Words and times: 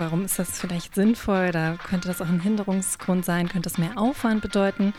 Warum 0.00 0.24
ist 0.24 0.38
das 0.38 0.60
vielleicht 0.60 0.94
sinnvoll? 0.94 1.50
Da 1.50 1.74
könnte 1.74 2.06
das 2.06 2.22
auch 2.22 2.28
ein 2.28 2.38
Hinderungsgrund 2.38 3.24
sein, 3.24 3.48
könnte 3.48 3.68
es 3.68 3.78
mehr 3.78 3.98
Aufwand 3.98 4.42
bedeuten. 4.42 4.94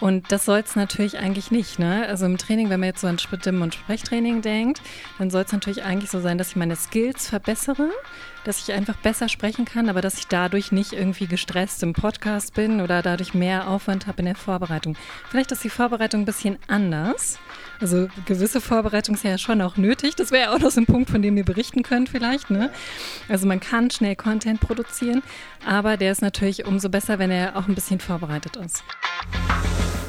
Und 0.00 0.32
das 0.32 0.46
soll 0.46 0.60
es 0.60 0.76
natürlich 0.76 1.18
eigentlich 1.18 1.50
nicht. 1.50 1.78
Ne? 1.78 2.06
Also 2.08 2.24
im 2.24 2.38
Training, 2.38 2.70
wenn 2.70 2.80
man 2.80 2.86
jetzt 2.86 3.02
so 3.02 3.06
an 3.06 3.18
Stimmen- 3.18 3.60
und 3.60 3.74
Sprechtraining 3.74 4.40
denkt, 4.40 4.80
dann 5.18 5.28
soll 5.28 5.42
es 5.42 5.52
natürlich 5.52 5.84
eigentlich 5.84 6.10
so 6.10 6.20
sein, 6.20 6.38
dass 6.38 6.48
ich 6.48 6.56
meine 6.56 6.76
Skills 6.76 7.28
verbessere, 7.28 7.90
dass 8.44 8.66
ich 8.66 8.72
einfach 8.72 8.96
besser 8.96 9.28
sprechen 9.28 9.66
kann, 9.66 9.90
aber 9.90 10.00
dass 10.00 10.18
ich 10.18 10.26
dadurch 10.26 10.72
nicht 10.72 10.94
irgendwie 10.94 11.26
gestresst 11.26 11.82
im 11.82 11.92
Podcast 11.92 12.54
bin 12.54 12.80
oder 12.80 13.02
dadurch 13.02 13.34
mehr 13.34 13.68
Aufwand 13.68 14.06
habe 14.06 14.20
in 14.20 14.24
der 14.24 14.36
Vorbereitung. 14.36 14.96
Vielleicht 15.28 15.52
ist 15.52 15.64
die 15.64 15.70
Vorbereitung 15.70 16.22
ein 16.22 16.26
bisschen 16.26 16.58
anders. 16.66 17.38
Also 17.80 18.08
gewisse 18.26 18.60
Vorbereitung 18.60 19.14
ist 19.14 19.24
ja 19.24 19.38
schon 19.38 19.62
auch 19.62 19.76
nötig. 19.76 20.16
Das 20.16 20.30
wäre 20.30 20.44
ja 20.44 20.54
auch 20.54 20.58
noch 20.58 20.70
so 20.70 20.80
ein 20.80 20.86
Punkt, 20.86 21.10
von 21.10 21.22
dem 21.22 21.36
ihr 21.36 21.44
berichten 21.44 21.82
könnt 21.82 22.08
vielleicht. 22.08 22.50
Ne? 22.50 22.70
Also 23.28 23.46
man 23.46 23.60
kann 23.60 23.90
schnell 23.90 24.16
Content 24.16 24.60
produzieren, 24.60 25.22
aber 25.64 25.96
der 25.96 26.12
ist 26.12 26.22
natürlich 26.22 26.66
umso 26.66 26.88
besser, 26.88 27.18
wenn 27.18 27.30
er 27.30 27.56
auch 27.56 27.68
ein 27.68 27.74
bisschen 27.74 28.00
vorbereitet 28.00 28.56
ist. 28.56 28.82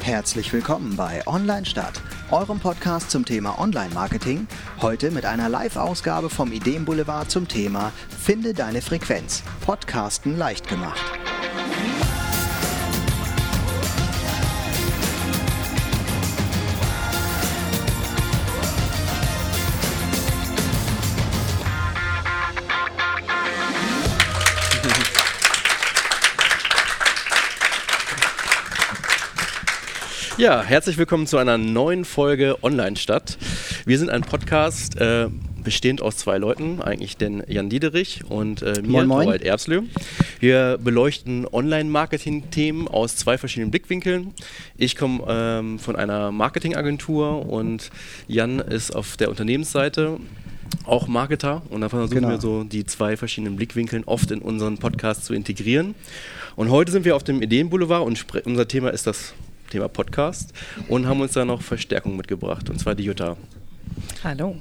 Herzlich 0.02 0.52
willkommen 0.52 0.96
bei 0.96 1.24
Online 1.26 1.66
Stadt, 1.66 2.00
eurem 2.30 2.58
Podcast 2.58 3.10
zum 3.10 3.24
Thema 3.24 3.60
Online-Marketing. 3.60 4.48
Heute 4.80 5.10
mit 5.10 5.24
einer 5.24 5.48
Live-Ausgabe 5.48 6.30
vom 6.30 6.50
Ideenboulevard 6.50 7.30
zum 7.30 7.46
Thema 7.46 7.92
Finde 8.08 8.54
deine 8.54 8.80
Frequenz. 8.80 9.42
Podcasten 9.60 10.36
leicht 10.36 10.68
gemacht. 10.68 11.00
Ja, 30.40 30.62
herzlich 30.62 30.96
willkommen 30.96 31.26
zu 31.26 31.36
einer 31.36 31.58
neuen 31.58 32.06
Folge 32.06 32.56
Online-Stadt. 32.62 33.36
Wir 33.84 33.98
sind 33.98 34.08
ein 34.08 34.22
Podcast 34.22 34.98
äh, 34.98 35.28
bestehend 35.62 36.00
aus 36.00 36.16
zwei 36.16 36.38
Leuten, 36.38 36.80
eigentlich 36.80 37.18
den 37.18 37.42
Jan 37.46 37.68
Diederich 37.68 38.22
und 38.26 38.62
äh, 38.62 38.80
mir, 38.80 39.06
Torwald 39.06 39.42
Erbslö. 39.42 39.82
Wir 40.38 40.78
beleuchten 40.82 41.46
Online-Marketing-Themen 41.46 42.88
aus 42.88 43.16
zwei 43.16 43.36
verschiedenen 43.36 43.70
Blickwinkeln. 43.70 44.32
Ich 44.78 44.96
komme 44.96 45.24
ähm, 45.28 45.78
von 45.78 45.94
einer 45.94 46.32
Marketingagentur 46.32 47.46
und 47.46 47.90
Jan 48.26 48.60
ist 48.60 48.96
auf 48.96 49.18
der 49.18 49.28
Unternehmensseite 49.28 50.20
auch 50.86 51.06
Marketer 51.06 51.60
und 51.68 51.82
da 51.82 51.90
versuchen 51.90 52.14
genau. 52.14 52.30
wir 52.30 52.40
so 52.40 52.64
die 52.64 52.86
zwei 52.86 53.18
verschiedenen 53.18 53.56
Blickwinkeln 53.56 54.04
oft 54.04 54.30
in 54.30 54.40
unseren 54.40 54.78
Podcast 54.78 55.26
zu 55.26 55.34
integrieren. 55.34 55.94
Und 56.56 56.70
heute 56.70 56.92
sind 56.92 57.04
wir 57.04 57.14
auf 57.14 57.24
dem 57.24 57.42
Ideenboulevard 57.42 58.06
und 58.06 58.24
unser 58.46 58.66
Thema 58.66 58.88
ist 58.88 59.06
das 59.06 59.34
Thema 59.70 59.88
Podcast 59.88 60.52
und 60.88 61.06
haben 61.06 61.20
uns 61.20 61.32
da 61.32 61.44
noch 61.44 61.62
Verstärkung 61.62 62.16
mitgebracht, 62.16 62.68
und 62.68 62.78
zwar 62.78 62.94
die 62.94 63.04
Jutta. 63.04 63.36
Hallo. 64.22 64.56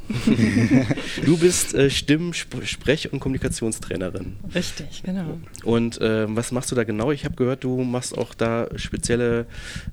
du 1.26 1.38
bist 1.38 1.74
äh, 1.74 1.90
Stimm-, 1.90 2.34
Sprech- 2.34 3.12
und 3.12 3.20
Kommunikationstrainerin. 3.20 4.38
Richtig, 4.56 5.04
genau. 5.04 5.38
Und 5.66 6.00
äh, 6.00 6.34
was 6.34 6.54
machst 6.54 6.72
du 6.72 6.76
da 6.76 6.86
genau? 6.86 7.12
Ich 7.12 7.26
habe 7.26 7.36
gehört, 7.36 7.66
du 7.66 7.84
machst 7.84 8.18
auch 8.18 8.34
da 8.34 8.68
spezielle 8.78 9.48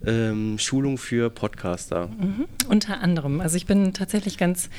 ähm, 0.04 0.58
Schulungen 0.58 0.98
für 0.98 1.30
Podcaster. 1.30 2.08
Mhm. 2.08 2.46
Unter 2.68 3.00
anderem. 3.00 3.40
Also 3.40 3.56
ich 3.56 3.66
bin 3.66 3.92
tatsächlich 3.92 4.38
ganz 4.38 4.70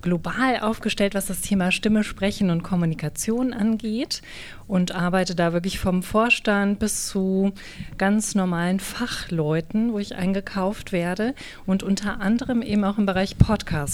global 0.00 0.58
aufgestellt, 0.60 1.14
was 1.14 1.26
das 1.26 1.40
Thema 1.40 1.70
Stimme, 1.70 2.02
Sprechen 2.02 2.50
und 2.50 2.64
Kommunikation 2.64 3.52
angeht 3.52 4.22
und 4.66 4.92
arbeite 4.92 5.34
da 5.34 5.52
wirklich 5.52 5.78
vom 5.78 6.02
Vorstand 6.02 6.78
bis 6.78 7.06
zu 7.06 7.52
ganz 7.98 8.34
normalen 8.34 8.80
Fachleuten, 8.80 9.92
wo 9.92 9.98
ich 9.98 10.16
eingekauft 10.16 10.92
werde 10.92 11.34
und 11.66 11.82
unter 11.82 12.20
anderem 12.20 12.62
eben 12.62 12.82
auch 12.84 12.98
im 12.98 13.06
Bereich 13.06 13.38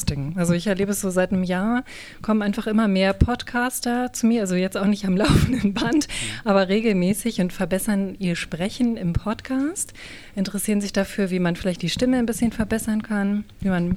Podcasting. 0.09 0.35
Also 0.37 0.55
ich 0.55 0.67
erlebe 0.67 0.93
es 0.93 1.01
so 1.01 1.11
seit 1.11 1.33
einem 1.33 1.45
Jahr, 1.45 1.85
kommen 2.23 2.43
einfach 2.43 2.67
immer 2.67 2.89
mehr 2.89 3.13
Podcaster 3.13 4.13
zu 4.13 4.27
mir, 4.27 4.43
also 4.43 4.55
jetzt 4.55 4.77
auch 4.77 4.87
nicht 4.87 5.05
am 5.05 5.17
laufenden 5.17 5.75
Band, 5.75 6.09
aber 6.45 6.69
regelmäßig 6.69 7.41
und 7.41 7.53
verbessern 7.53 8.17
ihr 8.19 8.37
Sprechen 8.37 8.97
im 8.97 9.13
Podcast, 9.13 9.93
interessieren 10.35 10.81
sich 10.81 10.93
dafür, 10.93 11.31
wie 11.31 11.39
man 11.39 11.57
vielleicht 11.57 11.83
die 11.83 11.91
Stimme 11.91 12.19
ein 12.19 12.27
bisschen 12.27 12.53
verbessern 12.53 13.03
kann, 13.03 13.45
wie 13.61 13.69
man 13.69 13.97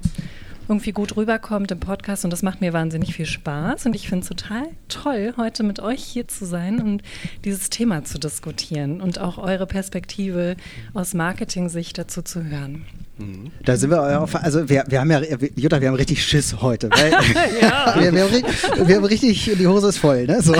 irgendwie 0.68 0.92
gut 0.92 1.18
rüberkommt 1.18 1.72
im 1.72 1.80
Podcast 1.80 2.24
und 2.24 2.32
das 2.32 2.44
macht 2.44 2.62
mir 2.62 2.72
wahnsinnig 2.72 3.14
viel 3.14 3.26
Spaß 3.26 3.86
und 3.86 3.96
ich 3.96 4.08
finde 4.08 4.24
es 4.24 4.30
total 4.30 4.68
toll, 4.88 5.34
heute 5.38 5.64
mit 5.64 5.80
euch 5.80 6.04
hier 6.04 6.28
zu 6.28 6.46
sein 6.46 6.82
und 6.82 7.04
dieses 7.44 7.70
Thema 7.70 8.04
zu 8.04 8.20
diskutieren 8.20 9.02
und 9.02 9.20
auch 9.20 9.38
eure 9.38 9.68
Perspektive 9.68 10.56
aus 10.94 11.14
Marketing-Sicht 11.14 11.98
dazu 11.98 12.22
zu 12.22 12.44
hören. 12.44 12.86
Mhm. 13.22 13.52
Da 13.64 13.78
sind 13.78 13.92
wir 13.92 14.22
auf, 14.22 14.36
also 14.36 14.68
wir, 14.70 14.84
wir 14.88 15.00
haben 15.00 15.12
ja, 15.12 15.22
Jutta, 15.56 15.82
wir 15.82 15.90
haben 15.90 15.96
richtig 15.96 16.24
Schiss 16.24 16.62
heute. 16.62 16.90
Weil 16.90 17.12
ja. 17.62 17.96
wir, 17.96 18.14
wir, 18.14 18.24
haben, 18.24 18.88
wir, 18.88 18.96
haben, 18.96 19.06
richtig, 19.06 19.52
die 19.58 19.68
Hose 19.68 19.90
ist 19.90 19.98
voll, 19.98 20.26
ne? 20.26 20.42
So. 20.42 20.54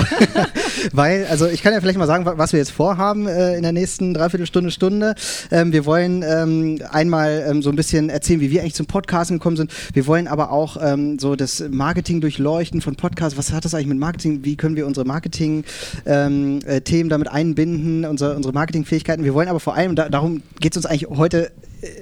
weil, 0.92 1.26
also 1.26 1.46
ich 1.46 1.62
kann 1.62 1.72
ja 1.72 1.80
vielleicht 1.80 1.98
mal 1.98 2.06
sagen, 2.06 2.24
was 2.24 2.52
wir 2.52 2.58
jetzt 2.58 2.70
vorhaben 2.70 3.26
äh, 3.26 3.56
in 3.56 3.62
der 3.62 3.72
nächsten 3.72 4.14
Dreiviertelstunde, 4.14 4.70
Stunde. 4.70 5.14
Ähm, 5.50 5.72
wir 5.72 5.84
wollen 5.84 6.22
ähm, 6.22 6.80
einmal 6.90 7.44
ähm, 7.48 7.62
so 7.62 7.70
ein 7.70 7.76
bisschen 7.76 8.08
erzählen, 8.08 8.40
wie 8.40 8.50
wir 8.50 8.60
eigentlich 8.60 8.74
zum 8.74 8.86
Podcasten 8.86 9.38
gekommen 9.38 9.56
sind. 9.56 9.72
Wir 9.92 10.06
wollen 10.06 10.28
aber 10.28 10.52
auch 10.52 10.76
ähm, 10.80 11.18
so 11.18 11.36
das 11.36 11.64
Marketing 11.70 12.20
durchleuchten 12.20 12.80
von 12.80 12.96
Podcasts. 12.96 13.36
Was 13.36 13.52
hat 13.52 13.64
das 13.64 13.74
eigentlich 13.74 13.88
mit 13.88 13.98
Marketing? 13.98 14.44
Wie 14.44 14.56
können 14.56 14.76
wir 14.76 14.86
unsere 14.86 15.06
Marketing-Themen 15.06 15.64
ähm, 16.06 16.60
äh, 16.66 17.08
damit 17.08 17.28
einbinden, 17.28 18.04
unsere, 18.04 18.36
unsere 18.36 18.54
Marketingfähigkeiten? 18.54 19.24
Wir 19.24 19.34
wollen 19.34 19.48
aber 19.48 19.60
vor 19.60 19.74
allem, 19.74 19.96
da, 19.96 20.08
darum 20.08 20.42
geht 20.60 20.72
es 20.72 20.76
uns 20.76 20.86
eigentlich 20.86 21.08
heute 21.10 21.50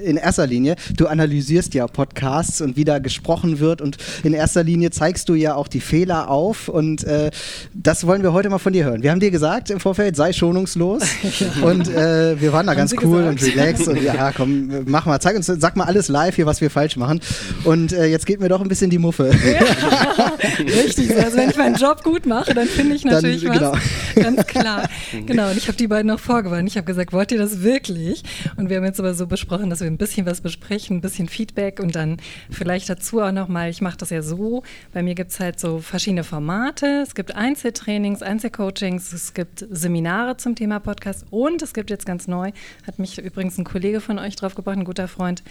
in 0.04 0.16
erster 0.16 0.46
Linie, 0.46 0.76
du 0.96 1.06
analysierst 1.06 1.74
ja 1.74 1.86
Podcasts 1.86 2.60
und 2.60 2.76
wie 2.76 2.84
da 2.84 2.98
gesprochen 2.98 3.60
wird 3.60 3.80
und 3.80 3.96
in 4.22 4.34
erster 4.34 4.62
Linie 4.62 4.90
zeigst 4.90 5.28
du 5.28 5.34
ja 5.34 5.54
auch 5.54 5.68
die 5.68 5.80
Fehler 5.80 6.28
auf 6.28 6.68
und 6.68 7.04
äh, 7.04 7.30
das 7.74 8.06
wollen 8.06 8.22
wir 8.22 8.32
heute 8.32 8.50
mal 8.50 8.58
von 8.58 8.72
dir 8.72 8.84
hören. 8.84 9.02
Wir 9.02 9.10
haben 9.10 9.20
dir 9.20 9.30
gesagt 9.30 9.70
im 9.70 9.80
Vorfeld, 9.80 10.16
sei 10.16 10.32
schonungslos 10.32 11.02
und 11.62 11.88
äh, 11.88 12.40
wir 12.40 12.52
waren 12.52 12.66
da 12.66 12.72
haben 12.72 12.78
ganz 12.78 12.90
Sie 12.90 12.98
cool 13.02 13.22
gesagt? 13.22 13.42
und 13.42 13.56
relaxed 13.56 13.88
und 13.88 14.02
ja, 14.02 14.32
komm, 14.36 14.84
mach 14.86 15.06
mal, 15.06 15.20
zeig 15.20 15.36
uns, 15.36 15.46
sag 15.46 15.76
mal 15.76 15.84
alles 15.84 16.08
live 16.08 16.36
hier, 16.36 16.46
was 16.46 16.60
wir 16.60 16.70
falsch 16.70 16.96
machen 16.96 17.20
und 17.64 17.92
äh, 17.92 18.06
jetzt 18.06 18.26
geht 18.26 18.40
mir 18.40 18.48
doch 18.48 18.60
ein 18.60 18.68
bisschen 18.68 18.90
die 18.90 18.98
Muffe. 18.98 19.30
Ja, 19.30 20.34
richtig, 20.58 21.16
also 21.16 21.36
wenn 21.36 21.50
ich 21.50 21.56
meinen 21.56 21.76
Job 21.76 22.02
gut 22.02 22.26
mache, 22.26 22.54
dann 22.54 22.66
finde 22.66 22.96
ich 22.96 23.04
natürlich 23.04 23.44
dann, 23.44 23.52
genau. 23.52 23.72
was, 23.72 24.22
ganz 24.22 24.46
klar. 24.46 24.88
Genau, 25.26 25.50
und 25.50 25.56
ich 25.56 25.68
habe 25.68 25.76
die 25.76 25.88
beiden 25.88 26.08
noch 26.08 26.20
vorgewarnt. 26.20 26.68
Ich 26.68 26.76
habe 26.76 26.84
gesagt, 26.84 27.12
wollt 27.12 27.32
ihr 27.32 27.38
das 27.38 27.62
wirklich? 27.62 28.22
Und 28.56 28.68
wir 28.68 28.76
haben 28.76 28.84
jetzt 28.84 29.00
aber 29.00 29.14
so 29.14 29.26
besprochen, 29.26 29.69
dass 29.70 29.80
wir 29.80 29.86
ein 29.86 29.96
bisschen 29.96 30.26
was 30.26 30.40
besprechen, 30.40 30.98
ein 30.98 31.00
bisschen 31.00 31.28
Feedback 31.28 31.80
und 31.80 31.94
dann 31.94 32.18
vielleicht 32.50 32.88
dazu 32.88 33.20
auch 33.20 33.32
nochmal, 33.32 33.70
ich 33.70 33.80
mache 33.80 33.96
das 33.96 34.10
ja 34.10 34.22
so, 34.22 34.62
bei 34.92 35.02
mir 35.02 35.14
gibt 35.14 35.30
es 35.30 35.40
halt 35.40 35.58
so 35.58 35.78
verschiedene 35.78 36.24
Formate. 36.24 37.02
Es 37.02 37.14
gibt 37.14 37.34
Einzeltrainings, 37.34 38.22
Einzelcoachings, 38.22 39.12
es 39.12 39.34
gibt 39.34 39.66
Seminare 39.70 40.36
zum 40.36 40.54
Thema 40.54 40.80
Podcast 40.80 41.24
und 41.30 41.62
es 41.62 41.74
gibt 41.74 41.90
jetzt 41.90 42.06
ganz 42.06 42.28
neu, 42.28 42.52
hat 42.86 42.98
mich 42.98 43.18
übrigens 43.18 43.58
ein 43.58 43.64
Kollege 43.64 44.00
von 44.00 44.18
euch 44.18 44.36
drauf 44.36 44.54
gebracht, 44.54 44.76
ein 44.76 44.84
guter 44.84 45.08
Freund, 45.08 45.42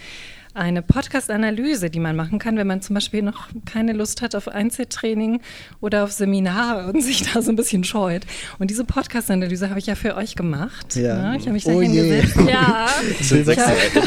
eine 0.54 0.82
Podcast-Analyse, 0.82 1.90
die 1.90 2.00
man 2.00 2.16
machen 2.16 2.38
kann, 2.38 2.56
wenn 2.56 2.66
man 2.66 2.82
zum 2.82 2.94
Beispiel 2.94 3.22
noch 3.22 3.48
keine 3.66 3.92
Lust 3.92 4.20
hat 4.20 4.34
auf 4.34 4.48
Einzeltraining 4.48 5.40
oder 5.80 6.04
auf 6.04 6.12
Seminar 6.12 6.88
und 6.88 7.02
sich 7.04 7.22
da 7.22 7.42
so 7.42 7.50
ein 7.50 7.56
bisschen 7.56 7.84
scheut. 7.84 8.26
Und 8.58 8.70
diese 8.70 8.84
Podcast-Analyse 8.84 9.70
habe 9.70 9.78
ich 9.78 9.86
ja 9.86 9.94
für 9.94 10.16
euch 10.16 10.34
gemacht. 10.34 10.96
Ja. 10.96 11.30
Ne? 11.30 11.36
Ich 11.36 11.42
habe 11.42 11.52
mich 11.52 11.64
da 11.64 11.72
oh 11.72 11.80
hingesetzt. 11.80 12.36
Ja. 12.48 12.88
ich 13.20 13.32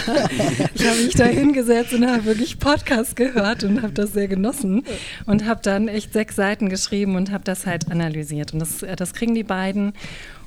habe 0.07 0.89
hab 0.89 0.97
mich 0.97 1.15
da 1.15 1.25
hingesetzt 1.25 1.93
und 1.93 2.05
habe 2.05 2.25
wirklich 2.25 2.59
Podcast 2.59 3.15
gehört 3.15 3.63
und 3.63 3.81
habe 3.81 3.93
das 3.93 4.13
sehr 4.13 4.27
genossen 4.27 4.83
und 5.25 5.45
habe 5.45 5.61
dann 5.63 5.87
echt 5.87 6.13
sechs 6.13 6.35
Seiten 6.35 6.69
geschrieben 6.69 7.15
und 7.15 7.31
habe 7.31 7.43
das 7.43 7.65
halt 7.65 7.91
analysiert. 7.91 8.53
Und 8.53 8.59
das, 8.59 8.85
das 8.97 9.13
kriegen 9.13 9.35
die 9.35 9.43
beiden. 9.43 9.93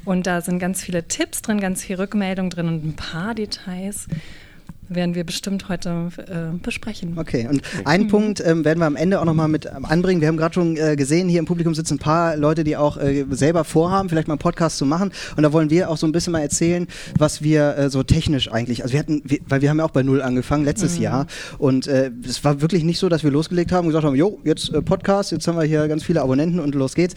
Und 0.05 0.27
da 0.27 0.41
sind 0.41 0.61
ganz 0.61 0.83
viele 0.83 1.09
Tipps 1.09 1.43
drin, 1.43 1.61
ganz 1.61 1.83
viel 1.83 1.97
Rückmeldung 1.97 2.49
drin 2.49 2.69
und 2.69 2.85
ein 2.85 2.95
paar 2.95 3.35
Details 3.35 4.07
werden 4.89 5.15
wir 5.15 5.25
bestimmt 5.25 5.69
heute 5.69 6.09
äh, 6.19 6.57
besprechen. 6.63 7.15
Okay, 7.17 7.47
und 7.49 7.63
einen 7.85 8.05
mhm. 8.05 8.09
Punkt 8.09 8.43
ähm, 8.45 8.65
werden 8.65 8.79
wir 8.79 8.87
am 8.87 8.97
Ende 8.97 9.21
auch 9.21 9.25
nochmal 9.25 9.49
mit 9.49 9.67
ähm, 9.67 9.85
anbringen. 9.85 10.21
Wir 10.21 10.29
haben 10.29 10.37
gerade 10.37 10.55
schon 10.55 10.77
äh, 10.77 10.97
gesehen, 10.97 11.29
hier 11.29 11.41
im 11.41 11.47
Publikum 11.47 11.75
sitzen 11.75 11.95
ein 11.95 11.99
paar 11.99 12.37
Leute, 12.37 12.65
die 12.65 12.77
auch 12.77 12.97
äh, 12.97 13.25
selber 13.31 13.65
vorhaben, 13.65 14.09
vielleicht 14.09 14.29
mal 14.29 14.35
einen 14.35 14.39
Podcast 14.39 14.79
zu 14.79 14.87
machen. 14.87 15.13
Und 15.37 15.43
da 15.43 15.53
wollen 15.53 15.71
wir 15.71 15.91
auch 15.91 15.97
so 15.97 16.07
ein 16.07 16.13
bisschen 16.13 16.33
mal 16.33 16.41
erzählen, 16.41 16.87
was 17.19 17.43
wir 17.43 17.77
äh, 17.77 17.91
so 17.91 18.03
technisch 18.03 18.51
eigentlich, 18.51 18.83
also 18.83 18.93
wir 18.93 19.01
hatten, 19.01 19.23
wir, 19.25 19.39
weil 19.49 19.61
wir 19.61 19.71
haben 19.71 19.79
ja 19.79 19.85
auch 19.85 19.91
bei 19.91 20.03
Null 20.03 20.23
angefangen, 20.23 20.65
letztes 20.65 20.97
mhm. 20.97 21.03
Jahr. 21.03 21.27
Und 21.59 21.87
äh, 21.87 22.11
es 22.27 22.45
war 22.45 22.61
wirklich 22.61 22.85
nicht 22.85 22.99
so, 22.99 23.09
dass 23.09 23.25
wir 23.25 23.31
losgelegt 23.31 23.73
haben 23.73 23.87
und 23.87 23.91
gesagt 23.91 24.05
haben, 24.05 24.17
jo, 24.17 24.41
jetzt 24.45 24.73
äh, 24.73 24.83
Podcast, 24.83 25.33
jetzt 25.33 25.47
haben 25.49 25.59
wir 25.59 25.65
hier 25.65 25.89
ganz 25.89 26.05
viele 26.05 26.23
Abonnenten 26.23 26.61
und 26.61 26.75
los 26.75 26.95
geht's. 26.95 27.15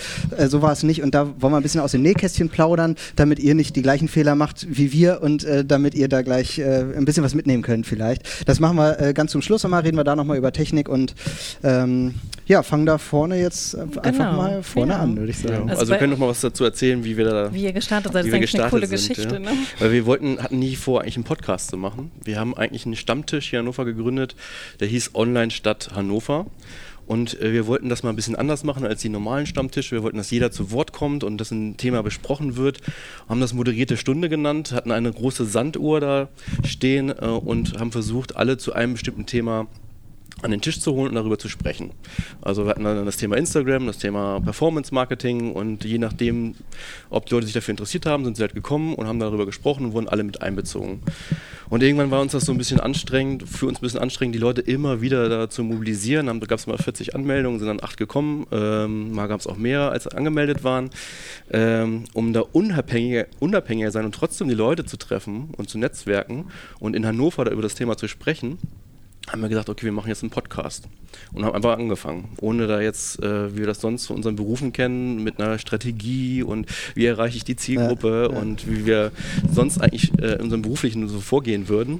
so 0.47 0.61
war 0.61 0.71
es 0.71 0.83
nicht. 0.83 1.03
Und 1.03 1.13
da 1.13 1.27
wollen 1.39 1.53
wir 1.53 1.57
ein 1.57 1.63
bisschen 1.63 1.81
aus 1.81 1.91
dem 1.91 2.01
Nähkästchen 2.01 2.49
plaudern, 2.49 2.95
damit 3.15 3.39
ihr 3.39 3.55
nicht 3.55 3.75
die 3.75 3.81
gleichen 3.81 4.07
Fehler 4.07 4.35
macht 4.35 4.67
wie 4.69 4.91
wir 4.91 5.21
und 5.21 5.45
damit 5.65 5.95
ihr 5.95 6.07
da 6.07 6.21
gleich 6.21 6.61
ein 6.61 7.05
bisschen 7.05 7.23
was 7.23 7.35
mitnehmen 7.35 7.58
nehmen 7.59 7.63
können 7.63 7.83
vielleicht. 7.83 8.47
Das 8.47 8.59
machen 8.59 8.77
wir 8.77 8.99
äh, 8.99 9.13
ganz 9.13 9.31
zum 9.31 9.41
Schluss 9.41 9.63
nochmal, 9.63 9.81
reden 9.81 9.97
wir 9.97 10.03
da 10.03 10.15
nochmal 10.15 10.37
über 10.37 10.51
Technik 10.51 10.89
und 10.89 11.13
ähm, 11.63 12.15
ja, 12.47 12.63
fang 12.63 12.85
da 12.85 12.97
vorne 12.97 13.39
jetzt 13.39 13.75
einfach 13.75 14.11
genau. 14.11 14.33
mal 14.33 14.63
vorne 14.63 14.93
ja. 14.93 14.99
an, 14.99 15.17
würde 15.17 15.31
ich 15.31 15.37
sagen. 15.37 15.69
Also, 15.69 15.81
also 15.81 15.91
wir 15.91 15.99
können 15.99 16.13
noch 16.13 16.19
mal 16.19 16.29
was 16.29 16.41
dazu 16.41 16.63
erzählen, 16.63 17.03
wie 17.03 17.15
wir 17.15 17.25
da 17.25 17.53
wie 17.53 17.63
ihr 17.63 17.73
gestartet 17.73 18.13
seid. 18.13 18.23
Das 18.23 18.27
ist 18.27 18.33
eigentlich 18.33 18.59
eine 18.59 18.69
coole 18.69 18.87
sind, 18.87 18.97
Geschichte. 18.97 19.33
Ja. 19.35 19.39
Ne? 19.39 19.51
Weil 19.79 19.91
wir 19.91 20.05
wollten, 20.05 20.41
hatten 20.41 20.59
nie 20.59 20.75
vor, 20.75 21.01
eigentlich 21.01 21.17
einen 21.17 21.25
Podcast 21.25 21.69
zu 21.69 21.77
machen. 21.77 22.11
Wir 22.23 22.39
haben 22.39 22.57
eigentlich 22.57 22.85
einen 22.85 22.95
Stammtisch 22.95 23.49
hier 23.49 23.59
in 23.59 23.65
Hannover 23.65 23.85
gegründet, 23.85 24.35
der 24.79 24.87
hieß 24.87 25.11
Online 25.13 25.51
Stadt 25.51 25.91
Hannover. 25.95 26.47
Und 27.09 27.41
äh, 27.41 27.51
wir 27.53 27.65
wollten 27.65 27.89
das 27.89 28.03
mal 28.03 28.11
ein 28.11 28.15
bisschen 28.15 28.35
anders 28.35 28.63
machen 28.63 28.85
als 28.85 29.01
die 29.01 29.09
normalen 29.09 29.47
Stammtische. 29.47 29.95
Wir 29.95 30.03
wollten, 30.03 30.17
dass 30.17 30.29
jeder 30.29 30.51
zu 30.51 30.69
Wort 30.69 30.93
kommt 30.93 31.23
und 31.23 31.39
dass 31.39 31.49
ein 31.49 31.75
Thema 31.75 32.03
besprochen 32.03 32.55
wird. 32.55 32.81
Haben 33.27 33.41
das 33.41 33.51
moderierte 33.51 33.97
Stunde 33.97 34.29
genannt, 34.29 34.73
hatten 34.73 34.91
eine 34.91 35.11
große 35.11 35.45
Sanduhr 35.45 36.01
da 36.01 36.29
stehen 36.63 37.09
äh, 37.09 37.25
und 37.25 37.79
haben 37.79 37.91
versucht, 37.91 38.35
alle 38.35 38.59
zu 38.59 38.73
einem 38.73 38.93
bestimmten 38.93 39.25
Thema 39.25 39.65
an 40.43 40.51
den 40.51 40.61
Tisch 40.61 40.79
zu 40.79 40.93
holen 40.93 41.09
und 41.09 41.15
darüber 41.15 41.39
zu 41.39 41.49
sprechen. 41.49 41.91
Also 42.41 42.65
wir 42.65 42.69
hatten 42.69 42.83
dann 42.83 43.05
das 43.07 43.17
Thema 43.17 43.37
Instagram, 43.37 43.87
das 43.87 43.97
Thema 43.97 44.39
Performance 44.39 44.93
Marketing 44.93 45.51
und 45.53 45.83
je 45.85 45.97
nachdem, 45.97 46.53
ob 47.09 47.25
die 47.25 47.33
Leute 47.33 47.47
sich 47.47 47.55
dafür 47.55 47.71
interessiert 47.71 48.05
haben, 48.05 48.23
sind 48.23 48.37
sie 48.37 48.43
halt 48.43 48.53
gekommen 48.53 48.93
und 48.93 49.07
haben 49.07 49.19
darüber 49.19 49.47
gesprochen 49.47 49.85
und 49.85 49.93
wurden 49.93 50.07
alle 50.07 50.23
mit 50.23 50.43
einbezogen. 50.43 51.01
Und 51.69 51.83
irgendwann 51.83 52.09
war 52.09 52.21
uns 52.21 52.31
das 52.31 52.45
so 52.45 52.51
ein 52.51 52.57
bisschen 52.57 52.79
anstrengend, 52.79 53.47
für 53.47 53.67
uns 53.67 53.77
ein 53.77 53.81
bisschen 53.81 53.99
anstrengend, 53.99 54.35
die 54.35 54.39
Leute 54.39 54.61
immer 54.61 55.01
wieder 55.01 55.29
da 55.29 55.49
zu 55.49 55.63
mobilisieren. 55.63 56.25
Da 56.25 56.33
gab 56.33 56.57
es 56.57 56.65
mal 56.65 56.77
40 56.77 57.15
Anmeldungen, 57.15 57.59
sind 57.59 57.67
dann 57.67 57.83
acht 57.83 57.97
gekommen, 57.97 58.47
ähm, 58.51 59.11
mal 59.13 59.27
gab 59.27 59.39
es 59.39 59.47
auch 59.47 59.57
mehr, 59.57 59.91
als 59.91 60.07
angemeldet 60.07 60.63
waren, 60.63 60.89
ähm, 61.51 62.05
um 62.13 62.33
da 62.33 62.41
unabhängiger, 62.41 63.27
unabhängiger 63.39 63.91
sein 63.91 64.05
und 64.05 64.15
trotzdem 64.15 64.47
die 64.47 64.55
Leute 64.55 64.85
zu 64.85 64.97
treffen 64.97 65.49
und 65.57 65.69
zu 65.69 65.77
netzwerken 65.77 66.45
und 66.79 66.95
in 66.95 67.05
Hannover 67.05 67.45
da 67.45 67.51
über 67.51 67.61
das 67.61 67.75
Thema 67.75 67.97
zu 67.97 68.07
sprechen 68.07 68.57
haben 69.31 69.41
wir 69.41 69.49
gesagt, 69.49 69.69
okay, 69.69 69.85
wir 69.85 69.91
machen 69.91 70.09
jetzt 70.09 70.23
einen 70.23 70.31
Podcast. 70.31 70.87
Und 71.33 71.45
haben 71.45 71.55
einfach 71.55 71.77
angefangen, 71.77 72.29
ohne 72.39 72.67
da 72.67 72.81
jetzt, 72.81 73.21
äh, 73.21 73.53
wie 73.53 73.59
wir 73.59 73.67
das 73.67 73.81
sonst 73.81 74.07
von 74.07 74.15
unseren 74.15 74.35
Berufen 74.35 74.73
kennen, 74.73 75.23
mit 75.23 75.39
einer 75.39 75.57
Strategie 75.59 76.43
und 76.43 76.67
wie 76.95 77.05
erreiche 77.05 77.37
ich 77.37 77.43
die 77.43 77.55
Zielgruppe 77.55 78.29
ja, 78.29 78.33
ja. 78.33 78.41
und 78.41 78.67
wie 78.69 78.85
wir 78.85 79.11
sonst 79.51 79.79
eigentlich 79.79 80.11
äh, 80.19 80.33
in 80.33 80.41
unserem 80.41 80.61
beruflichen 80.61 81.07
so 81.07 81.19
vorgehen 81.19 81.67
würden, 81.67 81.99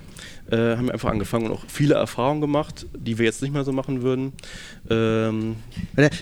äh, 0.52 0.76
haben 0.76 0.88
wir 0.88 0.94
einfach 0.94 1.10
angefangen 1.10 1.46
und 1.46 1.52
auch 1.52 1.64
viele 1.68 1.96
Erfahrungen 1.96 2.42
gemacht, 2.42 2.88
die 2.94 3.18
wir 3.18 3.26
jetzt 3.26 3.42
nicht 3.42 3.54
mehr 3.54 3.64
so 3.64 3.72
machen 3.72 4.02
würden. 4.02 4.34
Ähm 4.90 5.56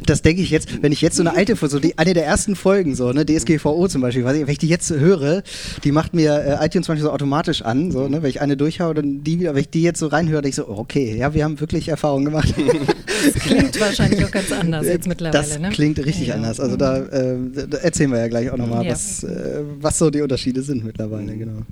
das 0.06 0.22
denke 0.22 0.42
ich 0.42 0.50
jetzt, 0.50 0.82
wenn 0.82 0.92
ich 0.92 1.02
jetzt 1.02 1.16
so 1.16 1.24
eine 1.24 1.36
alte, 1.36 1.56
so 1.56 1.80
die, 1.80 1.98
eine 1.98 2.14
der 2.14 2.26
ersten 2.26 2.56
Folgen, 2.56 2.96
so, 2.96 3.12
ne, 3.12 3.26
DSGVO 3.26 3.88
zum 3.88 4.02
Beispiel, 4.02 4.26
wenn 4.26 4.48
ich 4.48 4.58
die 4.58 4.68
jetzt 4.68 4.90
höre, 4.92 5.44
die 5.84 5.92
macht 5.92 6.14
mir 6.14 6.60
äh, 6.62 6.66
iTunes 6.66 6.86
zum 6.86 6.94
Beispiel 6.94 7.04
so 7.04 7.12
automatisch 7.12 7.62
an, 7.62 7.92
so, 7.92 8.08
ne, 8.08 8.22
wenn 8.22 8.30
ich 8.30 8.42
eine 8.42 8.58
durchhaue, 8.58 8.94
dann 8.94 9.24
die 9.24 9.40
wieder, 9.40 9.54
wenn 9.54 9.62
ich 9.62 9.70
die 9.70 9.84
jetzt 9.84 10.00
so 10.00 10.08
reinhöre, 10.08 10.42
denke 10.42 10.50
ich 10.50 10.56
so, 10.56 10.68
okay, 10.68 11.16
ja, 11.18 11.34
wir 11.34 11.44
haben 11.44 11.60
wirklich 11.60 11.90
Erfahrungen 11.90 12.26
gemacht. 12.26 12.54
Das 13.26 13.34
klingt 13.44 13.80
wahrscheinlich 13.80 14.24
auch 14.24 14.32
ganz 14.32 14.52
anders 14.52 14.86
jetzt 14.86 15.08
mittlerweile. 15.08 15.44
Das 15.44 15.60
ne? 15.60 15.70
klingt 15.70 15.98
richtig 16.00 16.28
ja. 16.28 16.36
anders. 16.36 16.60
Also 16.60 16.78
da, 16.78 16.98
äh, 16.98 17.36
da, 17.68 17.78
erzählen 17.78 18.12
wir 18.12 18.20
ja 18.20 18.28
gleich 18.28 18.52
auch 18.52 18.58
nochmal, 18.58 18.86
ja. 18.86 18.92
was, 18.92 19.24
äh, 19.24 19.64
was 19.80 19.98
so 19.98 20.10
die 20.10 20.22
Unterschiede 20.22 20.62
sind 20.62 20.84
mittlerweile, 20.84 21.36
genau. 21.36 21.64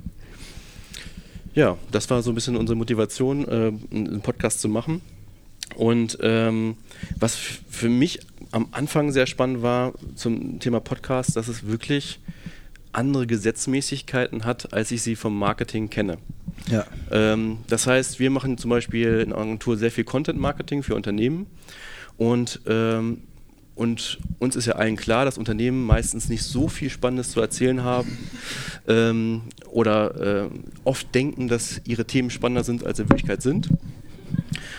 Ja, 1.56 1.78
das 1.90 2.08
war 2.10 2.22
so 2.22 2.30
ein 2.30 2.34
bisschen 2.34 2.54
unsere 2.54 2.76
Motivation, 2.76 3.48
äh, 3.48 3.72
einen 3.90 4.20
Podcast 4.20 4.60
zu 4.60 4.68
machen. 4.68 5.00
Und 5.74 6.18
ähm, 6.20 6.76
was 7.18 7.34
für 7.34 7.88
mich 7.88 8.20
am 8.52 8.68
Anfang 8.72 9.10
sehr 9.10 9.26
spannend 9.26 9.62
war 9.62 9.94
zum 10.16 10.60
Thema 10.60 10.80
Podcast, 10.80 11.34
dass 11.34 11.48
es 11.48 11.66
wirklich 11.66 12.20
andere 12.92 13.26
Gesetzmäßigkeiten 13.26 14.44
hat, 14.44 14.74
als 14.74 14.90
ich 14.90 15.00
sie 15.00 15.16
vom 15.16 15.38
Marketing 15.38 15.88
kenne. 15.88 16.18
Ja. 16.70 16.84
Ähm, 17.10 17.58
das 17.68 17.86
heißt, 17.86 18.20
wir 18.20 18.30
machen 18.30 18.58
zum 18.58 18.68
Beispiel 18.68 19.20
in 19.20 19.30
der 19.30 19.38
Agentur 19.38 19.78
sehr 19.78 19.90
viel 19.90 20.04
Content-Marketing 20.04 20.82
für 20.82 20.94
Unternehmen 20.94 21.46
und 22.18 22.60
ähm, 22.66 23.22
und 23.76 24.18
uns 24.38 24.56
ist 24.56 24.66
ja 24.66 24.74
allen 24.74 24.96
klar, 24.96 25.26
dass 25.26 25.36
Unternehmen 25.36 25.84
meistens 25.84 26.28
nicht 26.30 26.42
so 26.42 26.66
viel 26.66 26.88
Spannendes 26.88 27.30
zu 27.30 27.40
erzählen 27.40 27.84
haben 27.84 28.18
ähm, 28.88 29.42
oder 29.70 30.44
äh, 30.44 30.48
oft 30.84 31.14
denken, 31.14 31.46
dass 31.46 31.82
ihre 31.84 32.06
Themen 32.06 32.30
spannender 32.30 32.64
sind, 32.64 32.84
als 32.84 32.96
sie 32.96 33.02
in 33.02 33.10
Wirklichkeit 33.10 33.42
sind. 33.42 33.68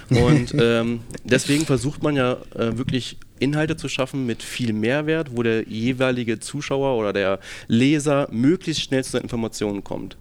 Und 0.09 0.55
ähm, 0.59 1.01
deswegen 1.23 1.65
versucht 1.65 2.01
man 2.01 2.15
ja 2.15 2.37
äh, 2.55 2.77
wirklich 2.77 3.17
Inhalte 3.39 3.75
zu 3.77 3.89
schaffen 3.89 4.25
mit 4.25 4.43
viel 4.43 4.73
Mehrwert, 4.73 5.35
wo 5.35 5.43
der 5.43 5.67
jeweilige 5.67 6.39
Zuschauer 6.39 6.97
oder 6.97 7.13
der 7.13 7.39
Leser 7.67 8.27
möglichst 8.31 8.81
schnell 8.83 9.03
zu 9.03 9.11
seinen 9.11 9.23
Informationen 9.23 9.83
kommt. 9.83 10.17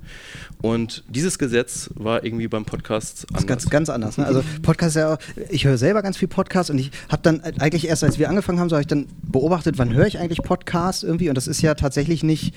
Und 0.63 1.05
dieses 1.09 1.39
Gesetz 1.39 1.91
war 1.95 2.25
irgendwie 2.25 2.49
beim 2.49 2.65
Podcast 2.65 3.27
anders. 3.29 3.47
Ganz, 3.47 3.71
ganz 3.71 3.89
anders. 3.91 4.19
Ne? 4.19 4.27
Also 4.27 4.43
Podcast 4.63 4.97
ja, 4.97 5.19
ich 5.51 5.65
höre 5.65 5.79
selber 5.79 6.03
ganz 6.03 6.17
viel 6.17 6.29
Podcast 6.29 6.71
und 6.71 6.79
ich 6.79 6.91
habe 7.09 7.23
dann 7.23 7.41
eigentlich 7.41 7.87
erst, 7.87 8.05
als 8.05 8.19
wir 8.19 8.29
angefangen 8.29 8.59
haben, 8.59 8.69
so 8.69 8.77
habe 8.77 8.83
ich 8.83 8.87
dann 8.87 9.07
beobachtet, 9.23 9.79
wann 9.79 9.93
höre 9.93 10.07
ich 10.07 10.19
eigentlich 10.19 10.43
Podcast 10.43 11.05
irgendwie 11.05 11.29
und 11.29 11.35
das 11.35 11.47
ist 11.47 11.63
ja 11.63 11.75
tatsächlich 11.75 12.23
nicht, 12.23 12.55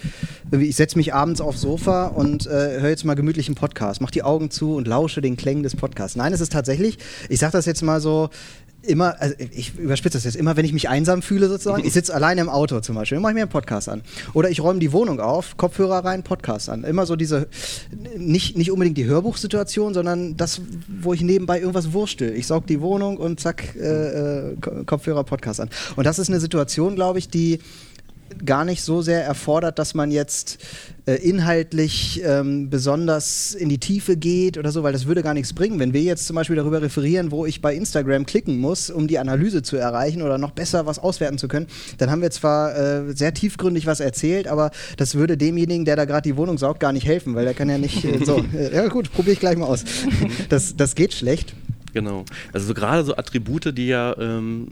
ich 0.52 0.76
setze 0.76 0.98
mich 0.98 1.14
abends 1.14 1.42
aufs 1.42 1.62
Sofa 1.62 2.08
und 2.08 2.48
äh, 2.48 2.80
höre 2.80 2.90
jetzt 2.90 3.04
mal 3.04 3.16
gemütlich 3.16 3.48
einen 3.48 3.56
Podcast, 3.56 4.02
mache 4.02 4.12
die 4.12 4.24
Augen 4.24 4.50
zu 4.50 4.76
und 4.76 4.88
lausche 4.88 5.22
den 5.22 5.36
Klängen 5.36 5.64
des 5.64 5.76
Podcasts. 5.76 6.16
Nein, 6.16 6.34
es 6.34 6.42
ist 6.42 6.54
tatsächlich, 6.54 6.98
ich 7.28 7.40
sage 7.40 7.52
das 7.52 7.66
jetzt 7.66 7.82
mal 7.84 8.00
so, 8.00 8.30
immer, 8.82 9.20
also 9.20 9.36
ich 9.52 9.78
überspitze 9.78 10.18
das 10.18 10.24
jetzt, 10.24 10.36
immer 10.36 10.58
wenn 10.58 10.66
ich 10.66 10.74
mich 10.74 10.90
einsam 10.90 11.22
fühle 11.22 11.48
sozusagen, 11.50 11.86
ich 11.86 11.94
sitze 11.94 12.14
alleine 12.14 12.42
im 12.42 12.50
Auto 12.50 12.80
zum 12.80 12.96
Beispiel, 12.96 13.18
dann 13.18 13.24
mache 13.24 13.32
ich 13.32 13.36
mir 13.36 13.42
einen 13.42 13.50
Podcast 13.50 13.90
an. 13.90 14.02
Oder 14.34 14.50
ich 14.50 14.62
räume 14.62 14.80
die 14.80 14.92
Wohnung 14.92 15.20
auf, 15.20 15.58
Kopfhörer 15.58 16.06
rein, 16.06 16.24
Podcast 16.24 16.70
an. 16.70 16.84
Immer 16.84 17.06
so 17.06 17.16
diese, 17.16 17.48
nicht, 18.18 18.58
nicht 18.58 18.72
unbedingt 18.72 18.98
die 18.98 19.06
Hörbuchsituation, 19.06 19.94
sondern 19.94 20.38
das, 20.38 20.62
wo 21.02 21.14
ich 21.14 21.22
nebenbei 21.22 21.60
irgendwas 21.60 21.94
wurstel. 21.94 22.34
Ich 22.36 22.48
saug 22.48 22.68
die 22.68 22.82
Wohnung 22.82 23.18
und 23.18 23.40
zack, 23.40 23.76
äh, 23.76 24.52
äh 24.52 24.56
Kopfhörer, 24.86 25.24
Podcast 25.24 25.60
an. 25.60 25.70
Und 25.96 26.06
das 26.06 26.20
ist 26.20 26.30
eine 26.30 26.40
Situation, 26.40 26.96
glaube 26.96 27.20
ich, 27.20 27.30
die 27.30 27.60
gar 28.46 28.66
nicht 28.66 28.84
so 28.84 29.02
sehr 29.02 29.24
erfordert, 29.24 29.80
dass 29.80 29.94
man 29.94 30.12
jetzt 30.12 30.58
äh, 31.06 31.16
inhaltlich 31.16 32.22
ähm, 32.24 32.70
besonders 32.70 33.54
in 33.54 33.70
die 33.70 33.80
Tiefe 33.80 34.18
geht 34.18 34.58
oder 34.58 34.72
so, 34.72 34.84
weil 34.84 34.94
das 34.94 35.06
würde 35.06 35.24
gar 35.24 35.34
nichts 35.34 35.54
bringen. 35.54 35.80
Wenn 35.80 35.94
wir 35.94 36.02
jetzt 36.02 36.26
zum 36.28 36.36
Beispiel 36.36 36.56
darüber 36.56 36.82
referieren, 36.82 37.32
wo 37.32 37.46
ich 37.46 37.62
bei 37.62 37.74
Instagram 37.74 38.26
klicken 38.26 38.60
muss, 38.60 38.90
um 38.90 39.08
die 39.08 39.20
Analyse 39.20 39.64
zu 39.64 39.78
erreichen 39.78 40.22
oder 40.22 40.38
noch 40.38 40.52
besser 40.52 40.86
was 40.86 41.00
auswerten 41.00 41.38
zu 41.38 41.48
können, 41.48 41.68
dann 41.98 42.12
haben 42.12 42.22
wir 42.22 42.32
zwar 42.32 42.76
äh, 42.76 43.14
sehr 43.14 43.34
tiefgründig 43.34 43.86
was 43.86 44.00
erzählt, 44.00 44.48
aber 44.48 44.72
das 44.98 45.16
würde 45.16 45.38
demjenigen, 45.38 45.86
der 45.86 45.96
da 45.96 46.06
gerade 46.06 46.30
die 46.30 46.38
Wohnung 46.38 46.58
saugt, 46.58 46.80
gar 46.80 46.94
nicht 46.94 47.06
helfen, 47.06 47.36
weil 47.36 47.46
der 47.46 47.54
kann 47.54 47.70
ja 47.70 47.78
nicht 47.78 48.06
äh, 48.06 48.24
so, 48.24 48.44
ja 48.74 48.88
gut, 48.88 49.12
probiere 49.12 49.34
ich 49.34 49.40
gleich 49.40 49.58
mal 49.58 49.66
aus. 49.66 49.84
Das, 50.50 50.76
das 50.76 50.96
geht 50.96 51.14
schlecht. 51.14 51.54
Genau. 51.94 52.26
Also 52.54 52.68
so 52.68 52.74
gerade 52.74 53.04
so 53.04 53.16
Attribute, 53.16 53.78
die 53.78 53.88
ja 53.88 54.16
ähm, 54.18 54.68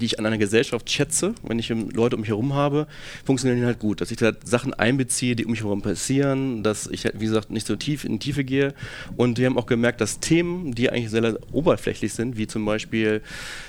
die 0.00 0.06
ich 0.06 0.18
an 0.18 0.26
einer 0.26 0.38
Gesellschaft 0.38 0.90
schätze, 0.90 1.34
wenn 1.42 1.58
ich 1.58 1.68
Leute 1.68 2.16
um 2.16 2.20
mich 2.20 2.30
herum 2.30 2.54
habe, 2.54 2.86
funktionieren 3.24 3.66
halt 3.66 3.78
gut. 3.78 4.00
Dass 4.00 4.10
ich 4.10 4.16
da 4.16 4.32
Sachen 4.44 4.72
einbeziehe, 4.72 5.34
die 5.34 5.44
um 5.44 5.50
mich 5.50 5.62
herum 5.62 5.82
passieren, 5.82 6.62
dass 6.62 6.86
ich, 6.86 7.04
halt, 7.04 7.20
wie 7.20 7.26
gesagt, 7.26 7.50
nicht 7.50 7.66
so 7.66 7.76
tief 7.76 8.04
in 8.04 8.12
die 8.12 8.18
Tiefe 8.18 8.44
gehe. 8.44 8.74
Und 9.16 9.38
wir 9.38 9.46
haben 9.46 9.58
auch 9.58 9.66
gemerkt, 9.66 10.00
dass 10.00 10.20
Themen, 10.20 10.72
die 10.72 10.90
eigentlich 10.90 11.10
sehr 11.10 11.38
oberflächlich 11.52 12.12
sind, 12.12 12.36
wie 12.36 12.46
zum 12.46 12.64
Beispiel 12.64 13.22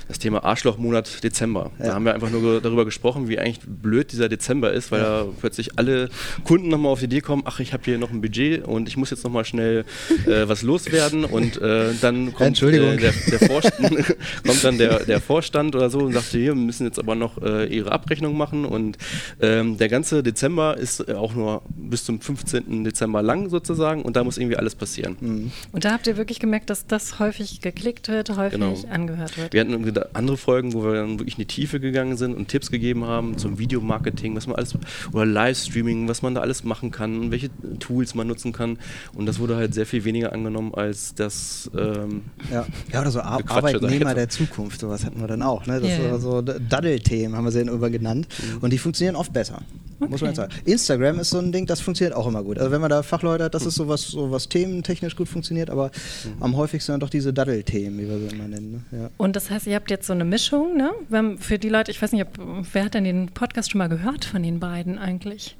das 0.07 0.19
Thema 0.19 0.43
Arschlochmonat 0.43 1.24
Dezember. 1.24 1.71
Ja. 1.79 1.88
Da 1.88 1.93
haben 1.93 2.05
wir 2.05 2.13
einfach 2.13 2.31
nur 2.31 2.62
darüber 2.62 2.86
gesprochen, 2.86 3.27
wie 3.27 3.39
eigentlich 3.39 3.59
blöd 3.65 4.12
dieser 4.12 4.27
Dezember 4.27 4.71
ist, 4.71 4.91
weil 4.91 5.01
ja. 5.01 5.24
da 5.24 5.27
plötzlich 5.39 5.77
alle 5.77 6.09
Kunden 6.43 6.69
nochmal 6.69 6.91
auf 6.91 7.00
die 7.00 7.05
Idee 7.05 7.21
kommen, 7.21 7.43
ach, 7.45 7.59
ich 7.59 7.74
habe 7.74 7.83
hier 7.86 7.98
noch 7.98 8.09
ein 8.12 8.21
Budget 8.21 8.65
und 8.65 8.88
ich 8.88 8.98
muss 8.98 9.12
jetzt 9.12 9.24
nochmal 9.24 9.45
schnell 9.45 9.86
äh, 10.25 10.48
was 10.48 10.63
loswerden 10.63 11.25
und 11.25 11.62
äh, 11.62 11.93
dann 12.01 12.33
kommt, 12.33 12.57
äh, 12.73 12.97
der, 12.97 13.13
der 13.39 13.49
kommt 14.45 14.63
dann 14.63 14.77
der, 14.77 14.99
der 15.05 15.21
Vorstand 15.21 15.75
oder 15.75 15.89
so 15.89 15.99
und 15.99 16.13
sagt, 16.13 16.27
hier, 16.27 16.55
wir 16.55 16.55
müssen 16.55 16.85
jetzt 16.85 16.99
aber 16.99 17.15
noch 17.15 17.41
äh, 17.41 17.65
ihre 17.65 17.91
Abrechnung 17.91 18.38
machen 18.38 18.65
und 18.65 18.97
ähm, 19.41 19.77
der 19.77 19.89
ganze 19.89 20.23
Dezember 20.23 20.77
ist 20.77 21.07
äh, 21.07 21.13
auch 21.13 21.33
nur 21.33 21.61
bis 21.67 22.05
zum 22.05 22.19
15. 22.21 22.83
Dezember 22.83 23.21
lang 23.21 23.49
sozusagen 23.49 24.01
und 24.03 24.15
da 24.15 24.23
muss 24.23 24.38
irgendwie 24.38 24.57
alles 24.57 24.75
passieren. 24.75 25.17
Mhm. 25.19 25.51
Und 25.71 25.85
da 25.85 25.91
habt 25.91 26.07
ihr 26.07 26.17
wirklich 26.17 26.39
gemerkt, 26.39 26.69
dass 26.69 26.88
das 26.88 27.19
häufig 27.19 27.61
geklickt 27.61 28.07
wird, 28.07 28.35
häufig 28.35 28.59
genau. 28.59 28.75
angehört 28.89 29.38
wird? 29.38 29.53
Wir 29.53 29.61
hatten 29.61 29.93
andere 30.13 30.38
Folgen, 30.38 30.73
wo 30.73 30.83
wir 30.83 30.93
dann 30.93 31.19
wirklich 31.19 31.38
in 31.38 31.41
die 31.41 31.47
Tiefe 31.47 31.79
gegangen 31.79 32.17
sind 32.17 32.35
und 32.35 32.47
Tipps 32.47 32.71
gegeben 32.71 33.05
haben 33.05 33.38
zum 33.38 33.59
Videomarketing, 33.59 34.35
was 34.35 34.47
man 34.47 34.55
alles 34.55 34.75
oder 35.11 35.25
Livestreaming, 35.25 36.07
was 36.07 36.21
man 36.21 36.35
da 36.35 36.41
alles 36.41 36.63
machen 36.63 36.91
kann, 36.91 37.31
welche 37.31 37.49
Tools 37.79 38.15
man 38.15 38.27
nutzen 38.27 38.53
kann 38.53 38.77
und 39.13 39.25
das 39.25 39.39
wurde 39.39 39.55
halt 39.55 39.73
sehr 39.73 39.85
viel 39.85 40.03
weniger 40.05 40.33
angenommen 40.33 40.73
als 40.73 41.15
das 41.15 41.69
ähm, 41.77 42.23
ja. 42.51 42.59
Ja, 42.92 43.01
oder 43.01 43.12
so 43.12 43.22
Ar 43.22 43.39
Arbeitnehmer 43.48 44.13
der 44.13 44.30
Zukunft, 44.30 44.80
sowas 44.80 45.06
hatten 45.06 45.20
wir 45.20 45.28
dann 45.28 45.42
auch. 45.42 45.66
Ne? 45.66 45.80
Das 45.80 45.89
yeah. 45.89 46.12
war 46.12 46.20
so 46.20 46.42
Daddel-Themen, 46.42 47.36
haben 47.36 47.44
wir 47.44 47.51
sie 47.51 47.60
dann 47.60 47.74
immer 47.74 47.89
genannt. 47.89 48.28
Mhm. 48.38 48.58
Und 48.60 48.74
die 48.74 48.78
funktionieren 48.78 49.16
oft 49.16 49.34
besser. 49.34 49.62
Okay. 50.00 50.12
Muss 50.12 50.22
man 50.22 50.30
jetzt 50.30 50.38
sagen. 50.38 50.54
Instagram 50.63 51.20
ist 51.20 51.30
so 51.32 51.39
ein 51.39 51.51
Ding, 51.51 51.66
das 51.66 51.82
funktioniert 51.82 52.16
auch 52.16 52.25
immer 52.25 52.42
gut. 52.42 52.58
Also 52.58 52.72
wenn 52.72 52.80
man 52.80 52.89
da 52.89 53.04
Fachleute 53.04 53.44
hat, 53.44 53.54
das 53.54 53.66
ist 53.66 53.75
so 53.75 53.88
was, 53.89 54.08
so 54.08 54.32
was 54.32 54.48
thementechnisch 54.48 55.16
gut 55.16 55.28
funktioniert, 55.28 55.70
aber 55.70 55.88
mhm. 55.88 56.42
am 56.44 56.56
häufigsten 56.56 56.94
dann 56.94 57.01
doch 57.01 57.10
diese 57.10 57.34
Daddel-Themen, 57.34 57.98
wie 58.00 58.08
wir 58.08 58.20
sie 58.20 58.36
immer 58.36 58.48
nennen. 58.48 58.86
Ne? 58.92 59.00
Ja. 59.00 59.10
Und 59.18 59.36
das 59.36 59.50
heißt, 59.50 59.68
ihr 59.68 59.75
habt 59.75 59.92
jetzt 59.92 60.08
so 60.08 60.13
eine 60.13 60.24
Mischung, 60.24 60.78
ne? 60.78 60.92
Für 61.39 61.60
die 61.60 61.70
Leute, 61.70 61.92
ich 61.92 62.01
weiß 62.01 62.13
nicht, 62.13 62.24
ob, 62.24 62.39
wer 62.72 62.86
hat 62.86 62.94
denn 62.94 63.04
den 63.04 63.28
Podcast 63.28 63.72
schon 63.72 63.80
mal 63.80 63.89
gehört 63.89 64.24
von 64.24 64.42
den 64.42 64.60
beiden 64.60 64.98
eigentlich? 64.98 65.58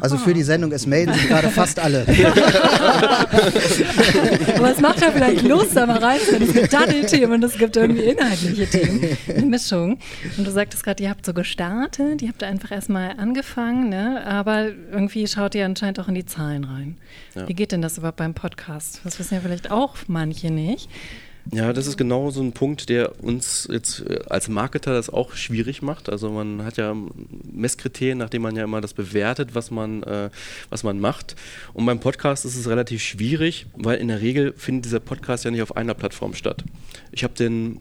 Also 0.00 0.16
für 0.16 0.32
die 0.32 0.42
Sendung, 0.42 0.72
es 0.72 0.86
melden 0.86 1.12
sich 1.12 1.28
gerade 1.28 1.48
fast 1.48 1.78
alle. 1.78 2.06
Aber 4.56 4.70
es 4.70 4.80
macht 4.80 5.00
ja 5.00 5.10
vielleicht 5.10 5.42
Lust, 5.42 5.76
da 5.76 5.86
mal 5.86 5.98
reinzuhören. 5.98 6.42
Es 6.42 6.54
gibt 6.54 6.72
Daddelthemen 6.72 7.34
und 7.34 7.44
es 7.44 7.58
gibt 7.58 7.76
irgendwie 7.76 8.04
inhaltliche 8.04 8.66
Themen. 8.66 9.16
Eine 9.28 9.46
Mischung. 9.46 9.98
Und 10.38 10.46
du 10.46 10.50
sagtest 10.50 10.84
gerade, 10.84 11.02
ihr 11.02 11.10
habt 11.10 11.26
so 11.26 11.34
gestartet, 11.34 12.22
ihr 12.22 12.28
habt 12.28 12.42
einfach 12.42 12.70
erstmal 12.70 13.10
angefangen, 13.18 13.90
ne? 13.90 14.24
aber 14.26 14.68
irgendwie 14.90 15.26
schaut 15.26 15.54
ihr 15.54 15.66
anscheinend 15.66 16.00
auch 16.00 16.08
in 16.08 16.14
die 16.14 16.26
Zahlen 16.26 16.64
rein. 16.64 16.96
Ja. 17.34 17.46
Wie 17.46 17.54
geht 17.54 17.72
denn 17.72 17.82
das 17.82 17.98
überhaupt 17.98 18.16
beim 18.16 18.34
Podcast? 18.34 19.00
Das 19.04 19.18
wissen 19.18 19.34
ja 19.34 19.40
vielleicht 19.40 19.70
auch 19.70 19.96
manche 20.06 20.50
nicht. 20.50 20.88
Ja, 21.52 21.72
das 21.72 21.86
ist 21.86 21.96
genau 21.96 22.30
so 22.30 22.42
ein 22.42 22.52
Punkt, 22.52 22.88
der 22.88 23.22
uns 23.22 23.68
jetzt 23.70 24.00
äh, 24.00 24.20
als 24.28 24.48
Marketer 24.48 24.94
das 24.94 25.10
auch 25.10 25.34
schwierig 25.34 25.82
macht. 25.82 26.08
Also 26.08 26.30
man 26.30 26.64
hat 26.64 26.76
ja 26.78 26.96
Messkriterien, 27.52 28.18
nachdem 28.18 28.42
man 28.42 28.56
ja 28.56 28.64
immer 28.64 28.80
das 28.80 28.94
bewertet, 28.94 29.54
was 29.54 29.70
man, 29.70 30.02
äh, 30.04 30.30
was 30.70 30.82
man 30.82 31.00
macht. 31.00 31.36
Und 31.74 31.84
beim 31.86 32.00
Podcast 32.00 32.44
ist 32.44 32.56
es 32.56 32.68
relativ 32.68 33.02
schwierig, 33.02 33.66
weil 33.76 33.98
in 33.98 34.08
der 34.08 34.20
Regel 34.20 34.54
findet 34.56 34.86
dieser 34.86 35.00
Podcast 35.00 35.44
ja 35.44 35.50
nicht 35.50 35.62
auf 35.62 35.76
einer 35.76 35.94
Plattform 35.94 36.34
statt. 36.34 36.64
Ich 37.12 37.24
habe 37.24 37.34
den 37.34 37.80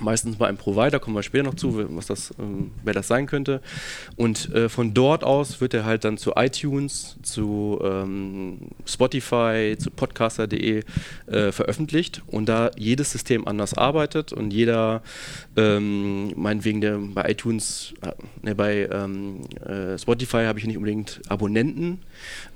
meistens 0.00 0.36
bei 0.36 0.46
einem 0.46 0.58
Provider, 0.58 0.98
kommen 0.98 1.16
wir 1.16 1.22
später 1.22 1.44
noch 1.44 1.54
zu, 1.54 1.96
was 1.96 2.06
das, 2.06 2.34
ähm, 2.38 2.70
wer 2.84 2.94
das 2.94 3.08
sein 3.08 3.26
könnte. 3.26 3.60
Und 4.16 4.52
äh, 4.54 4.68
von 4.68 4.94
dort 4.94 5.24
aus 5.24 5.60
wird 5.60 5.74
er 5.74 5.84
halt 5.84 6.04
dann 6.04 6.18
zu 6.18 6.32
iTunes, 6.36 7.16
zu 7.22 7.78
ähm, 7.82 8.58
Spotify, 8.86 9.76
zu 9.78 9.90
podcaster.de 9.90 10.82
äh, 11.26 11.52
veröffentlicht. 11.52 12.22
Und 12.26 12.48
da 12.48 12.70
jedes 12.76 13.12
System 13.12 13.46
anders 13.46 13.74
arbeitet 13.74 14.32
und 14.32 14.52
jeder, 14.52 15.02
ähm, 15.56 16.32
meinetwegen 16.36 16.80
der, 16.80 16.98
bei 16.98 17.30
iTunes, 17.30 17.94
äh, 18.02 18.12
ne, 18.42 18.54
bei 18.54 18.88
ähm, 18.90 19.42
äh, 19.64 19.98
Spotify 19.98 20.44
habe 20.44 20.58
ich 20.58 20.66
nicht 20.66 20.76
unbedingt 20.76 21.20
Abonnenten, 21.28 21.98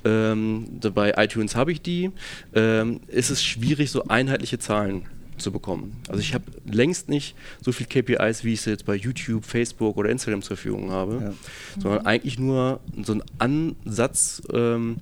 ähm, 0.05 0.67
bei 0.95 1.15
iTunes 1.17 1.57
habe 1.57 1.73
ich 1.73 1.83
die, 1.83 2.11
ähm, 2.55 3.01
ist 3.09 3.31
es 3.31 3.43
schwierig, 3.43 3.91
so 3.91 4.05
einheitliche 4.05 4.59
Zahlen 4.59 5.07
zu 5.43 5.53
bekommen. 5.53 5.97
Also 6.09 6.21
ich 6.21 6.35
habe 6.35 6.45
längst 6.71 7.09
nicht 7.09 7.35
so 7.61 7.73
viel 7.73 7.87
KPIs, 7.87 8.45
wie 8.45 8.53
ich 8.53 8.61
es 8.61 8.65
jetzt 8.67 8.87
bei 8.87 8.95
YouTube, 8.95 9.45
Facebook 9.45 9.97
oder 9.97 10.09
Instagram 10.11 10.43
zur 10.43 10.57
Verfügung 10.57 10.91
habe, 10.91 11.21
ja. 11.21 11.33
sondern 11.81 12.07
eigentlich 12.07 12.39
nur 12.39 12.81
so 13.03 13.15
ein 13.15 13.23
Ansatz, 13.39 14.43
ähm, 14.53 14.97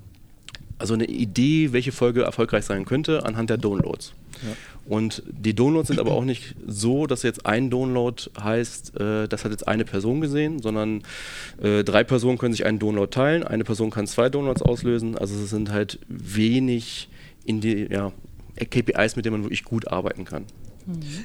also 0.78 0.94
eine 0.94 1.06
Idee, 1.06 1.72
welche 1.72 1.92
Folge 1.92 2.22
erfolgreich 2.22 2.64
sein 2.64 2.84
könnte, 2.84 3.24
anhand 3.26 3.50
der 3.50 3.58
Downloads. 3.58 4.12
Ja. 4.42 4.56
Und 4.86 5.22
die 5.28 5.54
Downloads 5.54 5.88
sind 5.88 6.00
aber 6.00 6.12
auch 6.12 6.24
nicht 6.24 6.56
so, 6.66 7.06
dass 7.06 7.22
jetzt 7.22 7.46
ein 7.46 7.70
Download 7.70 8.22
heißt, 8.42 8.98
äh, 8.98 9.28
das 9.28 9.44
hat 9.44 9.52
jetzt 9.52 9.68
eine 9.68 9.84
Person 9.84 10.20
gesehen, 10.20 10.60
sondern 10.60 11.02
äh, 11.62 11.84
drei 11.84 12.02
Personen 12.02 12.38
können 12.38 12.54
sich 12.54 12.64
einen 12.64 12.78
Download 12.78 13.08
teilen, 13.10 13.44
eine 13.44 13.64
Person 13.64 13.90
kann 13.90 14.06
zwei 14.06 14.30
Downloads 14.30 14.62
auslösen. 14.62 15.16
Also 15.16 15.34
es 15.34 15.50
sind 15.50 15.70
halt 15.70 15.98
wenig 16.08 17.08
in 17.44 17.60
die, 17.60 17.86
ja, 17.90 18.12
KPIs, 18.64 19.16
mit 19.16 19.24
denen 19.24 19.34
man 19.34 19.44
wirklich 19.44 19.64
gut 19.64 19.88
arbeiten 19.88 20.24
kann. 20.24 20.46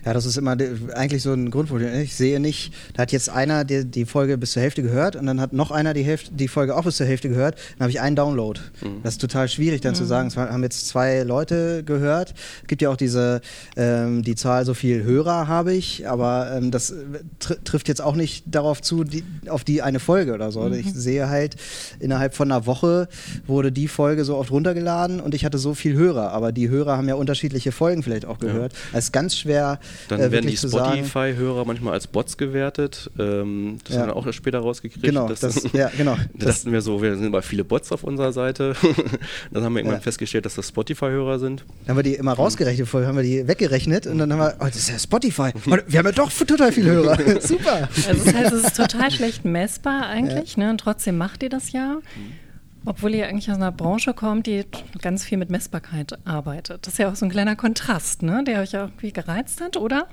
Ja, 0.06 0.14
das 0.14 0.26
ist 0.26 0.38
immer 0.38 0.58
eigentlich 0.94 1.24
so 1.24 1.34
ein 1.34 1.50
Grundproblem. 1.50 2.02
Ich 2.02 2.16
sehe 2.16 2.40
nicht, 2.40 2.74
da 2.94 3.04
hat 3.04 3.12
jetzt 3.12 3.30
einer 3.30 3.64
die, 3.64 3.86
die 3.86 4.06
Folge 4.06 4.38
bis 4.38 4.52
zur 4.52 4.62
Hälfte 4.62 4.84
gehört 4.84 5.16
und 5.16 5.26
dann 5.26 5.42
hat 5.42 5.54
noch 5.54 5.72
einer 5.72 5.94
die, 5.94 6.04
Hälfte, 6.04 6.32
die 6.34 6.48
Folge 6.48 6.76
auch 6.76 6.84
bis 6.84 6.98
zur 6.98 7.08
Hälfte 7.08 7.30
gehört, 7.30 7.56
dann 7.78 7.86
habe 7.86 7.92
ich 7.92 8.02
einen 8.02 8.16
Download. 8.16 8.60
Mhm. 8.82 9.02
Das 9.04 9.16
ist 9.16 9.22
total 9.22 9.48
schwierig 9.50 9.82
dann 9.82 9.94
mhm. 9.94 9.98
zu 9.98 10.06
sagen, 10.06 10.28
es 10.28 10.38
haben 10.38 10.64
jetzt 10.64 10.88
zwei 10.88 11.24
Leute 11.24 11.84
gehört. 11.84 12.34
Es 12.62 12.68
gibt 12.68 12.82
ja 12.82 12.90
auch 12.90 12.98
diese, 12.98 13.42
ähm, 13.76 14.24
die 14.24 14.36
Zahl, 14.36 14.66
so 14.66 14.74
viel 14.74 15.04
Hörer 15.04 15.48
habe 15.48 15.74
ich, 15.74 16.08
aber 16.08 16.52
ähm, 16.56 16.72
das 16.72 16.94
tr 17.40 17.56
trifft 17.64 17.88
jetzt 17.88 18.02
auch 18.02 18.16
nicht 18.16 18.44
darauf 18.48 18.82
zu, 18.82 19.04
die, 19.04 19.24
auf 19.48 19.64
die 19.64 19.82
eine 19.82 20.00
Folge 20.00 20.34
oder 20.34 20.52
so. 20.52 20.62
Mhm. 20.62 20.74
Ich 20.74 20.94
sehe 20.94 21.30
halt, 21.30 21.56
innerhalb 22.00 22.36
von 22.36 22.52
einer 22.52 22.66
Woche 22.66 23.08
wurde 23.48 23.72
die 23.72 23.88
Folge 23.88 24.26
so 24.26 24.38
oft 24.38 24.52
runtergeladen 24.52 25.20
und 25.20 25.34
ich 25.34 25.46
hatte 25.46 25.58
so 25.58 25.74
viel 25.74 25.96
Hörer, 25.96 26.32
aber 26.32 26.52
die 26.52 26.70
Hörer 26.70 26.98
haben 26.98 27.08
ja 27.08 27.16
unterschiedliche 27.16 27.72
Folgen 27.72 28.04
vielleicht 28.04 28.26
auch 28.26 28.40
gehört. 28.40 28.74
Ja. 28.74 28.80
Das 28.94 29.06
ist 29.06 29.12
ganz 29.12 29.38
schwer 29.38 29.45
schwer. 29.46 29.80
Dann 30.08 30.20
äh, 30.20 30.32
werden 30.32 30.48
die 30.48 30.58
Spotify-Hörer 30.58 31.66
manchmal 31.66 31.94
als 31.94 32.08
Bots 32.08 32.38
gewertet. 32.38 33.12
Ähm, 33.20 33.78
das 33.86 33.96
ja. 33.96 34.02
haben 34.02 34.10
wir 34.10 34.16
auch 34.16 34.32
später 34.34 34.60
rausgekriegt. 34.60 35.06
Genau, 35.06 35.28
das, 35.28 35.40
das, 35.40 35.68
ja, 35.74 35.92
genau. 35.96 36.18
das 36.34 36.58
dachten 36.64 36.74
wir 36.74 36.82
so, 36.82 37.02
wir 37.02 37.16
sind 37.16 37.28
aber 37.28 37.42
viele 37.42 37.64
Bots 37.64 37.92
auf 37.92 38.04
unserer 38.04 38.34
Seite. 38.34 38.76
dann 39.52 39.64
haben 39.64 39.74
wir 39.74 39.80
irgendwann 39.80 40.00
ja. 40.00 40.04
festgestellt, 40.04 40.46
dass 40.46 40.56
das 40.56 40.70
Spotify-Hörer 40.70 41.40
sind. 41.40 41.64
Dann 41.86 41.90
haben 41.90 41.98
wir 41.98 42.04
die 42.04 42.16
immer 42.16 42.34
rausgerechnet, 42.34 42.88
vorher 42.88 43.08
haben 43.08 43.18
wir 43.18 43.24
die 43.24 43.48
weggerechnet 43.48 44.08
und 44.08 44.18
dann 44.18 44.32
haben 44.34 44.40
wir, 44.40 44.56
oh, 44.60 44.66
das 44.66 44.76
ist 44.76 44.90
ja 44.90 45.00
Spotify. 45.00 45.52
Wir 45.88 46.00
haben 46.00 46.06
ja 46.06 46.12
doch 46.12 46.32
total 46.32 46.72
viele 46.72 46.92
Hörer. 46.92 47.18
Super. 47.42 47.90
Also 48.08 48.24
das 48.26 48.34
heißt, 48.34 48.54
es 48.54 48.64
ist 48.66 48.78
total 48.78 49.12
schlecht 49.12 49.46
messbar 49.46 50.08
eigentlich, 50.08 50.58
ne? 50.58 50.72
Und 50.72 50.80
trotzdem 50.80 51.18
macht 51.18 51.44
ihr 51.44 51.50
das 51.50 51.72
ja. 51.72 51.96
Mhm. 51.96 52.45
Obwohl 52.86 53.16
ihr 53.16 53.28
eigentlich 53.28 53.50
aus 53.50 53.58
einer 53.58 53.72
Branche 53.72 54.14
kommt, 54.14 54.48
die 54.48 54.64
ganz 55.02 55.26
viel 55.26 55.38
mit 55.38 55.50
Messbarkeit 55.50 56.18
arbeitet. 56.26 56.86
Das 56.86 56.94
ist 56.94 57.00
ja 57.00 57.10
auch 57.10 57.16
so 57.16 57.26
ein 57.26 57.32
kleiner 57.32 57.56
Kontrast, 57.56 58.22
ne? 58.22 58.44
der 58.46 58.62
euch 58.62 58.74
irgendwie 58.74 59.12
gereizt 59.12 59.62
hat, 59.62 59.78
oder? 59.78 60.08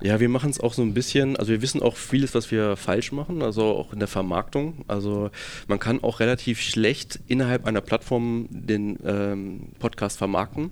Ja, 0.00 0.20
wir 0.20 0.28
machen 0.28 0.50
es 0.50 0.60
auch 0.60 0.72
so 0.72 0.82
ein 0.82 0.94
bisschen, 0.94 1.36
also 1.36 1.50
wir 1.50 1.62
wissen 1.62 1.82
auch 1.82 1.96
vieles, 1.96 2.34
was 2.34 2.50
wir 2.50 2.76
falsch 2.76 3.12
machen, 3.12 3.42
also 3.42 3.64
auch 3.64 3.92
in 3.92 3.98
der 3.98 4.08
Vermarktung. 4.08 4.84
Also 4.88 5.30
man 5.66 5.78
kann 5.78 6.02
auch 6.02 6.20
relativ 6.20 6.60
schlecht 6.60 7.18
innerhalb 7.26 7.66
einer 7.66 7.80
Plattform 7.80 8.46
den 8.50 8.98
ähm, 9.04 9.72
Podcast 9.78 10.18
vermarkten. 10.18 10.70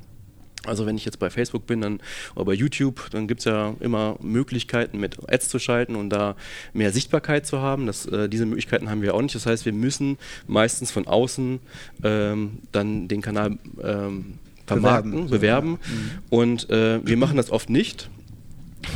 Also 0.71 0.87
wenn 0.87 0.97
ich 0.97 1.05
jetzt 1.05 1.19
bei 1.19 1.29
Facebook 1.29 1.67
bin 1.67 1.81
dann, 1.81 2.01
oder 2.35 2.47
bei 2.47 2.55
YouTube, 2.55 3.11
dann 3.11 3.29
gibt 3.29 3.41
es 3.41 3.45
ja 3.45 3.75
immer 3.81 4.17
Möglichkeiten 4.23 4.99
mit 4.99 5.19
Ads 5.29 5.49
zu 5.49 5.59
schalten 5.59 5.97
und 5.97 6.11
da 6.11 6.37
mehr 6.73 6.93
Sichtbarkeit 6.93 7.47
zu 7.47 7.61
haben. 7.61 7.87
Das, 7.87 8.07
äh, 8.07 8.29
diese 8.29 8.47
Möglichkeiten 8.47 8.89
haben 8.89 9.03
wir 9.03 9.15
auch 9.15 9.23
nicht. 9.23 9.35
Das 9.35 9.47
heißt, 9.47 9.67
wir 9.67 9.73
müssen 9.73 10.17
meistens 10.47 10.91
von 10.91 11.07
außen 11.07 11.61
ähm, 12.03 12.59
dann 12.73 13.09
den 13.09 13.21
Kanal 13.21 13.59
ähm, 13.83 14.39
vermarkten, 14.67 15.29
bewerben. 15.29 15.31
bewerben. 15.31 15.71
Mhm. 15.71 16.11
Und 16.31 16.71
äh, 16.71 17.05
wir 17.05 17.17
machen 17.17 17.37
das 17.37 17.51
oft 17.51 17.69
nicht. 17.69 18.09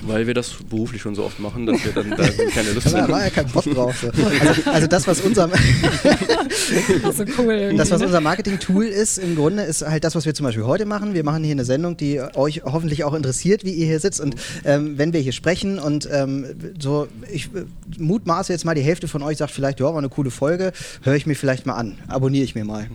Weil 0.02 0.26
wir 0.26 0.34
das 0.34 0.54
beruflich 0.68 1.02
schon 1.02 1.14
so 1.14 1.24
oft 1.24 1.40
machen, 1.40 1.66
dass 1.66 1.84
wir 1.84 1.92
dann 1.92 2.10
da 2.10 2.16
keine 2.54 2.72
Lust 2.72 2.86
haben. 2.86 2.94
Da 2.94 3.08
war 3.08 3.24
ja 3.24 3.30
kein 3.30 3.46
Bock 3.46 3.64
drauf. 3.64 3.96
So. 4.00 4.08
Also, 4.08 4.70
also, 4.70 4.86
das, 4.86 5.06
was 5.06 5.20
unser, 5.20 5.48
so 7.12 7.24
cool 7.38 7.74
das, 7.76 7.90
was 7.90 8.02
unser 8.02 8.20
Marketing-Tool 8.20 8.86
ist, 8.86 9.18
im 9.18 9.36
Grunde 9.36 9.62
ist 9.62 9.86
halt 9.86 10.04
das, 10.04 10.14
was 10.14 10.24
wir 10.26 10.34
zum 10.34 10.44
Beispiel 10.44 10.64
heute 10.64 10.86
machen. 10.86 11.14
Wir 11.14 11.24
machen 11.24 11.44
hier 11.44 11.52
eine 11.52 11.64
Sendung, 11.64 11.96
die 11.96 12.20
euch 12.34 12.62
hoffentlich 12.64 13.04
auch 13.04 13.14
interessiert, 13.14 13.64
wie 13.64 13.72
ihr 13.72 13.86
hier 13.86 14.00
sitzt. 14.00 14.20
Und 14.20 14.36
ähm, 14.64 14.98
wenn 14.98 15.12
wir 15.12 15.20
hier 15.20 15.32
sprechen 15.32 15.78
und 15.78 16.08
ähm, 16.10 16.46
so, 16.78 17.08
ich 17.30 17.50
mutmaße 17.98 18.52
jetzt 18.52 18.64
mal, 18.64 18.74
die 18.74 18.82
Hälfte 18.82 19.08
von 19.08 19.22
euch 19.22 19.38
sagt 19.38 19.52
vielleicht, 19.52 19.80
ja, 19.80 19.86
war 19.86 19.98
eine 19.98 20.08
coole 20.08 20.30
Folge, 20.30 20.72
höre 21.02 21.14
ich 21.14 21.26
mir 21.26 21.34
vielleicht 21.34 21.66
mal 21.66 21.74
an, 21.74 21.98
abonniere 22.08 22.44
ich 22.44 22.54
mir 22.54 22.64
mal 22.64 22.88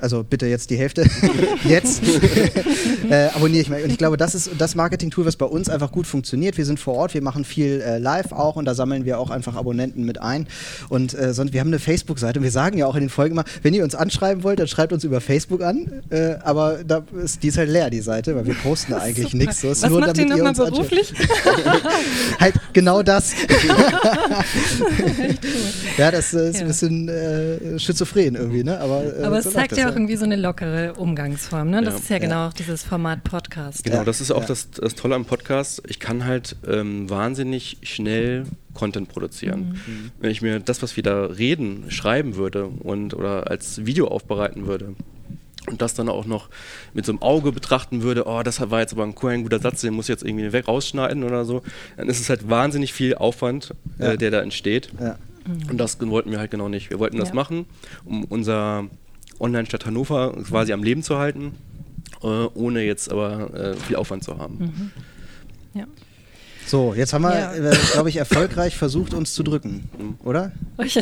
also 0.00 0.22
bitte 0.22 0.46
jetzt 0.46 0.70
die 0.70 0.76
Hälfte, 0.76 1.04
jetzt 1.64 2.02
äh, 3.10 3.26
abonniere 3.34 3.62
ich 3.62 3.68
mal. 3.68 3.82
Und 3.82 3.90
ich 3.90 3.98
glaube, 3.98 4.16
das 4.16 4.34
ist 4.34 4.50
das 4.58 4.74
Marketing-Tool, 4.74 5.24
was 5.26 5.36
bei 5.36 5.46
uns 5.46 5.68
einfach 5.68 5.92
gut 5.92 6.06
funktioniert. 6.06 6.56
Wir 6.58 6.64
sind 6.64 6.80
vor 6.80 6.94
Ort, 6.94 7.14
wir 7.14 7.22
machen 7.22 7.44
viel 7.44 7.80
äh, 7.80 7.98
live 7.98 8.32
auch 8.32 8.56
und 8.56 8.64
da 8.64 8.74
sammeln 8.74 9.04
wir 9.04 9.18
auch 9.18 9.30
einfach 9.30 9.56
Abonnenten 9.56 10.04
mit 10.04 10.20
ein. 10.20 10.46
Und 10.88 11.14
äh, 11.14 11.34
sonst, 11.34 11.52
wir 11.52 11.60
haben 11.60 11.68
eine 11.68 11.78
Facebook-Seite 11.78 12.38
und 12.38 12.44
wir 12.44 12.50
sagen 12.50 12.78
ja 12.78 12.86
auch 12.86 12.94
in 12.94 13.02
den 13.02 13.10
Folgen 13.10 13.32
immer, 13.32 13.44
wenn 13.62 13.74
ihr 13.74 13.84
uns 13.84 13.94
anschreiben 13.94 14.42
wollt, 14.42 14.58
dann 14.58 14.68
schreibt 14.68 14.92
uns 14.92 15.04
über 15.04 15.20
Facebook 15.20 15.62
an. 15.62 16.02
Äh, 16.10 16.36
aber 16.42 16.80
da 16.86 17.02
ist, 17.22 17.42
die 17.42 17.48
ist 17.48 17.58
halt 17.58 17.70
leer, 17.70 17.90
die 17.90 18.00
Seite, 18.00 18.34
weil 18.36 18.46
wir 18.46 18.54
posten 18.54 18.92
da 18.92 18.98
eigentlich 18.98 19.34
nichts. 19.34 19.60
So, 19.60 19.70
was 19.70 19.82
nur, 19.82 20.00
macht 20.00 20.16
damit 20.16 20.36
ihr 20.36 20.44
nochmal 20.44 20.70
beruflich? 20.70 21.12
halt 22.40 22.54
genau 22.72 23.02
das. 23.02 23.32
ja, 25.96 26.10
das 26.10 26.34
äh, 26.34 26.48
ist 26.50 26.56
ja. 26.56 26.60
ein 26.62 26.66
bisschen 26.66 27.08
äh, 27.08 27.78
schizophren 27.78 28.34
irgendwie, 28.34 28.64
ne? 28.64 28.80
Aber, 28.80 29.02
aber 29.22 29.38
es 29.38 29.50
zeigt 29.50 29.76
ja 29.80 29.90
auch 29.90 29.94
irgendwie 29.94 30.16
so 30.16 30.24
eine 30.24 30.36
lockere 30.36 30.94
Umgangsform. 30.94 31.70
Ne? 31.70 31.82
Das 31.82 31.94
ja. 31.94 32.00
ist 32.00 32.10
ja 32.10 32.18
genau 32.18 32.48
auch 32.48 32.52
dieses 32.52 32.82
Format 32.82 33.24
Podcast. 33.24 33.84
Genau, 33.84 34.04
das 34.04 34.20
ist 34.20 34.30
auch 34.30 34.44
das, 34.44 34.70
das 34.70 34.94
Tolle 34.94 35.14
am 35.14 35.24
Podcast. 35.24 35.82
Ich 35.86 36.00
kann 36.00 36.24
halt 36.24 36.56
ähm, 36.66 37.08
wahnsinnig 37.10 37.78
schnell 37.82 38.44
Content 38.74 39.08
produzieren. 39.08 39.80
Mhm. 39.86 40.10
Wenn 40.20 40.30
ich 40.30 40.42
mir 40.42 40.60
das, 40.60 40.82
was 40.82 40.96
wir 40.96 41.02
da 41.02 41.26
reden, 41.26 41.90
schreiben 41.90 42.36
würde 42.36 42.66
und 42.66 43.14
oder 43.14 43.50
als 43.50 43.84
Video 43.84 44.08
aufbereiten 44.08 44.66
würde, 44.66 44.94
und 45.66 45.82
das 45.82 45.94
dann 45.94 46.08
auch 46.08 46.24
noch 46.24 46.48
mit 46.94 47.04
so 47.04 47.12
einem 47.12 47.22
Auge 47.22 47.52
betrachten 47.52 48.02
würde, 48.02 48.26
oh, 48.26 48.42
das 48.42 48.60
war 48.70 48.80
jetzt 48.80 48.92
aber 48.92 49.04
ein, 49.04 49.14
ein 49.16 49.42
guter 49.42 49.60
Satz, 49.60 49.82
den 49.82 49.94
muss 49.94 50.06
ich 50.06 50.08
jetzt 50.10 50.24
irgendwie 50.24 50.52
weg 50.52 50.68
rausschneiden 50.68 51.22
oder 51.22 51.44
so, 51.44 51.62
dann 51.96 52.08
ist 52.08 52.18
es 52.18 52.28
halt 52.28 52.48
wahnsinnig 52.48 52.92
viel 52.92 53.14
Aufwand, 53.14 53.74
äh, 53.98 54.04
ja. 54.04 54.12
äh, 54.12 54.18
der 54.18 54.30
da 54.30 54.40
entsteht. 54.40 54.90
Ja. 54.98 55.16
Und 55.70 55.78
das 55.78 55.98
wollten 56.00 56.30
wir 56.30 56.38
halt 56.38 56.50
genau 56.50 56.68
nicht. 56.68 56.90
Wir 56.90 56.98
wollten 56.98 57.16
das 57.16 57.30
ja. 57.30 57.34
machen, 57.34 57.66
um 58.04 58.24
unser 58.24 58.86
Online-Stadt 59.40 59.86
Hannover 59.86 60.34
quasi 60.44 60.72
am 60.72 60.82
Leben 60.82 61.02
zu 61.02 61.18
halten, 61.18 61.54
äh, 62.22 62.26
ohne 62.26 62.82
jetzt 62.82 63.10
aber 63.10 63.54
äh, 63.54 63.74
viel 63.74 63.96
Aufwand 63.96 64.24
zu 64.24 64.38
haben. 64.38 64.58
Mhm. 64.58 64.90
Ja. 65.80 65.86
So, 66.70 66.94
jetzt 66.94 67.12
haben 67.12 67.22
wir, 67.22 67.34
ja. 67.34 67.52
äh, 67.52 67.76
glaube 67.92 68.10
ich, 68.10 68.16
erfolgreich 68.18 68.76
versucht, 68.76 69.12
uns 69.12 69.34
zu 69.34 69.42
drücken, 69.42 69.88
oder? 70.22 70.52
Ich, 70.78 71.00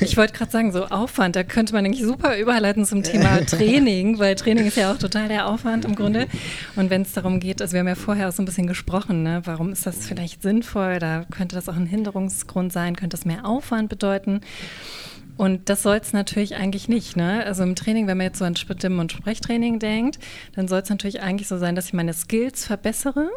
ich 0.00 0.16
wollte 0.16 0.32
gerade 0.32 0.50
sagen, 0.50 0.72
so 0.72 0.86
Aufwand, 0.86 1.36
da 1.36 1.42
könnte 1.42 1.74
man 1.74 1.84
eigentlich 1.84 2.06
super 2.06 2.38
überleiten 2.38 2.86
zum 2.86 3.02
Thema 3.02 3.38
Training, 3.46 4.18
weil 4.18 4.34
Training 4.34 4.64
ist 4.66 4.78
ja 4.78 4.90
auch 4.90 4.96
total 4.96 5.28
der 5.28 5.46
Aufwand 5.46 5.84
im 5.84 5.94
Grunde. 5.94 6.26
Und 6.74 6.88
wenn 6.88 7.02
es 7.02 7.12
darum 7.12 7.38
geht, 7.38 7.60
also 7.60 7.74
wir 7.74 7.80
haben 7.80 7.88
ja 7.88 7.96
vorher 7.96 8.30
auch 8.30 8.32
so 8.32 8.40
ein 8.40 8.46
bisschen 8.46 8.66
gesprochen, 8.66 9.22
ne, 9.22 9.42
warum 9.44 9.72
ist 9.72 9.84
das 9.84 10.06
vielleicht 10.06 10.40
sinnvoll, 10.40 10.98
da 11.00 11.26
könnte 11.30 11.54
das 11.54 11.68
auch 11.68 11.76
ein 11.76 11.84
Hinderungsgrund 11.84 12.72
sein, 12.72 12.96
könnte 12.96 13.14
das 13.14 13.26
mehr 13.26 13.44
Aufwand 13.44 13.90
bedeuten. 13.90 14.40
Und 15.40 15.70
das 15.70 15.82
soll 15.82 15.96
es 15.96 16.12
natürlich 16.12 16.56
eigentlich 16.56 16.90
nicht. 16.90 17.16
Ne? 17.16 17.42
Also 17.46 17.62
im 17.62 17.74
Training, 17.74 18.06
wenn 18.06 18.18
man 18.18 18.26
jetzt 18.26 18.40
so 18.40 18.44
an 18.44 18.56
Stimmen- 18.56 18.98
und 18.98 19.10
Sprechtraining 19.10 19.78
denkt, 19.78 20.18
dann 20.54 20.68
soll 20.68 20.80
es 20.80 20.90
natürlich 20.90 21.22
eigentlich 21.22 21.48
so 21.48 21.56
sein, 21.56 21.74
dass 21.74 21.86
ich 21.86 21.94
meine 21.94 22.12
Skills 22.12 22.66
verbessere, 22.66 23.30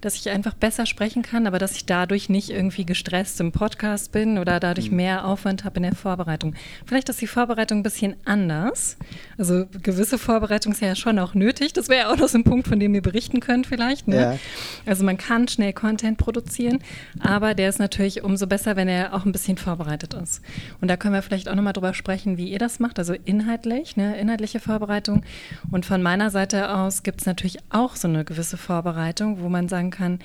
dass 0.00 0.14
ich 0.14 0.30
einfach 0.30 0.54
besser 0.54 0.86
sprechen 0.86 1.20
kann, 1.20 1.46
aber 1.46 1.58
dass 1.58 1.76
ich 1.76 1.84
dadurch 1.84 2.30
nicht 2.30 2.48
irgendwie 2.48 2.86
gestresst 2.86 3.38
im 3.42 3.52
Podcast 3.52 4.10
bin 4.10 4.38
oder 4.38 4.58
dadurch 4.58 4.90
mhm. 4.90 4.96
mehr 4.96 5.26
Aufwand 5.26 5.64
habe 5.64 5.76
in 5.76 5.82
der 5.82 5.94
Vorbereitung. 5.94 6.54
Vielleicht 6.86 7.10
ist 7.10 7.20
die 7.20 7.26
Vorbereitung 7.26 7.80
ein 7.80 7.82
bisschen 7.82 8.16
anders. 8.24 8.96
Also 9.36 9.66
gewisse 9.82 10.16
Vorbereitung 10.16 10.72
ist 10.72 10.80
ja 10.80 10.94
schon 10.94 11.18
auch 11.18 11.34
nötig. 11.34 11.74
Das 11.74 11.90
wäre 11.90 12.00
ja 12.00 12.10
auch 12.10 12.16
noch 12.16 12.28
so 12.28 12.38
ein 12.38 12.44
Punkt, 12.44 12.68
von 12.68 12.80
dem 12.80 12.94
ihr 12.94 13.02
berichten 13.02 13.40
könnt 13.40 13.66
vielleicht. 13.66 14.08
Ne? 14.08 14.16
Ja. 14.16 14.38
Also 14.86 15.04
man 15.04 15.18
kann 15.18 15.46
schnell 15.46 15.74
Content 15.74 16.16
produzieren, 16.16 16.78
aber 17.18 17.52
der 17.52 17.68
ist 17.68 17.80
natürlich 17.80 18.22
umso 18.22 18.46
besser, 18.46 18.76
wenn 18.76 18.88
er 18.88 19.12
auch 19.12 19.26
ein 19.26 19.32
bisschen 19.32 19.58
vorbereitet 19.58 20.14
ist. 20.14 20.40
Und 20.80 20.88
da 20.88 20.96
können 20.96 21.12
wir 21.12 21.20
vielleicht 21.20 21.49
auch 21.50 21.54
nochmal 21.54 21.72
drüber 21.72 21.94
sprechen, 21.94 22.36
wie 22.36 22.50
ihr 22.50 22.58
das 22.58 22.80
macht, 22.80 22.98
also 22.98 23.14
inhaltlich, 23.24 23.96
ne? 23.96 24.18
inhaltliche 24.18 24.60
Vorbereitung. 24.60 25.22
Und 25.70 25.86
von 25.86 26.02
meiner 26.02 26.30
Seite 26.30 26.74
aus 26.74 27.02
gibt 27.02 27.20
es 27.20 27.26
natürlich 27.26 27.58
auch 27.70 27.96
so 27.96 28.08
eine 28.08 28.24
gewisse 28.24 28.56
Vorbereitung, 28.56 29.40
wo 29.40 29.48
man 29.48 29.68
sagen 29.68 29.90
kann, 29.90 30.18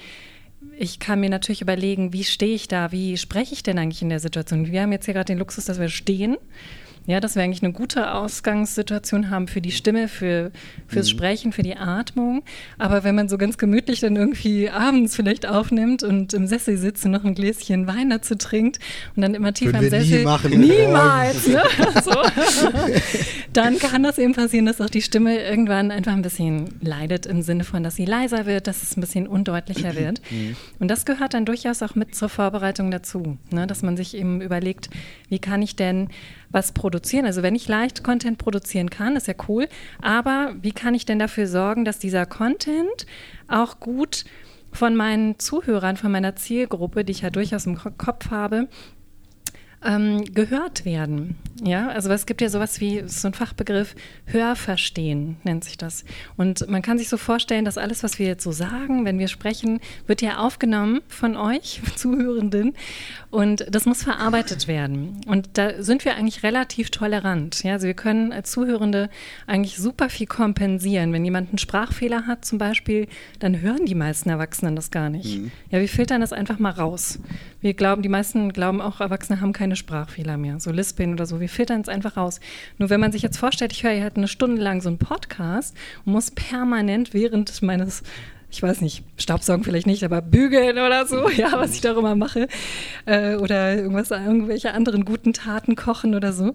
ich 0.78 1.00
kann 1.00 1.20
mir 1.20 1.30
natürlich 1.30 1.62
überlegen, 1.62 2.12
wie 2.12 2.24
stehe 2.24 2.56
ich 2.56 2.68
da, 2.68 2.92
wie 2.92 3.18
spreche 3.18 3.54
ich 3.54 3.64
denn 3.64 3.78
eigentlich 3.78 4.02
in 4.02 4.10
der 4.10 4.20
Situation. 4.20 4.72
Wir 4.72 4.82
haben 4.82 4.92
jetzt 4.92 5.06
hier 5.06 5.14
gerade 5.14 5.28
den 5.28 5.38
Luxus, 5.38 5.66
dass 5.66 5.80
wir 5.80 5.90
stehen 5.90 6.38
ja, 7.08 7.20
dass 7.20 7.36
wir 7.36 7.44
eigentlich 7.44 7.64
eine 7.64 7.74
gute 7.74 8.14
Ausgangssituation 8.14 9.30
haben 9.30 9.48
für 9.48 9.62
die 9.62 9.72
Stimme, 9.72 10.08
für, 10.08 10.52
fürs 10.88 11.08
mhm. 11.08 11.12
Sprechen, 11.12 11.52
für 11.52 11.62
die 11.62 11.76
Atmung. 11.76 12.44
Aber 12.80 13.04
wenn 13.04 13.16
man 13.16 13.30
so 13.30 13.38
ganz 13.38 13.58
gemütlich 13.58 14.00
dann 14.00 14.16
irgendwie 14.16 14.70
abends 14.70 15.16
vielleicht 15.16 15.48
aufnimmt 15.48 16.04
und 16.04 16.34
im 16.34 16.48
Sessel 16.48 16.78
sitzt 16.78 17.06
und 17.06 17.12
noch 17.12 17.24
ein 17.24 17.36
Gläschen 17.36 17.88
Wein 17.88 18.10
dazu 18.10 18.36
trinkt 18.36 18.80
und 19.16 19.22
dann 19.22 19.36
immer 19.36 19.54
tiefer 19.54 19.80
im 19.80 19.90
Sessel. 19.90 20.20
Nie 20.20 20.24
machen, 20.24 20.60
niemals, 20.60 21.48
ne? 21.48 21.64
so. 22.04 22.16
Dann 23.54 23.78
kann 23.78 24.04
das 24.04 24.18
eben 24.18 24.34
passieren, 24.34 24.66
dass 24.66 24.82
auch 24.82 24.90
die 24.90 25.02
Stimme 25.02 25.38
irgendwann 25.42 25.92
einfach 25.92 26.14
ein 26.14 26.22
bisschen 26.22 26.70
leidet 26.82 27.26
im 27.26 27.42
Sinne 27.42 27.64
von, 27.64 27.84
dass 27.84 27.96
sie 27.96 28.06
leiser 28.06 28.46
wird, 28.46 28.68
dass 28.68 28.84
es 28.84 28.98
ein 28.98 29.02
bisschen 29.02 29.28
undeutlicher 29.28 29.96
wird. 29.96 30.22
Mhm. 30.32 30.56
Und 30.80 30.90
das 30.90 31.06
gehört 31.06 31.36
dann 31.36 31.46
durchaus 31.46 31.84
auch 31.84 31.96
mit 31.96 32.16
zur 32.16 32.30
Vorbereitung 32.30 32.90
dazu, 32.90 33.38
ne? 33.52 33.68
dass 33.68 33.84
man 33.84 33.96
sich 33.96 34.16
eben 34.16 34.42
überlegt, 34.42 34.90
wie 35.30 35.40
kann 35.40 35.62
ich 35.62 35.76
denn 35.76 36.10
was 36.52 36.72
produzieren. 36.72 37.26
Also 37.26 37.44
wenn 37.44 37.56
ich 37.56 37.68
leicht 37.68 38.04
Content 38.04 38.38
produzieren 38.38 38.90
kann, 38.90 39.16
ist 39.16 39.28
ja 39.28 39.34
cool. 39.48 39.68
Aber 40.02 40.56
wie 40.62 40.72
kann 40.72 40.94
ich 40.94 41.06
denn 41.06 41.20
dafür 41.20 41.48
sorgen, 41.48 41.86
dass 41.86 42.00
dieser 42.00 42.26
Content 42.26 43.06
auch 43.48 43.80
gut 43.80 44.26
von 44.72 44.96
meinen 44.96 45.40
Zuhörern, 45.40 45.98
von 45.98 46.12
meiner 46.12 46.36
Zielgruppe, 46.36 47.06
die 47.06 47.12
ich 47.12 47.22
ja 47.22 47.30
durchaus 47.30 47.66
im 47.66 47.78
Kopf 47.78 48.30
habe, 48.30 48.68
ähm, 49.86 50.24
gehört 50.34 50.86
werden. 50.86 51.36
Ja, 51.64 51.88
also 51.88 52.12
es 52.12 52.26
gibt 52.26 52.42
ja 52.42 52.50
sowas 52.50 52.82
wie 52.82 53.04
so 53.08 53.30
ein 53.30 53.34
Fachbegriff 53.34 53.96
Hörverstehen 54.26 55.38
nennt 55.44 55.64
sich 55.64 55.78
das. 55.78 56.04
Und 56.36 56.68
man 56.70 56.82
kann 56.82 56.98
sich 56.98 57.08
so 57.08 57.18
vorstellen, 57.18 57.64
dass 57.64 57.78
alles, 57.78 58.04
was 58.04 58.20
wir 58.20 58.28
jetzt 58.28 58.44
so 58.44 58.52
sagen, 58.52 59.06
wenn 59.06 59.20
wir 59.20 59.30
sprechen, 59.30 59.80
wird 60.06 60.22
ja 60.22 60.40
aufgenommen 60.40 61.02
von 61.08 61.38
euch 61.38 61.82
Zuhörenden 61.96 62.74
und 63.30 63.66
das 63.70 63.86
muss 63.86 64.04
verarbeitet 64.04 64.68
werden. 64.68 65.22
Und 65.28 65.50
da 65.54 65.82
sind 65.82 66.04
wir 66.04 66.16
eigentlich 66.16 66.44
relativ 66.44 66.90
tolerant. 66.90 67.64
Ja, 67.64 67.74
also 67.74 67.88
wir 67.88 67.94
können 67.94 68.34
als 68.34 68.52
Zuhörende 68.52 69.10
eigentlich 69.48 69.78
super 69.78 70.10
viel 70.10 70.28
kompensieren. 70.28 71.14
Wenn 71.14 71.24
jemand 71.24 71.50
einen 71.50 71.58
Sprachfehler 71.58 72.28
hat 72.28 72.44
zum 72.44 72.58
Beispiel, 72.58 73.08
dann 73.40 73.62
hören 73.62 73.86
die 73.86 73.96
meisten 73.96 74.30
Erwachsenen 74.30 74.76
das 74.76 74.92
gar 74.92 75.10
nicht. 75.10 75.38
Mhm. 75.38 75.52
Ja, 75.70 75.80
wir 75.80 75.90
filtern 75.90 76.22
das 76.22 76.34
einfach 76.34 76.60
mal 76.60 76.72
raus. 76.72 77.20
Wir 77.66 77.74
glauben, 77.74 78.04
die 78.04 78.10
meisten 78.10 78.54
glauben 78.54 78.80
auch, 78.80 79.02
Erwachsene 79.02 79.42
haben 79.42 79.52
keine 79.52 79.76
Sprachfehler 79.76 80.38
mehr, 80.38 80.60
so 80.60 80.70
Lispeln 80.70 81.14
oder 81.14 81.26
so. 81.26 81.40
Wir 81.40 81.50
filtern 81.50 81.82
es 81.82 81.90
einfach 81.90 82.16
raus. 82.16 82.40
Nur 82.78 82.92
wenn 82.92 83.00
man 83.00 83.12
sich 83.12 83.24
jetzt 83.24 83.38
vorstellt, 83.38 83.72
ich 83.72 83.82
höre 83.82 83.90
hier 83.90 84.04
halt 84.04 84.18
eine 84.18 84.28
Stunde 84.28 84.62
lang 84.62 84.82
so 84.82 84.90
einen 84.90 85.00
Podcast 85.00 85.76
und 86.06 86.14
muss 86.14 86.30
permanent 86.30 87.16
während 87.16 87.64
meines 87.64 88.04
ich 88.52 88.62
weiß 88.62 88.82
nicht, 88.82 89.04
Staubsaugen 89.18 89.64
vielleicht 89.64 89.88
nicht, 89.88 90.04
aber 90.04 90.22
bügeln 90.22 90.78
oder 90.78 91.08
so, 91.08 91.28
ja, 91.36 91.54
was 91.54 91.74
ich 91.74 91.82
darüber 91.82 92.14
mache. 92.14 92.48
Äh, 93.08 93.38
oder 93.38 93.76
irgendwas, 93.76 94.12
irgendwelche 94.12 94.72
anderen 94.76 95.04
guten 95.04 95.34
Taten 95.34 95.76
kochen 95.76 96.14
oder 96.14 96.34
so. 96.34 96.54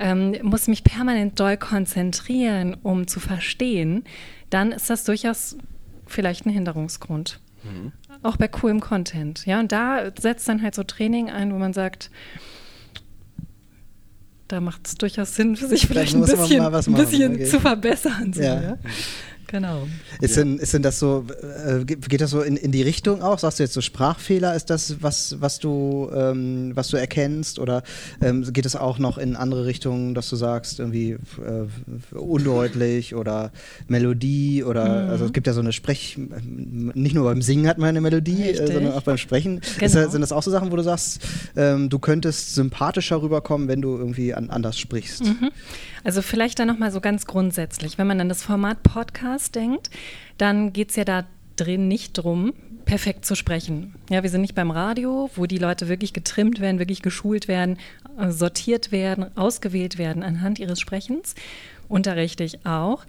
Ähm, 0.00 0.34
muss 0.42 0.66
mich 0.66 0.82
permanent 0.82 1.38
doll 1.38 1.56
konzentrieren, 1.56 2.76
um 2.82 3.06
zu 3.06 3.20
verstehen, 3.20 4.02
dann 4.50 4.72
ist 4.72 4.90
das 4.90 5.04
durchaus 5.04 5.56
vielleicht 6.04 6.46
ein 6.46 6.50
Hinderungsgrund. 6.50 7.38
Mhm. 7.62 7.92
Auch 8.22 8.36
bei 8.36 8.48
coolem 8.48 8.80
Content. 8.80 9.46
Ja, 9.46 9.60
und 9.60 9.72
da 9.72 10.10
setzt 10.18 10.48
dann 10.48 10.62
halt 10.62 10.74
so 10.74 10.82
Training 10.82 11.30
ein, 11.30 11.52
wo 11.52 11.58
man 11.58 11.72
sagt, 11.72 12.10
da 14.48 14.60
macht 14.60 14.86
es 14.86 14.94
durchaus 14.94 15.34
Sinn, 15.34 15.54
sich 15.54 15.86
vielleicht 15.86 16.14
ein 16.14 16.22
bisschen, 16.22 16.60
ein 16.60 16.72
bisschen 16.72 17.34
okay. 17.34 17.44
zu 17.44 17.60
verbessern. 17.60 18.32
So, 18.32 18.42
ja. 18.42 18.60
Ja? 18.60 18.78
Genau. 19.48 19.88
Ist, 20.20 20.36
ja. 20.36 20.44
denn, 20.44 20.58
ist 20.58 20.74
denn 20.74 20.82
das 20.82 20.98
so, 20.98 21.24
äh, 21.66 21.84
geht 21.84 22.20
das 22.20 22.30
so 22.30 22.42
in, 22.42 22.56
in 22.56 22.70
die 22.70 22.82
Richtung 22.82 23.22
auch? 23.22 23.38
Sagst 23.38 23.58
du 23.58 23.62
jetzt 23.62 23.72
so 23.72 23.80
Sprachfehler, 23.80 24.54
ist 24.54 24.68
das, 24.68 25.02
was, 25.02 25.36
was, 25.40 25.58
du, 25.58 26.10
ähm, 26.14 26.72
was 26.74 26.88
du 26.88 26.98
erkennst? 26.98 27.58
Oder 27.58 27.82
ähm, 28.20 28.44
geht 28.52 28.66
es 28.66 28.76
auch 28.76 28.98
noch 28.98 29.16
in 29.16 29.36
andere 29.36 29.64
Richtungen, 29.64 30.14
dass 30.14 30.28
du 30.28 30.36
sagst, 30.36 30.80
irgendwie 30.80 31.12
äh, 31.12 32.14
undeutlich 32.14 33.14
oder 33.14 33.50
Melodie 33.88 34.62
oder, 34.64 35.04
mhm. 35.04 35.10
also 35.10 35.24
es 35.24 35.32
gibt 35.32 35.46
ja 35.46 35.54
so 35.54 35.60
eine 35.60 35.72
Sprech, 35.72 36.18
nicht 36.18 37.14
nur 37.14 37.24
beim 37.24 37.40
Singen 37.40 37.66
hat 37.68 37.78
man 37.78 37.88
eine 37.88 38.02
Melodie, 38.02 38.50
äh, 38.50 38.66
sondern 38.66 38.92
auch 38.92 39.02
beim 39.02 39.16
Sprechen. 39.16 39.60
Genau. 39.78 39.94
Das, 39.94 40.12
sind 40.12 40.20
das 40.20 40.32
auch 40.32 40.42
so 40.42 40.50
Sachen, 40.50 40.70
wo 40.70 40.76
du 40.76 40.82
sagst, 40.82 41.22
ähm, 41.56 41.88
du 41.88 41.98
könntest 41.98 42.54
sympathischer 42.54 43.22
rüberkommen, 43.22 43.66
wenn 43.66 43.80
du 43.80 43.96
irgendwie 43.96 44.34
an, 44.34 44.50
anders 44.50 44.78
sprichst? 44.78 45.24
Mhm. 45.24 45.50
Also 46.04 46.22
vielleicht 46.22 46.58
dann 46.58 46.68
nochmal 46.68 46.92
so 46.92 47.00
ganz 47.00 47.26
grundsätzlich, 47.26 47.98
wenn 47.98 48.06
man 48.06 48.20
an 48.20 48.28
das 48.28 48.42
Format 48.42 48.82
Podcast 48.82 49.37
denkt, 49.38 49.90
dann 50.36 50.72
geht 50.72 50.90
es 50.90 50.96
ja 50.96 51.04
da 51.04 51.24
drin 51.56 51.88
nicht 51.88 52.12
drum, 52.14 52.52
perfekt 52.84 53.26
zu 53.26 53.34
sprechen. 53.34 53.94
Ja, 54.08 54.22
wir 54.22 54.30
sind 54.30 54.40
nicht 54.40 54.54
beim 54.54 54.70
Radio, 54.70 55.30
wo 55.34 55.46
die 55.46 55.58
Leute 55.58 55.88
wirklich 55.88 56.12
getrimmt 56.12 56.60
werden, 56.60 56.78
wirklich 56.78 57.02
geschult 57.02 57.48
werden, 57.48 57.78
äh, 58.18 58.30
sortiert 58.30 58.92
werden, 58.92 59.36
ausgewählt 59.36 59.98
werden 59.98 60.22
anhand 60.22 60.58
ihres 60.58 60.80
Sprechens. 60.80 61.34
Unterrichte 61.88 62.44
ich 62.44 62.64
auch. 62.64 63.04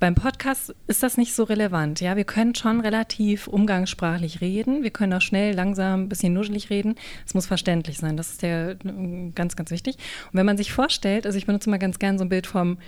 Beim 0.00 0.14
Podcast 0.16 0.74
ist 0.86 1.02
das 1.02 1.16
nicht 1.16 1.34
so 1.34 1.44
relevant. 1.44 2.00
Ja, 2.00 2.16
wir 2.16 2.24
können 2.24 2.54
schon 2.54 2.80
relativ 2.80 3.46
umgangssprachlich 3.46 4.40
reden. 4.40 4.82
Wir 4.82 4.90
können 4.90 5.14
auch 5.14 5.20
schnell, 5.20 5.54
langsam, 5.54 6.02
ein 6.02 6.08
bisschen 6.08 6.32
nuschelig 6.32 6.68
reden. 6.68 6.96
Es 7.26 7.34
muss 7.34 7.46
verständlich 7.46 7.98
sein. 7.98 8.16
Das 8.16 8.32
ist 8.32 8.42
ja 8.42 8.74
ganz, 9.34 9.56
ganz 9.56 9.70
wichtig. 9.70 9.96
Und 10.30 10.34
wenn 10.38 10.46
man 10.46 10.56
sich 10.56 10.72
vorstellt, 10.72 11.26
also 11.26 11.38
ich 11.38 11.46
benutze 11.46 11.70
mal 11.70 11.78
ganz 11.78 11.98
gern 11.98 12.18
so 12.18 12.24
ein 12.24 12.28
Bild 12.28 12.46
vom 12.46 12.78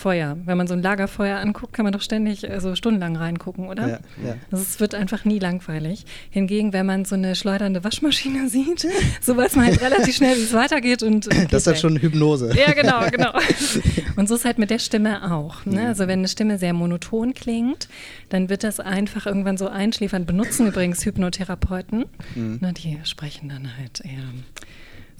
Feuer. 0.00 0.36
Wenn 0.46 0.56
man 0.56 0.66
so 0.66 0.74
ein 0.74 0.82
Lagerfeuer 0.82 1.38
anguckt, 1.38 1.74
kann 1.74 1.84
man 1.84 1.92
doch 1.92 2.00
ständig 2.00 2.50
also 2.50 2.74
stundenlang 2.74 3.16
reingucken, 3.16 3.68
oder? 3.68 3.82
Ja, 3.82 3.98
ja. 4.24 4.36
Also 4.50 4.64
es 4.64 4.80
wird 4.80 4.94
einfach 4.94 5.24
nie 5.24 5.38
langweilig. 5.38 6.06
Hingegen, 6.30 6.72
wenn 6.72 6.86
man 6.86 7.04
so 7.04 7.14
eine 7.14 7.36
schleudernde 7.36 7.84
Waschmaschine 7.84 8.48
sieht, 8.50 8.86
so 9.20 9.36
weiß 9.36 9.56
man 9.56 9.66
halt 9.66 9.82
relativ 9.82 10.16
schnell, 10.16 10.36
wie 10.36 10.42
es 10.42 10.54
weitergeht. 10.54 11.02
Und, 11.02 11.26
das 11.26 11.62
ist 11.62 11.66
halt 11.66 11.78
schon 11.78 11.96
Hypnose. 11.98 12.52
Ja, 12.56 12.72
genau, 12.72 13.08
genau. 13.10 13.32
Und 14.16 14.28
so 14.28 14.34
ist 14.34 14.44
halt 14.44 14.58
mit 14.58 14.70
der 14.70 14.78
Stimme 14.78 15.32
auch. 15.32 15.64
Ne? 15.66 15.82
Mhm. 15.82 15.86
Also 15.86 16.08
wenn 16.08 16.20
eine 16.20 16.28
Stimme 16.28 16.58
sehr 16.58 16.72
monoton 16.72 17.34
klingt, 17.34 17.88
dann 18.30 18.48
wird 18.48 18.64
das 18.64 18.80
einfach 18.80 19.26
irgendwann 19.26 19.58
so 19.58 19.68
einschläfern. 19.68 20.24
Benutzen 20.24 20.66
übrigens 20.66 21.04
Hypnotherapeuten. 21.04 22.06
Mhm. 22.34 22.58
Na, 22.60 22.72
die 22.72 22.98
sprechen 23.04 23.48
dann 23.48 23.76
halt 23.76 24.00
eher 24.04 24.22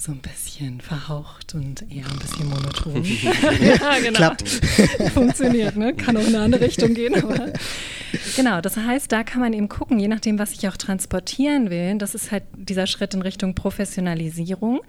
so 0.01 0.13
ein 0.13 0.21
bisschen 0.21 0.81
verhaucht 0.81 1.55
und 1.55 1.83
eher 1.93 2.07
ein 2.07 2.19
bisschen 2.19 2.49
monoton. 2.49 3.05
ja, 3.61 3.99
genau. 4.03 4.17
Klappt. 4.17 4.49
Funktioniert, 5.13 5.77
ne? 5.77 5.93
Kann 5.93 6.17
auch 6.17 6.23
in 6.23 6.29
eine 6.29 6.41
andere 6.41 6.63
Richtung 6.63 6.95
gehen. 6.95 7.23
Aber 7.23 7.53
genau, 8.35 8.63
das 8.63 8.79
heißt, 8.79 9.13
da 9.13 9.25
kann 9.25 9.43
man 9.43 9.53
eben 9.53 9.69
gucken, 9.69 9.99
je 9.99 10.09
nachdem, 10.09 10.39
was 10.39 10.53
ich 10.53 10.67
auch 10.69 10.79
transportieren 10.79 11.69
will. 11.69 11.99
Das 11.99 12.15
ist 12.15 12.33
halt 12.33 12.45
dieser 12.57 12.87
Schritt 12.87 13.13
in 13.13 13.21
Richtung 13.21 13.55
Professionalisierung. 13.55 14.81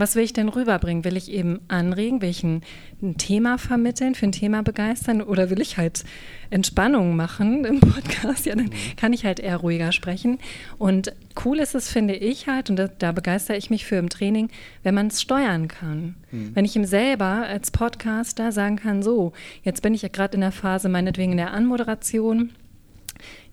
Was 0.00 0.16
will 0.16 0.24
ich 0.24 0.32
denn 0.32 0.48
rüberbringen? 0.48 1.04
Will 1.04 1.16
ich 1.16 1.30
eben 1.30 1.60
anregen? 1.68 2.22
Will 2.22 2.30
ich 2.30 2.42
ein, 2.42 2.62
ein, 3.02 3.18
Thema 3.18 3.58
vermitteln, 3.58 4.14
für 4.14 4.26
ein 4.26 4.32
Thema 4.32 4.62
begeistern? 4.62 5.20
Oder 5.20 5.50
will 5.50 5.60
ich 5.60 5.76
halt 5.76 6.04
Entspannung 6.48 7.16
machen 7.16 7.64
im 7.64 7.80
Podcast? 7.80 8.46
Ja, 8.46 8.54
dann 8.54 8.66
mhm. 8.66 8.96
kann 8.96 9.12
ich 9.12 9.24
halt 9.24 9.40
eher 9.40 9.58
ruhiger 9.58 9.92
sprechen. 9.92 10.38
Und 10.78 11.12
cool 11.44 11.58
ist 11.58 11.74
es, 11.74 11.90
finde 11.90 12.14
ich 12.14 12.46
halt, 12.46 12.70
und 12.70 12.76
da, 12.76 12.88
da 12.88 13.12
begeistere 13.12 13.58
ich 13.58 13.68
mich 13.68 13.84
für 13.84 13.96
im 13.96 14.08
Training, 14.08 14.48
wenn 14.82 14.94
man 14.94 15.08
es 15.08 15.20
steuern 15.20 15.68
kann. 15.68 16.16
Mhm. 16.30 16.54
Wenn 16.54 16.64
ich 16.64 16.74
ihm 16.76 16.86
selber 16.86 17.46
als 17.46 17.70
Podcaster 17.70 18.52
sagen 18.52 18.76
kann, 18.76 19.02
so, 19.02 19.32
jetzt 19.62 19.82
bin 19.82 19.92
ich 19.92 20.02
ja 20.02 20.08
gerade 20.08 20.34
in 20.34 20.40
der 20.40 20.52
Phase 20.52 20.88
meinetwegen 20.88 21.32
in 21.32 21.38
der 21.38 21.52
Anmoderation 21.52 22.52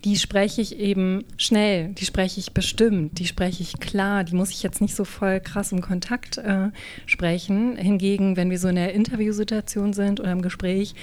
die 0.03 0.17
spreche 0.17 0.62
ich 0.62 0.77
eben 0.77 1.23
schnell, 1.38 1.89
die 1.89 2.05
spreche 2.05 2.39
ich 2.39 2.53
bestimmt, 2.53 3.17
die 3.19 3.25
spreche 3.25 3.63
ich 3.63 3.79
klar, 3.79 4.23
die 4.23 4.36
muss 4.36 4.51
ich 4.51 4.62
jetzt 4.62 4.79
nicht 4.79 4.95
so 4.95 5.05
voll 5.05 5.39
krass 5.39 5.71
im 5.71 5.81
Kontakt 5.81 6.38
äh, 6.38 6.69
sprechen. 7.05 7.75
Hingegen, 7.77 8.38
wenn 8.38 8.49
wir 8.49 8.60
so 8.60 8.67
in 8.67 8.75
der 8.75 8.93
Interviewsituation 8.93 9.93
sind 9.93 10.19
oder 10.19 10.31
im 10.31 10.41
Gespräch, 10.41 10.93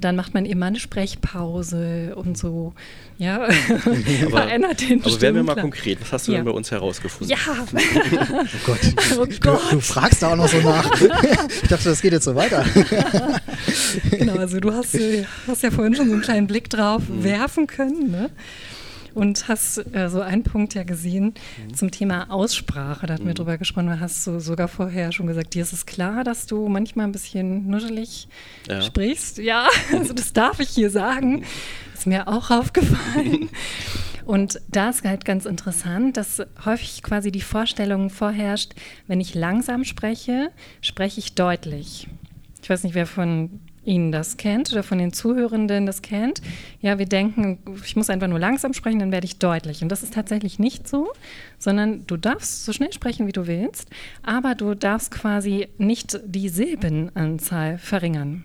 dann 0.00 0.16
macht 0.16 0.34
man 0.34 0.46
immer 0.46 0.66
eine 0.66 0.78
Sprechpause 0.78 2.14
und 2.16 2.38
so. 2.38 2.72
Ja, 3.18 3.42
aber, 4.26 4.42
verändert 4.42 4.80
den 4.80 5.04
Aber 5.04 5.20
werden 5.20 5.36
wir 5.36 5.42
mal 5.42 5.56
konkret, 5.56 6.00
was 6.00 6.12
hast 6.12 6.28
du 6.28 6.32
ja. 6.32 6.38
denn 6.38 6.44
bei 6.44 6.52
uns 6.52 6.70
herausgefunden? 6.70 7.36
Ja. 7.36 7.38
oh 7.56 8.66
Gott. 8.66 8.78
Oh 9.18 9.26
Gott. 9.40 9.62
Du, 9.70 9.76
du, 9.76 9.80
fragst 9.80 10.22
da 10.22 10.28
auch 10.32 10.36
noch 10.36 10.48
so 10.48 10.58
nach. 10.60 10.90
ich 11.00 11.68
dachte, 11.68 11.88
das 11.88 12.00
geht 12.00 12.12
jetzt 12.12 12.24
so 12.24 12.34
weiter. 12.34 12.64
genau, 14.10 14.36
also 14.36 14.60
du 14.60 14.72
hast, 14.72 14.96
hast 15.46 15.62
ja 15.62 15.70
vorhin 15.70 15.94
schon 15.94 16.06
so 16.06 16.12
einen 16.12 16.22
kleinen 16.22 16.46
Blick 16.46 16.70
drauf 16.70 17.02
mhm. 17.08 17.24
werfen 17.24 17.66
können. 17.66 18.10
Ne? 18.10 18.30
Und 19.18 19.48
hast 19.48 19.78
äh, 19.96 20.08
so 20.08 20.20
einen 20.20 20.44
Punkt 20.44 20.74
ja 20.74 20.84
gesehen 20.84 21.34
mhm. 21.66 21.74
zum 21.74 21.90
Thema 21.90 22.30
Aussprache. 22.30 23.04
Da 23.08 23.14
hatten 23.14 23.24
mhm. 23.24 23.28
wir 23.28 23.34
drüber 23.34 23.58
gesprochen. 23.58 23.88
Da 23.88 23.98
hast 23.98 24.24
du 24.28 24.38
sogar 24.38 24.68
vorher 24.68 25.10
schon 25.10 25.26
gesagt, 25.26 25.54
dir 25.54 25.62
ist 25.62 25.72
es 25.72 25.86
klar, 25.86 26.22
dass 26.22 26.46
du 26.46 26.68
manchmal 26.68 27.06
ein 27.06 27.12
bisschen 27.12 27.66
nuschelig 27.66 28.28
ja. 28.68 28.80
sprichst. 28.80 29.38
Ja, 29.38 29.66
also 29.92 30.12
das 30.12 30.32
darf 30.32 30.60
ich 30.60 30.68
hier 30.68 30.90
sagen. 30.90 31.44
Ist 31.94 32.06
mir 32.06 32.28
auch 32.28 32.52
aufgefallen. 32.52 33.48
Und 34.24 34.60
da 34.68 34.90
ist 34.90 35.02
halt 35.02 35.24
ganz 35.24 35.46
interessant, 35.46 36.16
dass 36.16 36.40
häufig 36.64 37.02
quasi 37.02 37.32
die 37.32 37.40
Vorstellung 37.40 38.10
vorherrscht, 38.10 38.74
wenn 39.08 39.20
ich 39.20 39.34
langsam 39.34 39.82
spreche, 39.82 40.52
spreche 40.80 41.18
ich 41.18 41.34
deutlich. 41.34 42.06
Ich 42.62 42.70
weiß 42.70 42.84
nicht, 42.84 42.94
wer 42.94 43.06
von 43.06 43.58
Ihnen 43.88 44.12
das 44.12 44.36
kennt 44.36 44.70
oder 44.70 44.82
von 44.82 44.98
den 44.98 45.12
Zuhörenden 45.12 45.86
das 45.86 46.02
kennt. 46.02 46.42
Ja, 46.80 46.98
wir 46.98 47.06
denken, 47.06 47.58
ich 47.84 47.96
muss 47.96 48.10
einfach 48.10 48.28
nur 48.28 48.38
langsam 48.38 48.74
sprechen, 48.74 48.98
dann 48.98 49.12
werde 49.12 49.24
ich 49.24 49.38
deutlich. 49.38 49.82
Und 49.82 49.88
das 49.88 50.02
ist 50.02 50.12
tatsächlich 50.14 50.58
nicht 50.58 50.86
so, 50.86 51.08
sondern 51.58 52.06
du 52.06 52.16
darfst 52.16 52.64
so 52.64 52.72
schnell 52.72 52.92
sprechen, 52.92 53.26
wie 53.26 53.32
du 53.32 53.46
willst, 53.46 53.88
aber 54.22 54.54
du 54.54 54.74
darfst 54.74 55.10
quasi 55.10 55.68
nicht 55.78 56.20
die 56.24 56.50
Silbenanzahl 56.50 57.78
verringern. 57.78 58.44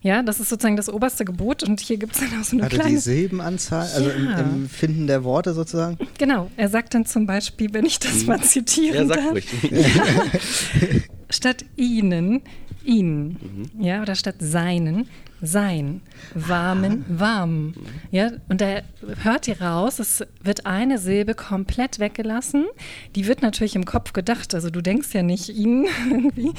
Ja, 0.00 0.22
das 0.22 0.38
ist 0.38 0.48
sozusagen 0.48 0.76
das 0.76 0.88
oberste 0.88 1.24
Gebot 1.24 1.64
und 1.64 1.80
hier 1.80 1.96
gibt 1.96 2.14
es 2.14 2.20
dann 2.20 2.40
auch 2.40 2.44
so 2.44 2.56
eine 2.56 2.64
also 2.64 2.76
kleine... 2.76 2.90
die 2.90 2.98
Silbenanzahl, 2.98 3.88
also 3.94 4.10
ja. 4.10 4.38
im, 4.38 4.62
im, 4.62 4.68
Finden 4.68 5.08
der 5.08 5.24
Worte 5.24 5.54
sozusagen? 5.54 5.98
Genau, 6.18 6.50
er 6.56 6.68
sagt 6.68 6.94
dann 6.94 7.04
zum 7.04 7.26
Beispiel, 7.26 7.74
wenn 7.74 7.84
ich 7.84 7.98
das 7.98 8.20
mhm. 8.20 8.26
mal 8.26 8.40
zitieren 8.40 9.08
ja, 9.08 9.16
darf, 9.16 9.38
statt 11.30 11.64
ihnen 11.76 12.42
ihn, 12.88 13.36
mhm. 13.74 13.84
ja, 13.84 14.00
oder 14.02 14.14
statt 14.14 14.36
seinen, 14.38 15.08
sein, 15.40 16.00
warmen, 16.34 17.04
ah. 17.08 17.20
warm. 17.20 17.66
Mhm. 17.66 17.74
Ja, 18.10 18.30
und 18.48 18.60
da 18.60 18.80
hört 19.22 19.46
ihr 19.46 19.60
raus, 19.60 19.98
es 19.98 20.24
wird 20.42 20.66
eine 20.66 20.98
Silbe 20.98 21.34
komplett 21.34 21.98
weggelassen. 21.98 22.66
Die 23.14 23.26
wird 23.26 23.42
natürlich 23.42 23.76
im 23.76 23.84
Kopf 23.84 24.12
gedacht, 24.14 24.54
also 24.54 24.70
du 24.70 24.80
denkst 24.80 25.12
ja 25.12 25.22
nicht 25.22 25.50
ihn 25.50 25.86
irgendwie, 26.10 26.52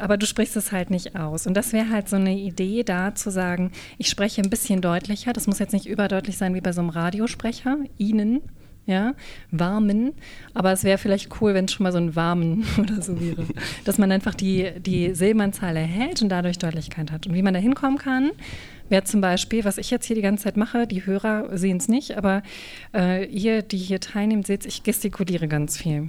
aber 0.00 0.16
du 0.16 0.26
sprichst 0.26 0.56
es 0.56 0.72
halt 0.72 0.90
nicht 0.90 1.16
aus. 1.16 1.46
Und 1.46 1.54
das 1.54 1.72
wäre 1.72 1.90
halt 1.90 2.08
so 2.08 2.16
eine 2.16 2.38
Idee 2.38 2.84
da 2.84 3.14
zu 3.14 3.30
sagen, 3.30 3.72
ich 3.98 4.08
spreche 4.08 4.40
ein 4.40 4.50
bisschen 4.50 4.80
deutlicher, 4.80 5.32
das 5.32 5.46
muss 5.46 5.58
jetzt 5.58 5.72
nicht 5.72 5.86
überdeutlich 5.86 6.38
sein 6.38 6.54
wie 6.54 6.60
bei 6.60 6.72
so 6.72 6.80
einem 6.80 6.90
Radiosprecher, 6.90 7.78
ihnen, 7.98 8.40
ja, 8.88 9.14
warmen. 9.50 10.14
Aber 10.54 10.72
es 10.72 10.82
wäre 10.82 10.98
vielleicht 10.98 11.40
cool, 11.40 11.54
wenn 11.54 11.66
es 11.66 11.72
schon 11.72 11.84
mal 11.84 11.92
so 11.92 11.98
ein 11.98 12.16
warmen 12.16 12.64
oder 12.78 13.00
so 13.02 13.20
wäre. 13.20 13.44
Dass 13.84 13.98
man 13.98 14.10
einfach 14.10 14.34
die, 14.34 14.70
die 14.80 15.14
Silbenanzahl 15.14 15.76
erhält 15.76 16.22
und 16.22 16.30
dadurch 16.30 16.58
Deutlichkeit 16.58 17.12
hat. 17.12 17.26
Und 17.26 17.34
wie 17.34 17.42
man 17.42 17.52
da 17.52 17.60
hinkommen 17.60 17.98
kann, 17.98 18.30
wäre 18.88 19.04
zum 19.04 19.20
Beispiel, 19.20 19.64
was 19.64 19.76
ich 19.76 19.90
jetzt 19.90 20.06
hier 20.06 20.16
die 20.16 20.22
ganze 20.22 20.44
Zeit 20.44 20.56
mache, 20.56 20.86
die 20.86 21.04
Hörer 21.04 21.56
sehen 21.56 21.76
es 21.76 21.88
nicht, 21.88 22.16
aber 22.16 22.42
äh, 22.94 23.26
ihr, 23.26 23.60
die 23.60 23.76
hier 23.76 24.00
teilnehmen, 24.00 24.42
seht, 24.42 24.64
ich 24.64 24.82
gestikuliere 24.82 25.48
ganz 25.48 25.76
viel. 25.76 26.08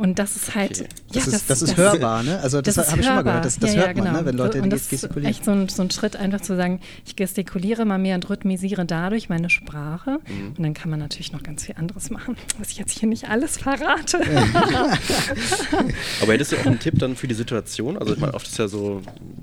Und 0.00 0.18
das 0.18 0.34
ist 0.34 0.54
halt. 0.54 0.80
Okay. 0.80 0.88
Ja, 1.12 1.20
das, 1.20 1.26
ist, 1.26 1.50
das, 1.50 1.60
das 1.60 1.62
ist 1.62 1.76
hörbar, 1.76 2.22
ne? 2.22 2.40
Also 2.40 2.62
das, 2.62 2.76
das 2.76 2.90
habe 2.90 3.00
ich 3.02 3.06
schon 3.06 3.16
mal 3.16 3.22
gehört. 3.22 3.44
Das, 3.44 3.58
das 3.58 3.74
ja, 3.74 3.82
hört 3.82 3.98
ja, 3.98 4.02
man, 4.02 4.12
ne? 4.14 4.24
wenn 4.24 4.34
Leute 4.34 4.62
und 4.62 4.70
das 4.70 4.88
gestikulieren. 4.88 5.30
Ist 5.30 5.40
echt 5.40 5.44
so 5.44 5.50
ein, 5.50 5.68
so 5.68 5.82
ein 5.82 5.90
Schritt, 5.90 6.16
einfach 6.16 6.40
zu 6.40 6.56
sagen, 6.56 6.80
ich 7.04 7.16
gestikuliere 7.16 7.84
mal 7.84 7.98
mehr 7.98 8.14
und 8.14 8.30
rhythmisiere 8.30 8.86
dadurch 8.86 9.28
meine 9.28 9.50
Sprache. 9.50 10.12
Mhm. 10.26 10.54
Und 10.56 10.62
dann 10.62 10.72
kann 10.72 10.88
man 10.88 11.00
natürlich 11.00 11.32
noch 11.32 11.42
ganz 11.42 11.66
viel 11.66 11.74
anderes 11.76 12.08
machen, 12.08 12.34
was 12.58 12.70
ich 12.70 12.78
jetzt 12.78 12.98
hier 12.98 13.10
nicht 13.10 13.28
alles 13.28 13.58
verrate. 13.58 14.20
Aber 16.22 16.32
hättest 16.32 16.52
du 16.52 16.56
auch 16.56 16.64
einen 16.64 16.78
Tipp 16.78 16.98
dann 16.98 17.14
für 17.14 17.28
die 17.28 17.34
Situation? 17.34 17.98
Also 17.98 18.14
ich 18.14 18.20
meine, 18.20 18.32
oft 18.32 18.46
ist 18.46 18.56
ja 18.56 18.68
so, 18.68 19.02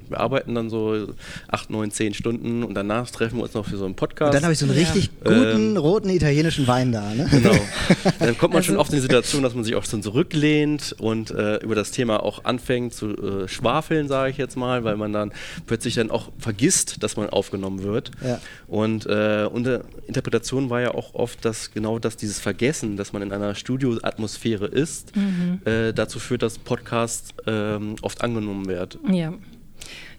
wir 0.10 0.20
arbeiten 0.20 0.56
dann 0.56 0.72
so 0.72 1.10
acht, 1.50 1.70
neun, 1.70 1.92
zehn 1.92 2.16
Stunden 2.16 2.64
und 2.64 2.74
danach 2.74 3.12
treffen 3.12 3.38
wir 3.38 3.44
uns 3.44 3.54
noch 3.54 3.68
für 3.68 3.78
so 3.78 3.86
einen 3.86 3.94
Podcast. 3.94 4.30
Und 4.30 4.34
dann 4.34 4.44
habe 4.44 4.54
ich 4.54 4.60
so 4.60 4.66
einen 4.66 4.74
richtig 4.74 5.12
guten, 5.24 5.76
ähm, 5.76 5.78
roten 5.78 6.10
italienischen 6.10 6.66
Wein 6.66 6.92
da, 6.92 7.14
ne? 7.14 7.28
Genau. 7.30 7.54
Dann 8.20 8.36
kommt 8.38 8.54
man 8.54 8.62
also, 8.62 8.72
schon 8.72 8.78
oft 8.78 8.90
in 8.90 8.96
die 8.96 9.02
Situation, 9.02 9.44
dass 9.44 9.54
man 9.54 9.64
sich 9.64 9.76
auch 9.76 9.86
so 9.86 9.98
zurücklegt 10.00 10.47
ablehnt 10.48 10.96
und 11.00 11.32
äh, 11.32 11.58
über 11.58 11.76
das 11.76 11.92
Thema 11.92 12.24
auch 12.24 12.46
anfängt 12.46 12.94
zu 12.94 13.10
äh, 13.10 13.48
schwafeln, 13.48 14.08
sage 14.08 14.32
ich 14.32 14.38
jetzt 14.38 14.56
mal, 14.56 14.84
weil 14.84 14.96
man 14.96 15.12
dann 15.12 15.32
plötzlich 15.66 15.96
dann 15.96 16.10
auch 16.10 16.32
vergisst, 16.38 17.04
dass 17.04 17.18
man 17.18 17.30
aufgenommen 17.30 17.84
wird. 17.84 18.12
Ja. 18.24 18.40
Und 18.68 19.06
äh, 19.06 19.48
unsere 19.52 19.84
Interpretation 20.08 20.70
war 20.70 20.82
ja 20.82 20.94
auch 20.94 21.14
oft, 21.14 21.44
dass 21.44 21.72
genau 21.72 22.00
das, 22.00 22.16
dieses 22.18 22.40
Vergessen, 22.40 22.98
dass 22.98 23.14
man 23.14 23.22
in 23.22 23.32
einer 23.32 23.56
Studioatmosphäre 23.56 24.68
ist, 24.68 25.16
mhm. 25.16 25.60
Äh, 25.66 25.94
dazu 25.94 26.20
führt, 26.20 26.44
dass 26.44 26.60
Podcast 26.60 27.34
ähm, 27.46 27.96
oft 28.02 28.22
angenommen 28.22 28.68
wird. 28.68 29.00
Ja. 29.12 29.34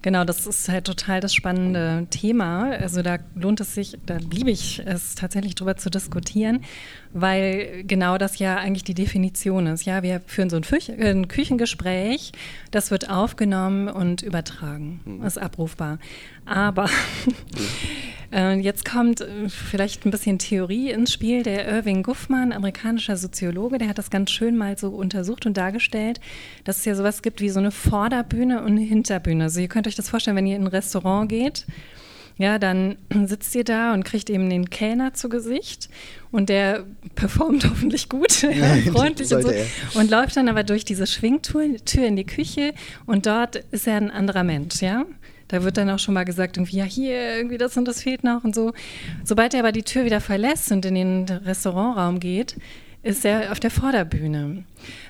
Genau, 0.00 0.24
das 0.24 0.46
ist 0.46 0.68
halt 0.68 0.84
total 0.84 1.20
das 1.20 1.34
spannende 1.34 2.06
Thema. 2.10 2.70
Also 2.70 3.02
da 3.02 3.18
lohnt 3.34 3.60
es 3.60 3.74
sich, 3.74 3.98
da 4.06 4.18
liebe 4.18 4.50
ich 4.50 4.80
es 4.86 5.16
tatsächlich 5.16 5.56
drüber 5.56 5.76
zu 5.76 5.90
diskutieren, 5.90 6.64
weil 7.12 7.84
genau 7.84 8.18
das 8.18 8.38
ja 8.38 8.56
eigentlich 8.56 8.84
die 8.84 8.94
Definition 8.94 9.66
ist. 9.66 9.84
Ja, 9.84 10.02
wir 10.02 10.20
führen 10.26 10.50
so 10.50 10.56
ein, 10.56 10.64
Fü 10.64 10.78
ein 10.98 11.28
Küchengespräch, 11.28 12.32
das 12.70 12.90
wird 12.90 13.10
aufgenommen 13.10 13.88
und 13.88 14.22
übertragen, 14.22 15.00
mhm. 15.04 15.24
ist 15.24 15.38
abrufbar. 15.38 15.98
Aber 16.44 16.88
äh, 18.32 18.58
jetzt 18.58 18.84
kommt 18.84 19.20
äh, 19.20 19.48
vielleicht 19.48 20.06
ein 20.06 20.10
bisschen 20.10 20.38
Theorie 20.38 20.90
ins 20.90 21.12
Spiel. 21.12 21.42
Der 21.42 21.68
Irving 21.68 22.02
Guffman, 22.02 22.52
amerikanischer 22.52 23.16
Soziologe, 23.16 23.78
der 23.78 23.88
hat 23.88 23.98
das 23.98 24.10
ganz 24.10 24.30
schön 24.30 24.56
mal 24.56 24.78
so 24.78 24.88
untersucht 24.90 25.46
und 25.46 25.56
dargestellt, 25.56 26.20
dass 26.64 26.78
es 26.78 26.84
ja 26.84 26.94
sowas 26.94 27.22
gibt 27.22 27.40
wie 27.40 27.50
so 27.50 27.58
eine 27.58 27.70
Vorderbühne 27.70 28.60
und 28.62 28.72
eine 28.72 28.80
Hinterbühne. 28.80 29.44
Also 29.44 29.60
ihr 29.60 29.68
könnt 29.68 29.86
euch 29.86 29.96
das 29.96 30.08
vorstellen, 30.08 30.36
wenn 30.36 30.46
ihr 30.46 30.56
in 30.56 30.64
ein 30.64 30.68
Restaurant 30.68 31.28
geht. 31.28 31.66
Ja, 32.38 32.58
dann 32.58 32.96
sitzt 33.26 33.54
ihr 33.54 33.64
da 33.64 33.92
und 33.92 34.04
kriegt 34.04 34.30
eben 34.30 34.48
den 34.48 34.70
Kellner 34.70 35.12
zu 35.12 35.28
Gesicht 35.28 35.90
und 36.30 36.48
der 36.48 36.84
performt 37.14 37.64
hoffentlich 37.70 38.08
gut, 38.08 38.42
ja, 38.42 38.76
freundlich 38.92 39.34
und 39.34 39.42
so 39.42 39.50
er. 39.50 39.66
und 39.94 40.10
läuft 40.10 40.36
dann 40.36 40.48
aber 40.48 40.62
durch 40.62 40.84
diese 40.84 41.06
Schwingtür 41.06 42.06
in 42.06 42.16
die 42.16 42.26
Küche 42.26 42.72
und 43.06 43.26
dort 43.26 43.56
ist 43.56 43.86
er 43.86 43.96
ein 43.96 44.10
anderer 44.10 44.44
Mensch, 44.44 44.80
ja. 44.80 45.04
Da 45.48 45.64
wird 45.64 45.78
dann 45.78 45.88
auch 45.88 45.98
schon 45.98 46.12
mal 46.12 46.24
gesagt, 46.24 46.58
irgendwie, 46.58 46.76
ja, 46.76 46.84
hier, 46.84 47.36
irgendwie 47.36 47.56
das 47.56 47.76
und 47.78 47.86
das 47.86 48.02
fehlt 48.02 48.22
noch 48.22 48.44
und 48.44 48.54
so. 48.54 48.74
Sobald 49.24 49.54
er 49.54 49.60
aber 49.60 49.72
die 49.72 49.82
Tür 49.82 50.04
wieder 50.04 50.20
verlässt 50.20 50.70
und 50.70 50.84
in 50.84 50.94
den 50.94 51.24
Restaurantraum 51.24 52.20
geht, 52.20 52.56
ist 53.02 53.24
er 53.24 53.50
auf 53.50 53.58
der 53.58 53.70
Vorderbühne. 53.70 54.64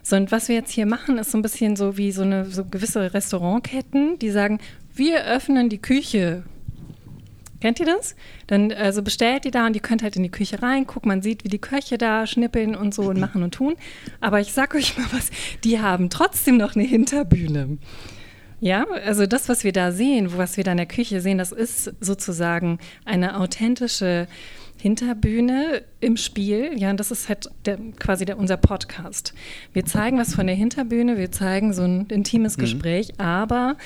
So, 0.04 0.14
und 0.14 0.30
was 0.30 0.48
wir 0.48 0.54
jetzt 0.54 0.70
hier 0.70 0.86
machen, 0.86 1.18
ist 1.18 1.32
so 1.32 1.38
ein 1.38 1.42
bisschen 1.42 1.74
so 1.74 1.96
wie 1.96 2.12
so 2.12 2.22
eine 2.22 2.44
so 2.44 2.64
gewisse 2.64 3.12
Restaurantketten, 3.12 4.18
die 4.20 4.30
sagen, 4.30 4.60
wir 4.94 5.24
öffnen 5.24 5.68
die 5.68 5.78
Küche. 5.78 6.44
Kennt 7.60 7.80
ihr 7.80 7.86
das? 7.86 8.14
Dann 8.46 8.72
also 8.72 9.02
bestellt 9.02 9.44
ihr 9.44 9.50
da 9.50 9.66
und 9.66 9.74
ihr 9.74 9.82
könnt 9.82 10.02
halt 10.02 10.16
in 10.16 10.22
die 10.22 10.30
Küche 10.30 10.62
reingucken. 10.62 11.08
Man 11.08 11.22
sieht, 11.22 11.44
wie 11.44 11.48
die 11.48 11.58
Köche 11.58 11.98
da 11.98 12.26
schnippeln 12.26 12.76
und 12.76 12.94
so 12.94 13.02
und 13.02 13.18
machen 13.18 13.42
und 13.42 13.52
tun. 13.52 13.74
Aber 14.20 14.40
ich 14.40 14.52
sag 14.52 14.74
euch 14.74 14.96
mal 14.96 15.06
was, 15.12 15.30
die 15.64 15.80
haben 15.80 16.10
trotzdem 16.10 16.56
noch 16.56 16.76
eine 16.76 16.84
Hinterbühne. 16.84 17.78
Ja, 18.60 18.86
also 19.04 19.26
das, 19.26 19.48
was 19.48 19.62
wir 19.62 19.72
da 19.72 19.92
sehen, 19.92 20.36
was 20.36 20.56
wir 20.56 20.64
da 20.64 20.72
in 20.72 20.78
der 20.78 20.86
Küche 20.86 21.20
sehen, 21.20 21.38
das 21.38 21.52
ist 21.52 21.92
sozusagen 22.00 22.78
eine 23.04 23.38
authentische 23.38 24.26
Hinterbühne 24.80 25.82
im 26.00 26.16
Spiel. 26.16 26.72
Ja, 26.76 26.90
und 26.90 26.98
das 26.98 27.10
ist 27.10 27.28
halt 27.28 27.50
der, 27.66 27.78
quasi 27.98 28.24
der, 28.24 28.38
unser 28.38 28.56
Podcast. 28.56 29.34
Wir 29.72 29.84
zeigen 29.84 30.18
was 30.18 30.34
von 30.34 30.46
der 30.46 30.56
Hinterbühne, 30.56 31.18
wir 31.18 31.32
zeigen 31.32 31.72
so 31.72 31.82
ein 31.82 32.06
intimes 32.06 32.56
mhm. 32.56 32.62
Gespräch, 32.62 33.12
aber 33.18 33.76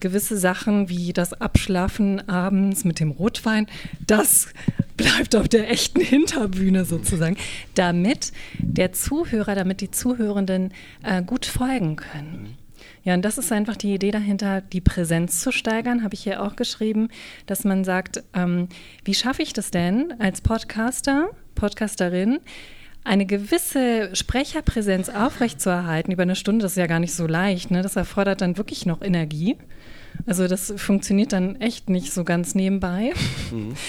gewisse 0.00 0.36
Sachen 0.36 0.88
wie 0.88 1.12
das 1.12 1.32
Abschlafen 1.32 2.28
abends 2.28 2.84
mit 2.84 3.00
dem 3.00 3.10
Rotwein, 3.10 3.66
das 4.06 4.48
bleibt 4.96 5.34
auf 5.36 5.48
der 5.48 5.70
echten 5.70 6.00
Hinterbühne 6.00 6.84
sozusagen, 6.84 7.36
damit 7.74 8.32
der 8.58 8.92
Zuhörer, 8.92 9.54
damit 9.54 9.80
die 9.80 9.90
Zuhörenden 9.90 10.72
äh, 11.02 11.22
gut 11.22 11.46
folgen 11.46 11.96
können. 11.96 12.56
Ja, 13.02 13.14
und 13.14 13.22
das 13.22 13.36
ist 13.36 13.52
einfach 13.52 13.76
die 13.76 13.94
Idee 13.94 14.10
dahinter, 14.10 14.62
die 14.62 14.80
Präsenz 14.80 15.40
zu 15.40 15.52
steigern, 15.52 16.02
habe 16.02 16.14
ich 16.14 16.22
hier 16.22 16.42
auch 16.42 16.56
geschrieben, 16.56 17.08
dass 17.46 17.64
man 17.64 17.84
sagt, 17.84 18.24
ähm, 18.34 18.68
wie 19.04 19.14
schaffe 19.14 19.42
ich 19.42 19.52
das 19.52 19.70
denn 19.70 20.14
als 20.18 20.40
Podcaster, 20.40 21.28
Podcasterin, 21.54 22.40
eine 23.04 23.26
gewisse 23.26 24.16
Sprecherpräsenz 24.16 25.10
aufrechtzuerhalten 25.10 26.10
über 26.10 26.22
eine 26.22 26.36
Stunde, 26.36 26.62
das 26.62 26.72
ist 26.72 26.78
ja 26.78 26.86
gar 26.86 27.00
nicht 27.00 27.14
so 27.14 27.26
leicht. 27.26 27.70
Ne? 27.70 27.82
Das 27.82 27.96
erfordert 27.96 28.40
dann 28.40 28.56
wirklich 28.56 28.86
noch 28.86 29.02
Energie. 29.02 29.58
Also 30.26 30.48
das 30.48 30.72
funktioniert 30.76 31.32
dann 31.32 31.56
echt 31.60 31.88
nicht 31.88 32.12
so 32.12 32.24
ganz 32.24 32.54
nebenbei. 32.54 33.12
Mhm. 33.50 33.74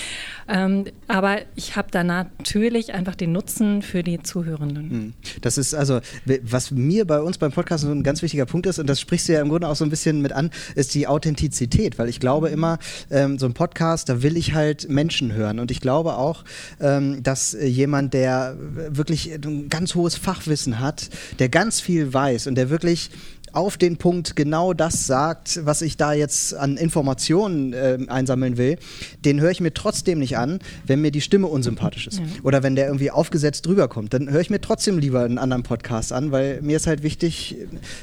Ähm, 0.48 0.86
aber 1.08 1.40
ich 1.56 1.76
habe 1.76 1.88
da 1.92 2.04
natürlich 2.04 2.94
einfach 2.94 3.16
den 3.16 3.32
Nutzen 3.32 3.82
für 3.82 4.04
die 4.04 4.22
Zuhörenden. 4.22 4.90
Hm. 4.90 5.14
Das 5.42 5.58
ist 5.58 5.74
also, 5.74 6.02
was 6.44 6.72
mir 6.72 7.06
bei 7.06 7.20
uns 7.20 7.38
beim 7.38 7.52
Podcast 7.52 7.84
so 7.84 7.92
ein 7.92 8.04
ganz 8.04 8.22
wichtiger 8.22 8.46
Punkt 8.46 8.68
ist, 8.68 8.78
und 8.78 8.88
das 8.88 9.00
sprichst 9.00 9.28
du 9.28 9.34
ja 9.34 9.42
im 9.42 9.50
Grunde 9.50 9.68
auch 9.68 9.76
so 9.76 9.84
ein 9.84 9.90
bisschen 9.90 10.22
mit 10.22 10.34
an, 10.34 10.52
ist 10.76 10.94
die 10.94 11.08
Authentizität, 11.08 11.98
weil 11.98 12.10
ich 12.10 12.20
glaube 12.20 12.50
immer, 12.50 12.78
ähm, 13.10 13.40
so 13.40 13.48
ein 13.48 13.54
Podcast, 13.54 14.10
da 14.10 14.22
will 14.22 14.38
ich 14.38 14.54
halt 14.54 14.88
Menschen 14.88 15.34
hören. 15.34 15.60
Und 15.60 15.72
ich 15.72 15.82
glaube 15.82 16.18
auch, 16.18 16.44
ähm, 16.80 17.24
dass 17.24 17.58
jemand, 17.60 18.14
der 18.14 18.56
wirklich 18.90 19.34
ein 19.34 19.70
ganz 19.70 19.96
hohes 19.96 20.16
Fachwissen 20.16 20.80
hat, 20.80 21.10
der 21.40 21.50
ganz 21.50 21.82
viel 21.82 22.14
weiß 22.14 22.46
und 22.48 22.56
der 22.56 22.70
wirklich 22.70 23.10
auf 23.56 23.78
den 23.78 23.98
Punkt 23.98 24.36
genau 24.36 24.74
das 24.74 25.08
sagt, 25.08 25.66
was 25.66 25.82
ich 25.82 25.98
da 25.98 26.14
jetzt 26.14 26.54
an 26.54 26.78
Informationen 26.78 27.74
äh, 27.74 27.98
einsammeln 28.08 28.58
will, 28.58 28.78
den 29.24 29.40
höre 29.40 29.52
ich 29.52 29.62
mir 29.62 29.74
trotzdem 29.74 30.20
nicht 30.20 30.38
an, 30.38 30.60
wenn 30.86 31.02
mir 31.02 31.12
die 31.12 31.22
Stimme 31.22 31.48
unsympathisch 31.48 32.08
ist. 32.08 32.20
Ja. 32.20 32.26
Oder 32.44 32.64
wenn 32.64 32.76
der 32.76 32.88
irgendwie 32.88 33.12
aufgesetzt 33.12 33.66
drüber 33.66 33.88
kommt. 33.88 34.14
Dann 34.14 34.30
höre 34.30 34.42
ich 34.42 34.50
mir 34.50 34.62
trotzdem 34.62 34.98
lieber 34.98 35.24
einen 35.24 35.38
anderen 35.38 35.64
Podcast 35.64 36.12
an, 36.12 36.32
weil 36.32 36.62
mir 36.62 36.78
ist 36.78 36.88
halt 36.88 37.04
wichtig, 37.04 37.56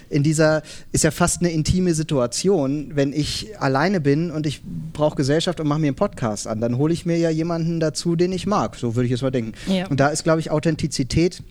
in 0.09 0.23
dieser, 0.23 0.63
ist 0.93 1.05
ja 1.05 1.11
fast 1.11 1.41
eine 1.41 1.51
intime 1.51 1.95
Situation, 1.95 2.93
wenn 2.95 3.13
ich 3.13 3.61
alleine 3.61 4.01
bin 4.01 4.31
und 4.31 4.47
ich 4.47 4.63
brauche 4.93 5.17
Gesellschaft 5.17 5.61
und 5.61 5.69
mache 5.69 5.81
mir 5.81 5.89
einen 5.89 5.97
Podcast 5.97 6.47
an, 6.47 6.61
dann 6.61 6.79
hole 6.79 6.93
ich 6.93 7.07
mir 7.07 7.19
ja 7.19 7.31
jemanden 7.31 7.81
dazu, 7.81 8.17
den 8.17 8.33
ich 8.33 8.47
mag. 8.47 8.77
So 8.77 8.95
würde 8.95 9.07
ich 9.07 9.13
es 9.13 9.23
mal 9.23 9.31
denken. 9.31 9.53
Ja. 9.67 9.87
Und 9.89 10.01
da 10.01 10.09
ist, 10.09 10.25
glaube 10.25 10.41
ich, 10.41 10.51
Authentizität 10.51 11.43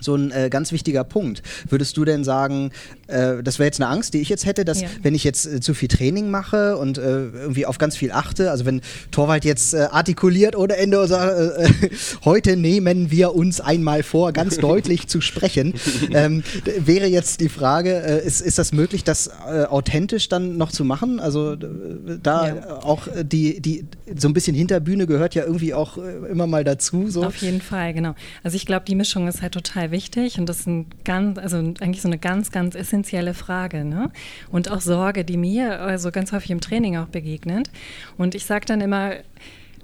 so 0.00 0.14
ein 0.14 0.30
äh, 0.30 0.48
ganz 0.50 0.72
wichtiger 0.72 1.04
Punkt. 1.04 1.42
Würdest 1.68 1.96
du 1.96 2.04
denn 2.04 2.24
sagen, 2.24 2.70
äh, 3.06 3.42
das 3.42 3.58
wäre 3.58 3.66
jetzt 3.66 3.80
eine 3.80 3.90
Angst, 3.90 4.14
die 4.14 4.20
ich 4.20 4.28
jetzt 4.28 4.46
hätte, 4.46 4.64
dass 4.64 4.80
ja. 4.80 4.88
wenn 5.02 5.14
ich 5.14 5.24
jetzt 5.24 5.46
äh, 5.46 5.60
zu 5.60 5.74
viel 5.74 5.88
Training 5.88 6.30
mache 6.30 6.76
und 6.76 6.98
äh, 6.98 7.02
irgendwie 7.02 7.66
auf 7.66 7.78
ganz 7.78 7.96
viel 7.96 8.12
achte, 8.12 8.50
also 8.50 8.64
wenn 8.64 8.80
Torwald 9.10 9.44
jetzt 9.44 9.74
äh, 9.74 9.88
artikuliert 9.90 10.56
ohne 10.56 10.76
Ende 10.76 11.06
sagt, 11.06 11.58
äh, 11.58 11.90
heute 12.24 12.56
nehmen 12.56 13.10
wir 13.10 13.34
uns 13.34 13.60
einmal 13.60 14.02
vor, 14.02 14.32
ganz 14.32 14.56
deutlich 14.58 15.06
zu 15.08 15.20
sprechen, 15.20 15.74
ähm, 16.12 16.42
wäre 16.78 17.06
jetzt 17.06 17.40
die 17.40 17.48
Frage, 17.48 17.90
ist, 17.90 18.40
ist 18.40 18.58
das 18.58 18.72
möglich, 18.72 19.04
das 19.04 19.30
authentisch 19.30 20.28
dann 20.28 20.56
noch 20.56 20.70
zu 20.70 20.84
machen? 20.84 21.20
Also 21.20 21.56
da 21.56 22.48
ja. 22.48 22.82
auch 22.82 23.08
die, 23.22 23.60
die, 23.60 23.84
so 24.16 24.28
ein 24.28 24.34
bisschen 24.34 24.54
Hinterbühne 24.54 25.06
gehört 25.06 25.34
ja 25.34 25.44
irgendwie 25.44 25.74
auch 25.74 25.96
immer 25.96 26.46
mal 26.46 26.64
dazu. 26.64 27.08
So. 27.08 27.24
Auf 27.24 27.36
jeden 27.36 27.60
Fall, 27.60 27.94
genau. 27.94 28.14
Also 28.42 28.56
ich 28.56 28.66
glaube, 28.66 28.84
die 28.86 28.94
Mischung 28.94 29.28
ist 29.28 29.42
halt 29.42 29.52
total 29.52 29.79
wichtig 29.90 30.38
und 30.38 30.46
das 30.46 30.60
ist 30.60 30.66
ein 30.66 30.86
ganz, 31.04 31.38
also 31.38 31.56
eigentlich 31.58 32.02
so 32.02 32.08
eine 32.08 32.18
ganz, 32.18 32.50
ganz 32.52 32.74
essentielle 32.74 33.34
Frage. 33.34 33.84
Ne? 33.84 34.10
Und 34.50 34.70
auch 34.70 34.80
Sorge, 34.80 35.24
die 35.24 35.36
mir 35.36 35.80
also 35.80 36.10
ganz 36.10 36.32
häufig 36.32 36.50
im 36.50 36.60
Training 36.60 36.96
auch 36.96 37.08
begegnet. 37.08 37.70
Und 38.16 38.34
ich 38.34 38.44
sage 38.44 38.66
dann 38.66 38.80
immer, 38.80 39.14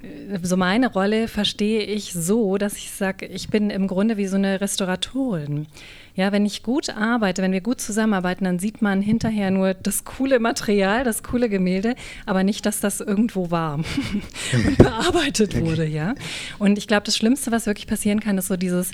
äh, 0.03 0.39
so 0.43 0.57
meine 0.57 0.93
Rolle 0.93 1.29
verstehe 1.29 1.83
ich 1.83 2.13
so, 2.13 2.59
dass 2.59 2.77
ich 2.77 2.91
sage, 2.91 3.27
ich 3.27 3.49
bin 3.49 3.71
im 3.71 3.87
Grunde 3.87 4.17
wie 4.17 4.27
so 4.27 4.37
eine 4.37 4.61
Restauratorin. 4.61 5.67
Ja, 6.15 6.33
wenn 6.33 6.47
ich 6.47 6.63
gut 6.63 6.91
arbeite, 6.91 7.43
wenn 7.43 7.53
wir 7.53 7.61
gut 7.61 7.81
zusammenarbeiten, 7.81 8.45
dann 8.45 8.59
sieht 8.59 8.81
man 8.81 9.03
hinterher 9.03 9.51
nur 9.51 9.75
das 9.75 10.05
coole 10.05 10.41
Material, 10.41 11.05
das 11.05 11.23
coole 11.23 11.51
Gemälde, 11.51 11.95
aber 12.25 12.43
nicht, 12.43 12.65
dass 12.65 12.81
das 12.81 13.01
irgendwo 13.01 13.51
war 13.51 13.75
und 13.75 14.79
bearbeitet 14.79 15.61
wurde, 15.61 15.87
ja. 15.87 16.15
Und 16.59 16.79
ich 16.79 16.89
glaube, 16.89 17.05
das 17.05 17.17
Schlimmste, 17.17 17.53
was 17.53 17.67
wirklich 17.67 17.87
passieren 17.87 18.21
kann, 18.21 18.39
ist 18.39 18.49
so 18.49 18.57
dieses 18.57 18.93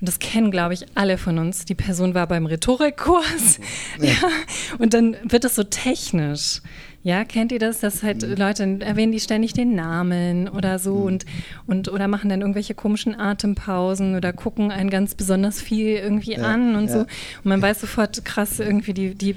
und 0.00 0.08
das 0.08 0.18
kennen, 0.18 0.50
glaube 0.50 0.74
ich, 0.74 0.86
alle 0.94 1.18
von 1.18 1.38
uns. 1.38 1.64
Die 1.64 1.74
Person 1.74 2.14
war 2.14 2.26
beim 2.26 2.46
Rhetorikkurs. 2.46 3.60
Ja. 4.00 4.06
ja. 4.06 4.28
Und 4.78 4.92
dann 4.92 5.16
wird 5.24 5.44
es 5.44 5.54
so 5.54 5.62
technisch. 5.62 6.60
Ja, 7.04 7.24
kennt 7.24 7.52
ihr 7.52 7.58
das, 7.58 7.80
dass 7.80 8.02
halt 8.02 8.26
mhm. 8.26 8.34
Leute 8.34 8.78
erwähnen 8.80 9.12
die 9.12 9.20
ständig 9.20 9.52
den 9.52 9.74
Namen 9.74 10.48
oder 10.48 10.78
so 10.78 10.94
mhm. 10.94 11.04
und, 11.04 11.24
und 11.66 11.88
oder 11.92 12.08
machen 12.08 12.30
dann 12.30 12.40
irgendwelche 12.40 12.74
komischen 12.74 13.14
Atempausen 13.14 14.16
oder 14.16 14.32
gucken 14.32 14.72
einen 14.72 14.88
ganz 14.88 15.14
besonders 15.14 15.60
viel 15.60 15.96
irgendwie 15.96 16.32
ja, 16.32 16.44
an 16.44 16.74
und 16.74 16.86
ja. 16.86 16.92
so. 16.92 16.98
Und 17.00 17.44
man 17.44 17.60
weiß 17.60 17.82
sofort, 17.82 18.24
krass, 18.24 18.58
irgendwie, 18.58 18.94
die, 18.94 19.14
die 19.14 19.36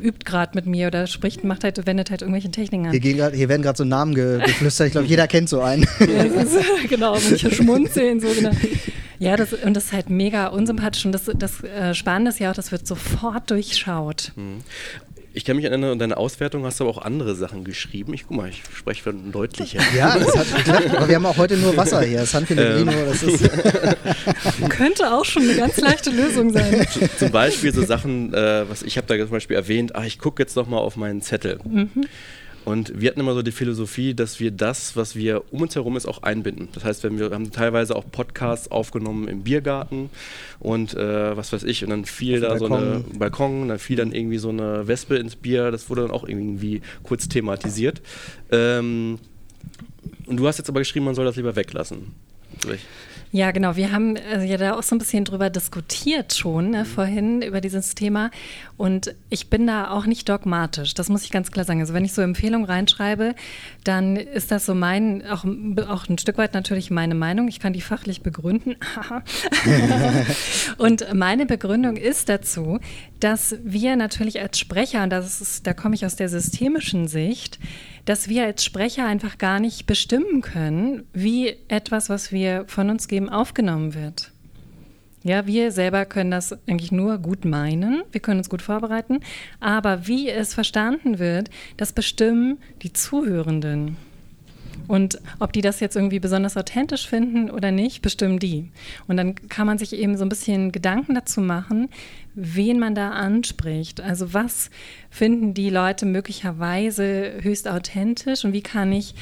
übt 0.00 0.24
gerade 0.24 0.52
mit 0.54 0.66
mir 0.66 0.86
oder 0.86 1.08
spricht, 1.08 1.42
macht 1.42 1.64
halt, 1.64 1.84
wendet 1.86 2.12
halt 2.12 2.22
irgendwelche 2.22 2.52
Techniken 2.52 2.86
an. 2.86 2.92
Hier, 2.92 3.14
grad, 3.14 3.34
hier 3.34 3.48
werden 3.48 3.62
gerade 3.62 3.78
so 3.78 3.84
Namen 3.84 4.14
ge 4.14 4.38
geflüstert, 4.38 4.86
ich 4.86 4.92
glaube, 4.92 5.08
jeder 5.08 5.26
kennt 5.26 5.48
so 5.48 5.60
einen. 5.60 5.84
Ja, 5.98 6.22
ist, 6.22 6.56
genau, 6.88 7.12
manche 7.30 7.50
schmunzeln 7.50 8.20
so 8.20 8.28
genau. 8.28 8.50
Ja, 9.22 9.36
das, 9.36 9.52
und 9.52 9.74
das 9.74 9.86
ist 9.86 9.92
halt 9.92 10.10
mega 10.10 10.48
unsympathisch 10.48 11.04
und 11.06 11.12
das, 11.12 11.30
das 11.34 11.62
äh, 11.62 11.94
Spannende 11.94 12.30
ist 12.30 12.40
ja 12.40 12.50
auch, 12.50 12.54
das 12.54 12.72
wird 12.72 12.86
sofort 12.86 13.50
durchschaut. 13.50 14.32
Mhm. 14.34 14.62
Ich 15.34 15.46
kann 15.46 15.56
mich 15.56 15.64
erinnern, 15.64 15.92
in 15.92 15.98
deiner 15.98 16.18
Auswertung 16.18 16.64
hast 16.64 16.78
du 16.78 16.84
aber 16.84 16.90
auch 16.90 17.02
andere 17.02 17.34
Sachen 17.34 17.64
geschrieben. 17.64 18.12
Ich 18.12 18.26
guck 18.26 18.36
mal, 18.36 18.50
ich 18.50 18.62
spreche 18.76 19.02
von 19.02 19.32
deutlicher. 19.32 19.80
Ja, 19.96 20.18
das 20.18 20.36
hat 20.36 20.56
geklappt, 20.56 20.94
aber 20.94 21.08
wir 21.08 21.16
haben 21.16 21.24
auch 21.24 21.38
heute 21.38 21.56
nur 21.56 21.74
Wasser 21.74 22.02
hier. 22.02 22.26
San 22.26 22.44
Pellegrino, 22.44 22.92
ähm. 22.92 23.06
das 23.08 23.22
ist. 23.22 23.50
Könnte 24.68 25.10
auch 25.10 25.24
schon 25.24 25.44
eine 25.44 25.54
ganz 25.54 25.78
leichte 25.78 26.10
Lösung 26.10 26.52
sein. 26.52 26.86
Zum 27.18 27.30
Beispiel 27.30 27.72
so 27.72 27.82
Sachen, 27.82 28.34
äh, 28.34 28.68
was 28.68 28.82
ich 28.82 28.98
habe 28.98 29.06
da 29.06 29.16
zum 29.24 29.30
Beispiel 29.30 29.56
erwähnt, 29.56 29.94
ach, 29.94 30.04
ich 30.04 30.18
gucke 30.18 30.42
jetzt 30.42 30.54
noch 30.54 30.68
mal 30.68 30.78
auf 30.78 30.96
meinen 30.96 31.22
Zettel. 31.22 31.60
Mhm. 31.64 31.90
Und 32.64 33.00
wir 33.00 33.10
hatten 33.10 33.20
immer 33.20 33.34
so 33.34 33.42
die 33.42 33.52
Philosophie, 33.52 34.14
dass 34.14 34.38
wir 34.38 34.52
das, 34.52 34.96
was 34.96 35.16
wir 35.16 35.42
um 35.50 35.62
uns 35.62 35.74
herum 35.74 35.96
ist, 35.96 36.06
auch 36.06 36.22
einbinden. 36.22 36.68
Das 36.72 36.84
heißt, 36.84 37.02
wenn 37.02 37.18
wir 37.18 37.30
haben 37.30 37.50
teilweise 37.50 37.96
auch 37.96 38.04
Podcasts 38.10 38.70
aufgenommen 38.70 39.26
im 39.26 39.42
Biergarten 39.42 40.10
und 40.60 40.94
äh, 40.94 41.36
was 41.36 41.52
weiß 41.52 41.64
ich, 41.64 41.82
und 41.82 41.90
dann 41.90 42.04
fiel 42.04 42.40
da 42.40 42.50
Balkon. 42.50 42.68
so 42.68 42.74
eine 42.74 43.04
Balkon, 43.18 43.68
dann 43.68 43.78
fiel 43.78 43.96
dann 43.96 44.12
irgendwie 44.12 44.38
so 44.38 44.50
eine 44.50 44.86
Wespe 44.86 45.16
ins 45.16 45.34
Bier, 45.34 45.70
das 45.72 45.90
wurde 45.90 46.02
dann 46.02 46.12
auch 46.12 46.26
irgendwie 46.26 46.82
kurz 47.02 47.28
thematisiert. 47.28 48.00
Ähm, 48.50 49.18
und 50.26 50.36
du 50.36 50.46
hast 50.46 50.58
jetzt 50.58 50.68
aber 50.68 50.80
geschrieben, 50.80 51.04
man 51.04 51.14
soll 51.16 51.24
das 51.24 51.36
lieber 51.36 51.56
weglassen. 51.56 52.12
Vielleicht. 52.60 52.84
Ja, 53.34 53.50
genau. 53.50 53.76
Wir 53.76 53.92
haben 53.92 54.16
äh, 54.16 54.44
ja 54.44 54.58
da 54.58 54.74
auch 54.74 54.82
so 54.82 54.94
ein 54.94 54.98
bisschen 54.98 55.24
drüber 55.24 55.48
diskutiert 55.48 56.34
schon 56.34 56.70
ne, 56.70 56.80
mhm. 56.80 56.84
vorhin 56.84 57.40
über 57.40 57.62
dieses 57.62 57.94
Thema. 57.94 58.30
Und 58.76 59.14
ich 59.30 59.48
bin 59.48 59.66
da 59.66 59.90
auch 59.90 60.04
nicht 60.04 60.28
dogmatisch. 60.28 60.92
Das 60.92 61.08
muss 61.08 61.24
ich 61.24 61.30
ganz 61.30 61.50
klar 61.50 61.64
sagen. 61.64 61.80
Also 61.80 61.94
wenn 61.94 62.04
ich 62.04 62.12
so 62.12 62.20
Empfehlungen 62.20 62.66
reinschreibe, 62.66 63.34
dann 63.84 64.16
ist 64.16 64.50
das 64.50 64.66
so 64.66 64.74
mein, 64.74 65.26
auch, 65.26 65.46
auch 65.88 66.08
ein 66.10 66.18
Stück 66.18 66.36
weit 66.36 66.52
natürlich 66.52 66.90
meine 66.90 67.14
Meinung. 67.14 67.48
Ich 67.48 67.58
kann 67.58 67.72
die 67.72 67.80
fachlich 67.80 68.20
begründen. 68.20 68.76
und 70.76 71.14
meine 71.14 71.46
Begründung 71.46 71.96
ist 71.96 72.28
dazu, 72.28 72.80
dass 73.18 73.56
wir 73.64 73.96
natürlich 73.96 74.42
als 74.42 74.58
Sprecher, 74.58 75.04
und 75.04 75.10
das 75.10 75.40
ist, 75.40 75.66
da 75.66 75.72
komme 75.72 75.94
ich 75.94 76.04
aus 76.04 76.16
der 76.16 76.28
systemischen 76.28 77.08
Sicht, 77.08 77.58
dass 78.04 78.28
wir 78.28 78.44
als 78.44 78.64
Sprecher 78.64 79.06
einfach 79.06 79.38
gar 79.38 79.60
nicht 79.60 79.86
bestimmen 79.86 80.40
können, 80.42 81.04
wie 81.12 81.56
etwas, 81.68 82.08
was 82.08 82.32
wir 82.32 82.64
von 82.66 82.90
uns 82.90 83.08
geben, 83.08 83.28
aufgenommen 83.28 83.94
wird. 83.94 84.32
Ja, 85.24 85.46
wir 85.46 85.70
selber 85.70 86.04
können 86.04 86.32
das 86.32 86.52
eigentlich 86.66 86.90
nur 86.90 87.18
gut 87.18 87.44
meinen, 87.44 88.02
wir 88.10 88.20
können 88.20 88.38
uns 88.38 88.50
gut 88.50 88.62
vorbereiten, 88.62 89.20
aber 89.60 90.08
wie 90.08 90.28
es 90.28 90.52
verstanden 90.52 91.20
wird, 91.20 91.48
das 91.76 91.92
bestimmen 91.92 92.58
die 92.82 92.92
Zuhörenden. 92.92 93.96
Und 94.92 95.22
ob 95.38 95.54
die 95.54 95.62
das 95.62 95.80
jetzt 95.80 95.96
irgendwie 95.96 96.20
besonders 96.20 96.58
authentisch 96.58 97.08
finden 97.08 97.50
oder 97.50 97.70
nicht, 97.70 98.02
bestimmen 98.02 98.38
die. 98.38 98.70
Und 99.06 99.16
dann 99.16 99.34
kann 99.48 99.66
man 99.66 99.78
sich 99.78 99.94
eben 99.94 100.18
so 100.18 100.24
ein 100.26 100.28
bisschen 100.28 100.70
Gedanken 100.70 101.14
dazu 101.14 101.40
machen, 101.40 101.88
wen 102.34 102.78
man 102.78 102.94
da 102.94 103.12
anspricht. 103.12 104.02
Also 104.02 104.34
was 104.34 104.68
finden 105.08 105.54
die 105.54 105.70
Leute 105.70 106.04
möglicherweise 106.04 107.38
höchst 107.40 107.68
authentisch 107.68 108.44
und 108.44 108.52
wie 108.52 108.60
kann 108.60 108.92
ich 108.92 109.14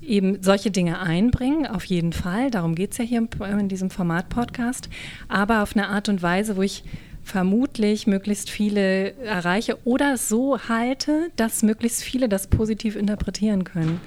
eben 0.00 0.42
solche 0.42 0.70
Dinge 0.70 0.98
einbringen? 0.98 1.66
Auf 1.66 1.84
jeden 1.84 2.14
Fall, 2.14 2.50
darum 2.50 2.74
geht 2.74 2.92
es 2.92 2.96
ja 2.96 3.04
hier 3.04 3.28
in 3.50 3.68
diesem 3.68 3.90
Format-Podcast, 3.90 4.88
aber 5.28 5.62
auf 5.62 5.76
eine 5.76 5.88
Art 5.88 6.08
und 6.08 6.22
Weise, 6.22 6.56
wo 6.56 6.62
ich 6.62 6.84
vermutlich 7.22 8.06
möglichst 8.06 8.48
viele 8.48 9.12
erreiche 9.18 9.76
oder 9.84 10.16
so 10.16 10.58
halte, 10.70 11.30
dass 11.36 11.62
möglichst 11.62 12.02
viele 12.02 12.30
das 12.30 12.46
positiv 12.46 12.96
interpretieren 12.96 13.64
können. 13.64 14.00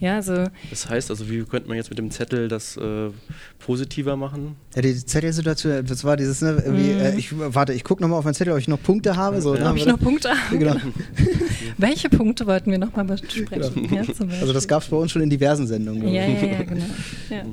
Ja, 0.00 0.16
also 0.16 0.46
das 0.70 0.88
heißt 0.88 1.10
also, 1.10 1.28
wie 1.28 1.44
könnte 1.44 1.68
man 1.68 1.76
jetzt 1.76 1.90
mit 1.90 1.98
dem 1.98 2.10
Zettel 2.10 2.48
das 2.48 2.76
äh, 2.78 3.10
positiver 3.58 4.16
machen? 4.16 4.56
Ja, 4.74 4.80
die 4.80 4.94
Zettelsituation, 4.94 5.84
das 5.84 6.04
war 6.04 6.16
dieses, 6.16 6.40
ne, 6.40 6.62
irgendwie, 6.64 6.94
mhm. 6.94 7.00
äh, 7.00 7.16
ich, 7.16 7.28
warte, 7.38 7.74
ich 7.74 7.84
gucke 7.84 8.02
nochmal 8.02 8.18
auf 8.18 8.24
mein 8.24 8.32
Zettel, 8.32 8.54
ob 8.54 8.58
ich 8.58 8.68
noch 8.68 8.82
Punkte 8.82 9.16
habe. 9.16 9.42
So, 9.42 9.54
ja. 9.54 9.64
ne, 9.64 9.70
ob 9.70 9.76
ich 9.76 9.86
noch 9.86 9.98
Punkte 9.98 10.30
habe? 10.30 10.58
Genau. 10.58 10.76
Welche 11.76 12.08
Punkte 12.08 12.46
wollten 12.46 12.70
wir 12.70 12.78
nochmal 12.78 13.04
besprechen? 13.04 13.88
Genau. 13.88 14.02
Ja, 14.02 14.40
also 14.40 14.54
das 14.54 14.66
gab 14.66 14.82
es 14.82 14.88
bei 14.88 14.96
uns 14.96 15.12
schon 15.12 15.22
in 15.22 15.28
diversen 15.28 15.66
Sendungen. 15.66 16.08
Ja, 16.08 16.24
ja, 16.24 16.46
ja, 16.46 16.62
genau. 16.62 16.84
Ja. 17.28 17.44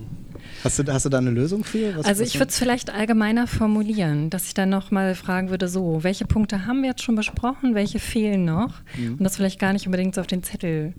Hast 0.64 0.80
du, 0.80 0.92
hast 0.92 1.06
du 1.06 1.10
da 1.10 1.18
eine 1.18 1.30
Lösung 1.30 1.64
für? 1.64 1.98
Was, 1.98 2.06
also 2.06 2.24
ich 2.24 2.36
würde 2.36 2.50
es 2.50 2.58
vielleicht 2.58 2.90
allgemeiner 2.90 3.48
formulieren, 3.48 4.30
dass 4.30 4.48
ich 4.48 4.54
dann 4.54 4.70
nochmal 4.70 5.16
fragen 5.16 5.50
würde, 5.50 5.68
so, 5.68 6.04
welche 6.04 6.26
Punkte 6.26 6.66
haben 6.66 6.82
wir 6.82 6.90
jetzt 6.90 7.04
schon 7.04 7.16
besprochen, 7.16 7.76
welche 7.76 8.00
fehlen 8.00 8.46
noch? 8.46 8.74
Mhm. 8.98 9.14
Und 9.14 9.24
das 9.24 9.36
vielleicht 9.36 9.60
gar 9.60 9.74
nicht 9.74 9.86
unbedingt 9.86 10.16
so 10.16 10.22
auf 10.22 10.28
den 10.28 10.44
Zettel 10.44 10.94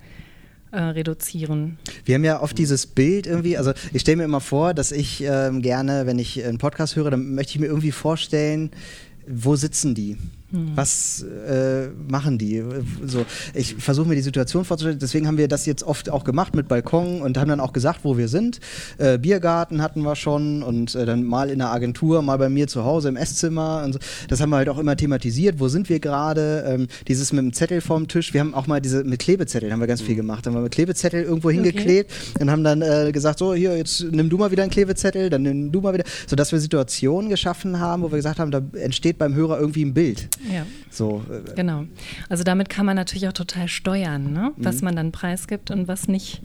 äh, 0.71 0.81
reduzieren. 0.81 1.79
Wir 2.05 2.15
haben 2.15 2.25
ja 2.25 2.41
oft 2.41 2.59
dieses 2.59 2.87
Bild 2.87 3.27
irgendwie, 3.27 3.57
also 3.57 3.73
ich 3.93 4.03
stelle 4.03 4.19
mir 4.19 4.25
immer 4.25 4.41
vor, 4.41 4.75
dass 4.75 4.93
ich 4.93 5.23
ähm, 5.23 5.63
gerne, 5.63 6.07
wenn 6.07 6.19
ich 6.19 6.45
einen 6.45 6.59
Podcast 6.59 6.97
höre, 6.97 7.11
dann 7.11 7.35
möchte 7.35 7.53
ich 7.55 7.59
mir 7.61 7.67
irgendwie 7.67 7.93
vorstellen, 7.93 8.71
wo 9.27 9.57
sitzen 9.57 9.95
die? 9.95 10.17
Hm. 10.51 10.73
Was 10.75 11.23
äh, 11.23 11.89
machen 12.09 12.39
die? 12.39 12.63
So, 13.05 13.27
ich 13.53 13.75
versuche 13.75 14.09
mir 14.09 14.15
die 14.15 14.23
Situation 14.23 14.65
vorzustellen. 14.65 14.99
Deswegen 14.99 15.27
haben 15.27 15.37
wir 15.37 15.47
das 15.47 15.67
jetzt 15.67 15.83
oft 15.83 16.09
auch 16.09 16.25
gemacht 16.25 16.57
mit 16.57 16.69
Balkon 16.69 17.21
und 17.21 17.37
haben 17.37 17.49
dann 17.49 17.61
auch 17.61 17.75
gesagt, 17.75 18.01
wo 18.03 18.17
wir 18.17 18.29
sind. 18.29 18.59
Äh, 18.97 19.19
Biergarten 19.19 19.83
hatten 19.83 20.03
wir 20.03 20.17
schon 20.17 20.63
und 20.63 20.95
äh, 20.95 21.05
dann 21.05 21.23
mal 21.25 21.51
in 21.51 21.59
der 21.59 21.71
Agentur, 21.71 22.23
mal 22.23 22.39
bei 22.39 22.49
mir 22.49 22.67
zu 22.67 22.85
Hause 22.85 23.11
im 23.11 23.17
Esszimmer. 23.17 23.83
Und 23.85 23.95
so. 23.95 23.99
Das 24.29 24.41
haben 24.41 24.49
wir 24.51 24.57
halt 24.57 24.71
auch 24.71 24.79
immer 24.79 24.97
thematisiert. 24.97 25.61
Wo 25.61 25.69
sind 25.69 25.89
wir 25.91 26.01
gerade? 26.01 26.65
Ähm, 26.67 26.87
dieses 27.09 27.33
mit 27.33 27.43
dem 27.43 27.53
Zettel 27.53 27.81
vorm 27.83 28.09
Tisch. 28.09 28.33
Wir 28.33 28.41
haben 28.41 28.55
auch 28.55 28.67
mal 28.67 28.81
diese 28.81 29.05
mit 29.05 29.21
Klebezetteln 29.21 29.73
haben 29.73 29.81
wir 29.81 29.87
ganz 29.87 30.01
viel 30.01 30.11
hm. 30.11 30.17
gemacht. 30.17 30.47
Haben 30.47 30.55
wir 30.55 30.63
mit 30.63 30.73
Klebezettel 30.73 31.25
irgendwo 31.25 31.51
hingeklebt 31.51 32.11
okay. 32.11 32.43
und 32.43 32.51
haben 32.51 32.65
dann 32.65 32.81
äh, 32.81 33.11
gesagt, 33.13 33.39
so 33.39 33.53
hier 33.53 33.77
jetzt 33.77 34.03
nimm 34.11 34.31
du 34.31 34.39
mal 34.39 34.51
wieder 34.51 34.63
einen 34.63 34.73
Klebezettel, 34.73 35.29
dann 35.29 35.43
nimm 35.43 35.73
du 35.73 35.81
mal 35.83 35.93
wieder, 35.93 36.05
so 36.27 36.37
dass 36.37 36.53
wir 36.53 36.59
Situationen 36.59 37.29
geschaffen 37.29 37.79
haben, 37.79 38.03
wo 38.03 38.11
wir 38.11 38.17
gesagt 38.17 38.39
haben, 38.39 38.51
da 38.51 38.63
entsteht 38.81 39.19
beim 39.19 39.35
Hörer 39.35 39.61
irgendwie 39.61 39.85
ein 39.85 39.95
Bild. 39.95 40.29
Ja. 40.51 40.67
So, 40.91 41.25
äh, 41.31 41.55
genau. 41.55 41.85
Also 42.29 42.45
damit 42.45 42.69
kann 42.69 42.87
man 42.87 42.97
natürlich 42.97 43.29
auch 43.29 43.33
total 43.33 43.69
steuern, 43.69 44.33
ne? 44.33 44.53
was 44.57 44.77
mhm. 44.77 44.85
man 44.87 44.97
dann 44.97 45.13
preisgibt 45.13 45.71
und 45.71 45.89
was 45.89 46.09
nicht. 46.09 46.43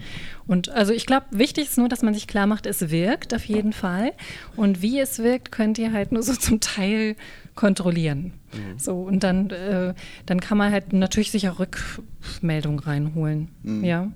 Und 0.48 0.70
also 0.70 0.94
ich 0.94 1.06
glaube, 1.06 1.26
wichtig 1.32 1.66
ist 1.66 1.78
nur, 1.78 1.90
dass 1.90 2.02
man 2.02 2.14
sich 2.14 2.28
klar 2.28 2.48
macht, 2.48 2.66
es 2.66 2.90
wirkt 2.90 3.34
auf 3.34 3.46
jeden 3.46 3.74
Fall. 3.74 4.12
Und 4.56 4.82
wie 4.82 5.00
es 5.00 5.20
wirkt, 5.20 5.52
könnt 5.52 5.78
ihr 5.78 5.92
halt 5.92 6.12
nur 6.12 6.24
so 6.24 6.34
zum 6.34 6.60
Teil 6.60 7.16
kontrollieren. 7.56 8.34
Mhm. 8.54 8.80
So, 8.80 9.02
und 9.02 9.24
dann, 9.24 9.50
äh, 9.50 9.94
dann 10.26 10.40
kann 10.40 10.58
man 10.58 10.72
halt 10.72 10.94
natürlich 10.94 11.32
sich 11.32 11.50
auch 11.50 11.60
Rückmeldung 11.60 12.80
reinholen. 12.80 13.50
Mhm. 13.64 13.84
Ja. 13.84 14.12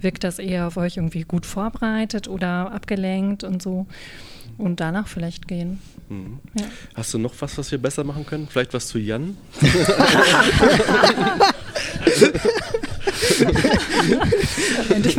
Wirkt 0.00 0.24
das 0.24 0.38
eher 0.38 0.66
auf 0.66 0.76
euch 0.76 0.96
irgendwie 0.96 1.22
gut 1.22 1.46
vorbereitet 1.46 2.28
oder 2.28 2.72
abgelenkt 2.72 3.44
und 3.44 3.62
so? 3.62 3.86
Und 4.58 4.80
danach 4.80 5.08
vielleicht 5.08 5.48
gehen. 5.48 5.80
Mhm. 6.08 6.38
Ja. 6.58 6.64
Hast 6.94 7.14
du 7.14 7.18
noch 7.18 7.34
was, 7.40 7.56
was 7.58 7.70
wir 7.70 7.78
besser 7.78 8.04
machen 8.04 8.26
können? 8.26 8.48
Vielleicht 8.50 8.74
was 8.74 8.86
zu 8.88 8.98
Jan? 8.98 9.36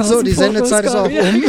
so, 0.03 0.21
die 0.21 0.31
Sendezeit 0.31 0.85
ist 0.85 0.95
auch 0.95 1.05
um. 1.05 1.43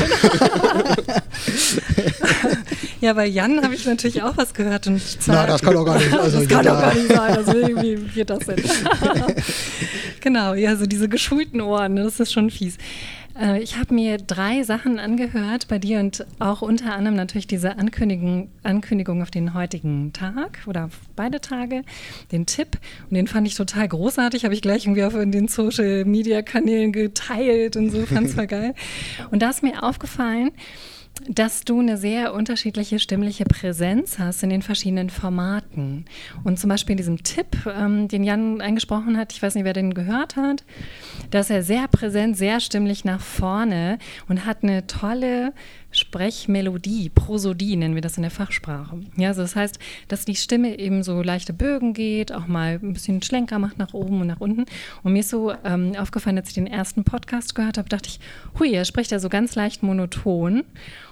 ja, 3.01 3.13
bei 3.13 3.27
Jan 3.27 3.63
habe 3.63 3.75
ich 3.75 3.85
natürlich 3.87 4.23
auch 4.23 4.37
was 4.37 4.55
gehört. 4.55 4.87
Und 4.87 5.03
Nein, 5.27 5.47
das 5.47 5.63
kann 5.63 5.75
doch 5.75 5.85
gar 5.85 5.99
nicht 5.99 6.11
sein. 6.11 6.21
Also 6.21 6.39
das 6.41 6.49
kann 6.49 6.65
doch 6.65 6.81
gar 6.81 6.95
nicht 6.95 7.09
sein. 7.09 7.37
Also 7.37 7.53
wie 7.53 7.97
geht 8.15 8.31
das 8.31 8.41
denn? 8.41 8.57
genau, 10.21 10.55
ja, 10.55 10.77
so 10.77 10.87
diese 10.87 11.09
geschulten 11.09 11.61
Ohren, 11.61 11.95
ne, 11.95 12.05
das 12.05 12.21
ist 12.21 12.33
schon 12.33 12.51
fies. 12.51 12.79
Äh, 13.41 13.63
ich 13.63 13.77
habe 13.79 13.95
mir 13.95 14.19
drei 14.19 14.63
Sachen 14.63 14.99
angehört 14.99 15.69
bei 15.69 15.79
dir 15.79 16.01
und 16.01 16.27
auch 16.39 16.63
unter 16.63 16.95
anderem 16.95 17.17
natürlich 17.17 17.47
diese 17.47 17.79
Ankündigung, 17.79 18.51
Ankündigung 18.63 19.23
auf 19.23 19.31
den 19.31 19.55
heutigen 19.55 20.13
Tag 20.13 20.61
oder 20.67 20.87
auf 20.87 20.99
beide 21.15 21.41
Tage, 21.41 21.83
den 22.33 22.47
Tipp. 22.47 22.79
Und 23.09 23.17
den 23.17 23.27
fand 23.27 23.47
ich 23.47 23.55
total 23.55 23.89
großartig, 23.89 24.45
habe 24.45 24.55
ich 24.55 24.63
gleich 24.63 24.87
irgendwie 24.87 25.05
auf 25.05 25.15
den 25.15 25.49
Social 25.49 26.05
Media 26.05 26.43
Kanälen 26.43 26.93
geteilt 26.93 27.77
und 27.77 27.91
so, 27.91 28.07
fand 28.07 28.29
es 28.29 28.35
voll 28.35 28.47
geil. 28.47 28.75
Und 29.31 29.43
da 29.43 29.51
ist 29.51 29.63
mir 29.63 29.83
aufgefallen, 29.83 30.51
dass 31.29 31.65
du 31.65 31.81
eine 31.81 31.97
sehr 31.97 32.35
unterschiedliche 32.35 32.99
stimmliche 32.99 33.45
Präsenz 33.45 34.19
hast 34.19 34.43
in 34.43 34.51
den 34.51 34.63
verschiedenen 34.63 35.11
Formaten. 35.11 36.05
Und 36.45 36.59
zum 36.59 36.69
Beispiel 36.69 36.93
in 36.93 36.99
diesem 36.99 37.23
Tipp, 37.23 37.67
ähm, 37.67 38.09
den 38.09 38.23
Jan 38.23 38.61
eingesprochen 38.61 39.17
hat, 39.17 39.33
ich 39.33 39.43
weiß 39.43 39.55
nicht, 39.55 39.65
wer 39.65 39.73
den 39.73 39.95
gehört 39.95 40.37
hat, 40.37 40.65
dass 41.31 41.51
er 41.51 41.63
sehr 41.63 41.89
präsent, 41.89 42.37
sehr 42.37 42.61
stimmlich 42.61 43.05
nach 43.05 43.21
vorne 43.21 43.99
und 44.29 44.45
hat 44.45 44.63
eine 44.63 44.87
tolle 44.87 45.53
Sprechmelodie, 45.97 47.09
Prosodie 47.09 47.75
nennen 47.77 47.95
wir 47.95 48.03
das 48.03 48.19
in 48.19 48.23
der 48.23 48.31
Fachsprache. 48.31 49.01
Ja, 49.17 49.29
also 49.29 49.41
das 49.41 49.57
heißt, 49.57 49.79
dass 50.09 50.27
die 50.27 50.35
Stimme 50.35 50.79
eben 50.79 51.03
so 51.03 51.23
leichte 51.23 51.55
Bögen 51.55 51.95
geht, 51.95 52.33
auch 52.33 52.47
mal 52.47 52.79
ein 52.83 52.93
bisschen 52.93 53.23
Schlenker 53.23 53.59
macht 53.59 53.79
nach 53.79 53.95
oben 53.95 54.21
und 54.21 54.27
nach 54.27 54.41
unten. 54.41 54.67
Und 55.03 55.13
mir 55.15 55.21
ist 55.21 55.31
so 55.31 55.55
ähm, 55.65 55.95
aufgefallen, 55.97 56.37
als 56.37 56.49
ich 56.49 56.55
den 56.55 56.67
ersten 56.67 57.05
Podcast 57.05 57.55
gehört 57.55 57.79
habe, 57.79 57.89
dachte 57.89 58.11
ich, 58.11 58.21
hui, 58.59 58.73
er 58.73 58.85
spricht 58.85 59.11
ja 59.11 59.19
so 59.19 59.31
ganz 59.31 59.55
leicht 59.55 59.83
monoton 59.83 60.65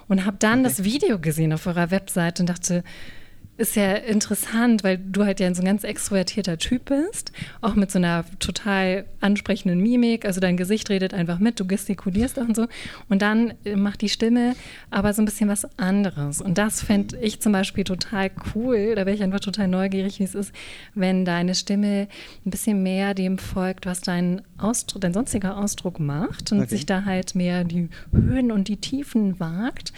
und 0.07 0.25
habe 0.25 0.37
dann 0.39 0.59
okay. 0.59 0.69
das 0.69 0.83
Video 0.83 1.19
gesehen 1.19 1.53
auf 1.53 1.65
eurer 1.67 1.91
Webseite 1.91 2.43
und 2.43 2.49
dachte, 2.49 2.83
ist 3.57 3.75
ja 3.75 3.93
interessant, 3.93 4.83
weil 4.83 4.97
du 4.97 5.23
halt 5.23 5.39
ja 5.39 5.53
so 5.53 5.61
ein 5.61 5.65
ganz 5.65 5.83
extrovertierter 5.83 6.57
Typ 6.57 6.85
bist, 6.85 7.31
auch 7.61 7.75
mit 7.75 7.89
so 7.89 7.99
einer 7.99 8.25
total 8.39 9.05
ansprechenden 9.21 9.79
Mimik. 9.79 10.25
Also 10.25 10.41
dein 10.41 10.57
Gesicht 10.57 10.89
redet 10.89 11.13
einfach 11.13 11.39
mit, 11.39 11.59
du 11.59 11.65
gestikulierst 11.65 12.37
auch 12.39 12.47
und 12.47 12.55
so. 12.55 12.67
Und 13.07 13.21
dann 13.21 13.53
äh, 13.63 13.75
macht 13.75 14.01
die 14.01 14.09
Stimme 14.09 14.55
aber 14.91 15.13
so 15.13 15.21
ein 15.21 15.25
bisschen 15.25 15.49
was 15.49 15.65
anderes. 15.77 16.41
Und 16.41 16.57
das 16.57 16.81
fände 16.81 17.17
ich 17.19 17.39
zum 17.39 17.53
Beispiel 17.53 17.85
total 17.85 18.29
cool. 18.53 18.95
Da 18.95 19.05
wäre 19.05 19.15
ich 19.15 19.23
einfach 19.23 19.39
total 19.39 19.69
neugierig, 19.69 20.19
wie 20.19 20.25
es 20.25 20.35
ist, 20.35 20.53
wenn 20.93 21.23
deine 21.23 21.55
Stimme 21.55 22.07
ein 22.45 22.51
bisschen 22.51 22.83
mehr 22.83 23.13
dem 23.13 23.37
folgt, 23.37 23.85
was 23.85 24.01
dein, 24.01 24.41
Ausdruck, 24.57 25.01
dein 25.01 25.13
sonstiger 25.13 25.57
Ausdruck 25.57 25.99
macht 25.99 26.51
und 26.51 26.59
okay. 26.59 26.69
sich 26.69 26.85
da 26.85 27.05
halt 27.05 27.35
mehr 27.35 27.63
die 27.63 27.89
Höhen 28.11 28.51
und 28.51 28.67
die 28.67 28.77
Tiefen 28.77 29.39
wagt. 29.39 29.93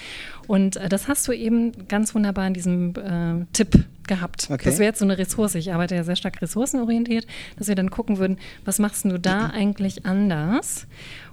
Und 0.47 0.77
äh, 0.77 0.89
das 0.89 1.07
hast 1.07 1.27
du 1.27 1.33
eben 1.33 1.87
ganz 1.87 2.15
wunderbar 2.15 2.47
in 2.47 2.53
diesem 2.53 2.93
äh, 2.95 3.45
Tipp 3.53 3.85
gehabt. 4.07 4.47
Okay. 4.49 4.63
Das 4.63 4.79
wäre 4.79 4.89
jetzt 4.89 4.99
so 4.99 5.05
eine 5.05 5.17
Ressource. 5.17 5.55
Ich 5.55 5.73
arbeite 5.73 5.95
ja 5.95 6.03
sehr 6.03 6.15
stark 6.15 6.41
ressourcenorientiert, 6.41 7.27
dass 7.57 7.67
wir 7.67 7.75
dann 7.75 7.91
gucken 7.91 8.17
würden, 8.17 8.37
was 8.65 8.79
machst 8.79 9.05
du 9.05 9.17
da 9.19 9.47
eigentlich 9.47 10.05
anders 10.05 10.87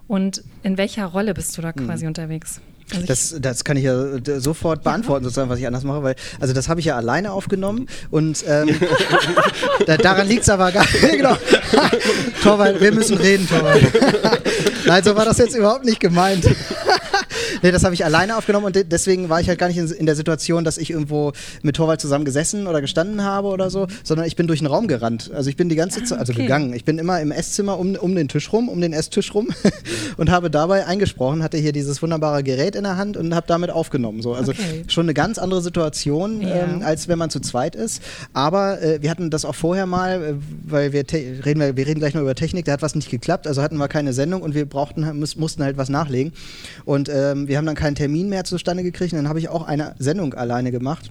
und 0.08 0.42
in 0.62 0.76
welcher 0.76 1.06
Rolle 1.06 1.34
bist 1.34 1.56
du 1.56 1.62
da 1.62 1.72
quasi 1.72 2.04
mhm. 2.04 2.08
unterwegs? 2.08 2.60
Also 2.92 3.06
das, 3.06 3.36
das 3.40 3.64
kann 3.64 3.78
ich 3.78 3.84
ja 3.84 4.18
sofort 4.40 4.84
beantworten, 4.84 5.24
sozusagen, 5.24 5.48
was 5.48 5.58
ich 5.58 5.66
anders 5.66 5.84
mache, 5.84 6.02
weil, 6.02 6.16
also 6.38 6.52
das 6.52 6.68
habe 6.68 6.80
ich 6.80 6.86
ja 6.86 6.96
alleine 6.96 7.32
aufgenommen 7.32 7.88
und 8.10 8.44
ähm, 8.46 8.68
da, 9.86 9.96
daran 9.96 10.28
liegt 10.28 10.42
es 10.42 10.50
aber 10.50 10.70
gar 10.70 10.82
nicht. 10.82 11.00
genau. 11.12 11.36
Torwald, 12.42 12.80
wir 12.80 12.92
müssen 12.92 13.16
reden, 13.16 13.48
Torwald. 13.48 13.90
Nein, 14.86 15.02
so 15.02 15.16
war 15.16 15.24
das 15.24 15.38
jetzt 15.38 15.56
überhaupt 15.56 15.86
nicht 15.86 15.98
gemeint. 15.98 16.44
Nee, 17.64 17.72
das 17.72 17.82
habe 17.82 17.94
ich 17.94 18.04
alleine 18.04 18.36
aufgenommen 18.36 18.66
und 18.66 18.92
deswegen 18.92 19.30
war 19.30 19.40
ich 19.40 19.48
halt 19.48 19.58
gar 19.58 19.68
nicht 19.68 19.78
in, 19.78 19.88
in, 19.90 20.06
der 20.06 20.14
Situation, 20.14 20.64
dass 20.64 20.76
ich 20.76 20.90
irgendwo 20.90 21.32
mit 21.62 21.76
Torwald 21.76 22.00
zusammen 22.00 22.26
gesessen 22.26 22.66
oder 22.66 22.82
gestanden 22.82 23.24
habe 23.24 23.48
oder 23.48 23.70
so, 23.70 23.86
sondern 24.04 24.26
ich 24.26 24.36
bin 24.36 24.46
durch 24.46 24.60
den 24.60 24.66
Raum 24.66 24.86
gerannt. 24.86 25.30
Also 25.34 25.48
ich 25.48 25.56
bin 25.56 25.70
die 25.70 25.74
ganze 25.74 26.04
Zeit, 26.04 26.18
also 26.18 26.32
okay. 26.32 26.42
gegangen. 26.42 26.74
Ich 26.74 26.84
bin 26.84 26.98
immer 26.98 27.20
im 27.20 27.32
Esszimmer 27.32 27.78
um, 27.78 27.96
um 27.96 28.14
den 28.14 28.28
Tisch 28.28 28.52
rum, 28.52 28.68
um 28.68 28.80
den 28.80 28.92
Esstisch 28.92 29.34
rum 29.34 29.48
und 30.18 30.30
habe 30.30 30.50
dabei 30.50 30.86
eingesprochen, 30.86 31.42
hatte 31.42 31.56
hier 31.56 31.72
dieses 31.72 32.02
wunderbare 32.02 32.42
Gerät 32.42 32.76
in 32.76 32.84
der 32.84 32.98
Hand 32.98 33.16
und 33.16 33.34
habe 33.34 33.46
damit 33.48 33.70
aufgenommen. 33.70 34.20
So. 34.20 34.34
Also 34.34 34.52
okay. 34.52 34.84
schon 34.86 35.06
eine 35.06 35.14
ganz 35.14 35.38
andere 35.38 35.62
Situation, 35.62 36.42
ja. 36.42 36.64
ähm, 36.64 36.82
als 36.84 37.08
wenn 37.08 37.18
man 37.18 37.30
zu 37.30 37.40
zweit 37.40 37.74
ist. 37.76 38.02
Aber 38.34 38.82
äh, 38.82 39.00
wir 39.00 39.10
hatten 39.10 39.30
das 39.30 39.46
auch 39.46 39.54
vorher 39.54 39.86
mal, 39.86 40.22
äh, 40.22 40.34
weil 40.64 40.92
wir 40.92 41.04
reden, 41.10 41.60
wir, 41.60 41.76
wir 41.78 41.86
reden 41.86 42.00
gleich 42.00 42.12
noch 42.12 42.20
über 42.20 42.34
Technik, 42.34 42.66
da 42.66 42.72
hat 42.72 42.82
was 42.82 42.94
nicht 42.94 43.10
geklappt, 43.10 43.46
also 43.46 43.62
hatten 43.62 43.78
wir 43.78 43.88
keine 43.88 44.12
Sendung 44.12 44.42
und 44.42 44.54
wir 44.54 44.66
brauchten, 44.66 45.18
mussten 45.18 45.62
halt 45.62 45.78
was 45.78 45.88
nachlegen. 45.88 46.34
Und 46.84 47.08
ähm, 47.08 47.48
wir 47.53 47.53
haben 47.56 47.66
dann 47.66 47.74
keinen 47.74 47.94
Termin 47.94 48.28
mehr 48.28 48.44
zustande 48.44 48.82
gekriegt 48.82 49.12
und 49.12 49.18
dann 49.18 49.28
habe 49.28 49.38
ich 49.38 49.48
auch 49.48 49.66
eine 49.66 49.94
Sendung 49.98 50.34
alleine 50.34 50.72
gemacht. 50.72 51.10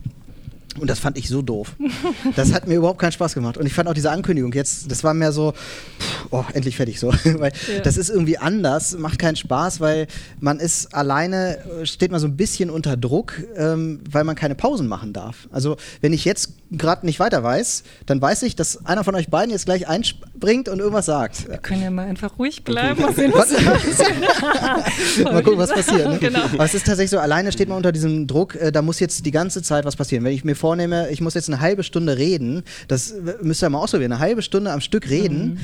Und 0.79 0.89
das 0.89 0.97
fand 0.97 1.17
ich 1.17 1.29
so 1.29 1.41
doof. 1.41 1.75
Das 2.35 2.51
hat 2.51 2.67
mir 2.67 2.75
überhaupt 2.75 2.99
keinen 2.99 3.11
Spaß 3.11 3.35
gemacht. 3.35 3.57
Und 3.57 3.67
ich 3.67 3.73
fand 3.73 3.87
auch 3.87 3.93
diese 3.93 4.09
Ankündigung 4.09 4.51
jetzt, 4.53 4.89
das 4.89 5.03
war 5.03 5.13
mehr 5.13 5.31
so, 5.31 5.51
pff, 5.51 6.25
oh, 6.31 6.43
endlich 6.53 6.75
fertig 6.75 6.99
so. 6.99 7.09
weil 7.23 7.51
ja. 7.71 7.81
das 7.81 7.97
ist 7.97 8.09
irgendwie 8.09 8.37
anders, 8.37 8.97
macht 8.97 9.19
keinen 9.19 9.35
Spaß, 9.35 9.81
weil 9.81 10.07
man 10.39 10.59
ist 10.59 10.95
alleine, 10.95 11.59
steht 11.83 12.11
man 12.11 12.19
so 12.19 12.27
ein 12.27 12.37
bisschen 12.37 12.69
unter 12.71 12.97
Druck, 12.97 13.43
ähm, 13.55 13.99
weil 14.09 14.23
man 14.23 14.35
keine 14.35 14.55
Pausen 14.55 14.87
machen 14.87 15.13
darf. 15.13 15.47
Also 15.51 15.77
wenn 16.01 16.11
ich 16.11 16.25
jetzt 16.25 16.53
gerade 16.77 17.05
nicht 17.05 17.19
weiter 17.19 17.43
weiß, 17.43 17.83
dann 18.05 18.21
weiß 18.21 18.43
ich, 18.43 18.55
dass 18.55 18.85
einer 18.85 19.03
von 19.03 19.15
euch 19.15 19.29
beiden 19.29 19.51
jetzt 19.51 19.65
gleich 19.65 19.87
einspringt 19.87 20.69
und 20.69 20.79
irgendwas 20.79 21.05
sagt. 21.05 21.47
Wir 21.47 21.57
können 21.57 21.83
ja 21.83 21.91
mal 21.91 22.07
einfach 22.07 22.37
ruhig 22.39 22.63
bleiben. 22.63 23.01
Mal, 23.01 23.13
sehen, 23.13 23.31
was 23.33 23.51
mal 25.23 25.43
gucken, 25.43 25.59
was 25.59 25.71
passiert. 25.71 26.09
Ne? 26.09 26.17
Genau. 26.19 26.43
Aber 26.53 26.65
es 26.65 26.73
ist 26.73 26.85
tatsächlich 26.85 27.11
so, 27.11 27.19
alleine 27.19 27.51
steht 27.51 27.69
man 27.69 27.77
unter 27.77 27.91
diesem 27.91 28.27
Druck, 28.27 28.55
äh, 28.55 28.71
da 28.71 28.81
muss 28.81 28.99
jetzt 28.99 29.25
die 29.25 29.31
ganze 29.31 29.61
Zeit 29.61 29.85
was 29.85 29.95
passieren. 29.95 30.23
Wenn 30.23 30.33
ich 30.33 30.43
mir 30.43 30.55
vornehme, 30.55 31.09
ich 31.11 31.21
muss 31.21 31.33
jetzt 31.33 31.49
eine 31.49 31.59
halbe 31.59 31.83
Stunde 31.83 32.17
reden, 32.17 32.63
das 32.87 33.13
müsst 33.41 33.63
ihr 33.63 33.69
mal 33.69 33.79
ausprobieren, 33.79 34.11
eine 34.11 34.21
halbe 34.21 34.41
Stunde 34.41 34.71
am 34.71 34.81
Stück 34.81 35.09
reden 35.09 35.43
mhm. 35.43 35.57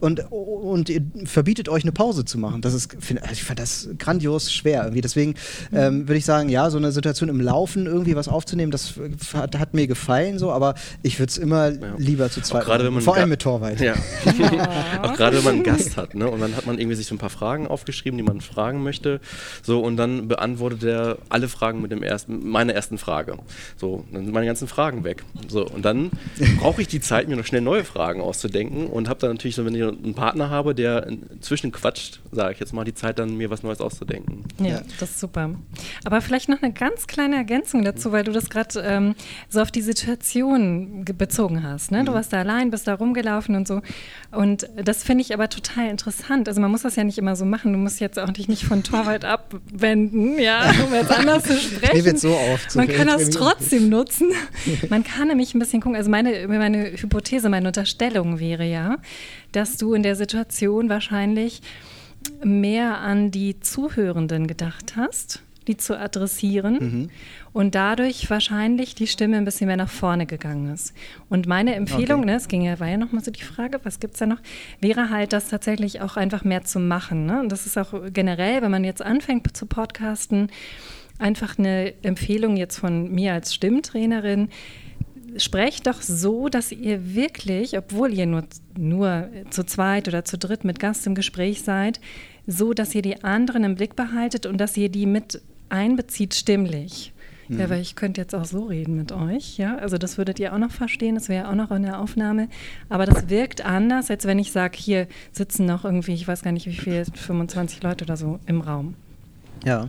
und, 0.00 0.30
und 0.30 0.88
ihr 0.88 1.02
verbietet 1.24 1.68
euch 1.68 1.84
eine 1.84 1.92
Pause 1.92 2.24
zu 2.24 2.38
machen. 2.38 2.60
Das 2.60 2.74
ist, 2.74 2.96
find, 2.98 3.20
ich 3.32 3.44
fand 3.44 3.58
das 3.58 3.88
grandios 3.98 4.52
schwer 4.52 4.82
irgendwie. 4.82 5.00
Deswegen 5.00 5.34
mhm. 5.70 5.76
ähm, 5.76 6.08
würde 6.08 6.18
ich 6.18 6.24
sagen, 6.24 6.48
ja, 6.48 6.70
so 6.70 6.78
eine 6.78 6.92
Situation 6.92 7.28
im 7.28 7.40
Laufen 7.40 7.86
irgendwie 7.86 8.16
was 8.16 8.28
aufzunehmen, 8.28 8.72
das 8.72 8.94
hat, 9.32 9.58
hat 9.58 9.74
mir 9.74 9.86
gefallen 9.86 10.38
so, 10.38 10.50
aber 10.56 10.74
ich 11.02 11.18
würde 11.18 11.30
es 11.30 11.38
immer 11.38 11.70
ja. 11.70 11.94
lieber 11.98 12.30
zu 12.30 12.40
zweit 12.40 12.66
machen. 12.66 13.00
Vor 13.00 13.16
allem 13.16 13.28
mit 13.28 13.42
Torwald. 13.42 13.80
Ja. 13.80 13.94
auch 15.02 15.14
gerade 15.14 15.36
wenn 15.36 15.44
man 15.44 15.54
einen 15.54 15.62
Gast 15.62 15.96
hat, 15.96 16.14
ne? 16.14 16.28
Und 16.28 16.40
dann 16.40 16.56
hat 16.56 16.66
man 16.66 16.78
irgendwie 16.78 16.96
sich 16.96 17.06
so 17.06 17.14
ein 17.14 17.18
paar 17.18 17.30
Fragen 17.30 17.66
aufgeschrieben, 17.68 18.16
die 18.16 18.24
man 18.24 18.40
fragen 18.40 18.82
möchte. 18.82 19.20
So, 19.62 19.80
und 19.80 19.96
dann 19.96 20.28
beantwortet 20.28 20.82
er 20.82 21.18
alle 21.28 21.48
Fragen 21.48 21.82
mit 21.82 21.92
dem 21.92 22.02
ersten, 22.02 22.48
meiner 22.48 22.74
ersten 22.74 22.98
Frage. 22.98 23.38
So, 23.76 24.04
dann 24.12 24.24
sind 24.24 24.34
meine 24.34 24.46
ganzen 24.46 24.66
Fragen 24.66 25.04
weg. 25.04 25.22
So, 25.48 25.66
und 25.66 25.84
dann 25.84 26.10
brauche 26.58 26.80
ich 26.80 26.88
die 26.88 27.00
Zeit, 27.00 27.28
mir 27.28 27.36
noch 27.36 27.44
schnell 27.44 27.60
neue 27.60 27.84
Fragen 27.84 28.20
auszudenken 28.20 28.86
und 28.86 29.08
habe 29.08 29.20
dann 29.20 29.32
natürlich 29.32 29.54
so, 29.54 29.64
wenn 29.64 29.74
ich 29.74 29.82
einen 29.82 30.14
Partner 30.14 30.50
habe, 30.50 30.74
der 30.74 31.06
inzwischen 31.06 31.72
quatscht, 31.72 32.20
sage 32.32 32.54
ich 32.54 32.60
jetzt 32.60 32.72
mal, 32.72 32.84
die 32.84 32.94
Zeit 32.94 33.18
dann 33.18 33.36
mir 33.36 33.50
was 33.50 33.62
Neues 33.62 33.80
auszudenken. 33.80 34.44
Ja, 34.58 34.66
ja, 34.66 34.82
das 34.98 35.10
ist 35.10 35.20
super. 35.20 35.50
Aber 36.04 36.20
vielleicht 36.20 36.48
noch 36.48 36.62
eine 36.62 36.72
ganz 36.72 37.06
kleine 37.06 37.36
Ergänzung 37.36 37.84
dazu, 37.84 38.12
weil 38.12 38.24
du 38.24 38.32
das 38.32 38.48
gerade 38.48 38.80
ähm, 38.80 39.14
so 39.48 39.60
auf 39.60 39.70
die 39.70 39.82
Situation 39.82 40.45
bezogen 41.18 41.62
hast. 41.62 41.90
Ne? 41.90 42.04
Du 42.04 42.12
mhm. 42.12 42.16
warst 42.16 42.32
da 42.32 42.40
allein, 42.40 42.70
bist 42.70 42.86
da 42.86 42.94
rumgelaufen 42.94 43.54
und 43.54 43.66
so. 43.66 43.82
Und 44.30 44.68
das 44.82 45.02
finde 45.04 45.22
ich 45.22 45.34
aber 45.34 45.48
total 45.48 45.88
interessant. 45.88 46.48
Also 46.48 46.60
man 46.60 46.70
muss 46.70 46.82
das 46.82 46.96
ja 46.96 47.04
nicht 47.04 47.18
immer 47.18 47.36
so 47.36 47.44
machen. 47.44 47.72
Du 47.72 47.78
musst 47.78 48.00
jetzt 48.00 48.18
auch 48.18 48.30
dich 48.30 48.48
nicht 48.48 48.64
von 48.64 48.82
Torwald 48.82 49.24
abwenden, 49.24 50.38
ja, 50.38 50.70
um 50.86 50.94
jetzt 50.94 51.10
anders 51.10 51.44
zu 51.44 51.56
sprechen. 51.56 52.04
Wird 52.04 52.18
so 52.18 52.34
oft, 52.34 52.74
man 52.74 52.88
kann 52.88 53.06
das 53.06 53.30
trotzdem 53.30 53.88
nutzen. 53.88 54.30
Man 54.90 55.04
kann 55.04 55.28
nämlich 55.28 55.54
ein 55.54 55.58
bisschen 55.58 55.80
gucken. 55.80 55.96
Also 55.96 56.10
meine, 56.10 56.46
meine 56.48 56.92
Hypothese, 56.92 57.48
meine 57.48 57.68
Unterstellung 57.68 58.38
wäre 58.38 58.64
ja, 58.64 58.96
dass 59.52 59.76
du 59.76 59.94
in 59.94 60.02
der 60.02 60.16
Situation 60.16 60.88
wahrscheinlich 60.88 61.62
mehr 62.42 62.98
an 62.98 63.30
die 63.30 63.60
Zuhörenden 63.60 64.46
gedacht 64.46 64.94
hast, 64.96 65.42
die 65.66 65.76
zu 65.76 65.98
adressieren 65.98 66.78
mhm. 66.80 67.10
und 67.52 67.74
dadurch 67.74 68.28
wahrscheinlich 68.30 68.94
die 68.94 69.06
Stimme 69.06 69.36
ein 69.36 69.44
bisschen 69.44 69.66
mehr 69.66 69.76
nach 69.76 69.90
vorne 69.90 70.26
gegangen 70.26 70.72
ist. 70.72 70.94
Und 71.28 71.46
meine 71.46 71.74
Empfehlung, 71.74 72.20
okay. 72.20 72.30
ne, 72.30 72.36
es 72.36 72.48
ging 72.48 72.62
ja, 72.62 72.78
war 72.80 72.88
ja 72.88 72.96
nochmal 72.96 73.24
so 73.24 73.30
die 73.30 73.42
Frage, 73.42 73.80
was 73.82 74.00
gibt 74.00 74.14
es 74.14 74.20
da 74.20 74.26
noch, 74.26 74.40
wäre 74.80 75.10
halt, 75.10 75.32
das 75.32 75.48
tatsächlich 75.48 76.00
auch 76.00 76.16
einfach 76.16 76.44
mehr 76.44 76.62
zu 76.62 76.78
machen. 76.78 77.26
Ne? 77.26 77.40
Und 77.40 77.50
das 77.50 77.66
ist 77.66 77.76
auch 77.76 77.92
generell, 78.12 78.62
wenn 78.62 78.70
man 78.70 78.84
jetzt 78.84 79.02
anfängt 79.02 79.56
zu 79.56 79.66
podcasten, 79.66 80.50
einfach 81.18 81.58
eine 81.58 81.94
Empfehlung 82.02 82.56
jetzt 82.56 82.78
von 82.78 83.10
mir 83.10 83.32
als 83.32 83.54
Stimmtrainerin, 83.54 84.48
sprecht 85.38 85.86
doch 85.86 86.02
so, 86.02 86.48
dass 86.48 86.72
ihr 86.72 87.14
wirklich, 87.14 87.76
obwohl 87.76 88.12
ihr 88.12 88.26
nur, 88.26 88.44
nur 88.76 89.28
zu 89.50 89.64
zweit 89.64 90.08
oder 90.08 90.24
zu 90.24 90.38
dritt 90.38 90.64
mit 90.64 90.78
Gast 90.78 91.06
im 91.06 91.14
Gespräch 91.14 91.62
seid, 91.62 92.00
so, 92.46 92.72
dass 92.72 92.94
ihr 92.94 93.02
die 93.02 93.24
anderen 93.24 93.64
im 93.64 93.74
Blick 93.74 93.96
behaltet 93.96 94.46
und 94.46 94.58
dass 94.58 94.76
ihr 94.76 94.88
die 94.88 95.06
mit 95.06 95.42
einbezieht 95.68 96.34
stimmlich. 96.34 97.12
Mhm. 97.48 97.60
Ja, 97.60 97.70
weil 97.70 97.80
ich 97.80 97.94
könnte 97.94 98.20
jetzt 98.20 98.34
auch 98.34 98.44
so 98.44 98.64
reden 98.64 98.96
mit 98.96 99.12
euch, 99.12 99.56
ja. 99.58 99.76
Also 99.76 99.98
das 99.98 100.18
würdet 100.18 100.38
ihr 100.38 100.52
auch 100.52 100.58
noch 100.58 100.70
verstehen, 100.70 101.14
das 101.14 101.28
wäre 101.28 101.48
auch 101.48 101.54
noch 101.54 101.70
in 101.70 101.82
der 101.82 102.00
Aufnahme. 102.00 102.48
Aber 102.88 103.06
das 103.06 103.28
wirkt 103.28 103.64
anders, 103.64 104.10
als 104.10 104.24
wenn 104.24 104.38
ich 104.38 104.52
sage, 104.52 104.76
hier 104.76 105.06
sitzen 105.32 105.66
noch 105.66 105.84
irgendwie, 105.84 106.14
ich 106.14 106.26
weiß 106.26 106.42
gar 106.42 106.52
nicht 106.52 106.66
wie 106.66 106.74
viel, 106.74 107.04
25 107.04 107.82
Leute 107.82 108.04
oder 108.04 108.16
so 108.16 108.40
im 108.46 108.60
Raum. 108.60 108.94
Ja. 109.64 109.88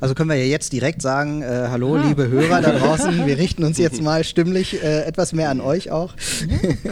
Also 0.00 0.14
können 0.14 0.28
wir 0.28 0.36
ja 0.36 0.44
jetzt 0.44 0.72
direkt 0.72 1.00
sagen, 1.00 1.42
äh, 1.42 1.68
hallo 1.70 1.96
ah. 1.96 2.04
liebe 2.06 2.28
Hörer 2.28 2.60
da 2.60 2.72
draußen, 2.72 3.26
wir 3.26 3.38
richten 3.38 3.64
uns 3.64 3.78
jetzt 3.78 4.02
mal 4.02 4.24
stimmlich 4.24 4.82
äh, 4.82 5.02
etwas 5.04 5.32
mehr 5.32 5.50
an 5.50 5.60
euch 5.60 5.90
auch. 5.90 6.14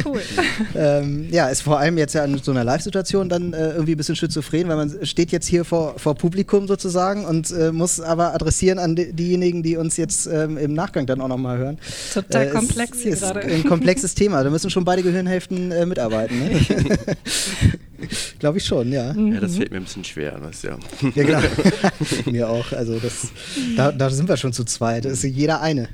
Cool. 0.04 0.20
ähm, 0.74 1.28
ja, 1.30 1.48
ist 1.48 1.62
vor 1.62 1.78
allem 1.78 1.98
jetzt 1.98 2.14
ja 2.14 2.24
in 2.24 2.38
so 2.38 2.50
einer 2.50 2.64
Live-Situation 2.64 3.28
dann 3.28 3.52
äh, 3.52 3.72
irgendwie 3.72 3.92
ein 3.92 3.98
bisschen 3.98 4.16
schizophren, 4.16 4.68
weil 4.68 4.76
man 4.76 5.04
steht 5.04 5.32
jetzt 5.32 5.46
hier 5.46 5.64
vor, 5.64 5.98
vor 5.98 6.14
Publikum 6.14 6.66
sozusagen 6.66 7.24
und 7.24 7.50
äh, 7.50 7.72
muss 7.72 8.00
aber 8.00 8.34
adressieren 8.34 8.78
an 8.78 8.96
die, 8.96 9.12
diejenigen, 9.12 9.62
die 9.62 9.76
uns 9.76 9.96
jetzt 9.96 10.26
ähm, 10.26 10.56
im 10.56 10.72
Nachgang 10.72 11.06
dann 11.06 11.20
auch 11.20 11.28
nochmal 11.28 11.58
hören. 11.58 11.78
Total 12.12 12.46
äh, 12.46 12.50
komplex 12.50 13.00
hier 13.00 13.16
gerade. 13.16 13.40
Ein 13.40 13.64
komplexes 13.64 14.14
Thema, 14.14 14.42
da 14.42 14.50
müssen 14.50 14.70
schon 14.70 14.84
beide 14.84 15.02
Gehirnhälften 15.02 15.72
äh, 15.72 15.86
mitarbeiten. 15.86 16.38
Ne? 16.38 16.60
Glaube 18.38 18.58
ich 18.58 18.64
schon, 18.64 18.92
ja. 18.92 19.12
Ja, 19.12 19.40
das 19.40 19.56
fällt 19.56 19.70
mir 19.70 19.78
ein 19.78 19.84
bisschen 19.84 20.04
schwer. 20.04 20.38
Das, 20.38 20.62
ja. 20.62 20.78
ja, 21.14 21.22
genau. 21.24 21.40
mir 22.30 22.48
auch. 22.48 22.72
Also 22.72 22.98
das, 22.98 23.28
da, 23.76 23.92
da, 23.92 24.10
sind 24.10 24.28
wir 24.28 24.36
schon 24.36 24.52
zu 24.52 24.64
zweit. 24.64 25.04
Das 25.04 25.12
ist 25.12 25.24
jeder 25.24 25.60
eine. 25.60 25.88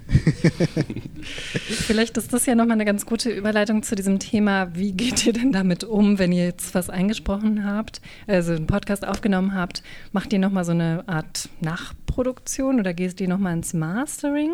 Vielleicht 1.86 2.16
ist 2.16 2.32
das 2.32 2.46
ja 2.46 2.54
nochmal 2.54 2.74
eine 2.74 2.84
ganz 2.84 3.06
gute 3.06 3.30
Überleitung 3.30 3.82
zu 3.82 3.94
diesem 3.94 4.18
Thema. 4.18 4.74
Wie 4.74 4.92
geht 4.92 5.26
ihr 5.26 5.32
denn 5.32 5.52
damit 5.52 5.84
um, 5.84 6.18
wenn 6.18 6.32
ihr 6.32 6.44
jetzt 6.44 6.74
was 6.74 6.90
eingesprochen 6.90 7.64
habt, 7.64 8.00
also 8.26 8.52
einen 8.52 8.66
Podcast 8.66 9.06
aufgenommen 9.06 9.54
habt? 9.54 9.82
Macht 10.12 10.32
ihr 10.32 10.38
nochmal 10.38 10.64
so 10.64 10.72
eine 10.72 11.04
Art 11.06 11.48
Nachproduktion 11.60 12.80
oder 12.80 12.94
geht 12.94 13.20
ihr 13.20 13.28
nochmal 13.28 13.54
ins 13.54 13.72
Mastering? 13.72 14.52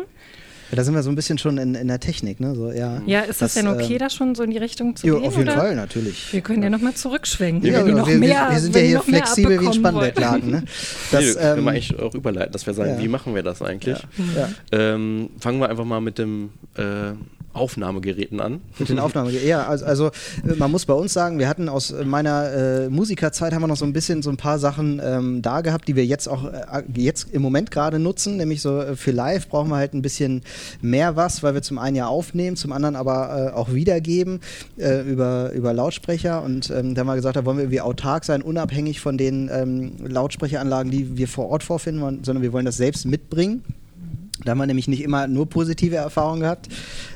Ja, 0.71 0.75
da 0.75 0.83
sind 0.83 0.93
wir 0.93 1.03
so 1.03 1.09
ein 1.09 1.15
bisschen 1.15 1.37
schon 1.37 1.57
in, 1.57 1.75
in 1.75 1.87
der 1.87 1.99
Technik, 1.99 2.39
ne? 2.39 2.53
So, 2.55 2.71
ja, 2.71 3.01
ja, 3.05 3.21
ist 3.21 3.41
das, 3.41 3.53
das 3.53 3.63
denn 3.63 3.67
okay, 3.67 3.95
äh, 3.95 3.97
da 3.99 4.09
schon 4.09 4.35
so 4.35 4.43
in 4.43 4.51
die 4.51 4.57
Richtung 4.57 4.95
zu 4.95 5.07
jo, 5.07 5.15
gehen? 5.15 5.27
Auf 5.27 5.37
jeden 5.37 5.49
oder? 5.49 5.57
Fall, 5.57 5.75
natürlich. 5.75 6.33
Wir 6.33 6.41
können 6.41 6.61
ja 6.63 6.69
nochmal 6.69 6.93
zurückschwenken. 6.93 7.69
Ja, 7.69 7.79
wenn 7.79 7.95
genau. 7.95 8.07
wir, 8.07 8.17
mehr, 8.17 8.47
wir, 8.49 8.59
sind 8.59 8.75
ja 8.75 8.81
hier 8.81 9.01
flexibel 9.01 9.61
wie 9.61 9.67
ein 9.67 9.73
Spannbettlaken. 9.73 10.51
Ne? 10.51 10.63
Das, 11.11 11.21
nee, 11.21 11.29
ähm, 11.29 11.35
können 11.35 11.65
wir 11.65 11.71
eigentlich 11.71 11.99
auch 11.99 12.13
überleiten, 12.13 12.51
dass 12.51 12.65
wir 12.65 12.73
sagen, 12.73 12.95
ja. 12.95 12.99
wie 12.99 13.07
machen 13.07 13.33
wir 13.33 13.43
das 13.43 13.61
eigentlich? 13.61 13.97
Ja. 14.35 14.49
Ähm, 14.71 15.29
fangen 15.39 15.59
wir 15.59 15.69
einfach 15.69 15.85
mal 15.85 16.01
mit 16.01 16.17
dem 16.17 16.49
äh, 16.75 17.13
Aufnahmegeräten 17.57 18.39
an. 18.39 18.61
Mit 18.79 18.89
den 18.89 18.99
Aufnahmegeräten, 18.99 19.49
ja. 19.49 19.67
Also, 19.67 19.85
also, 19.85 20.07
äh, 20.07 20.55
man 20.57 20.71
muss 20.71 20.85
bei 20.85 20.93
uns 20.93 21.13
sagen, 21.13 21.39
wir 21.39 21.47
hatten 21.49 21.69
aus 21.69 21.93
meiner 22.03 22.51
äh, 22.85 22.89
Musikerzeit 22.89 23.53
haben 23.53 23.61
wir 23.61 23.67
noch 23.67 23.77
so 23.77 23.85
ein 23.85 23.93
bisschen 23.93 24.21
so 24.21 24.29
ein 24.29 24.37
paar 24.37 24.59
Sachen 24.59 25.01
ähm, 25.03 25.41
da 25.41 25.61
gehabt, 25.61 25.87
die 25.87 25.95
wir 25.95 26.05
jetzt 26.05 26.27
auch 26.27 26.45
äh, 26.45 26.83
jetzt 26.95 27.27
im 27.31 27.41
Moment 27.41 27.71
gerade 27.71 27.99
nutzen. 27.99 28.37
Nämlich 28.37 28.61
so 28.61 28.79
äh, 28.79 28.95
für 28.95 29.11
live 29.11 29.47
brauchen 29.49 29.69
wir 29.69 29.77
halt 29.77 29.93
ein 29.93 30.01
bisschen 30.01 30.43
mehr 30.81 31.15
was, 31.15 31.43
weil 31.43 31.53
wir 31.53 31.61
zum 31.61 31.77
einen 31.77 31.95
ja 31.95 32.07
aufnehmen, 32.07 32.55
zum 32.55 32.71
anderen 32.71 32.95
aber 32.95 33.51
äh, 33.51 33.55
auch 33.55 33.73
wiedergeben 33.73 34.39
äh, 34.77 35.01
über, 35.01 35.51
über 35.53 35.73
Lautsprecher. 35.73 36.43
Und 36.43 36.69
ähm, 36.69 36.95
da 36.95 37.01
haben 37.01 37.07
wir 37.07 37.15
gesagt, 37.15 37.35
da 37.35 37.45
wollen 37.45 37.57
wir 37.57 37.63
irgendwie 37.63 37.81
autark 37.81 38.25
sein, 38.25 38.41
unabhängig 38.41 38.99
von 38.99 39.17
den 39.17 39.49
ähm, 39.51 39.93
Lautsprecheranlagen, 40.05 40.91
die 40.91 41.17
wir 41.17 41.27
vor 41.27 41.49
Ort 41.49 41.63
vorfinden, 41.63 42.23
sondern 42.23 42.43
wir 42.43 42.53
wollen 42.53 42.65
das 42.65 42.77
selbst 42.77 43.05
mitbringen. 43.05 43.63
Da 44.43 44.51
haben 44.51 44.59
wir 44.59 44.67
nämlich 44.67 44.87
nicht 44.87 45.01
immer 45.01 45.27
nur 45.27 45.49
positive 45.49 45.95
Erfahrungen 45.95 46.41
gehabt. 46.41 46.67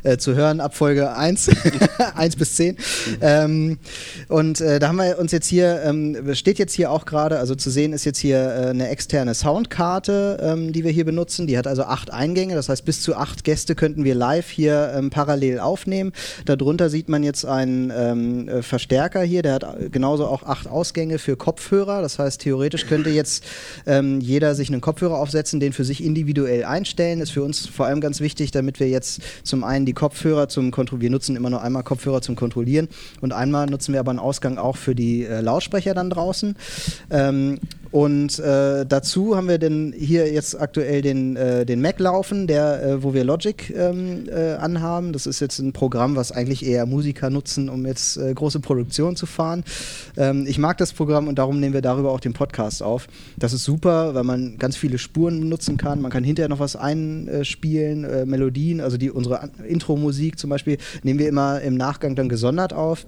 Äh, 0.04 0.18
zu 0.18 0.34
hören 0.34 0.60
ab 0.60 0.76
Folge 0.76 1.16
1, 1.16 1.50
1 2.16 2.36
bis 2.38 2.56
10. 2.56 2.78
Ähm, 3.22 3.78
und 4.28 4.60
äh, 4.60 4.80
da 4.80 4.88
haben 4.88 4.96
wir 4.96 5.20
uns 5.20 5.32
jetzt 5.32 5.48
hier, 5.48 5.82
ähm, 5.86 6.34
steht 6.34 6.58
jetzt 6.58 6.74
hier 6.74 6.90
auch 6.92 7.06
gerade, 7.06 7.38
also 7.38 7.54
zu 7.54 7.70
sehen 7.70 7.94
ist 7.94 8.06
jetzt 8.06 8.18
hier 8.18 8.38
äh, 8.38 8.70
eine 8.70 8.90
externe 8.90 9.36
Soundkarte, 9.36 10.40
ähm, 10.42 10.74
die 10.74 10.84
wir 10.84 10.92
hier 10.92 11.06
benutzen. 11.06 11.46
Die 11.46 11.58
hat 11.58 11.68
also 11.68 11.84
acht 11.84 12.12
Eingänge, 12.12 12.56
das 12.56 12.70
heißt 12.70 12.86
bis 12.86 13.02
zu 13.02 13.16
acht 13.16 13.44
Gäste 13.44 13.76
könnten 13.76 14.04
wir 14.04 14.16
live 14.16 14.50
hier 14.50 14.92
ähm, 14.96 15.12
parallel 15.12 15.60
aufnehmen. 15.60 16.14
Darunter 16.46 16.90
sieht 16.90 17.08
man 17.08 17.22
jetzt 17.22 17.46
einen 17.46 17.94
ähm, 17.96 18.48
äh, 18.48 18.62
Verstärker 18.64 19.22
hier, 19.22 19.44
der 19.44 19.54
hat 19.54 19.92
genauso 19.92 20.26
auch 20.26 20.44
acht 20.44 20.68
Ausgänge 20.68 21.20
für 21.20 21.38
Kopfhörer. 21.38 22.02
Das 22.02 22.18
heißt, 22.18 22.42
theoretisch 22.42 22.88
könnte 22.88 23.12
jetzt 23.12 23.44
ähm, 23.86 24.20
jeder 24.22 24.56
sich 24.56 24.70
einen 24.70 24.82
Kopfhörer 24.82 25.18
aufsetzen, 25.18 25.60
den 25.60 25.74
für 25.74 25.84
sich 25.84 26.04
individuell 26.04 26.64
einstellen 26.64 27.11
stellen, 27.12 27.22
ist 27.22 27.32
für 27.32 27.44
uns 27.44 27.68
vor 27.68 27.86
allem 27.86 28.00
ganz 28.00 28.22
wichtig, 28.22 28.52
damit 28.52 28.80
wir 28.80 28.88
jetzt 28.88 29.22
zum 29.44 29.64
einen 29.64 29.86
die 29.86 29.94
Kopfhörer 29.94 30.48
zum 30.48 30.72
Kontrollieren, 30.72 31.02
wir 31.02 31.10
nutzen 31.10 31.36
immer 31.36 31.50
nur 31.50 31.62
einmal 31.62 31.84
Kopfhörer 31.84 32.22
zum 32.22 32.36
Kontrollieren 32.36 32.88
und 33.20 33.34
einmal 33.34 33.68
nutzen 33.68 33.92
wir 33.94 34.00
aber 34.00 34.12
einen 34.12 34.20
Ausgang 34.20 34.58
auch 34.58 34.78
für 34.78 34.96
die 34.96 35.26
äh, 35.26 35.42
Lautsprecher 35.42 35.94
dann 35.94 36.10
draußen. 36.10 36.56
Ähm, 37.10 37.60
und 37.92 38.40
äh, 38.40 38.86
dazu 38.86 39.36
haben 39.36 39.50
wir 39.50 39.58
denn 39.58 39.94
hier 39.98 40.32
jetzt 40.32 40.60
aktuell 40.60 41.02
den, 41.02 41.36
äh, 41.36 41.66
den 41.66 41.82
Mac 41.82 42.00
laufen, 42.00 42.48
der, 42.48 42.82
äh, 42.82 43.04
wo 43.04 43.14
wir 43.14 43.26
Logic 43.26 43.70
ähm, 43.76 44.30
äh, 44.30 44.54
anhaben. 44.54 45.12
Das 45.12 45.26
ist 45.26 45.42
jetzt 45.42 45.60
ein 45.60 45.74
Programm, 45.74 46.16
was 46.16 46.32
eigentlich 46.32 46.66
eher 46.66 46.86
Musiker 46.86 47.30
nutzen, 47.30 47.68
um 47.68 47.86
jetzt 47.86 48.16
äh, 48.16 48.34
große 48.34 48.62
Produktionen 48.62 49.18
zu 49.18 49.26
fahren. 49.26 49.66
Ähm, 50.16 50.46
ich 50.48 50.58
mag 50.58 50.78
das 50.78 50.94
Programm 50.94 51.28
und 51.28 51.38
darum 51.38 51.60
nehmen 51.60 51.74
wir 51.74 51.82
darüber 51.82 52.12
auch 52.12 52.22
den 52.22 52.34
Podcast 52.34 52.82
auf. 52.82 53.08
Das 53.38 53.52
ist 53.52 53.66
super, 53.66 54.16
weil 54.16 54.24
man 54.24 54.58
ganz 54.58 54.78
viele 54.78 54.98
Spuren 54.98 55.42
benutzen 55.42 55.76
kann. 55.76 56.02
Man 56.02 56.12
kann 56.12 56.24
hinterher 56.24 56.48
noch 56.48 56.60
was 56.60 56.78
einspielen, 56.78 58.06
äh, 58.06 58.26
Melodien, 58.26 58.80
also 58.80 58.96
die 58.96 59.12
unsere 59.12 59.50
Intro-Musik 59.68 60.40
zum 60.40 60.50
Beispiel 60.50 60.78
nehmen 61.04 61.20
wir 61.20 61.28
immer 61.28 61.60
im 61.60 61.76
Nachgang 61.76 62.16
dann 62.16 62.30
gesondert 62.30 62.72
auf 62.72 63.06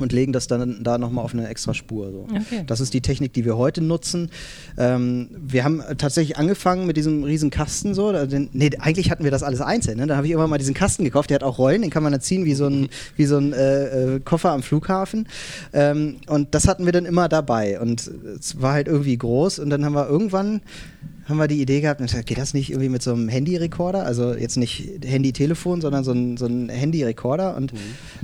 und 0.00 0.12
legen 0.12 0.32
das 0.32 0.46
dann 0.46 0.82
da 0.82 0.98
nochmal 0.98 1.24
auf 1.24 1.34
eine 1.34 1.48
extra 1.48 1.74
Spur. 1.74 2.10
So. 2.10 2.26
Okay. 2.30 2.64
Das 2.66 2.80
ist 2.80 2.94
die 2.94 3.00
Technik, 3.00 3.32
die 3.32 3.44
wir 3.44 3.56
heute 3.56 3.80
nutzen. 3.80 4.30
Ähm, 4.76 5.28
wir 5.32 5.64
haben 5.64 5.82
tatsächlich 5.98 6.36
angefangen 6.36 6.86
mit 6.86 6.96
diesem 6.96 7.24
riesen 7.24 7.50
Kasten 7.50 7.94
so. 7.94 8.12
Den, 8.26 8.48
nee, 8.52 8.70
eigentlich 8.78 9.10
hatten 9.10 9.24
wir 9.24 9.30
das 9.30 9.42
alles 9.42 9.60
einzeln. 9.60 9.98
Ne? 9.98 10.06
Da 10.06 10.16
habe 10.16 10.26
ich 10.26 10.32
immer 10.32 10.46
mal 10.46 10.58
diesen 10.58 10.74
Kasten 10.74 11.04
gekauft, 11.04 11.30
der 11.30 11.36
hat 11.36 11.42
auch 11.42 11.58
Rollen, 11.58 11.82
den 11.82 11.90
kann 11.90 12.02
man 12.02 12.12
dann 12.12 12.20
ziehen 12.20 12.44
wie 12.44 12.54
so 12.54 12.66
ein, 12.66 12.88
wie 13.16 13.26
so 13.26 13.38
ein 13.38 13.52
äh, 13.52 14.16
äh, 14.16 14.20
Koffer 14.20 14.52
am 14.52 14.62
Flughafen. 14.62 15.28
Ähm, 15.72 16.16
und 16.26 16.54
das 16.54 16.68
hatten 16.68 16.84
wir 16.84 16.92
dann 16.92 17.06
immer 17.06 17.28
dabei. 17.28 17.80
Und 17.80 18.10
es 18.38 18.60
war 18.60 18.72
halt 18.72 18.88
irgendwie 18.88 19.16
groß 19.16 19.58
und 19.58 19.70
dann 19.70 19.84
haben 19.84 19.94
wir 19.94 20.08
irgendwann 20.08 20.60
haben 21.28 21.36
wir 21.36 21.48
die 21.48 21.60
Idee 21.60 21.80
gehabt, 21.80 22.00
geht 22.26 22.38
das 22.38 22.54
nicht 22.54 22.70
irgendwie 22.70 22.88
mit 22.88 23.02
so 23.02 23.12
einem 23.12 23.28
Handy-Rekorder? 23.28 24.04
Also 24.04 24.34
jetzt 24.34 24.56
nicht 24.56 25.04
Handy-Telefon, 25.04 25.80
sondern 25.80 26.02
so 26.02 26.12
ein, 26.12 26.36
so 26.38 26.46
ein 26.46 26.70
Handy-Rekorder. 26.70 27.54
Und 27.56 27.74
mhm. 27.74 27.78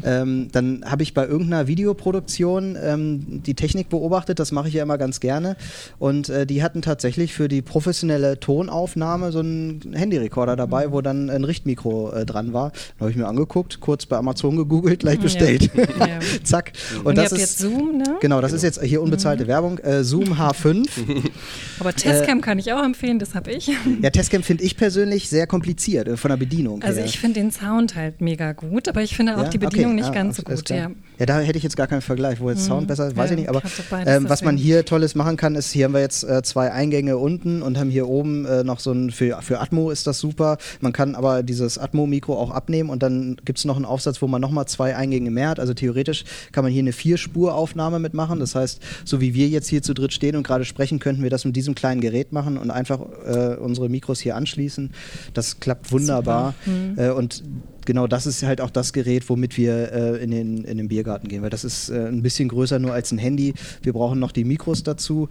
ähm, 0.05 0.49
dann 0.53 0.85
habe 0.87 1.03
ich 1.03 1.13
bei 1.13 1.27
irgendeiner 1.27 1.67
Videoproduktion 1.67 2.77
ähm, 2.83 3.43
die 3.45 3.55
Technik 3.55 3.91
beobachtet, 3.91 4.39
das 4.39 4.53
mache 4.53 4.69
ich 4.69 4.75
ja 4.75 4.83
immer 4.83 4.97
ganz 4.97 5.21
gerne. 5.21 5.57
Und 5.99 6.31
äh, 6.31 6.47
die 6.47 6.63
hatten 6.63 6.81
tatsächlich 6.81 7.35
für 7.35 7.49
die 7.49 7.61
professionelle 7.61 8.41
Tonaufnahme 8.41 9.33
so 9.33 9.41
einen 9.41 9.93
Handy-Rekorder 9.93 10.57
dabei, 10.57 10.87
mhm. 10.87 10.93
wo 10.93 11.01
dann 11.03 11.29
ein 11.29 11.45
Richtmikro 11.45 12.11
äh, 12.13 12.25
dran 12.25 12.55
war. 12.55 12.71
Da 12.71 13.01
habe 13.01 13.11
ich 13.11 13.17
mir 13.17 13.29
angeguckt, 13.29 13.81
kurz 13.81 14.07
bei 14.07 14.17
Amazon 14.17 14.57
gegoogelt, 14.57 15.01
gleich 15.01 15.21
bestellt. 15.21 15.71
Ja. 15.99 16.07
Ja. 16.07 16.19
Zack. 16.45 16.73
Und, 16.99 17.07
Und 17.07 17.19
das 17.19 17.33
ist 17.33 17.39
jetzt 17.39 17.59
Zoom, 17.59 17.99
ne? 17.99 18.17
Genau, 18.21 18.41
das 18.41 18.53
ist 18.53 18.63
jetzt 18.63 18.83
hier 18.83 19.03
unbezahlte 19.03 19.45
mhm. 19.45 19.49
Werbung. 19.49 19.79
Äh, 19.79 20.03
Zoom 20.03 20.35
H5. 20.35 20.89
Aber 21.81 21.93
Testcam 21.93 22.39
äh, 22.39 22.41
kann 22.41 22.59
ich 22.59 22.73
auch 22.73 22.83
empfehlen 22.83 22.94
empfehlen, 22.95 23.19
das 23.19 23.35
habe 23.35 23.51
ich. 23.51 23.71
Ja, 24.03 24.11
Testcam 24.11 24.43
finde 24.43 24.65
ich 24.65 24.77
persönlich 24.77 25.29
sehr 25.29 25.47
kompliziert 25.47 26.09
äh, 26.09 26.17
von 26.17 26.31
der 26.31 26.37
Bedienung 26.37 26.83
Also 26.83 26.99
her. 26.99 27.07
ich 27.07 27.19
finde 27.19 27.41
den 27.41 27.51
Sound 27.51 27.95
halt 27.97 28.21
mega 28.21 28.53
gut, 28.53 28.89
aber 28.89 29.03
ich 29.03 29.17
finde 29.17 29.37
auch 29.37 29.45
ja? 29.45 29.49
die 29.49 29.59
Bedienung 29.59 29.93
okay. 29.93 30.01
nicht 30.01 30.11
ah, 30.11 30.15
ganz 30.15 30.37
so 30.37 30.43
gut. 30.43 30.71
Ja. 30.71 30.91
ja, 31.19 31.27
da 31.27 31.41
hätte 31.41 31.59
ich 31.59 31.65
jetzt 31.65 31.77
gar 31.77 31.87
keinen 31.87 32.01
Vergleich. 32.01 32.41
Wo 32.41 32.51
jetzt 32.51 32.63
mhm. 32.63 32.69
Sound 32.69 32.89
besser 32.89 33.09
ist, 33.09 33.17
weiß 33.17 33.33
ich 33.33 33.37
nicht. 33.37 33.49
Aber 33.49 33.63
ähm, 34.07 34.29
was 34.29 34.43
man 34.43 34.57
hier 34.57 34.85
Tolles 34.85 35.15
machen 35.15 35.37
kann, 35.37 35.55
ist, 35.55 35.73
hier 35.73 35.87
haben 35.87 35.95
wir 35.95 36.01
jetzt 36.01 36.25
äh, 36.25 36.43
zwei 36.43 36.73
Eingänge 36.73 37.17
unten 37.17 37.63
und 37.63 37.79
haben 37.79 37.91
hier 37.91 38.09
oben 38.09 38.45
äh, 38.45 38.65
noch 38.65 38.81
so 38.81 38.93
ein, 38.93 39.11
für, 39.11 39.41
für 39.43 39.61
Atmo 39.61 39.91
ist 39.91 40.07
das 40.07 40.19
super. 40.19 40.59
Man 40.81 40.93
kann 40.93 41.15
aber 41.15 41.43
dieses 41.43 41.79
Atmo-Mikro 41.79 42.39
auch 42.39 42.51
abnehmen 42.51 42.91
und 42.91 43.03
dann 43.03 43.37
gibt 43.45 43.59
es 43.59 43.65
noch 43.65 43.77
einen 43.77 43.85
Aufsatz, 43.85 44.23
wo 44.23 44.27
man 44.27 44.41
nochmal 44.41 44.67
zwei 44.67 44.97
Eingänge 44.97 45.31
mehr 45.31 45.49
hat. 45.49 45.61
Also 45.61 45.75
theoretisch 45.75 46.25
kann 46.53 46.65
man 46.65 46.73
hier 46.73 46.83
eine 46.83 46.93
Vier-Spur-Aufnahme 46.93 47.99
mitmachen. 47.99 48.39
Das 48.39 48.55
heißt, 48.55 48.81
so 49.05 49.21
wie 49.21 49.35
wir 49.35 49.49
jetzt 49.49 49.69
hier 49.69 49.83
zu 49.83 49.95
dritt 49.95 50.13
stehen 50.13 50.37
und 50.37 50.47
gerade 50.47 50.65
sprechen, 50.65 50.99
könnten 50.99 51.23
wir 51.23 51.31
das 51.31 51.45
mit 51.45 51.57
diesem 51.57 51.75
kleinen 51.75 52.01
Gerät 52.01 52.33
machen 52.33 52.59
und 52.59 52.71
einfach 52.71 52.84
äh, 52.91 53.57
unsere 53.57 53.89
Mikros 53.89 54.21
hier 54.21 54.37
anschließen. 54.37 54.91
Das 55.33 55.61
klappt 55.61 55.91
wunderbar. 55.93 56.55
Mhm. 56.67 56.99
Äh, 56.99 57.11
und 57.11 57.43
genau 57.85 58.07
das 58.07 58.27
ist 58.27 58.43
halt 58.43 58.61
auch 58.61 58.71
das 58.71 58.93
Gerät, 58.93 59.29
womit 59.29 59.57
wir 59.57 59.93
äh, 59.93 60.23
in, 60.23 60.31
den, 60.31 60.65
in 60.65 60.79
den 60.79 60.89
Biergarten 60.89 61.29
gehen, 61.29 61.43
weil 61.43 61.51
das 61.51 61.65
ist 61.65 61.91
äh, 61.91 62.07
ein 62.09 62.23
bisschen 62.23 62.49
größer 62.49 62.79
nur 62.79 62.93
als 62.93 63.13
ein 63.13 63.19
Handy. 63.19 63.55
Wir 63.83 63.93
brauchen 63.93 64.19
noch 64.19 64.33
die 64.33 64.45
Mikros 64.45 64.83
dazu. 64.83 65.29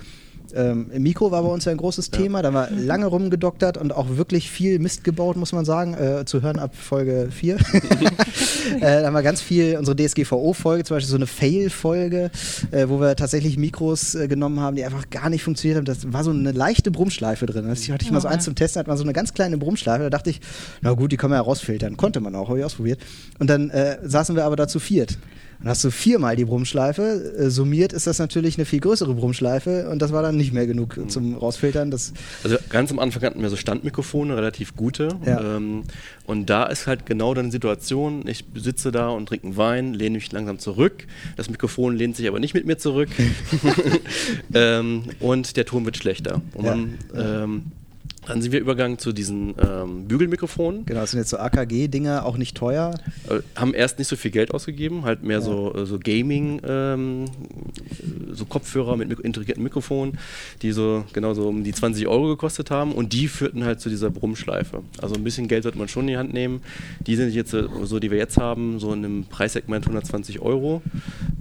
Ähm, 0.55 0.91
Mikro 0.97 1.31
war 1.31 1.43
bei 1.43 1.49
uns 1.49 1.65
ja 1.65 1.71
ein 1.71 1.77
großes 1.77 2.09
ja. 2.11 2.19
Thema, 2.19 2.41
da 2.41 2.53
haben 2.53 2.71
wir 2.71 2.71
mhm. 2.71 2.85
lange 2.85 3.05
rumgedoktert 3.07 3.77
und 3.77 3.93
auch 3.93 4.17
wirklich 4.17 4.49
viel 4.49 4.79
Mist 4.79 5.03
gebaut, 5.03 5.35
muss 5.35 5.51
man 5.51 5.65
sagen, 5.65 5.93
äh, 5.93 6.25
zu 6.25 6.41
hören 6.41 6.59
ab 6.59 6.75
Folge 6.75 7.29
4. 7.31 7.55
äh, 8.79 8.79
da 8.79 9.05
haben 9.05 9.13
wir 9.13 9.23
ganz 9.23 9.41
viel, 9.41 9.77
unsere 9.77 9.95
DSGVO-Folge, 9.95 10.83
zum 10.83 10.95
Beispiel 10.95 11.09
so 11.09 11.15
eine 11.15 11.27
Fail-Folge, 11.27 12.31
äh, 12.71 12.87
wo 12.87 12.99
wir 12.99 13.15
tatsächlich 13.15 13.57
Mikros 13.57 14.15
äh, 14.15 14.27
genommen 14.27 14.59
haben, 14.59 14.75
die 14.75 14.83
einfach 14.83 15.09
gar 15.09 15.29
nicht 15.29 15.43
funktioniert 15.43 15.77
haben. 15.77 15.85
Das 15.85 16.11
war 16.13 16.23
so 16.23 16.31
eine 16.31 16.51
leichte 16.51 16.91
Brummschleife 16.91 17.45
drin. 17.45 17.67
Das 17.67 17.87
hatte 17.89 18.05
ich 18.05 18.11
mal 18.11 18.21
so 18.21 18.27
eins 18.27 18.43
zum 18.43 18.55
Testen, 18.55 18.79
hat 18.79 18.87
man 18.87 18.97
so 18.97 19.03
eine 19.03 19.13
ganz 19.13 19.33
kleine 19.33 19.57
Brummschleife, 19.57 20.03
da 20.03 20.09
dachte 20.09 20.29
ich, 20.29 20.41
na 20.81 20.93
gut, 20.93 21.11
die 21.11 21.17
kann 21.17 21.29
man 21.29 21.37
ja 21.37 21.43
rausfiltern. 21.43 21.97
Konnte 21.97 22.19
man 22.19 22.35
auch, 22.35 22.49
habe 22.49 22.59
ich 22.59 22.65
ausprobiert. 22.65 22.99
Und 23.39 23.49
dann 23.49 23.69
äh, 23.69 23.97
saßen 24.03 24.35
wir 24.35 24.45
aber 24.45 24.55
dazu 24.55 24.79
viert. 24.79 25.17
Dann 25.63 25.69
hast 25.69 25.83
du 25.83 25.91
viermal 25.91 26.35
die 26.35 26.43
Brummschleife. 26.43 27.35
Äh, 27.37 27.49
summiert 27.49 27.93
ist 27.93 28.05
das 28.05 28.19
natürlich 28.19 28.57
eine 28.57 28.65
viel 28.65 28.81
größere 28.81 29.13
Brummschleife 29.13 29.89
und 29.89 30.01
das 30.01 30.11
war 30.11 30.21
dann 30.21 30.35
nicht 30.35 30.51
mehr 30.51 30.67
genug 30.67 30.97
mhm. 30.97 31.07
zum 31.07 31.35
Rausfiltern. 31.35 31.89
Das 31.89 32.13
also 32.43 32.57
ganz 32.69 32.91
am 32.91 32.99
Anfang 32.99 33.23
hatten 33.23 33.41
wir 33.41 33.49
so 33.49 33.55
Standmikrofone, 33.55 34.35
relativ 34.35 34.75
gute. 34.75 35.07
Ja. 35.25 35.55
Ähm, 35.55 35.83
und 36.25 36.49
da 36.49 36.65
ist 36.65 36.85
halt 36.85 37.05
genau 37.05 37.33
dann 37.33 37.45
die 37.45 37.51
Situation, 37.51 38.27
ich 38.27 38.43
sitze 38.55 38.91
da 38.91 39.09
und 39.09 39.27
trinke 39.27 39.47
einen 39.47 39.57
Wein, 39.57 39.93
lehne 39.93 40.15
mich 40.15 40.31
langsam 40.33 40.59
zurück. 40.59 41.07
Das 41.37 41.49
Mikrofon 41.49 41.95
lehnt 41.95 42.17
sich 42.17 42.27
aber 42.27 42.39
nicht 42.39 42.53
mit 42.53 42.65
mir 42.65 42.77
zurück. 42.77 43.09
ähm, 44.53 45.03
und 45.21 45.55
der 45.55 45.65
Ton 45.65 45.85
wird 45.85 45.95
schlechter. 45.95 46.41
Und 46.53 46.65
ja. 46.65 46.75
man 46.75 46.97
ähm, 47.15 47.63
dann 48.27 48.41
sind 48.41 48.51
wir 48.51 48.59
übergegangen 48.59 48.97
zu 48.97 49.11
diesen 49.11 49.55
ähm, 49.59 50.07
Bügelmikrofonen. 50.07 50.85
Genau, 50.85 51.01
das 51.01 51.11
sind 51.11 51.19
jetzt 51.19 51.29
so 51.29 51.37
AKG-Dinger, 51.37 52.25
auch 52.25 52.37
nicht 52.37 52.55
teuer. 52.55 52.93
Äh, 53.29 53.39
haben 53.59 53.73
erst 53.73 53.99
nicht 53.99 54.07
so 54.07 54.15
viel 54.15 54.31
Geld 54.31 54.53
ausgegeben, 54.53 55.03
halt 55.03 55.23
mehr 55.23 55.39
ja. 55.39 55.41
so, 55.41 55.73
äh, 55.75 55.85
so 55.85 55.99
Gaming, 55.99 56.61
ähm, 56.65 57.25
so 58.31 58.45
Kopfhörer 58.45 58.95
mit 58.95 59.19
integrierten 59.19 59.63
Mikrofonen, 59.63 60.17
die 60.61 60.71
so 60.71 61.03
genau 61.13 61.33
so 61.33 61.49
um 61.49 61.63
die 61.63 61.73
20 61.73 62.07
Euro 62.07 62.27
gekostet 62.27 62.71
haben 62.71 62.93
und 62.93 63.13
die 63.13 63.27
führten 63.27 63.63
halt 63.65 63.81
zu 63.81 63.89
dieser 63.89 64.09
Brummschleife. 64.09 64.83
Also 65.01 65.15
ein 65.15 65.23
bisschen 65.23 65.47
Geld 65.47 65.63
sollte 65.63 65.77
man 65.77 65.87
schon 65.87 66.03
in 66.03 66.07
die 66.07 66.17
Hand 66.17 66.33
nehmen. 66.33 66.61
Die 67.05 67.15
sind 67.15 67.33
jetzt 67.33 67.53
äh, 67.53 67.63
so, 67.83 67.99
die 67.99 68.11
wir 68.11 68.17
jetzt 68.17 68.37
haben, 68.37 68.79
so 68.79 68.93
in 68.93 69.05
einem 69.05 69.23
Preissegment 69.25 69.85
120 69.85 70.39
Euro 70.39 70.81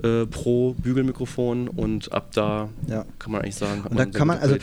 äh, 0.02 0.26
pro 0.26 0.74
Bügelmikrofon 0.74 1.68
und 1.68 2.12
ab 2.12 2.30
da 2.34 2.68
ja. 2.88 3.04
kann 3.18 3.32
man 3.32 3.42
eigentlich 3.42 3.56
sagen, 3.56 3.82
und 3.88 3.98
da 3.98 4.06
kann 4.06 4.26
man, 4.26 4.38
also, 4.38 4.56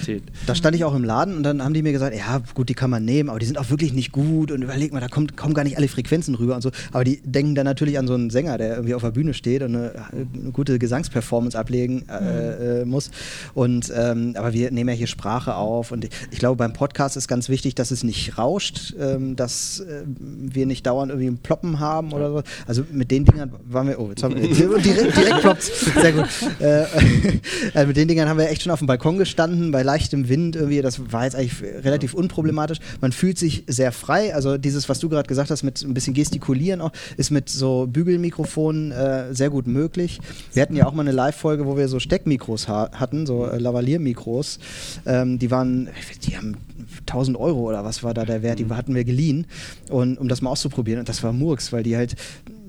da 0.46 0.56
stand 0.56 0.76
ich 0.76 0.84
auch 0.84 0.96
im 0.96 1.04
Laden 1.04 1.38
und 1.38 1.44
dann 1.44 1.64
haben 1.64 1.74
die 1.74 1.82
mir 1.82 1.92
gesagt, 1.92 2.09
gesagt, 2.10 2.28
ja, 2.28 2.42
gut, 2.54 2.70
die 2.70 2.74
kann 2.74 2.90
man 2.90 3.06
nehmen, 3.06 3.30
aber 3.30 3.40
die 3.40 3.46
sind 3.46 3.58
auch 3.58 3.70
wirklich 3.70 3.94
nicht 3.94 4.12
gut 4.12 4.52
und 4.52 4.62
überleg 4.62 4.94
mal, 4.94 5.00
da 5.00 5.08
kommt, 5.08 5.38
kommen 5.38 5.54
gar 5.54 5.64
nicht 5.64 5.78
alle 5.78 5.88
Frequenzen 5.88 6.36
rüber 6.36 6.56
und 6.56 6.62
so. 6.62 6.72
Aber 6.92 7.04
die 7.04 7.22
denken 7.24 7.56
dann 7.56 7.66
natürlich 7.66 7.98
an 7.98 8.08
so 8.08 8.14
einen 8.14 8.30
Sänger, 8.30 8.58
der 8.58 8.76
irgendwie 8.76 8.94
auf 8.94 9.02
der 9.02 9.12
Bühne 9.12 9.34
steht 9.34 9.62
und 9.62 9.76
eine, 9.76 9.92
eine 10.12 10.52
gute 10.52 10.80
Gesangsperformance 10.80 11.58
ablegen 11.58 12.06
äh, 12.10 12.84
mhm. 12.84 12.92
muss. 12.92 13.12
Und 13.54 13.92
ähm, 13.96 14.34
aber 14.36 14.54
wir 14.54 14.72
nehmen 14.72 14.90
ja 14.90 14.96
hier 14.96 15.08
Sprache 15.08 15.56
auf 15.56 15.92
und 15.92 16.08
ich, 16.32 16.40
glaube, 16.40 16.58
beim 16.58 16.74
Podcast 16.74 17.18
ist 17.18 17.28
ganz 17.28 17.50
wichtig, 17.50 17.76
dass 17.76 17.92
es 17.92 18.04
nicht 18.04 18.38
rauscht, 18.38 18.96
ähm, 19.00 19.36
dass 19.36 19.82
äh, 19.82 20.04
wir 20.06 20.66
nicht 20.66 20.86
dauernd 20.86 21.12
irgendwie 21.12 21.30
ein 21.30 21.38
Ploppen 21.38 21.80
haben 21.80 22.14
oder 22.14 22.32
so. 22.32 22.44
Also 22.68 22.86
mit 22.92 23.12
den 23.12 23.26
Dingern 23.26 23.52
waren 23.66 23.88
wir, 23.88 24.00
oh, 24.00 24.10
jetzt 24.10 24.24
haben 24.24 24.36
wir 24.36 24.42
direkt, 24.82 25.18
direkt 25.18 25.42
ploppt, 25.42 25.64
sehr 25.64 26.14
gut. 26.14 26.28
Äh, 26.60 26.86
also 27.74 27.88
mit 27.88 27.98
den 27.98 28.08
Dingern 28.08 28.30
haben 28.30 28.38
wir 28.38 28.50
echt 28.50 28.64
schon 28.64 28.72
auf 28.72 28.80
dem 28.80 28.88
Balkon 28.88 29.18
gestanden, 29.18 29.72
bei 29.72 29.84
leichtem 29.84 30.30
Wind 30.30 30.56
irgendwie, 30.56 30.82
das 30.82 31.12
war 31.12 31.26
jetzt 31.26 31.36
eigentlich 31.36 31.62
relativ 31.84 31.99
relativ 32.00 32.14
unproblematisch. 32.14 32.80
Man 33.02 33.12
fühlt 33.12 33.38
sich 33.38 33.64
sehr 33.68 33.92
frei. 33.92 34.34
Also 34.34 34.58
dieses, 34.58 34.90
was 34.90 35.00
du 35.00 35.10
gerade 35.10 35.28
gesagt 35.28 35.52
hast, 35.52 35.64
mit 35.64 35.82
ein 35.82 35.94
bisschen 35.94 36.14
gestikulieren 36.14 36.82
auch, 36.82 36.92
ist 37.18 37.32
mit 37.32 37.50
so 37.50 37.88
Bügelmikrofonen 37.88 38.92
äh, 38.92 39.34
sehr 39.34 39.50
gut 39.50 39.68
möglich. 39.68 40.20
Wir 40.54 40.62
hatten 40.62 40.76
ja 40.76 40.86
auch 40.86 40.94
mal 40.94 41.02
eine 41.02 41.12
Live-Folge, 41.12 41.66
wo 41.66 41.78
wir 41.78 41.88
so 41.88 42.00
Steckmikros 42.00 42.68
ha 42.68 42.90
hatten, 42.94 43.26
so 43.26 43.46
äh, 43.46 43.58
Lavalier-Mikros. 43.58 44.60
Ähm, 45.06 45.40
die 45.40 45.52
waren, 45.52 45.90
die 46.24 46.38
haben 46.38 46.56
1000 47.02 47.38
Euro 47.38 47.70
oder 47.70 47.84
was 47.84 48.04
war 48.04 48.14
da 48.14 48.26
der 48.26 48.42
Wert, 48.42 48.60
die 48.60 48.68
hatten 48.70 48.96
wir 48.96 49.04
geliehen, 49.04 49.46
und, 49.90 50.18
um 50.18 50.28
das 50.28 50.42
mal 50.42 50.52
auszuprobieren. 50.52 51.00
Und 51.00 51.10
das 51.10 51.24
war 51.24 51.34
Murks, 51.34 51.74
weil 51.74 51.84
die 51.84 51.98
halt 51.98 52.16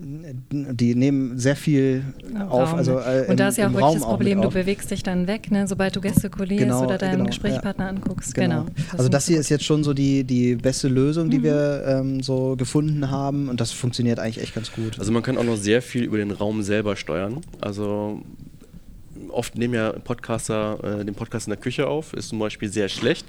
die 0.03 0.95
nehmen 0.95 1.39
sehr 1.39 1.57
viel 1.57 2.05
auf. 2.49 2.75
Also, 2.75 2.99
äh, 2.99 3.27
und 3.29 3.39
da 3.39 3.49
ist 3.49 3.59
ja 3.59 3.69
auch 3.69 3.73
wirklich 3.73 3.95
das 3.95 4.03
Problem, 4.03 4.41
du 4.41 4.51
bewegst 4.51 4.91
dich 4.91 5.03
dann 5.03 5.27
weg, 5.27 5.51
ne? 5.51 5.67
sobald 5.67 5.95
du 5.97 6.01
gestikulierst 6.01 6.65
genau, 6.65 6.85
oder 6.85 6.99
deinen 6.99 7.19
genau, 7.19 7.27
Gesprächspartner 7.27 7.85
ja. 7.85 7.91
anguckst. 7.91 8.35
Genau. 8.35 8.65
genau. 8.65 8.75
Das 8.91 8.99
also 9.01 9.09
das 9.09 9.27
hier 9.27 9.39
ist 9.39 9.49
jetzt 9.49 9.65
schon 9.65 9.85
so 9.85 9.93
die, 9.93 10.25
die 10.25 10.57
beste 10.57 10.89
Lösung, 10.89 11.31
die 11.31 11.39
mhm. 11.39 11.43
wir 11.43 11.85
ähm, 11.87 12.23
so 12.23 12.57
gefunden 12.57 13.11
haben 13.11 13.49
und 13.49 13.61
das 13.61 13.73
funktioniert 13.73 14.19
eigentlich 14.19 14.43
echt 14.43 14.55
ganz 14.55 14.73
gut. 14.73 14.99
Also 14.99 15.13
man 15.13 15.23
kann 15.23 15.37
auch 15.37 15.45
noch 15.45 15.57
sehr 15.57 15.83
viel 15.83 16.05
über 16.05 16.17
den 16.17 16.31
Raum 16.31 16.63
selber 16.63 16.97
steuern. 16.97 17.41
Also 17.61 18.23
oft 19.33 19.57
nehmen 19.57 19.75
ja 19.75 19.93
Podcaster 19.93 21.01
äh, 21.01 21.05
den 21.05 21.15
Podcast 21.15 21.47
in 21.47 21.51
der 21.51 21.61
Küche 21.61 21.87
auf, 21.87 22.13
ist 22.15 22.29
zum 22.29 22.39
Beispiel 22.39 22.69
sehr 22.69 22.89
schlecht, 22.89 23.27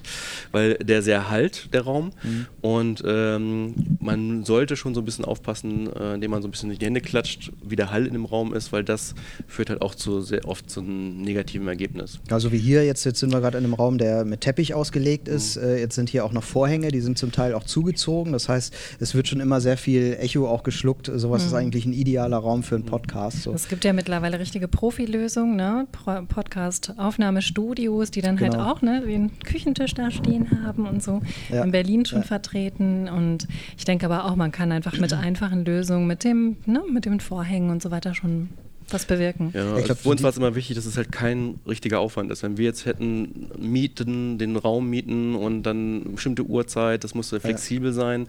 weil 0.52 0.76
der 0.76 1.02
sehr 1.02 1.30
halt, 1.30 1.74
der 1.74 1.82
Raum. 1.82 2.12
Mhm. 2.24 2.48
Und 2.62 3.04
ähm, 3.06 3.98
man 4.00 4.44
sollte 4.44 4.76
schon 4.76 4.94
so 4.94 5.02
ein 5.02 5.06
bisschen 5.06 5.26
aufpassen, 5.26 5.92
äh, 5.94 6.16
indem 6.16 6.32
man 6.32 6.42
so 6.42 6.48
ein 6.48 6.52
bisschen 6.52 6.70
durch 6.70 6.80
die 6.80 6.86
Hände 6.86 7.02
klatscht, 7.02 7.52
wie 7.64 7.76
der 7.76 7.92
Hall 7.92 8.06
in 8.06 8.14
dem 8.14 8.26
Raum 8.26 8.54
ist, 8.54 8.72
weil 8.72 8.84
das 8.84 9.16
führt 9.48 9.70
halt 9.70 9.82
auch 9.82 9.96
zu 9.96 10.22
sehr 10.22 10.48
oft 10.48 10.70
zu 10.70 10.82
einem 10.82 11.22
negativen 11.22 11.68
Ergebnis. 11.68 12.20
Also 12.30 12.52
wie 12.52 12.58
hier, 12.58 12.86
jetzt, 12.86 13.04
jetzt 13.06 13.20
sind 13.20 13.32
wir 13.32 13.42
gerade 13.42 13.58
in 13.58 13.64
einem 13.64 13.74
Raum, 13.74 13.98
der 13.98 14.26
mit 14.26 14.42
Teppich 14.42 14.74
ausgelegt 14.74 15.28
ist. 15.28 15.58
Mhm. 15.58 15.64
Äh, 15.64 15.80
jetzt 15.80 15.96
sind 15.96 16.10
hier 16.10 16.26
auch 16.26 16.32
noch 16.32 16.44
Vorhänge, 16.44 16.90
die 16.92 17.02
sind 17.02 17.18
zum 17.18 17.32
Teil 17.32 17.54
auch 17.54 17.64
zugezogen. 17.64 18.34
Das 18.34 18.50
heißt, 18.50 18.74
es 19.00 19.16
wird 19.16 19.28
schon 19.28 19.40
immer 19.40 19.62
sehr 19.62 19.78
viel 19.78 20.18
Echo 20.20 20.48
auch 20.48 20.64
geschluckt. 20.64 21.12
Sowas 21.14 21.42
mhm. 21.42 21.48
ist 21.48 21.54
eigentlich 21.54 21.86
ein 21.86 21.94
idealer 21.94 22.38
Raum 22.38 22.64
für 22.64 22.76
einen 22.76 22.86
Podcast. 22.86 23.44
So. 23.44 23.54
Es 23.54 23.68
gibt 23.68 23.84
ja 23.84 23.94
mittlerweile 23.94 24.40
richtige 24.40 24.68
Profilösungen, 24.68 25.56
ne? 25.56 25.88
Podcast-Aufnahmestudios, 25.92 28.12
die 28.12 28.22
dann 28.22 28.40
halt 28.40 28.52
genau. 28.52 28.66
halt 28.66 28.78
auch 28.78 28.82
ne, 28.82 29.02
den 29.02 29.38
Küchentisch 29.40 29.94
da 29.94 30.12
stehen 30.12 30.64
haben 30.64 30.88
und 30.88 31.04
so. 31.04 31.22
Ja. 31.50 31.64
In 31.64 31.72
Berlin 31.72 32.06
schon 32.06 32.22
ja. 32.22 32.26
vertreten. 32.26 33.10
Und 33.10 33.48
ich 33.78 33.86
denke 33.86 34.06
aber 34.06 34.26
auch, 34.26 34.36
man 34.36 34.52
kann 34.52 34.72
einfach 34.72 34.98
mit 34.98 35.14
einfachen 35.14 35.66
Lösungen, 35.66 36.08
mit 36.08 36.24
dem, 36.24 36.58
ne, 36.66 36.82
mit 36.90 37.06
den 37.06 37.20
Vorhängen 37.20 37.70
und 37.70 37.82
so 37.82 37.92
weiter 37.92 38.14
schon 38.14 38.50
was 38.94 39.06
bewirken. 39.06 39.52
Ja, 39.54 39.78
ich 39.78 39.86
glaub, 39.86 39.98
für 39.98 40.10
uns 40.10 40.24
war 40.24 40.30
es 40.30 40.38
immer 40.38 40.56
wichtig, 40.56 40.76
dass 40.76 40.86
es 40.86 40.98
halt 40.98 41.12
kein 41.12 41.60
richtiger 41.68 42.00
Aufwand 42.00 42.32
ist. 42.32 42.44
Wenn 42.44 42.58
wir 42.58 42.66
jetzt 42.66 42.86
hätten 42.86 43.50
mieten, 43.60 44.38
den 44.38 44.56
Raum 44.56 44.90
mieten 44.90 45.36
und 45.36 45.64
dann 45.64 46.02
eine 46.02 46.10
bestimmte 46.16 46.44
Uhrzeit, 46.44 47.04
das 47.04 47.16
musste 47.16 47.40
flexibel 47.40 47.90
ja. 47.90 47.94
sein. 47.94 48.28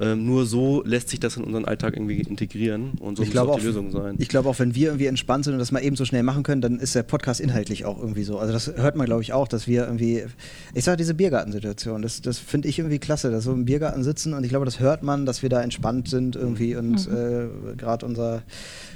Ähm, 0.00 0.26
nur 0.26 0.46
so 0.46 0.82
lässt 0.84 1.08
sich 1.08 1.20
das 1.20 1.36
in 1.36 1.44
unseren 1.44 1.64
Alltag 1.64 1.94
irgendwie 1.96 2.20
integrieren 2.20 2.92
und 3.00 3.16
so 3.16 3.22
ich 3.22 3.34
muss 3.34 3.38
auch 3.38 3.58
die 3.58 3.66
Lösung 3.66 3.90
sein. 3.90 4.16
Ich 4.18 4.28
glaube 4.28 4.48
auch, 4.48 4.58
wenn 4.58 4.74
wir 4.74 4.88
irgendwie 4.88 5.06
entspannt 5.06 5.44
sind 5.44 5.54
und 5.54 5.58
das 5.58 5.72
mal 5.72 5.82
eben 5.82 5.96
so 5.96 6.04
schnell 6.04 6.22
machen 6.22 6.42
können, 6.42 6.60
dann 6.60 6.78
ist 6.78 6.94
der 6.94 7.02
Podcast 7.02 7.40
inhaltlich 7.40 7.84
auch 7.84 7.98
irgendwie 7.98 8.24
so. 8.24 8.38
Also 8.38 8.52
das 8.52 8.68
hört 8.76 8.96
man, 8.96 9.06
glaube 9.06 9.22
ich, 9.22 9.32
auch, 9.32 9.48
dass 9.48 9.66
wir 9.66 9.84
irgendwie, 9.84 10.24
ich 10.74 10.84
sage 10.84 10.96
diese 10.96 11.14
Biergartensituation, 11.14 12.02
das, 12.02 12.20
das 12.20 12.38
finde 12.38 12.68
ich 12.68 12.78
irgendwie 12.78 12.98
klasse, 12.98 13.30
dass 13.30 13.46
wir 13.46 13.52
im 13.52 13.64
Biergarten 13.64 14.02
sitzen 14.02 14.34
und 14.34 14.44
ich 14.44 14.50
glaube, 14.50 14.64
das 14.64 14.80
hört 14.80 15.02
man, 15.02 15.26
dass 15.26 15.42
wir 15.42 15.48
da 15.48 15.62
entspannt 15.62 16.08
sind 16.08 16.36
irgendwie 16.36 16.76
und 16.76 17.08
mhm. 17.08 17.72
äh, 17.72 17.76
gerade 17.76 18.06
unser 18.06 18.42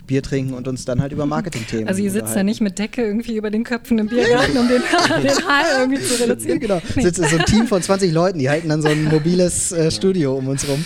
Bier 0.07 0.23
trinken 0.23 0.55
und 0.55 0.69
uns 0.69 0.85
dann 0.85 1.01
halt 1.01 1.13
über 1.13 1.27
Marketing-Themen. 1.27 1.89
Also 1.89 2.03
ihr 2.03 2.11
sitzt 2.11 2.35
ja 2.37 2.43
nicht 2.43 2.61
mit 2.61 2.79
Decke 2.79 3.03
irgendwie 3.03 3.37
über 3.37 3.51
den 3.51 3.65
Köpfen 3.65 3.99
im 3.99 4.09
Biergarten, 4.09 4.57
um 4.57 4.69
den, 4.69 4.83
den 5.23 5.49
Hall 5.49 5.65
irgendwie 5.81 6.03
zu 6.03 6.23
reduzieren. 6.23 6.61
genau. 6.61 6.81
Nee. 6.95 7.03
Sitzt 7.03 7.23
so 7.29 7.37
ein 7.37 7.45
Team 7.47 7.67
von 7.67 7.83
20 7.83 8.13
Leuten, 8.13 8.39
die 8.39 8.49
halten 8.51 8.69
dann 8.69 8.83
so 8.83 8.89
ein 8.89 9.05
mobiles 9.11 9.73
äh, 9.73 9.91
Studio 9.91 10.35
um 10.35 10.49
uns 10.49 10.69
rum. 10.69 10.85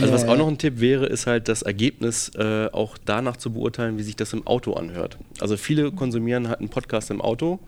also 0.00 0.12
was 0.12 0.24
auch 0.24 0.36
noch 0.36 0.48
ein 0.48 0.58
Tipp 0.58 0.80
wäre, 0.80 1.06
ist 1.06 1.26
halt 1.26 1.48
das 1.48 1.62
Ergebnis 1.62 2.30
äh, 2.36 2.66
auch 2.72 2.96
danach 3.04 3.36
zu 3.36 3.52
beurteilen, 3.52 3.98
wie 3.98 4.02
sich 4.02 4.16
das 4.16 4.32
im 4.32 4.46
Auto 4.46 4.74
anhört. 4.74 5.18
Also 5.40 5.56
viele 5.56 5.92
konsumieren 5.92 6.48
halt 6.48 6.60
einen 6.60 6.68
Podcast 6.68 7.10
im 7.10 7.20
Auto 7.20 7.58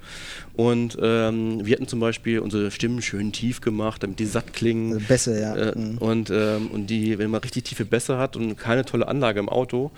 und 0.57 0.97
ähm, 1.03 1.61
wir 1.65 1.75
hatten 1.75 1.87
zum 1.87 2.01
Beispiel 2.01 2.39
unsere 2.39 2.71
Stimmen 2.71 3.03
schön 3.03 3.31
tief 3.31 3.61
gemacht, 3.61 4.03
damit 4.03 4.19
die 4.19 4.25
satt 4.25 4.55
klingen. 4.55 4.95
Also 4.95 5.07
Bässe, 5.07 5.41
ja. 5.41 5.55
Äh, 5.55 5.79
mhm. 5.79 5.99
Und, 5.99 6.31
ähm, 6.31 6.69
und 6.69 6.87
die, 6.89 7.19
wenn 7.19 7.31
man 7.31 7.43
richtig 7.43 7.65
tiefe 7.65 7.85
Bässe 7.85 8.17
hat 8.17 8.37
und 8.37 8.57
keine 8.57 8.87
tolle 8.87 9.07
Anlage 9.07 9.39
im 9.39 9.51
Auto, 9.51 9.91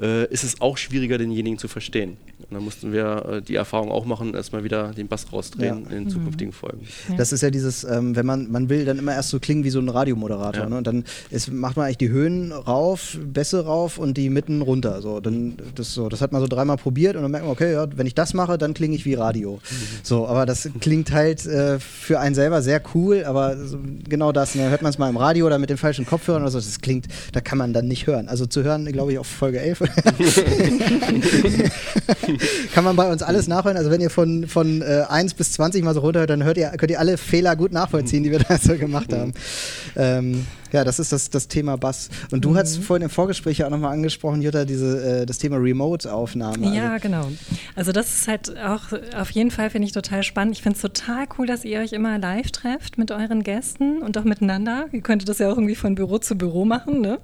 äh, 0.00 0.26
ist 0.32 0.44
es 0.44 0.60
auch 0.60 0.76
schwieriger, 0.76 1.18
denjenigen 1.18 1.58
zu 1.58 1.68
verstehen. 1.68 2.16
Und 2.38 2.52
dann 2.52 2.64
mussten 2.64 2.92
wir 2.92 3.24
äh, 3.26 3.42
die 3.42 3.54
Erfahrung 3.54 3.90
auch 3.90 4.04
machen, 4.04 4.34
erstmal 4.34 4.64
wieder 4.64 4.92
den 4.92 5.08
Bass 5.08 5.32
rausdrehen 5.32 5.84
ja. 5.84 5.90
in 5.90 6.04
den 6.04 6.08
zukünftigen 6.10 6.52
mhm. 6.52 6.56
Folgen. 6.56 6.86
Das 7.16 7.32
ist 7.32 7.42
ja 7.42 7.50
dieses, 7.50 7.84
ähm, 7.84 8.16
wenn 8.16 8.26
man, 8.26 8.50
man 8.50 8.68
will 8.68 8.84
dann 8.84 8.98
immer 8.98 9.14
erst 9.14 9.30
so 9.30 9.38
klingen 9.38 9.64
wie 9.64 9.70
so 9.70 9.78
ein 9.78 9.88
Radiomoderator. 9.88 10.66
Ne? 10.66 10.78
Und 10.78 10.86
dann 10.86 11.04
ist, 11.30 11.52
macht 11.52 11.76
man 11.76 11.86
eigentlich 11.86 11.98
die 11.98 12.10
Höhen 12.10 12.52
rauf, 12.52 13.18
Bässe 13.24 13.64
rauf 13.64 13.98
und 13.98 14.16
die 14.16 14.30
Mitten 14.30 14.62
runter. 14.62 15.00
So, 15.00 15.20
dann, 15.20 15.56
das, 15.74 15.94
so, 15.94 16.08
das 16.08 16.20
hat 16.20 16.32
man 16.32 16.40
so 16.40 16.48
dreimal 16.48 16.76
probiert 16.76 17.16
und 17.16 17.22
dann 17.22 17.30
merkt 17.30 17.46
man, 17.46 17.52
okay, 17.52 17.72
ja, 17.72 17.86
wenn 17.96 18.06
ich 18.06 18.14
das 18.14 18.34
mache, 18.34 18.58
dann 18.58 18.74
klinge 18.74 18.96
ich 18.96 19.04
wie 19.04 19.14
Radio. 19.14 19.54
Mhm. 19.54 19.76
So, 20.02 20.26
aber 20.26 20.46
das 20.46 20.68
klingt 20.80 21.12
halt 21.12 21.46
äh, 21.46 21.78
für 21.78 22.20
einen 22.20 22.34
selber 22.34 22.62
sehr 22.62 22.82
cool, 22.94 23.24
aber 23.24 23.56
so, 23.56 23.78
genau 24.08 24.32
das, 24.32 24.52
dann 24.52 24.62
ne, 24.62 24.70
hört 24.70 24.82
man 24.82 24.90
es 24.90 24.98
mal 24.98 25.08
im 25.08 25.16
Radio 25.16 25.46
oder 25.46 25.58
mit 25.58 25.70
den 25.70 25.76
falschen 25.76 26.06
Kopfhörern 26.06 26.42
oder 26.42 26.50
so, 26.50 26.58
das 26.58 26.80
klingt, 26.80 27.06
da 27.32 27.40
kann 27.40 27.58
man 27.58 27.72
dann 27.72 27.88
nicht 27.88 28.06
hören. 28.06 28.28
Also 28.28 28.46
zu 28.46 28.62
hören, 28.62 28.90
glaube 28.92 29.12
ich, 29.12 29.18
auf 29.18 29.26
Folge 29.26 29.60
11 29.60 29.83
kann 32.74 32.84
man 32.84 32.96
bei 32.96 33.10
uns 33.10 33.22
alles 33.22 33.48
nachhören. 33.48 33.76
Also 33.76 33.90
wenn 33.90 34.00
ihr 34.00 34.10
von, 34.10 34.46
von 34.46 34.82
äh, 34.82 35.04
1 35.08 35.34
bis 35.34 35.52
20 35.52 35.84
mal 35.84 35.94
so 35.94 36.00
runterhört, 36.00 36.30
dann 36.30 36.44
hört 36.44 36.56
ihr, 36.56 36.68
könnt 36.70 36.90
ihr 36.90 36.98
alle 36.98 37.16
Fehler 37.16 37.56
gut 37.56 37.72
nachvollziehen, 37.72 38.22
die 38.22 38.30
wir 38.30 38.40
da 38.40 38.58
so 38.58 38.76
gemacht 38.76 39.12
haben. 39.12 39.32
Ähm, 39.96 40.46
ja, 40.74 40.82
das 40.82 40.98
ist 40.98 41.12
das, 41.12 41.30
das 41.30 41.46
Thema 41.46 41.78
Bass. 41.78 42.10
Und 42.32 42.44
du 42.44 42.50
mhm. 42.50 42.56
hast 42.56 42.78
vorhin 42.78 43.04
im 43.04 43.10
Vorgespräch 43.10 43.58
ja 43.58 43.66
auch 43.66 43.70
nochmal 43.70 43.92
angesprochen, 43.92 44.42
Jutta, 44.42 44.64
diese, 44.64 45.20
äh, 45.20 45.24
das 45.24 45.38
Thema 45.38 45.56
Remote-Aufnahme. 45.58 46.74
Ja, 46.74 46.94
also. 46.94 47.08
genau. 47.08 47.28
Also 47.76 47.92
das 47.92 48.12
ist 48.12 48.26
halt 48.26 48.58
auch 48.58 48.86
auf 49.16 49.30
jeden 49.30 49.52
Fall, 49.52 49.70
finde 49.70 49.86
ich, 49.86 49.92
total 49.92 50.24
spannend. 50.24 50.56
Ich 50.56 50.62
finde 50.62 50.74
es 50.74 50.82
total 50.82 51.26
cool, 51.38 51.46
dass 51.46 51.64
ihr 51.64 51.78
euch 51.78 51.92
immer 51.92 52.18
live 52.18 52.50
trefft 52.50 52.98
mit 52.98 53.12
euren 53.12 53.44
Gästen 53.44 54.02
und 54.02 54.18
auch 54.18 54.24
miteinander. 54.24 54.86
Ihr 54.90 55.00
könntet 55.00 55.28
das 55.28 55.38
ja 55.38 55.46
auch 55.48 55.56
irgendwie 55.56 55.76
von 55.76 55.94
Büro 55.94 56.18
zu 56.18 56.36
Büro 56.36 56.64
machen, 56.64 57.00
ne? 57.00 57.20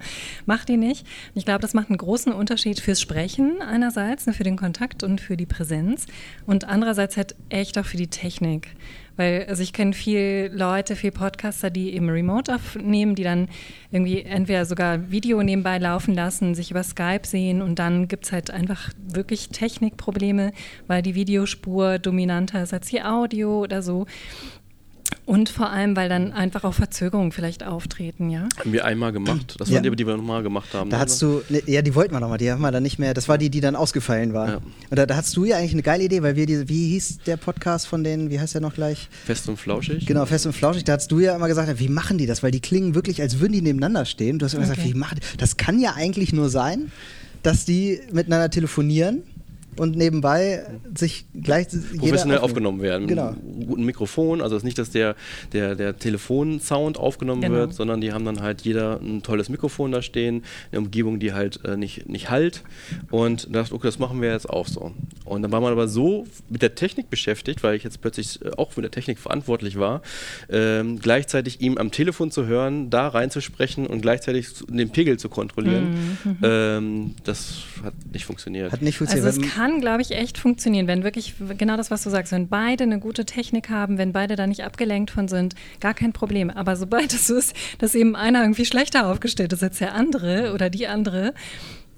Macht 0.46 0.70
ihr 0.70 0.76
nicht. 0.78 1.04
Ich 1.34 1.44
glaube, 1.44 1.60
das 1.60 1.74
macht 1.74 1.88
einen 1.88 1.98
großen 1.98 2.32
Unterschied 2.32 2.78
fürs 2.78 3.00
Sprechen 3.00 3.62
einerseits, 3.62 4.26
ne, 4.26 4.32
für 4.32 4.44
den 4.44 4.56
Kontakt 4.56 5.02
und 5.02 5.20
für 5.20 5.36
die 5.36 5.46
Präsenz 5.46 6.06
und 6.46 6.68
andererseits 6.68 7.16
halt 7.16 7.34
echt 7.48 7.76
auch 7.78 7.84
für 7.84 7.96
die 7.96 8.06
Technik. 8.06 8.68
Weil, 9.16 9.46
also 9.48 9.62
ich 9.62 9.72
kenne 9.72 9.92
viele 9.92 10.48
Leute, 10.48 10.96
viele 10.96 11.12
Podcaster, 11.12 11.70
die 11.70 11.94
eben 11.94 12.08
remote 12.08 12.54
aufnehmen, 12.54 13.14
die 13.14 13.24
dann 13.24 13.48
irgendwie 13.90 14.22
entweder 14.22 14.64
sogar 14.64 15.10
Video 15.10 15.42
nebenbei 15.42 15.78
laufen 15.78 16.14
lassen, 16.14 16.54
sich 16.54 16.70
über 16.70 16.82
Skype 16.82 17.26
sehen 17.26 17.62
und 17.62 17.78
dann 17.78 18.08
gibt 18.08 18.26
es 18.26 18.32
halt 18.32 18.50
einfach 18.50 18.90
wirklich 18.96 19.48
Technikprobleme, 19.48 20.52
weil 20.86 21.02
die 21.02 21.14
Videospur 21.14 21.98
dominanter 21.98 22.62
ist 22.62 22.72
als 22.72 22.88
die 22.88 23.02
Audio 23.02 23.60
oder 23.60 23.82
so. 23.82 24.06
Und 25.26 25.48
vor 25.48 25.70
allem, 25.70 25.96
weil 25.96 26.08
dann 26.08 26.32
einfach 26.32 26.64
auch 26.64 26.74
Verzögerungen 26.74 27.32
vielleicht 27.32 27.64
auftreten, 27.64 28.30
ja? 28.30 28.48
Haben 28.58 28.72
wir 28.72 28.84
einmal 28.84 29.12
gemacht. 29.12 29.56
Das 29.58 29.68
waren 29.68 29.84
ja. 29.84 29.90
die, 29.90 29.96
die 29.96 30.06
wir 30.06 30.16
nochmal 30.16 30.42
gemacht 30.42 30.74
haben. 30.74 30.90
Da 30.90 30.96
oder? 30.96 31.06
hast 31.06 31.22
du, 31.22 31.42
ne, 31.48 31.62
ja, 31.66 31.82
die 31.82 31.94
wollten 31.94 32.12
wir 32.12 32.20
nochmal, 32.20 32.38
die 32.38 32.50
haben 32.50 32.60
wir 32.60 32.72
dann 32.72 32.82
nicht 32.82 32.98
mehr, 32.98 33.14
das 33.14 33.28
war 33.28 33.38
die, 33.38 33.50
die 33.50 33.60
dann 33.60 33.76
ausgefallen 33.76 34.32
war. 34.32 34.48
Ja. 34.48 34.56
Und 34.56 34.98
da, 34.98 35.06
da 35.06 35.16
hast 35.16 35.36
du 35.36 35.44
ja 35.44 35.56
eigentlich 35.56 35.72
eine 35.72 35.82
geile 35.82 36.04
Idee, 36.04 36.22
weil 36.22 36.36
wir 36.36 36.46
diese, 36.46 36.68
wie 36.68 36.88
hieß 36.88 37.18
der 37.26 37.36
Podcast 37.36 37.86
von 37.86 38.02
denen, 38.02 38.30
wie 38.30 38.40
heißt 38.40 38.54
der 38.54 38.60
noch 38.60 38.74
gleich? 38.74 39.08
Fest 39.24 39.48
und 39.48 39.56
Flauschig. 39.56 40.06
Genau, 40.06 40.26
Fest 40.26 40.46
und 40.46 40.52
Flauschig. 40.52 40.84
Da 40.84 40.94
hast 40.94 41.12
du 41.12 41.20
ja 41.20 41.36
immer 41.36 41.48
gesagt, 41.48 41.78
wie 41.78 41.88
machen 41.88 42.18
die 42.18 42.26
das? 42.26 42.42
Weil 42.42 42.50
die 42.50 42.60
klingen 42.60 42.94
wirklich, 42.94 43.22
als 43.22 43.40
würden 43.40 43.52
die 43.52 43.62
nebeneinander 43.62 44.04
stehen. 44.04 44.38
Du 44.38 44.46
hast 44.46 44.54
immer 44.54 44.64
okay. 44.64 44.74
gesagt, 44.74 44.88
wie 44.88 44.98
machen 44.98 45.18
die? 45.20 45.36
Das 45.36 45.56
kann 45.56 45.78
ja 45.78 45.94
eigentlich 45.94 46.32
nur 46.32 46.48
sein, 46.48 46.90
dass 47.42 47.64
die 47.64 48.00
miteinander 48.12 48.50
telefonieren 48.50 49.22
und 49.80 49.96
nebenbei 49.96 50.66
sich 50.94 51.24
gleich 51.32 51.68
professionell 51.96 52.38
aufgenommen 52.38 52.82
werden. 52.82 53.06
Genau. 53.06 53.34
Mit 53.42 53.78
Mikrofon, 53.78 54.42
also 54.42 54.54
es 54.54 54.60
ist 54.60 54.64
nicht, 54.64 54.76
dass 54.76 54.90
der, 54.90 55.16
der, 55.54 55.74
der 55.74 55.98
Telefonsound 55.98 56.98
aufgenommen 56.98 57.40
genau. 57.40 57.54
wird, 57.54 57.72
sondern 57.72 58.02
die 58.02 58.12
haben 58.12 58.26
dann 58.26 58.42
halt 58.42 58.60
jeder 58.60 59.00
ein 59.00 59.22
tolles 59.22 59.48
Mikrofon 59.48 59.90
da 59.90 60.02
stehen, 60.02 60.42
eine 60.70 60.80
Umgebung, 60.80 61.18
die 61.18 61.32
halt 61.32 61.64
äh, 61.64 61.78
nicht, 61.78 62.10
nicht 62.10 62.28
halt 62.28 62.62
und 63.10 63.54
dachte, 63.56 63.74
okay, 63.74 63.86
das 63.88 63.98
machen 63.98 64.20
wir 64.20 64.30
jetzt 64.30 64.50
auch 64.50 64.68
so. 64.68 64.92
Und 65.24 65.40
dann 65.40 65.50
war 65.50 65.62
man 65.62 65.72
aber 65.72 65.88
so 65.88 66.26
mit 66.50 66.60
der 66.60 66.74
Technik 66.74 67.08
beschäftigt, 67.08 67.62
weil 67.62 67.74
ich 67.74 67.82
jetzt 67.82 68.02
plötzlich 68.02 68.44
äh, 68.44 68.50
auch 68.58 68.72
für 68.72 68.82
der 68.82 68.90
Technik 68.90 69.18
verantwortlich 69.18 69.78
war, 69.78 70.02
ähm, 70.50 70.98
gleichzeitig 70.98 71.62
ihm 71.62 71.78
am 71.78 71.90
Telefon 71.90 72.30
zu 72.30 72.44
hören, 72.44 72.90
da 72.90 73.08
reinzusprechen 73.08 73.86
und 73.86 74.02
gleichzeitig 74.02 74.48
den 74.68 74.90
Pegel 74.90 75.18
zu 75.18 75.30
kontrollieren. 75.30 76.18
Mhm. 76.24 76.36
Ähm, 76.42 77.14
das 77.24 77.62
hat 77.82 77.94
nicht 78.12 78.26
funktioniert. 78.26 78.72
Hat 78.72 78.82
nicht 78.82 78.98
funktioniert. 78.98 79.26
Also 79.26 79.40
kann, 79.40 79.69
glaube 79.78 80.02
ich, 80.02 80.10
echt 80.10 80.38
funktionieren, 80.38 80.88
wenn 80.88 81.04
wirklich 81.04 81.34
genau 81.56 81.76
das, 81.76 81.90
was 81.90 82.02
du 82.02 82.10
sagst, 82.10 82.32
wenn 82.32 82.48
beide 82.48 82.84
eine 82.84 82.98
gute 82.98 83.24
Technik 83.24 83.68
haben, 83.68 83.98
wenn 83.98 84.12
beide 84.12 84.34
da 84.34 84.46
nicht 84.46 84.64
abgelenkt 84.64 85.12
von 85.12 85.28
sind, 85.28 85.54
gar 85.78 85.94
kein 85.94 86.12
Problem. 86.12 86.50
Aber 86.50 86.74
sobald 86.74 87.12
es 87.14 87.28
so 87.28 87.36
ist, 87.36 87.54
dass 87.78 87.94
eben 87.94 88.16
einer 88.16 88.42
irgendwie 88.42 88.64
schlechter 88.64 89.06
aufgestellt 89.06 89.52
ist 89.52 89.62
als 89.62 89.78
der 89.78 89.94
andere 89.94 90.52
oder 90.52 90.70
die 90.70 90.88
andere, 90.88 91.34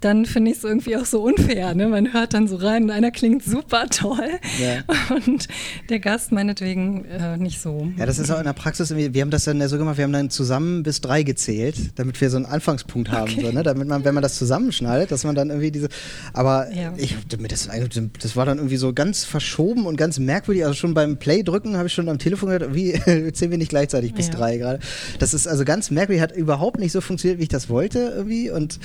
dann 0.05 0.27
finde 0.27 0.51
ich 0.51 0.59
es 0.59 0.65
irgendwie 0.65 0.97
auch 0.97 1.05
so 1.05 1.23
unfair. 1.23 1.75
Ne? 1.75 1.89
Man 1.89 2.13
hört 2.13 2.35
dann 2.35 2.49
so 2.49 2.57
rein 2.57 2.85
und 2.85 2.91
einer 2.91 3.11
klingt 3.11 3.45
super 3.45 3.87
toll 3.89 4.29
ja. 4.61 4.83
und 5.27 5.49
der 5.89 6.01
Gast 6.01 6.33
meinetwegen 6.33 7.05
äh, 7.05 7.37
nicht 7.37 7.61
so. 7.61 7.89
Ja, 7.97 8.07
das 8.07 8.19
ist 8.19 8.31
auch 8.31 8.39
in 8.39 8.45
der 8.45 8.53
Praxis, 8.53 8.95
wir 8.95 9.21
haben 9.21 9.31
das 9.31 9.45
dann 9.45 9.67
so 9.69 9.79
gemacht, 9.79 9.97
wir 9.97 10.05
haben 10.05 10.13
dann 10.13 10.31
zusammen 10.31 10.83
bis 10.83 11.01
drei 11.01 11.23
gezählt, 11.23 11.93
damit 11.97 12.21
wir 12.21 12.31
so 12.31 12.37
einen 12.37 12.47
Anfangspunkt 12.47 13.11
haben. 13.11 13.31
Okay. 13.31 13.43
So, 13.43 13.53
ne? 13.53 13.63
Damit 13.63 13.89
man, 13.89 14.05
wenn 14.05 14.15
man 14.15 14.23
das 14.23 14.37
zusammenschneidet, 14.39 15.11
dass 15.13 15.25
man 15.25 15.35
dann 15.35 15.51
irgendwie 15.51 15.71
diese. 15.71 15.89
Aber 16.33 16.73
ja. 16.73 16.93
ich, 16.97 17.17
das, 17.29 17.69
das 18.19 18.37
war 18.37 18.47
dann 18.47 18.59
irgendwie 18.59 18.77
so 18.77 18.93
ganz 18.93 19.25
verschoben 19.25 19.87
und 19.87 19.97
ganz 19.97 20.19
merkwürdig. 20.19 20.65
Also 20.65 20.75
schon 20.75 20.95
beim 20.95 21.17
Play 21.19 21.43
drücken 21.43 21.77
habe 21.77 21.87
ich 21.87 21.95
schon 21.95 22.09
am 22.09 22.19
Telefon 22.19 22.51
gehört, 22.51 22.75
wie 22.75 22.93
zählen 23.33 23.51
wir 23.51 23.59
nicht 23.59 23.71
gleichzeitig 23.71 24.15
bis 24.15 24.29
ja. 24.29 24.35
drei 24.35 24.57
gerade. 24.57 24.81
Das 25.19 25.35
ist 25.35 25.47
also 25.47 25.65
ganz 25.65 25.91
merkwürdig, 25.91 26.23
hat 26.23 26.33
überhaupt 26.33 26.79
nicht 26.79 26.93
so 26.93 27.01
funktioniert, 27.01 27.39
wie 27.39 27.45
ich 27.45 27.49
das 27.49 27.69
wollte 27.69 28.13
irgendwie. 28.17 28.51
Und 28.51 28.81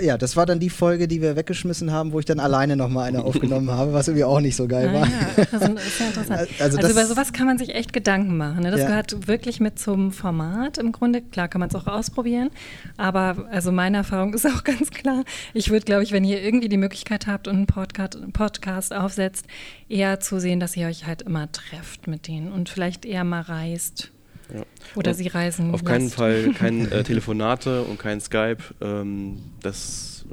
ja, 0.00 0.18
das 0.18 0.36
war 0.36 0.46
dann 0.46 0.60
die 0.60 0.70
Folge, 0.70 1.08
die 1.08 1.22
wir 1.22 1.36
weggeschmissen 1.36 1.92
haben, 1.92 2.12
wo 2.12 2.18
ich 2.18 2.24
dann 2.24 2.40
alleine 2.40 2.76
nochmal 2.76 3.08
eine 3.08 3.24
aufgenommen 3.24 3.70
habe, 3.70 3.92
was 3.92 4.08
irgendwie 4.08 4.24
auch 4.24 4.40
nicht 4.40 4.56
so 4.56 4.66
geil 4.66 4.92
war. 4.92 5.06
Ja, 5.06 5.28
das 5.36 5.86
ist 5.86 6.00
ja 6.00 6.06
interessant. 6.06 6.48
Also, 6.58 6.78
also 6.78 6.90
über 6.90 7.06
sowas 7.06 7.32
kann 7.32 7.46
man 7.46 7.58
sich 7.58 7.74
echt 7.74 7.92
Gedanken 7.92 8.36
machen. 8.36 8.62
Ne? 8.62 8.70
Das 8.70 8.80
ja. 8.80 8.88
gehört 8.88 9.28
wirklich 9.28 9.60
mit 9.60 9.78
zum 9.78 10.10
Format 10.10 10.78
im 10.78 10.92
Grunde. 10.92 11.22
Klar 11.22 11.48
kann 11.48 11.60
man 11.60 11.68
es 11.68 11.74
auch 11.74 11.86
ausprobieren, 11.86 12.50
aber 12.96 13.46
also 13.50 13.72
meine 13.72 13.98
Erfahrung 13.98 14.34
ist 14.34 14.46
auch 14.46 14.64
ganz 14.64 14.90
klar. 14.90 15.24
Ich 15.54 15.70
würde, 15.70 15.84
glaube 15.84 16.02
ich, 16.02 16.12
wenn 16.12 16.24
ihr 16.24 16.42
irgendwie 16.42 16.68
die 16.68 16.76
Möglichkeit 16.76 17.26
habt 17.26 17.48
und 17.48 17.56
einen 17.56 17.66
Podcast, 17.66 18.18
Podcast 18.32 18.94
aufsetzt, 18.94 19.46
eher 19.88 20.20
zu 20.20 20.40
sehen, 20.40 20.60
dass 20.60 20.76
ihr 20.76 20.88
euch 20.88 21.06
halt 21.06 21.22
immer 21.22 21.50
trefft 21.52 22.06
mit 22.06 22.26
denen 22.26 22.52
und 22.52 22.68
vielleicht 22.68 23.04
eher 23.04 23.24
mal 23.24 23.42
reist. 23.42 24.12
Ja. 24.54 24.62
Oder 24.94 25.10
und 25.10 25.16
sie 25.16 25.28
reisen. 25.28 25.72
Auf 25.72 25.84
keinen 25.84 26.10
Fall 26.10 26.52
kein 26.52 26.90
äh, 26.90 27.02
Telefonate 27.04 27.82
und 27.82 27.98
kein 27.98 28.20
Skype. 28.20 28.62
Ähm, 28.80 29.40
das 29.60 30.24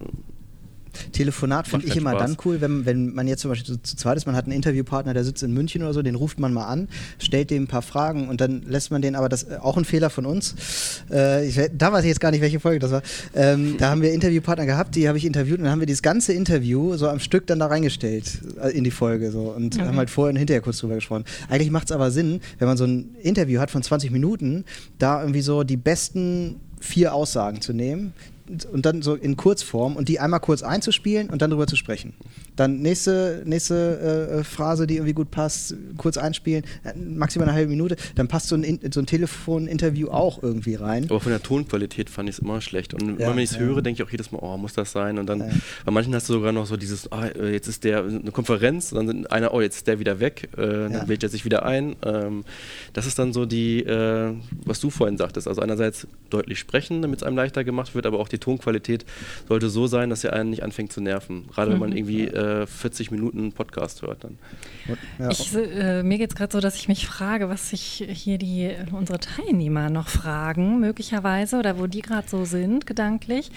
Telefonat 1.12 1.68
finde 1.68 1.88
ich 1.88 1.96
immer 1.96 2.12
Spaß. 2.12 2.22
dann 2.22 2.38
cool, 2.46 2.62
wenn, 2.62 2.86
wenn 2.86 3.14
man 3.14 3.28
jetzt 3.28 3.42
zum 3.42 3.52
Beispiel 3.52 3.76
zu, 3.76 3.82
zu, 3.82 3.96
zweit 3.96 4.18
ist, 4.18 4.26
man 4.26 4.36
hat 4.36 4.46
einen 4.46 4.54
Interviewpartner, 4.54 5.14
der 5.14 5.24
sitzt 5.24 5.44
in 5.44 5.54
München 5.54 5.84
oder 5.84 5.94
so, 5.94 6.02
den 6.02 6.16
ruft 6.16 6.40
man 6.40 6.54
mal 6.54 6.66
an, 6.66 6.88
stellt 7.20 7.50
dem 7.50 7.64
ein 7.64 7.68
paar 7.68 7.82
Fragen 7.82 8.30
und 8.30 8.42
dann 8.42 8.64
lässt 8.64 8.92
man 8.92 9.02
den, 9.02 9.16
aber 9.16 9.30
das 9.30 9.44
äh, 9.44 9.58
auch 9.62 9.78
ein 9.78 9.86
Fehler 9.86 10.10
von 10.10 10.26
uns. 10.26 10.56
Äh, 11.12 11.48
ich, 11.48 11.60
da 11.78 11.92
weiß 11.92 12.04
ich 12.04 12.10
jetzt 12.10 12.20
gar 12.20 12.32
nicht, 12.32 12.42
welche 12.42 12.60
Folge 12.60 12.80
das 12.80 12.92
war. 12.92 13.02
Ähm, 13.34 13.76
da 13.78 13.90
haben 13.90 14.02
wir 14.02 14.14
Interviewpartner 14.14 14.66
gehabt, 14.66 14.96
die 14.96 15.08
habe 15.08 15.18
ich 15.18 15.26
interviewt 15.26 15.58
und 15.58 15.66
dann 15.66 15.72
haben 15.72 15.80
wir 15.80 15.88
dieses 15.88 16.02
ganze 16.02 16.34
Interview 16.34 16.96
so 16.96 17.10
am 17.10 17.20
Stück 17.20 17.48
dann 17.48 17.60
da 17.60 17.68
reingestellt 17.68 18.40
äh, 18.62 18.70
in 18.70 18.84
die 18.84 18.92
Folge 18.92 19.32
so 19.32 19.54
und 19.56 19.76
okay. 19.76 19.86
haben 19.86 19.98
halt 19.98 20.10
vorher 20.10 20.32
und 20.32 20.38
hinterher 20.38 20.62
kurz 20.62 20.80
drüber 20.80 20.96
gesprochen. 20.96 21.26
Eigentlich 21.50 21.72
macht 21.72 21.86
es 21.86 21.92
aber 21.92 22.12
Sinn, 22.12 22.42
wenn 22.60 22.68
man 22.68 22.78
so 22.78 22.86
ein 22.86 23.16
Interview 23.22 23.60
hat 23.60 23.72
von 23.72 23.84
20 23.84 24.12
Minuten, 24.12 24.66
da 25.00 25.22
irgendwie 25.22 25.42
so 25.42 25.64
die 25.64 25.78
besten 25.78 26.58
vier 26.80 27.14
Aussagen 27.14 27.62
zu 27.62 27.74
nehmen, 27.74 28.14
und 28.72 28.86
dann 28.86 29.02
so 29.02 29.16
in 29.16 29.38
Kurzform 29.38 29.96
und 29.96 30.10
die 30.10 30.20
einmal 30.20 30.40
kurz 30.40 30.64
einzuspielen 30.64 31.30
und 31.30 31.42
dann 31.42 31.50
drüber 31.50 31.68
zu 31.68 31.76
sprechen. 31.76 32.14
Dann 32.56 32.82
nächste, 32.82 33.42
nächste 33.46 34.40
äh, 34.40 34.44
Phrase, 34.44 34.88
die 34.88 34.96
irgendwie 34.96 35.14
gut 35.14 35.32
passt, 35.32 35.76
kurz 35.98 36.18
einspielen, 36.18 36.64
äh, 36.84 36.94
maximal 36.98 37.48
eine 37.48 37.58
halbe 37.58 37.70
Minute, 37.70 37.96
dann 38.16 38.28
passt 38.28 38.48
so 38.48 38.56
ein, 38.56 38.80
so 38.92 39.00
ein 39.00 39.06
Telefoninterview 39.06 40.10
auch 40.10 40.42
irgendwie 40.44 40.76
rein. 40.76 41.06
Aber 41.10 41.20
von 41.20 41.32
der 41.32 41.42
Tonqualität 41.42 42.10
fand 42.10 42.30
ich 42.30 42.36
es 42.36 42.40
immer 42.40 42.62
schlecht. 42.62 42.94
Und 42.94 43.20
ja, 43.20 43.28
immer 43.28 43.36
wenn 43.36 43.44
ich 43.44 43.52
es 43.52 43.56
ja. 43.56 43.62
höre, 43.62 43.82
denke 43.82 44.02
ich 44.02 44.08
auch 44.08 44.12
jedes 44.12 44.32
Mal, 44.32 44.40
oh, 44.42 44.58
muss 44.58 44.74
das 44.74 44.92
sein? 44.92 45.18
Und 45.18 45.28
dann, 45.28 45.40
ja. 45.40 45.50
bei 45.86 45.92
manchen 45.92 46.14
hast 46.14 46.30
du 46.30 46.34
sogar 46.34 46.52
noch 46.52 46.66
so 46.66 46.78
dieses, 46.78 47.12
oh, 47.12 47.24
jetzt 47.44 47.68
ist 47.68 47.84
der 47.84 48.04
eine 48.04 48.32
Konferenz, 48.32 48.92
und 48.92 48.98
dann 48.98 49.08
sind 49.08 49.32
einer, 49.32 49.54
oh, 49.54 49.62
jetzt 49.62 49.78
ist 49.78 49.88
der 49.88 50.00
wieder 50.00 50.20
weg, 50.20 50.50
äh, 50.58 50.90
dann 50.90 51.08
wählt 51.08 51.24
er 51.24 51.30
sich 51.30 51.46
wieder 51.46 51.66
ein. 51.66 51.96
Ähm, 52.04 52.44
das 52.94 53.08
ist 53.08 53.18
dann 53.20 53.34
so 53.34 53.46
die, 53.46 53.80
äh, 53.84 54.34
was 54.66 54.80
du 54.80 54.90
vorhin 54.90 55.18
sagtest. 55.18 55.48
Also 55.48 55.62
einerseits 55.62 56.08
deutlich 56.30 56.60
sprechen, 56.60 57.02
damit 57.02 57.22
es 57.22 57.24
einem 57.24 57.36
leichter 57.36 57.64
gemacht 57.64 57.96
wird, 57.96 58.06
aber 58.06 58.20
auch 58.20 58.28
die 58.28 58.38
Tonqualität 58.38 59.06
sollte 59.48 59.70
so 59.70 59.88
sein, 59.88 60.10
dass 60.10 60.24
er 60.24 60.34
einen 60.34 60.50
nicht 60.50 60.64
anfängt 60.64 60.92
zu 60.92 61.02
nerven. 61.02 61.48
Gerade 61.48 61.70
mhm. 61.70 61.74
wenn 61.74 61.80
man 61.80 61.90
mhm. 61.92 61.98
irgendwie 61.98 62.24
äh, 62.44 62.68
40 62.68 63.12
Minuten 63.12 63.52
Podcast 63.52 64.02
hört. 64.02 64.24
Dann. 64.24 64.38
Ja. 65.20 65.30
Ich, 65.30 65.54
äh, 65.56 66.04
mir 66.04 66.18
geht 66.18 66.32
es 66.32 66.36
gerade 66.36 66.52
so, 66.52 66.60
dass 66.60 66.76
ich 66.76 66.88
mich 66.88 67.08
frage, 67.08 67.50
was 67.50 67.70
sich 67.70 68.06
hier 68.08 68.38
die, 68.38 68.72
unsere 68.92 69.20
Teilnehmer 69.20 69.90
noch 69.90 70.08
fragen, 70.08 70.80
möglicherweise, 70.80 71.58
oder 71.58 71.80
wo 71.80 71.88
die 71.88 72.02
gerade 72.02 72.28
so 72.28 72.46
sind, 72.46 72.86
gedanklich. 72.86 73.52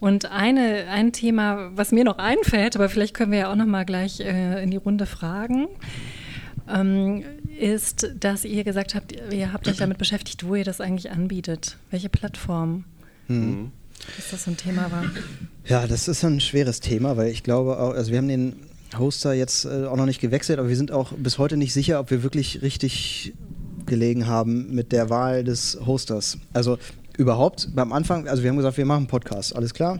Und 0.00 0.30
eine, 0.30 0.86
ein 0.90 1.12
Thema, 1.12 1.70
was 1.74 1.92
mir 1.92 2.04
noch 2.04 2.18
einfällt, 2.18 2.76
aber 2.76 2.88
vielleicht 2.88 3.14
können 3.14 3.32
wir 3.32 3.38
ja 3.38 3.52
auch 3.52 3.56
noch 3.56 3.66
mal 3.66 3.84
gleich 3.84 4.20
äh, 4.20 4.62
in 4.62 4.70
die 4.70 4.76
Runde 4.76 5.06
fragen, 5.06 5.68
ähm, 6.68 7.24
ist, 7.58 8.10
dass 8.18 8.44
ihr 8.44 8.64
gesagt 8.64 8.94
habt, 8.94 9.14
ihr 9.32 9.52
habt 9.52 9.68
euch 9.68 9.76
damit 9.76 9.98
beschäftigt, 9.98 10.46
wo 10.46 10.54
ihr 10.54 10.64
das 10.64 10.80
eigentlich 10.80 11.10
anbietet. 11.10 11.76
Welche 11.90 12.08
Plattform? 12.08 12.84
Mhm. 13.28 13.72
Dass 14.16 14.30
das 14.30 14.44
so 14.44 14.50
ein 14.50 14.56
Thema 14.56 14.90
war. 14.90 15.04
Ja, 15.66 15.86
das 15.86 16.08
ist 16.08 16.24
ein 16.24 16.40
schweres 16.40 16.80
Thema, 16.80 17.16
weil 17.16 17.28
ich 17.28 17.42
glaube 17.42 17.78
auch, 17.78 17.94
also 17.94 18.10
wir 18.10 18.18
haben 18.18 18.28
den 18.28 18.54
Hoster 18.98 19.32
jetzt 19.32 19.64
äh, 19.64 19.86
auch 19.86 19.96
noch 19.96 20.06
nicht 20.06 20.20
gewechselt, 20.20 20.58
aber 20.58 20.68
wir 20.68 20.76
sind 20.76 20.92
auch 20.92 21.12
bis 21.12 21.38
heute 21.38 21.56
nicht 21.56 21.72
sicher, 21.72 22.00
ob 22.00 22.10
wir 22.10 22.22
wirklich 22.22 22.62
richtig 22.62 23.34
gelegen 23.84 24.26
haben 24.26 24.74
mit 24.74 24.92
der 24.92 25.10
Wahl 25.10 25.44
des 25.44 25.78
Hosters. 25.84 26.38
Also 26.52 26.78
überhaupt 27.16 27.68
beim 27.74 27.92
Anfang, 27.92 28.28
also 28.28 28.42
wir 28.42 28.50
haben 28.50 28.56
gesagt, 28.56 28.76
wir 28.76 28.84
machen 28.84 29.06
Podcast, 29.06 29.54
alles 29.56 29.74
klar. 29.74 29.98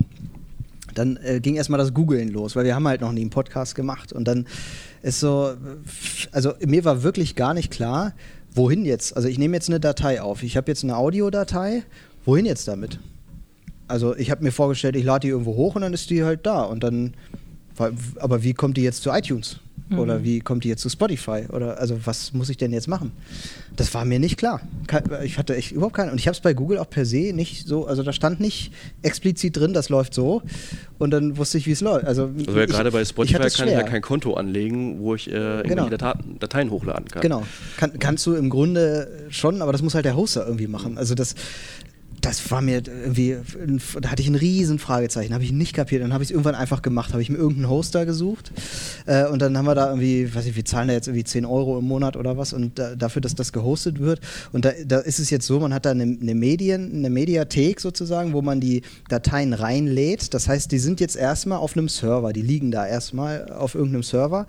Dann 0.94 1.18
äh, 1.18 1.40
ging 1.40 1.57
erstmal 1.57 1.78
das 1.78 1.92
Googlen 1.92 2.28
los, 2.28 2.57
weil 2.57 2.64
wir 2.64 2.74
haben 2.74 2.86
halt 2.86 3.00
noch 3.00 3.12
nie 3.12 3.20
einen 3.20 3.30
Podcast 3.30 3.74
gemacht. 3.74 4.12
Und 4.12 4.26
dann 4.26 4.46
ist 5.02 5.20
so, 5.20 5.54
also 6.32 6.54
mir 6.64 6.84
war 6.84 7.02
wirklich 7.02 7.36
gar 7.36 7.54
nicht 7.54 7.70
klar, 7.70 8.14
wohin 8.54 8.84
jetzt. 8.84 9.14
Also 9.14 9.28
ich 9.28 9.38
nehme 9.38 9.57
jetzt 9.57 9.68
eine 9.68 9.78
Datei 9.80 10.22
auf. 10.22 10.42
Ich 10.42 10.57
habe 10.57 10.70
jetzt 10.70 10.84
eine 10.84 10.96
Audiodatei. 10.96 11.82
Wohin 12.24 12.46
jetzt 12.46 12.66
damit? 12.66 12.98
Also 13.89 14.16
ich 14.16 14.30
habe 14.30 14.43
mir 14.43 14.53
vorgestellt, 14.53 14.97
ich 14.97 15.05
lade 15.05 15.20
die 15.20 15.28
irgendwo 15.28 15.55
hoch 15.55 15.74
und 15.74 15.82
dann 15.82 15.93
ist 15.93 16.11
die 16.11 16.24
halt 16.24 16.47
da. 16.47 16.62
Und 16.62 16.82
dann, 16.82 17.14
aber 18.18 18.43
wie 18.43 18.55
kommt 18.55 18.76
die 18.76 18.82
jetzt 18.82 19.03
zu 19.03 19.11
iTunes? 19.11 19.61
Mhm. 19.89 19.99
Oder 19.99 20.24
wie 20.24 20.41
kommt 20.41 20.64
die 20.64 20.68
jetzt 20.68 20.82
zu 20.82 20.89
Spotify? 20.89 21.45
Oder 21.53 21.78
also 21.78 21.99
was 22.05 22.32
muss 22.32 22.49
ich 22.49 22.57
denn 22.57 22.72
jetzt 22.72 22.89
machen? 22.89 23.12
Das 23.76 23.93
war 23.95 24.05
mir 24.05 24.18
nicht 24.18 24.37
klar. 24.37 24.61
Ich 25.22 25.39
hatte 25.39 25.55
echt 25.55 25.72
überhaupt 25.72 25.95
keine. 25.95 26.11
Und 26.11 26.18
ich 26.18 26.26
habe 26.26 26.34
es 26.34 26.41
bei 26.41 26.55
Google 26.55 26.78
auch 26.78 26.91
per 26.91 27.05
se 27.05 27.32
nicht 27.32 27.68
so, 27.68 27.87
also 27.87 28.03
da 28.03 28.12
stand 28.12 28.41
nicht 28.41 28.72
explizit 29.03 29.57
drin, 29.57 29.72
das 29.72 29.89
läuft 29.89 30.14
so. 30.14 30.43
Und 30.99 31.11
dann 31.11 31.37
wusste 31.37 31.59
ich, 31.59 31.66
wie 31.66 31.72
es 31.72 31.80
läuft. 31.82 32.05
Also, 32.05 32.30
also 32.37 32.59
ja, 32.59 32.66
gerade 32.66 32.91
bei 32.91 33.05
Spotify 33.05 33.47
ich 33.47 33.55
kann 33.55 33.68
ich 33.68 33.74
ja 33.74 33.82
kein 33.82 34.03
Konto 34.03 34.34
anlegen, 34.34 34.99
wo 35.01 35.14
ich 35.14 35.30
äh, 35.30 35.62
genau. 35.64 35.89
Dateien 35.89 36.70
hochladen 36.70 37.07
kann. 37.07 37.22
Genau. 37.22 37.45
Kann, 37.76 37.99
kannst 37.99 38.26
du 38.26 38.34
im 38.34 38.51
Grunde 38.51 39.26
schon, 39.28 39.62
aber 39.62 39.72
das 39.72 39.82
muss 39.82 39.95
halt 39.95 40.05
der 40.05 40.16
Hoster 40.16 40.45
irgendwie 40.45 40.66
machen. 40.66 40.99
Also 40.99 41.14
das, 41.14 41.37
das 42.27 42.51
war 42.51 42.61
mir 42.61 42.83
irgendwie, 42.85 43.37
da 44.01 44.11
hatte 44.11 44.20
ich 44.20 44.29
ein 44.29 44.35
riesen 44.35 44.81
Fragezeichen, 44.81 45.33
habe 45.33 45.45
ich 45.45 45.53
nicht 45.53 45.74
kapiert. 45.74 46.03
Dann 46.03 46.12
habe 46.12 46.24
ich 46.24 46.31
es 46.31 46.33
irgendwann 46.33 46.57
einfach 46.57 46.83
gemacht, 46.83 47.12
habe 47.12 47.22
ich 47.22 47.31
mir 47.31 47.37
irgendeinen 47.37 47.68
Hoster 47.68 48.05
gesucht 48.05 48.51
äh, 49.07 49.27
und 49.27 49.41
dann 49.41 49.57
haben 49.57 49.64
wir 49.64 49.77
da 49.77 49.89
irgendwie, 49.89 50.35
weiß 50.35 50.47
ich, 50.47 50.57
wir 50.57 50.64
zahlen 50.64 50.89
da 50.89 50.95
jetzt 50.95 51.07
irgendwie 51.07 51.22
10 51.22 51.45
Euro 51.45 51.79
im 51.79 51.85
Monat 51.85 52.16
oder 52.16 52.37
was 52.37 52.53
und 52.53 52.79
da, 52.79 52.97
dafür, 52.97 53.22
dass 53.22 53.37
das 53.37 53.53
gehostet 53.53 54.01
wird. 54.01 54.20
Und 54.53 54.64
da, 54.64 54.72
da, 54.85 54.99
ist 54.99 55.20
es 55.20 55.31
jetzt 55.31 55.47
so, 55.47 55.61
man 55.61 55.72
hat 55.72 55.87
da 55.87 55.93
eine, 55.93 56.03
eine, 56.03 56.35
Medien, 56.35 56.93
eine 56.93 57.11
Mediathek 57.11 57.81
sozusagen, 57.81 58.33
wo 58.33 58.43
man 58.43 58.61
die 58.61 58.83
Dateien 59.09 59.53
reinlädt. 59.53 60.35
Das 60.35 60.49
heißt, 60.49 60.72
die 60.72 60.79
sind 60.79 60.99
jetzt 60.99 61.14
erstmal 61.14 61.59
auf 61.59 61.77
einem 61.77 61.89
Server, 61.89 62.33
die 62.33 62.43
liegen 62.43 62.72
da 62.72 62.87
erstmal 62.87 63.53
auf 63.53 63.77
irgendeinem 63.77 64.03
Server 64.03 64.47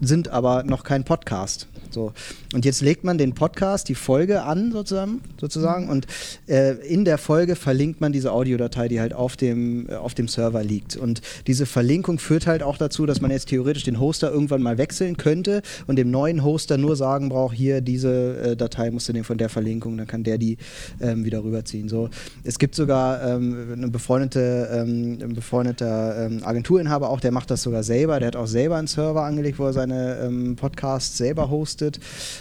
sind 0.00 0.28
aber 0.28 0.64
noch 0.64 0.84
kein 0.84 1.04
Podcast. 1.04 1.68
So. 1.94 2.12
Und 2.52 2.64
jetzt 2.64 2.82
legt 2.82 3.04
man 3.04 3.16
den 3.16 3.34
Podcast, 3.34 3.88
die 3.88 3.94
Folge 3.94 4.42
an 4.42 4.72
sozusagen, 4.72 5.20
sozusagen 5.40 5.88
und 5.88 6.06
äh, 6.48 6.72
in 6.86 7.04
der 7.04 7.18
Folge 7.18 7.56
verlinkt 7.56 8.00
man 8.00 8.12
diese 8.12 8.32
Audiodatei, 8.32 8.88
die 8.88 9.00
halt 9.00 9.14
auf 9.14 9.36
dem, 9.36 9.88
äh, 9.88 9.94
auf 9.94 10.14
dem 10.14 10.28
Server 10.28 10.62
liegt. 10.62 10.96
Und 10.96 11.22
diese 11.46 11.66
Verlinkung 11.66 12.18
führt 12.18 12.46
halt 12.46 12.62
auch 12.62 12.76
dazu, 12.76 13.06
dass 13.06 13.20
man 13.20 13.30
jetzt 13.30 13.48
theoretisch 13.48 13.84
den 13.84 14.00
Hoster 14.00 14.30
irgendwann 14.30 14.60
mal 14.60 14.76
wechseln 14.76 15.16
könnte 15.16 15.62
und 15.86 15.96
dem 15.96 16.10
neuen 16.10 16.42
Hoster 16.42 16.76
nur 16.76 16.96
sagen 16.96 17.28
braucht, 17.28 17.54
hier 17.54 17.80
diese 17.80 18.38
äh, 18.38 18.56
Datei 18.56 18.90
musst 18.90 19.08
du 19.08 19.12
nehmen 19.12 19.24
von 19.24 19.38
der 19.38 19.48
Verlinkung, 19.48 19.96
dann 19.96 20.06
kann 20.06 20.24
der 20.24 20.38
die 20.38 20.58
ähm, 21.00 21.24
wieder 21.24 21.44
rüberziehen. 21.44 21.88
So. 21.88 22.10
Es 22.42 22.58
gibt 22.58 22.74
sogar 22.74 23.22
ähm, 23.22 23.68
eine 23.72 23.88
befreundete, 23.88 24.68
ähm, 24.72 25.18
ein 25.22 25.34
befreundeter 25.34 26.26
ähm, 26.26 26.40
Agenturinhaber 26.44 27.08
auch, 27.08 27.20
der 27.20 27.30
macht 27.30 27.50
das 27.50 27.62
sogar 27.62 27.84
selber, 27.84 28.18
der 28.18 28.28
hat 28.28 28.36
auch 28.36 28.46
selber 28.46 28.76
einen 28.76 28.88
Server 28.88 29.22
angelegt, 29.22 29.58
wo 29.60 29.66
er 29.66 29.72
seine 29.84 30.18
ähm, 30.22 30.56
Podcasts 30.56 31.16
selber 31.18 31.50
hostet. 31.50 32.00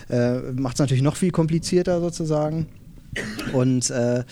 Äh, 0.09 0.39
Macht 0.53 0.75
es 0.75 0.79
natürlich 0.79 1.03
noch 1.03 1.15
viel 1.15 1.31
komplizierter 1.31 1.99
sozusagen. 1.99 2.67
Und 3.53 3.89
äh, 3.89 4.23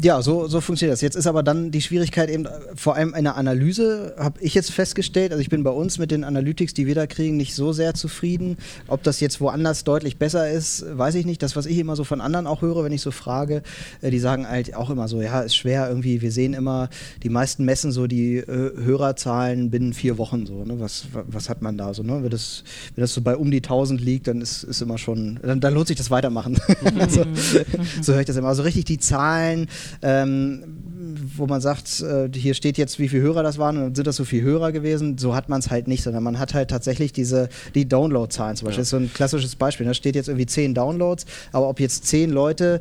ja, 0.00 0.22
so, 0.22 0.46
so 0.46 0.60
funktioniert 0.60 0.94
das. 0.94 1.00
Jetzt 1.02 1.16
ist 1.16 1.26
aber 1.26 1.42
dann 1.42 1.70
die 1.70 1.82
Schwierigkeit 1.82 2.30
eben 2.30 2.48
vor 2.74 2.94
allem 2.94 3.14
in 3.14 3.24
der 3.24 3.36
Analyse, 3.36 4.14
habe 4.18 4.40
ich 4.40 4.54
jetzt 4.54 4.70
festgestellt. 4.70 5.32
Also 5.32 5.42
ich 5.42 5.50
bin 5.50 5.62
bei 5.64 5.70
uns 5.70 5.98
mit 5.98 6.10
den 6.10 6.24
Analytics, 6.24 6.72
die 6.72 6.86
wir 6.86 6.94
da 6.94 7.06
kriegen, 7.06 7.36
nicht 7.36 7.54
so 7.54 7.72
sehr 7.72 7.92
zufrieden. 7.94 8.56
Ob 8.88 9.02
das 9.02 9.20
jetzt 9.20 9.40
woanders 9.40 9.84
deutlich 9.84 10.16
besser 10.16 10.50
ist, 10.50 10.84
weiß 10.88 11.16
ich 11.16 11.26
nicht. 11.26 11.42
Das, 11.42 11.56
was 11.56 11.66
ich 11.66 11.76
immer 11.78 11.96
so 11.96 12.04
von 12.04 12.20
anderen 12.20 12.46
auch 12.46 12.62
höre, 12.62 12.84
wenn 12.84 12.92
ich 12.92 13.02
so 13.02 13.10
frage, 13.10 13.62
äh, 14.00 14.10
die 14.10 14.18
sagen 14.18 14.48
halt 14.48 14.74
auch 14.74 14.88
immer 14.88 15.08
so, 15.08 15.20
ja, 15.20 15.40
ist 15.40 15.56
schwer 15.56 15.88
irgendwie. 15.88 16.22
Wir 16.22 16.32
sehen 16.32 16.54
immer, 16.54 16.88
die 17.22 17.28
meisten 17.28 17.64
messen 17.64 17.92
so 17.92 18.06
die 18.06 18.36
äh, 18.36 18.46
Hörerzahlen 18.46 19.70
binnen 19.70 19.92
vier 19.92 20.16
Wochen 20.16 20.46
so. 20.46 20.64
Ne? 20.64 20.80
Was, 20.80 21.06
was 21.12 21.50
hat 21.50 21.60
man 21.60 21.76
da 21.76 21.92
so? 21.92 22.02
Ne? 22.02 22.22
Wenn, 22.22 22.30
das, 22.30 22.64
wenn 22.94 23.02
das 23.02 23.12
so 23.12 23.20
bei 23.20 23.36
um 23.36 23.50
die 23.50 23.58
1000 23.58 24.00
liegt, 24.00 24.26
dann 24.26 24.40
ist, 24.40 24.62
ist 24.62 24.80
immer 24.80 24.96
schon, 24.96 25.38
dann, 25.42 25.60
dann 25.60 25.74
lohnt 25.74 25.88
sich 25.88 25.96
das 25.98 26.10
weitermachen. 26.10 26.58
so, 27.08 27.24
so 28.00 28.12
höre 28.14 28.20
ich 28.20 28.26
das 28.26 28.36
immer. 28.36 28.48
Also 28.48 28.62
richtig 28.62 28.86
die 28.86 28.98
Zahlen, 28.98 29.68
ähm, 30.02 30.64
wo 31.36 31.46
man 31.46 31.60
sagt, 31.60 32.00
äh, 32.00 32.28
hier 32.34 32.54
steht 32.54 32.78
jetzt, 32.78 32.98
wie 32.98 33.08
viele 33.08 33.22
Hörer 33.22 33.42
das 33.42 33.58
waren 33.58 33.82
und 33.82 33.96
sind 33.96 34.06
das 34.06 34.16
so 34.16 34.24
viele 34.24 34.42
Hörer 34.42 34.72
gewesen. 34.72 35.18
So 35.18 35.34
hat 35.34 35.48
man 35.48 35.60
es 35.60 35.70
halt 35.70 35.88
nicht, 35.88 36.02
sondern 36.02 36.22
man 36.22 36.38
hat 36.38 36.54
halt 36.54 36.70
tatsächlich 36.70 37.12
diese, 37.12 37.48
die 37.74 37.88
Download-Zahlen 37.88 38.56
zum 38.56 38.66
Beispiel. 38.66 38.78
Ja. 38.78 38.82
Das 38.82 38.86
ist 38.86 38.90
so 38.90 38.96
ein 38.96 39.12
klassisches 39.12 39.56
Beispiel. 39.56 39.86
Da 39.86 39.94
steht 39.94 40.14
jetzt 40.14 40.28
irgendwie 40.28 40.46
10 40.46 40.74
Downloads, 40.74 41.26
aber 41.52 41.68
ob 41.68 41.80
jetzt 41.80 42.06
10 42.06 42.30
Leute 42.30 42.80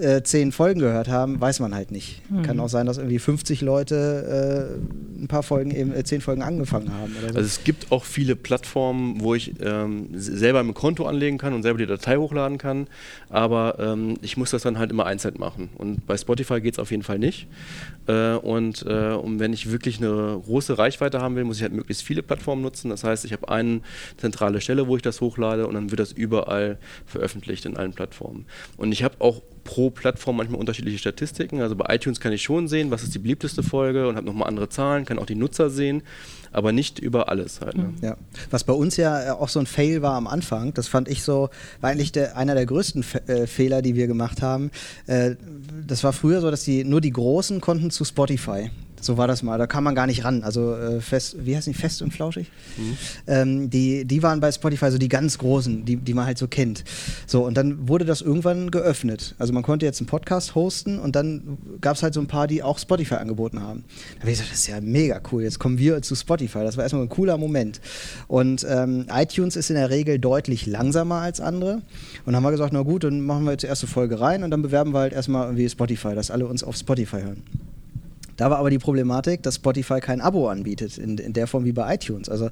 äh, 0.00 0.22
zehn 0.22 0.52
Folgen 0.52 0.80
gehört 0.80 1.08
haben, 1.08 1.40
weiß 1.40 1.60
man 1.60 1.74
halt 1.74 1.90
nicht. 1.90 2.22
Mhm. 2.30 2.42
Kann 2.42 2.60
auch 2.60 2.68
sein, 2.68 2.86
dass 2.86 2.98
irgendwie 2.98 3.18
50 3.18 3.60
Leute 3.60 4.78
äh, 5.18 5.22
ein 5.22 5.28
paar 5.28 5.42
Folgen, 5.42 5.70
eben 5.70 5.92
äh, 5.92 6.04
zehn 6.04 6.20
Folgen 6.20 6.42
angefangen 6.42 6.92
haben. 6.92 7.14
So. 7.20 7.26
Also 7.28 7.40
es 7.40 7.64
gibt 7.64 7.90
auch 7.92 8.04
viele 8.04 8.36
Plattformen, 8.36 9.20
wo 9.20 9.34
ich 9.34 9.54
ähm, 9.60 10.08
selber 10.14 10.60
ein 10.60 10.74
Konto 10.74 11.06
anlegen 11.06 11.38
kann 11.38 11.52
und 11.52 11.62
selber 11.62 11.78
die 11.78 11.86
Datei 11.86 12.16
hochladen 12.16 12.58
kann, 12.58 12.86
aber 13.28 13.76
ähm, 13.78 14.16
ich 14.22 14.36
muss 14.36 14.50
das 14.50 14.62
dann 14.62 14.78
halt 14.78 14.90
immer 14.90 15.06
einzeln 15.06 15.34
machen. 15.38 15.70
Und 15.76 16.06
bei 16.06 16.16
Spotify 16.16 16.60
geht 16.60 16.74
es 16.74 16.78
auf 16.78 16.90
jeden 16.90 17.02
Fall 17.02 17.18
nicht. 17.18 17.48
Äh, 18.06 18.34
und, 18.34 18.84
äh, 18.86 19.12
und 19.12 19.38
wenn 19.38 19.52
ich 19.52 19.70
wirklich 19.70 19.98
eine 19.98 20.40
große 20.44 20.78
Reichweite 20.78 21.20
haben 21.20 21.36
will, 21.36 21.44
muss 21.44 21.56
ich 21.56 21.62
halt 21.62 21.72
möglichst 21.72 22.02
viele 22.02 22.22
Plattformen 22.22 22.62
nutzen. 22.62 22.88
Das 22.90 23.04
heißt, 23.04 23.24
ich 23.24 23.32
habe 23.32 23.48
eine 23.48 23.80
zentrale 24.16 24.60
Stelle, 24.60 24.86
wo 24.86 24.96
ich 24.96 25.02
das 25.02 25.20
hochlade 25.20 25.66
und 25.66 25.74
dann 25.74 25.90
wird 25.90 26.00
das 26.00 26.12
überall 26.12 26.78
veröffentlicht 27.06 27.66
in 27.66 27.76
allen 27.76 27.92
Plattformen. 27.92 28.46
Und 28.76 28.92
ich 28.92 29.02
habe 29.02 29.16
auch 29.18 29.42
pro 29.68 29.90
Plattform 29.90 30.38
manchmal 30.38 30.58
unterschiedliche 30.58 30.96
Statistiken. 30.96 31.60
Also 31.60 31.76
bei 31.76 31.94
iTunes 31.94 32.20
kann 32.20 32.32
ich 32.32 32.42
schon 32.42 32.68
sehen, 32.68 32.90
was 32.90 33.02
ist 33.02 33.14
die 33.14 33.18
beliebteste 33.18 33.62
Folge 33.62 34.08
und 34.08 34.16
habe 34.16 34.24
nochmal 34.24 34.48
andere 34.48 34.70
Zahlen, 34.70 35.04
kann 35.04 35.18
auch 35.18 35.26
die 35.26 35.34
Nutzer 35.34 35.68
sehen, 35.68 36.02
aber 36.52 36.72
nicht 36.72 36.98
über 36.98 37.28
alles 37.28 37.60
halt. 37.60 37.76
Ne? 37.76 37.92
Ja. 38.00 38.16
Was 38.50 38.64
bei 38.64 38.72
uns 38.72 38.96
ja 38.96 39.26
äh, 39.26 39.30
auch 39.32 39.50
so 39.50 39.60
ein 39.60 39.66
Fail 39.66 40.00
war 40.00 40.14
am 40.14 40.26
Anfang, 40.26 40.72
das 40.72 40.88
fand 40.88 41.06
ich 41.06 41.22
so, 41.22 41.50
war 41.82 41.90
eigentlich 41.90 42.12
der, 42.12 42.38
einer 42.38 42.54
der 42.54 42.64
größten 42.64 43.02
Fe 43.02 43.28
äh, 43.28 43.46
Fehler, 43.46 43.82
die 43.82 43.94
wir 43.94 44.06
gemacht 44.06 44.40
haben. 44.40 44.70
Äh, 45.06 45.36
das 45.86 46.02
war 46.02 46.14
früher 46.14 46.40
so, 46.40 46.50
dass 46.50 46.64
die, 46.64 46.84
nur 46.84 47.02
die 47.02 47.12
Großen 47.12 47.60
konnten 47.60 47.90
zu 47.90 48.06
Spotify. 48.06 48.70
So 49.00 49.16
war 49.16 49.26
das 49.26 49.42
mal. 49.42 49.58
Da 49.58 49.66
kam 49.66 49.84
man 49.84 49.94
gar 49.94 50.06
nicht 50.06 50.24
ran. 50.24 50.42
Also 50.42 50.74
äh, 50.74 51.00
fest, 51.00 51.36
wie 51.40 51.56
heißt 51.56 51.66
die? 51.66 51.74
Fest 51.74 52.02
und 52.02 52.12
flauschig? 52.12 52.50
Mhm. 52.76 52.96
Ähm, 53.26 53.70
die, 53.70 54.04
die 54.04 54.22
waren 54.22 54.40
bei 54.40 54.50
Spotify 54.50 54.90
so 54.90 54.98
die 54.98 55.08
ganz 55.08 55.38
großen, 55.38 55.84
die, 55.84 55.96
die 55.96 56.14
man 56.14 56.26
halt 56.26 56.38
so 56.38 56.48
kennt. 56.48 56.84
So, 57.26 57.44
und 57.46 57.56
dann 57.56 57.88
wurde 57.88 58.04
das 58.04 58.20
irgendwann 58.20 58.70
geöffnet. 58.70 59.34
Also 59.38 59.52
man 59.52 59.62
konnte 59.62 59.86
jetzt 59.86 60.00
einen 60.00 60.06
Podcast 60.08 60.54
hosten 60.54 60.98
und 60.98 61.16
dann 61.16 61.58
gab 61.80 61.96
es 61.96 62.02
halt 62.02 62.14
so 62.14 62.20
ein 62.20 62.26
paar, 62.26 62.46
die 62.46 62.62
auch 62.62 62.78
Spotify 62.78 63.16
angeboten 63.16 63.60
haben. 63.60 63.84
Da 64.16 64.20
habe 64.20 64.30
ich 64.30 64.38
gesagt, 64.38 64.52
das 64.52 64.60
ist 64.60 64.66
ja 64.66 64.80
mega 64.80 65.20
cool. 65.32 65.42
Jetzt 65.42 65.58
kommen 65.58 65.78
wir 65.78 66.02
zu 66.02 66.14
Spotify. 66.14 66.60
Das 66.60 66.76
war 66.76 66.84
erstmal 66.84 67.02
ein 67.02 67.08
cooler 67.08 67.38
Moment. 67.38 67.80
Und 68.26 68.66
ähm, 68.68 69.06
iTunes 69.12 69.56
ist 69.56 69.70
in 69.70 69.76
der 69.76 69.90
Regel 69.90 70.18
deutlich 70.18 70.66
langsamer 70.66 71.16
als 71.16 71.40
andere. 71.40 71.74
Und 71.74 71.82
dann 72.26 72.36
haben 72.36 72.44
wir 72.44 72.50
gesagt, 72.50 72.72
na 72.72 72.82
gut, 72.82 73.04
dann 73.04 73.20
machen 73.20 73.44
wir 73.44 73.52
jetzt 73.52 73.62
die 73.62 73.68
erste 73.68 73.86
Folge 73.86 74.20
rein 74.20 74.42
und 74.42 74.50
dann 74.50 74.62
bewerben 74.62 74.92
wir 74.92 75.00
halt 75.00 75.12
erstmal 75.12 75.46
irgendwie 75.46 75.68
Spotify, 75.68 76.14
dass 76.14 76.30
alle 76.30 76.46
uns 76.46 76.64
auf 76.64 76.76
Spotify 76.76 77.20
hören. 77.22 77.42
Da 78.38 78.50
war 78.50 78.58
aber 78.58 78.70
die 78.70 78.78
Problematik, 78.78 79.42
dass 79.42 79.56
Spotify 79.56 80.00
kein 80.00 80.20
Abo 80.20 80.48
anbietet, 80.48 80.96
in, 80.96 81.18
in 81.18 81.32
der 81.32 81.46
Form 81.48 81.64
wie 81.64 81.72
bei 81.72 81.94
iTunes. 81.94 82.28
Also 82.28 82.48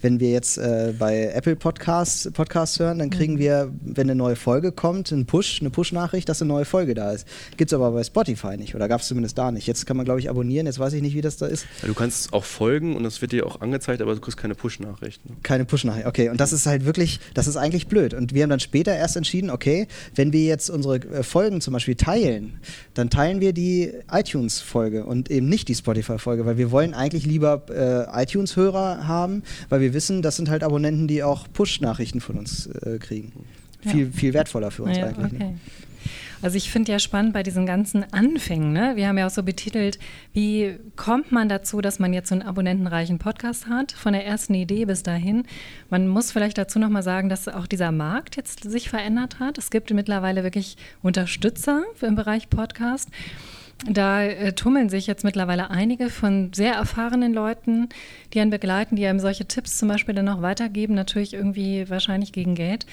wenn 0.00 0.20
wir 0.20 0.30
jetzt 0.30 0.58
äh, 0.58 0.94
bei 0.96 1.32
Apple 1.34 1.56
Podcasts, 1.56 2.30
Podcasts 2.30 2.78
hören, 2.78 2.98
dann 2.98 3.08
kriegen 3.08 3.34
mhm. 3.34 3.38
wir, 3.38 3.72
wenn 3.80 4.08
eine 4.08 4.14
neue 4.14 4.36
Folge 4.36 4.70
kommt, 4.70 5.12
einen 5.12 5.24
Push, 5.24 5.60
eine 5.60 5.70
Push-Nachricht, 5.70 6.28
dass 6.28 6.42
eine 6.42 6.48
neue 6.48 6.66
Folge 6.66 6.94
da 6.94 7.12
ist. 7.12 7.26
Gibt 7.56 7.72
es 7.72 7.74
aber 7.74 7.90
bei 7.90 8.04
Spotify 8.04 8.58
nicht 8.58 8.74
oder 8.74 8.86
gab 8.86 9.00
es 9.00 9.08
zumindest 9.08 9.38
da 9.38 9.50
nicht. 9.50 9.66
Jetzt 9.66 9.86
kann 9.86 9.96
man, 9.96 10.04
glaube 10.04 10.20
ich, 10.20 10.28
abonnieren, 10.28 10.66
jetzt 10.66 10.78
weiß 10.78 10.92
ich 10.92 11.00
nicht, 11.00 11.14
wie 11.14 11.22
das 11.22 11.38
da 11.38 11.46
ist. 11.46 11.66
Ja, 11.80 11.88
du 11.88 11.94
kannst 11.94 12.34
auch 12.34 12.44
folgen 12.44 12.94
und 12.94 13.02
das 13.02 13.22
wird 13.22 13.32
dir 13.32 13.46
auch 13.46 13.62
angezeigt, 13.62 14.02
aber 14.02 14.14
du 14.14 14.20
kriegst 14.20 14.36
keine 14.36 14.54
Push-Nachricht. 14.54 15.24
Ne? 15.24 15.36
Keine 15.42 15.64
Push-Nachricht, 15.64 16.06
okay. 16.06 16.28
Und 16.28 16.38
das 16.38 16.52
ist 16.52 16.66
halt 16.66 16.84
wirklich, 16.84 17.18
das 17.32 17.46
ist 17.46 17.56
eigentlich 17.56 17.86
blöd. 17.86 18.12
Und 18.12 18.34
wir 18.34 18.42
haben 18.42 18.50
dann 18.50 18.60
später 18.60 18.94
erst 18.94 19.16
entschieden, 19.16 19.48
okay, 19.48 19.88
wenn 20.14 20.34
wir 20.34 20.44
jetzt 20.44 20.68
unsere 20.68 20.96
äh, 20.96 21.22
Folgen 21.22 21.62
zum 21.62 21.72
Beispiel 21.72 21.94
teilen, 21.94 22.60
dann 22.92 23.08
teilen 23.08 23.40
wir 23.40 23.54
die 23.54 23.90
iTunes-Folge 24.10 25.06
und 25.06 25.29
eben 25.30 25.48
nicht 25.48 25.68
die 25.68 25.74
Spotify-Folge, 25.74 26.46
weil 26.46 26.58
wir 26.58 26.70
wollen 26.70 26.94
eigentlich 26.94 27.26
lieber 27.26 27.62
äh, 27.70 28.22
iTunes-Hörer 28.22 29.06
haben, 29.06 29.42
weil 29.68 29.80
wir 29.80 29.94
wissen, 29.94 30.22
das 30.22 30.36
sind 30.36 30.50
halt 30.50 30.62
Abonnenten, 30.62 31.08
die 31.08 31.22
auch 31.22 31.46
Push-Nachrichten 31.52 32.20
von 32.20 32.36
uns 32.36 32.66
äh, 32.66 32.98
kriegen. 32.98 33.32
Ja. 33.82 33.92
Viel, 33.92 34.12
viel 34.12 34.34
wertvoller 34.34 34.70
für 34.70 34.82
uns 34.82 34.98
ja, 34.98 35.06
eigentlich. 35.06 35.32
Ne? 35.32 35.38
Okay. 35.38 35.52
Ne? 35.52 35.60
Also 36.42 36.56
ich 36.56 36.70
finde 36.70 36.92
ja 36.92 36.98
spannend 36.98 37.34
bei 37.34 37.42
diesen 37.42 37.66
ganzen 37.66 38.10
Anfängen, 38.12 38.72
ne? 38.72 38.92
wir 38.96 39.06
haben 39.06 39.18
ja 39.18 39.26
auch 39.26 39.30
so 39.30 39.42
betitelt, 39.42 39.98
wie 40.32 40.78
kommt 40.96 41.32
man 41.32 41.50
dazu, 41.50 41.82
dass 41.82 41.98
man 41.98 42.14
jetzt 42.14 42.30
so 42.30 42.34
einen 42.34 42.42
abonnentenreichen 42.42 43.18
Podcast 43.18 43.66
hat, 43.66 43.92
von 43.92 44.14
der 44.14 44.24
ersten 44.24 44.54
Idee 44.54 44.86
bis 44.86 45.02
dahin. 45.02 45.44
Man 45.90 46.08
muss 46.08 46.32
vielleicht 46.32 46.56
dazu 46.56 46.78
nochmal 46.78 47.02
sagen, 47.02 47.28
dass 47.28 47.46
auch 47.46 47.66
dieser 47.66 47.92
Markt 47.92 48.36
jetzt 48.36 48.64
sich 48.64 48.88
verändert 48.88 49.38
hat. 49.38 49.58
Es 49.58 49.70
gibt 49.70 49.90
mittlerweile 49.90 50.42
wirklich 50.42 50.78
Unterstützer 51.02 51.82
im 52.00 52.14
Bereich 52.14 52.48
Podcast. 52.48 53.10
Da 53.88 54.22
äh, 54.22 54.52
tummeln 54.52 54.88
sich 54.88 55.06
jetzt 55.06 55.24
mittlerweile 55.24 55.70
einige 55.70 56.10
von 56.10 56.52
sehr 56.52 56.74
erfahrenen 56.74 57.32
Leuten, 57.32 57.88
die 58.32 58.40
einen 58.40 58.50
begleiten, 58.50 58.96
die 58.96 59.06
einem 59.06 59.20
solche 59.20 59.46
Tipps 59.46 59.78
zum 59.78 59.88
Beispiel 59.88 60.14
dann 60.14 60.28
auch 60.28 60.42
weitergeben, 60.42 60.94
natürlich 60.94 61.34
irgendwie 61.34 61.88
wahrscheinlich 61.88 62.32
gegen 62.32 62.54
Geld. 62.54 62.86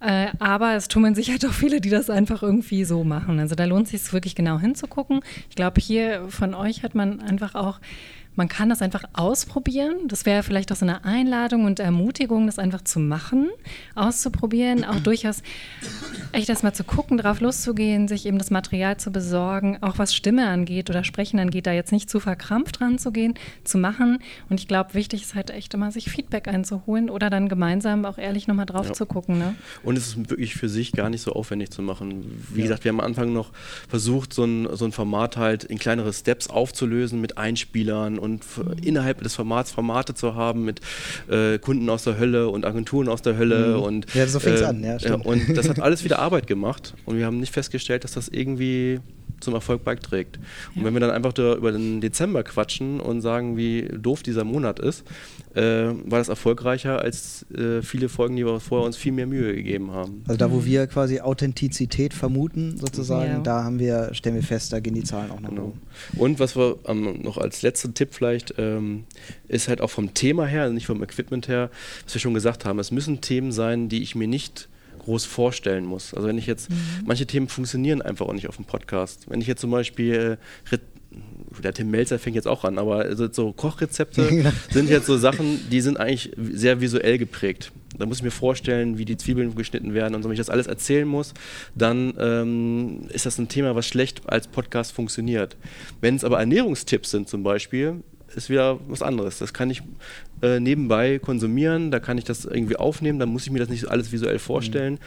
Äh, 0.00 0.28
aber 0.40 0.74
es 0.74 0.88
tummeln 0.88 1.14
sich 1.14 1.30
halt 1.30 1.46
auch 1.46 1.52
viele, 1.52 1.80
die 1.80 1.90
das 1.90 2.10
einfach 2.10 2.42
irgendwie 2.42 2.84
so 2.84 3.04
machen. 3.04 3.38
Also 3.38 3.54
da 3.54 3.66
lohnt 3.66 3.86
es 3.86 3.90
sich 3.92 4.12
wirklich 4.12 4.34
genau 4.34 4.58
hinzugucken. 4.58 5.20
Ich 5.48 5.54
glaube, 5.54 5.80
hier 5.80 6.26
von 6.28 6.54
euch 6.54 6.82
hat 6.82 6.94
man 6.94 7.20
einfach 7.20 7.54
auch 7.54 7.78
man 8.34 8.48
kann 8.48 8.68
das 8.68 8.80
einfach 8.80 9.04
ausprobieren. 9.12 10.08
Das 10.08 10.24
wäre 10.24 10.42
vielleicht 10.42 10.72
auch 10.72 10.76
so 10.76 10.86
eine 10.86 11.04
Einladung 11.04 11.64
und 11.64 11.80
Ermutigung, 11.80 12.46
das 12.46 12.58
einfach 12.58 12.82
zu 12.82 12.98
machen, 12.98 13.50
auszuprobieren, 13.94 14.84
auch 14.84 15.00
durchaus 15.00 15.42
echt 16.32 16.48
erstmal 16.48 16.74
zu 16.74 16.84
gucken, 16.84 17.18
drauf 17.18 17.40
loszugehen, 17.40 18.08
sich 18.08 18.26
eben 18.26 18.38
das 18.38 18.50
Material 18.50 18.96
zu 18.96 19.10
besorgen, 19.10 19.78
auch 19.82 19.98
was 19.98 20.14
Stimme 20.14 20.48
angeht 20.48 20.88
oder 20.88 21.04
Sprechen 21.04 21.38
angeht, 21.38 21.66
da 21.66 21.72
jetzt 21.72 21.92
nicht 21.92 22.08
zu 22.08 22.20
verkrampft 22.20 22.80
ranzugehen, 22.80 23.34
zu 23.64 23.76
machen. 23.76 24.18
Und 24.48 24.60
ich 24.60 24.68
glaube, 24.68 24.94
wichtig 24.94 25.22
ist 25.22 25.34
halt 25.34 25.50
echt 25.50 25.74
immer, 25.74 25.92
sich 25.92 26.10
Feedback 26.10 26.48
einzuholen 26.48 27.10
oder 27.10 27.28
dann 27.28 27.48
gemeinsam 27.48 28.04
auch 28.06 28.18
ehrlich 28.18 28.48
nochmal 28.48 28.66
drauf 28.66 28.86
ja. 28.88 28.92
zu 28.92 29.04
gucken. 29.04 29.38
Ne? 29.38 29.54
Und 29.82 29.96
es 29.96 30.08
ist 30.08 30.30
wirklich 30.30 30.54
für 30.54 30.68
sich 30.68 30.92
gar 30.92 31.10
nicht 31.10 31.22
so 31.22 31.32
aufwendig 31.32 31.70
zu 31.70 31.82
machen. 31.82 32.24
Wie 32.50 32.60
ja. 32.60 32.66
gesagt, 32.66 32.84
wir 32.84 32.90
haben 32.90 33.00
am 33.00 33.06
Anfang 33.06 33.32
noch 33.32 33.50
versucht, 33.88 34.32
so 34.32 34.44
ein, 34.44 34.68
so 34.72 34.86
ein 34.86 34.92
Format 34.92 35.36
halt 35.36 35.64
in 35.64 35.78
kleinere 35.78 36.12
Steps 36.12 36.48
aufzulösen 36.48 37.20
mit 37.20 37.36
Einspielern 37.36 38.18
und 38.22 38.44
innerhalb 38.82 39.22
des 39.22 39.34
Formats 39.34 39.72
Formate 39.72 40.14
zu 40.14 40.34
haben 40.34 40.64
mit 40.64 40.80
äh, 41.28 41.58
Kunden 41.58 41.90
aus 41.90 42.04
der 42.04 42.18
Hölle 42.18 42.48
und 42.48 42.64
Agenturen 42.64 43.08
aus 43.08 43.20
der 43.20 43.36
Hölle. 43.36 43.76
Mhm. 43.76 43.82
Und, 43.82 44.14
ja, 44.14 44.26
so 44.26 44.38
fängt 44.38 44.56
es 44.56 44.62
äh, 44.62 44.66
an, 44.66 44.82
ja, 44.82 44.98
stimmt. 44.98 45.26
Und 45.26 45.56
das 45.56 45.68
hat 45.68 45.80
alles 45.80 46.04
wieder 46.04 46.18
Arbeit 46.20 46.46
gemacht 46.46 46.94
und 47.04 47.18
wir 47.18 47.26
haben 47.26 47.40
nicht 47.40 47.52
festgestellt, 47.52 48.04
dass 48.04 48.12
das 48.12 48.28
irgendwie 48.28 49.00
zum 49.42 49.54
Erfolg 49.54 49.84
beiträgt. 49.84 50.38
Und 50.74 50.82
ja. 50.82 50.84
wenn 50.84 50.94
wir 50.94 51.00
dann 51.00 51.10
einfach 51.10 51.32
da 51.32 51.54
über 51.54 51.72
den 51.72 52.00
Dezember 52.00 52.42
quatschen 52.44 53.00
und 53.00 53.20
sagen, 53.20 53.56
wie 53.56 53.82
doof 53.82 54.22
dieser 54.22 54.44
Monat 54.44 54.78
ist, 54.78 55.04
äh, 55.54 55.62
war 55.62 56.18
das 56.18 56.28
erfolgreicher 56.28 57.00
als 57.00 57.44
äh, 57.52 57.82
viele 57.82 58.08
Folgen, 58.08 58.36
die 58.36 58.46
wir 58.46 58.60
vorher 58.60 58.86
uns 58.86 58.96
viel 58.96 59.12
mehr 59.12 59.26
Mühe 59.26 59.54
gegeben 59.54 59.90
haben. 59.90 60.22
Also 60.26 60.38
da, 60.38 60.50
wo 60.50 60.64
wir 60.64 60.86
quasi 60.86 61.20
Authentizität 61.20 62.14
vermuten, 62.14 62.78
sozusagen, 62.78 63.32
ja. 63.32 63.40
da 63.40 63.64
haben 63.64 63.78
wir, 63.78 64.14
stellen 64.14 64.36
wir 64.36 64.42
fest, 64.42 64.72
da 64.72 64.80
gehen 64.80 64.94
die 64.94 65.04
Zahlen 65.04 65.30
auch 65.30 65.40
noch 65.40 65.50
genau. 65.50 65.72
Und 66.16 66.40
was 66.40 66.56
wir 66.56 66.78
ähm, 66.86 67.20
noch 67.22 67.38
als 67.38 67.62
letzten 67.62 67.94
Tipp 67.94 68.11
vielleicht, 68.12 68.54
ähm, 68.58 69.04
ist 69.48 69.68
halt 69.68 69.80
auch 69.80 69.90
vom 69.90 70.14
Thema 70.14 70.46
her, 70.46 70.62
also 70.62 70.74
nicht 70.74 70.86
vom 70.86 71.02
Equipment 71.02 71.48
her, 71.48 71.70
was 72.04 72.14
wir 72.14 72.20
schon 72.20 72.34
gesagt 72.34 72.64
haben, 72.64 72.78
es 72.78 72.90
müssen 72.90 73.20
Themen 73.20 73.52
sein, 73.52 73.88
die 73.88 74.02
ich 74.02 74.14
mir 74.14 74.28
nicht 74.28 74.68
groß 75.00 75.24
vorstellen 75.24 75.84
muss. 75.84 76.14
Also 76.14 76.28
wenn 76.28 76.38
ich 76.38 76.46
jetzt, 76.46 76.70
mhm. 76.70 76.76
manche 77.06 77.26
Themen 77.26 77.48
funktionieren 77.48 78.02
einfach 78.02 78.26
auch 78.26 78.32
nicht 78.32 78.48
auf 78.48 78.56
dem 78.56 78.64
Podcast. 78.64 79.28
Wenn 79.28 79.40
ich 79.40 79.46
jetzt 79.46 79.60
zum 79.60 79.70
Beispiel 79.70 80.38
äh, 80.70 80.78
der 81.62 81.74
Tim 81.74 81.90
Melzer 81.90 82.18
fängt 82.18 82.36
jetzt 82.36 82.48
auch 82.48 82.64
an, 82.64 82.78
aber 82.78 82.96
also 82.98 83.30
so 83.30 83.52
Kochrezepte 83.52 84.52
sind 84.70 84.88
jetzt 84.88 85.06
so 85.06 85.16
Sachen, 85.16 85.60
die 85.70 85.80
sind 85.80 85.98
eigentlich 85.98 86.32
sehr 86.36 86.80
visuell 86.80 87.18
geprägt. 87.18 87.72
Da 87.98 88.06
muss 88.06 88.18
ich 88.18 88.22
mir 88.22 88.30
vorstellen, 88.30 88.96
wie 88.96 89.04
die 89.04 89.16
Zwiebeln 89.16 89.54
geschnitten 89.54 89.92
werden 89.92 90.14
und 90.14 90.22
so. 90.22 90.28
Wenn 90.28 90.34
ich 90.34 90.40
das 90.40 90.48
alles 90.48 90.66
erzählen 90.66 91.06
muss, 91.06 91.34
dann 91.74 92.14
ähm, 92.18 93.02
ist 93.10 93.26
das 93.26 93.38
ein 93.38 93.48
Thema, 93.48 93.74
was 93.74 93.86
schlecht 93.86 94.22
als 94.26 94.48
Podcast 94.48 94.92
funktioniert. 94.92 95.56
Wenn 96.00 96.16
es 96.16 96.24
aber 96.24 96.38
Ernährungstipps 96.38 97.10
sind 97.10 97.28
zum 97.28 97.42
Beispiel, 97.42 98.02
ist 98.34 98.48
wieder 98.48 98.80
was 98.88 99.02
anderes. 99.02 99.38
Das 99.38 99.52
kann 99.52 99.68
ich 99.70 99.82
äh, 100.42 100.60
nebenbei 100.60 101.18
konsumieren, 101.18 101.90
da 101.90 102.00
kann 102.00 102.18
ich 102.18 102.24
das 102.24 102.44
irgendwie 102.44 102.76
aufnehmen, 102.76 103.18
da 103.18 103.26
muss 103.26 103.44
ich 103.44 103.50
mir 103.50 103.60
das 103.60 103.68
nicht 103.68 103.88
alles 103.88 104.12
visuell 104.12 104.38
vorstellen. 104.38 104.98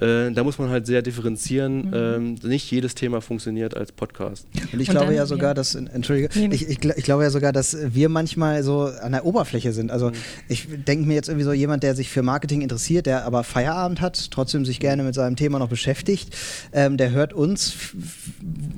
Mhm. 0.00 0.06
Äh, 0.06 0.32
da 0.32 0.44
muss 0.44 0.58
man 0.58 0.70
halt 0.70 0.86
sehr 0.86 1.02
differenzieren. 1.02 1.88
Mhm. 1.88 1.92
Ähm, 1.94 2.34
nicht 2.42 2.70
jedes 2.70 2.94
Thema 2.94 3.20
funktioniert 3.20 3.76
als 3.76 3.92
Podcast. 3.92 4.46
Und 4.72 4.80
ich 4.80 4.88
Und 4.88 4.94
glaube 4.94 5.06
dann, 5.06 5.14
ja 5.16 5.26
sogar, 5.26 5.50
ja. 5.50 5.54
dass, 5.54 5.74
entschuldige, 5.74 6.28
nee, 6.34 6.48
nee. 6.48 6.54
Ich, 6.54 6.68
ich, 6.68 6.84
ich, 6.84 7.04
glaube 7.04 7.22
ja 7.22 7.30
sogar, 7.30 7.52
dass 7.52 7.76
wir 7.94 8.08
manchmal 8.08 8.62
so 8.62 8.82
an 8.82 9.12
der 9.12 9.24
Oberfläche 9.24 9.72
sind. 9.72 9.90
Also 9.90 10.10
mhm. 10.10 10.14
ich 10.48 10.68
denke 10.86 11.06
mir 11.06 11.14
jetzt 11.14 11.28
irgendwie 11.28 11.44
so 11.44 11.52
jemand, 11.52 11.82
der 11.82 11.94
sich 11.94 12.10
für 12.10 12.22
Marketing 12.22 12.60
interessiert, 12.60 13.06
der 13.06 13.24
aber 13.24 13.44
Feierabend 13.44 14.00
hat, 14.00 14.30
trotzdem 14.30 14.64
sich 14.64 14.80
gerne 14.80 15.02
mit 15.02 15.14
seinem 15.14 15.36
Thema 15.36 15.58
noch 15.58 15.68
beschäftigt, 15.68 16.36
ähm, 16.72 16.96
der 16.96 17.10
hört 17.10 17.32
uns 17.32 17.74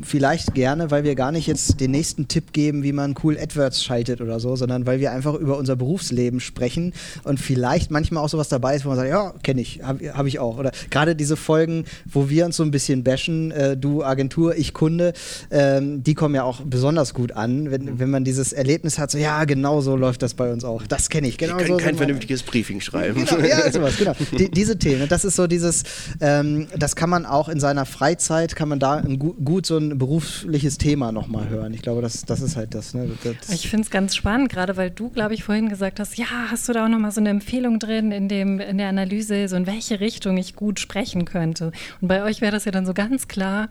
vielleicht 0.03 0.55
gerne, 0.55 0.91
weil 0.91 1.05
wir 1.05 1.15
gar 1.15 1.33
nicht 1.33 1.47
jetzt 1.47 1.81
den 1.81 1.91
nächsten 1.91 2.29
Tipp 2.29 2.53
geben, 2.53 2.83
wie 2.83 2.93
man 2.93 3.15
cool 3.23 3.37
AdWords 3.39 3.83
schaltet 3.83 4.21
oder 4.21 4.41
so, 4.41 4.57
sondern 4.57 4.87
weil 4.87 5.01
wir 5.01 5.13
einfach 5.13 5.35
über 5.35 5.57
unser 5.57 5.77
Berufsleben 5.97 6.41
sprechen 6.41 6.93
und 7.25 7.41
vielleicht 7.41 7.91
manchmal 7.91 8.23
auch 8.23 8.29
sowas 8.29 8.49
dabei 8.49 8.77
ist, 8.77 8.85
wo 8.85 8.91
man 8.91 8.99
sagt, 8.99 9.09
ja, 9.09 9.33
kenne 9.43 9.63
ich, 9.63 9.81
habe 9.83 10.13
hab 10.13 10.27
ich 10.27 10.39
auch. 10.39 10.59
Oder 10.59 10.73
gerade 10.91 11.17
diese 11.17 11.37
Folgen, 11.37 11.85
wo 12.05 12.29
wir 12.29 12.45
uns 12.45 12.57
so 12.57 12.63
ein 12.63 12.71
bisschen 12.71 13.03
bashen, 13.03 13.51
äh, 13.51 13.77
du 13.77 14.05
Agentur, 14.05 14.57
ich 14.57 14.75
Kunde, 14.75 15.15
ähm, 15.51 16.03
die 16.03 16.15
kommen 16.15 16.35
ja 16.35 16.43
auch 16.43 16.61
besonders 16.61 17.15
gut 17.15 17.33
an, 17.33 17.71
wenn, 17.71 17.99
wenn 17.99 18.11
man 18.11 18.25
dieses 18.25 18.53
Erlebnis 18.53 18.99
hat, 18.99 19.11
so 19.11 19.17
ja, 19.17 19.45
genau 19.45 19.81
so 19.81 19.97
läuft 19.97 20.23
das 20.23 20.35
bei 20.35 20.53
uns 20.53 20.65
auch. 20.65 20.87
Das 20.87 21.09
kenne 21.09 21.29
ich. 21.29 21.39
Genau 21.39 21.57
ich 21.57 21.67
kann 21.67 21.79
so 21.79 21.83
kein 21.83 21.97
vernünftiges 21.97 22.43
Briefing 22.43 22.81
schreiben. 22.83 23.25
Genau, 23.25 23.47
ja, 23.47 23.73
sowas, 23.73 23.97
genau. 23.99 24.13
Die, 24.39 24.51
diese 24.51 24.79
Themen, 24.79 25.09
das 25.09 25.25
ist 25.25 25.37
so 25.37 25.47
dieses, 25.47 25.83
ähm, 26.21 26.67
das 26.77 26.95
kann 26.95 27.09
man 27.09 27.25
auch 27.25 27.49
in 27.49 27.59
seiner 27.59 27.87
Freizeit, 27.87 28.55
kann 28.55 28.69
man 28.69 28.79
da 28.79 28.97
ein, 28.97 29.19
gut 29.19 29.65
so 29.65 29.79
ein 29.79 29.97
berufliches 29.97 30.77
Thema 30.77 31.11
nochmal 31.11 31.49
hören. 31.49 31.73
Ich 31.73 31.81
glaube, 31.81 32.03
das, 32.03 32.23
das 32.27 32.43
ist 32.43 32.57
halt 32.57 32.75
das. 32.75 32.93
Ne? 32.93 33.09
das 33.23 33.55
ich 33.55 33.71
finde 33.71 33.85
es 33.85 33.91
ganz 33.91 34.15
spannend, 34.15 34.51
gerade 34.51 34.77
weil 34.77 34.91
du, 34.91 35.09
glaube 35.09 35.35
ich, 35.35 35.45
vorhin 35.45 35.69
gesagt 35.69 35.86
hast, 35.99 36.19
ja, 36.19 36.27
hast 36.51 36.69
du 36.69 36.73
da 36.73 36.85
auch 36.85 36.89
nochmal 36.89 37.11
so 37.11 37.21
eine 37.21 37.31
Empfehlung 37.31 37.79
drin 37.79 38.13
in, 38.13 38.29
dem, 38.29 38.61
in 38.61 38.79
der 38.79 38.89
Analyse, 38.89 39.49
so 39.49 39.57
in 39.57 39.67
welche 39.67 40.01
Richtung 40.01 40.37
ich 40.37 40.55
gut 40.55 40.81
sprechen 40.81 41.25
könnte. 41.25 41.73
Und 42.01 42.09
bei 42.09 42.23
euch 42.23 42.41
wäre 42.41 42.53
das 42.53 42.65
ja 42.65 42.73
dann 42.73 42.87
so 42.87 42.95
ganz 42.95 43.29
klar, 43.29 43.69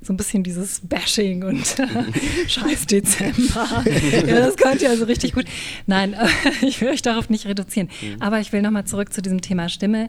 so 0.00 0.12
ein 0.12 0.16
bisschen 0.16 0.42
dieses 0.42 0.80
Bashing 0.80 1.42
und 1.42 1.66
Scheiß 2.48 2.86
Dezember. 2.86 3.84
ja, 4.26 4.36
das 4.36 4.56
könnt 4.56 4.82
ihr 4.82 4.90
also 4.90 5.04
richtig 5.04 5.32
gut. 5.32 5.46
Nein, 5.86 6.14
ich 6.62 6.80
will 6.80 6.88
euch 6.88 7.02
darauf 7.02 7.30
nicht 7.30 7.46
reduzieren. 7.46 7.88
Mhm. 8.00 8.22
Aber 8.22 8.40
ich 8.40 8.52
will 8.52 8.62
nochmal 8.62 8.84
zurück 8.84 9.12
zu 9.12 9.22
diesem 9.22 9.40
Thema 9.40 9.68
Stimme. 9.68 10.08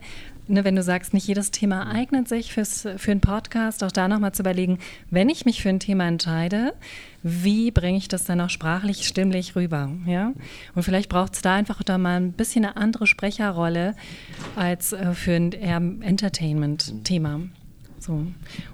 Ne, 0.49 0.63
wenn 0.63 0.77
du 0.77 0.83
sagst, 0.83 1.13
nicht 1.13 1.27
jedes 1.27 1.51
Thema 1.51 1.87
eignet 1.87 2.29
sich 2.29 2.53
fürs, 2.53 2.87
für 2.95 3.11
einen 3.11 3.19
Podcast, 3.19 3.83
auch 3.83 3.91
da 3.91 4.07
nochmal 4.07 4.31
zu 4.31 4.43
überlegen, 4.43 4.79
wenn 5.09 5.27
ich 5.27 5.45
mich 5.45 5.61
für 5.61 5.67
ein 5.67 5.81
Thema 5.81 6.07
entscheide, 6.07 6.73
wie 7.21 7.69
bringe 7.71 7.97
ich 7.97 8.07
das 8.07 8.23
dann 8.23 8.39
auch 8.39 8.49
sprachlich, 8.49 9.05
stimmlich 9.05 9.57
rüber? 9.57 9.91
Ja? 10.05 10.31
Und 10.73 10.83
vielleicht 10.83 11.09
braucht 11.09 11.33
es 11.33 11.41
da 11.41 11.55
einfach 11.55 11.83
da 11.83 11.97
mal 11.97 12.21
ein 12.21 12.31
bisschen 12.31 12.63
eine 12.63 12.77
andere 12.77 13.07
Sprecherrolle 13.07 13.93
als 14.55 14.93
äh, 14.93 15.13
für 15.13 15.33
ein 15.33 15.51
Entertainment-Thema. 16.01 17.41
So. 17.99 18.25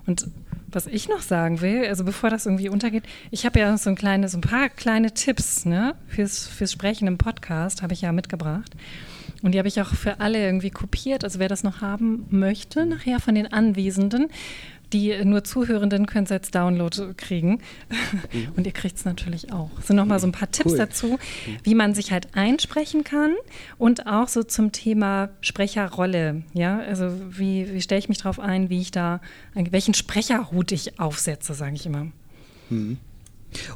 Und 0.06 0.28
was 0.68 0.86
ich 0.88 1.10
noch 1.10 1.22
sagen 1.22 1.62
will, 1.62 1.86
also 1.88 2.04
bevor 2.04 2.30
das 2.30 2.46
irgendwie 2.46 2.70
untergeht, 2.70 3.04
ich 3.32 3.46
habe 3.46 3.60
ja 3.60 3.76
so 3.78 3.90
ein 3.90 3.96
kleine, 3.96 4.30
so 4.30 4.38
ein 4.38 4.42
paar 4.42 4.70
kleine 4.70 5.14
Tipps 5.14 5.66
ne, 5.66 5.96
fürs, 6.08 6.48
fürs 6.48 6.72
Sprechen 6.72 7.08
im 7.08 7.18
Podcast, 7.18 7.82
habe 7.82 7.94
ich 7.94 8.02
ja 8.02 8.12
mitgebracht. 8.12 8.76
Und 9.44 9.52
die 9.52 9.60
habe 9.60 9.68
ich 9.68 9.80
auch 9.80 9.94
für 9.94 10.20
alle 10.20 10.44
irgendwie 10.44 10.72
kopiert. 10.72 11.24
Also 11.24 11.38
wer 11.38 11.50
das 11.50 11.64
noch 11.64 11.82
haben 11.82 12.26
möchte, 12.30 12.86
nachher 12.86 13.20
von 13.20 13.36
den 13.36 13.52
Anwesenden, 13.52 14.30
die 14.94 15.26
nur 15.26 15.44
Zuhörenden 15.44 16.06
können 16.06 16.26
es 16.26 16.32
als 16.32 16.50
Download 16.50 17.14
kriegen. 17.18 17.60
Mhm. 18.32 18.48
Und 18.56 18.66
ihr 18.66 18.72
kriegt 18.72 18.98
es 18.98 19.06
natürlich 19.06 19.52
auch. 19.52 19.70
Sind 19.82 19.98
nochmal 19.98 20.20
so 20.20 20.28
ein 20.28 20.32
paar 20.32 20.50
Tipps 20.50 20.72
cool. 20.72 20.78
dazu, 20.78 21.20
wie 21.64 21.76
man 21.76 21.94
sich 21.94 22.12
halt 22.12 22.28
einsprechen 22.36 23.04
kann 23.04 23.34
und 23.78 24.08
auch 24.08 24.30
so 24.30 24.44
zum 24.44 24.72
Thema 24.72 25.30
Sprecherrolle. 25.42 26.44
Ja, 26.54 26.80
also 26.80 27.12
wie, 27.30 27.74
wie 27.74 27.82
stelle 27.82 28.00
ich 28.00 28.10
mich 28.10 28.20
darauf 28.20 28.40
ein, 28.40 28.70
wie 28.70 28.80
ich 28.80 28.92
da, 28.92 29.20
welchen 29.54 29.94
Sprecherhut 29.94 30.72
ich 30.72 31.00
aufsetze, 31.00 31.54
sage 31.54 31.76
ich 31.76 31.86
immer. 31.86 32.08
Mhm. 32.70 32.98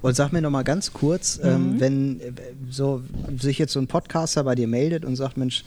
Und 0.02 0.16
sag 0.16 0.32
mir 0.32 0.42
noch 0.42 0.50
mal 0.50 0.64
ganz 0.64 0.94
kurz, 0.94 1.40
ähm, 1.44 1.50
mhm. 1.50 1.74
ähm, 1.74 1.80
wenn 1.80 2.22
äh, 2.22 2.32
so 2.70 3.04
sich 3.40 3.58
jetzt 3.58 3.74
so 3.74 3.80
ein 3.80 3.88
Podcaster 3.88 4.44
bei 4.44 4.56
dir 4.56 4.68
meldet 4.68 5.06
und 5.06 5.16
sagt, 5.16 5.38
Mensch, 5.38 5.64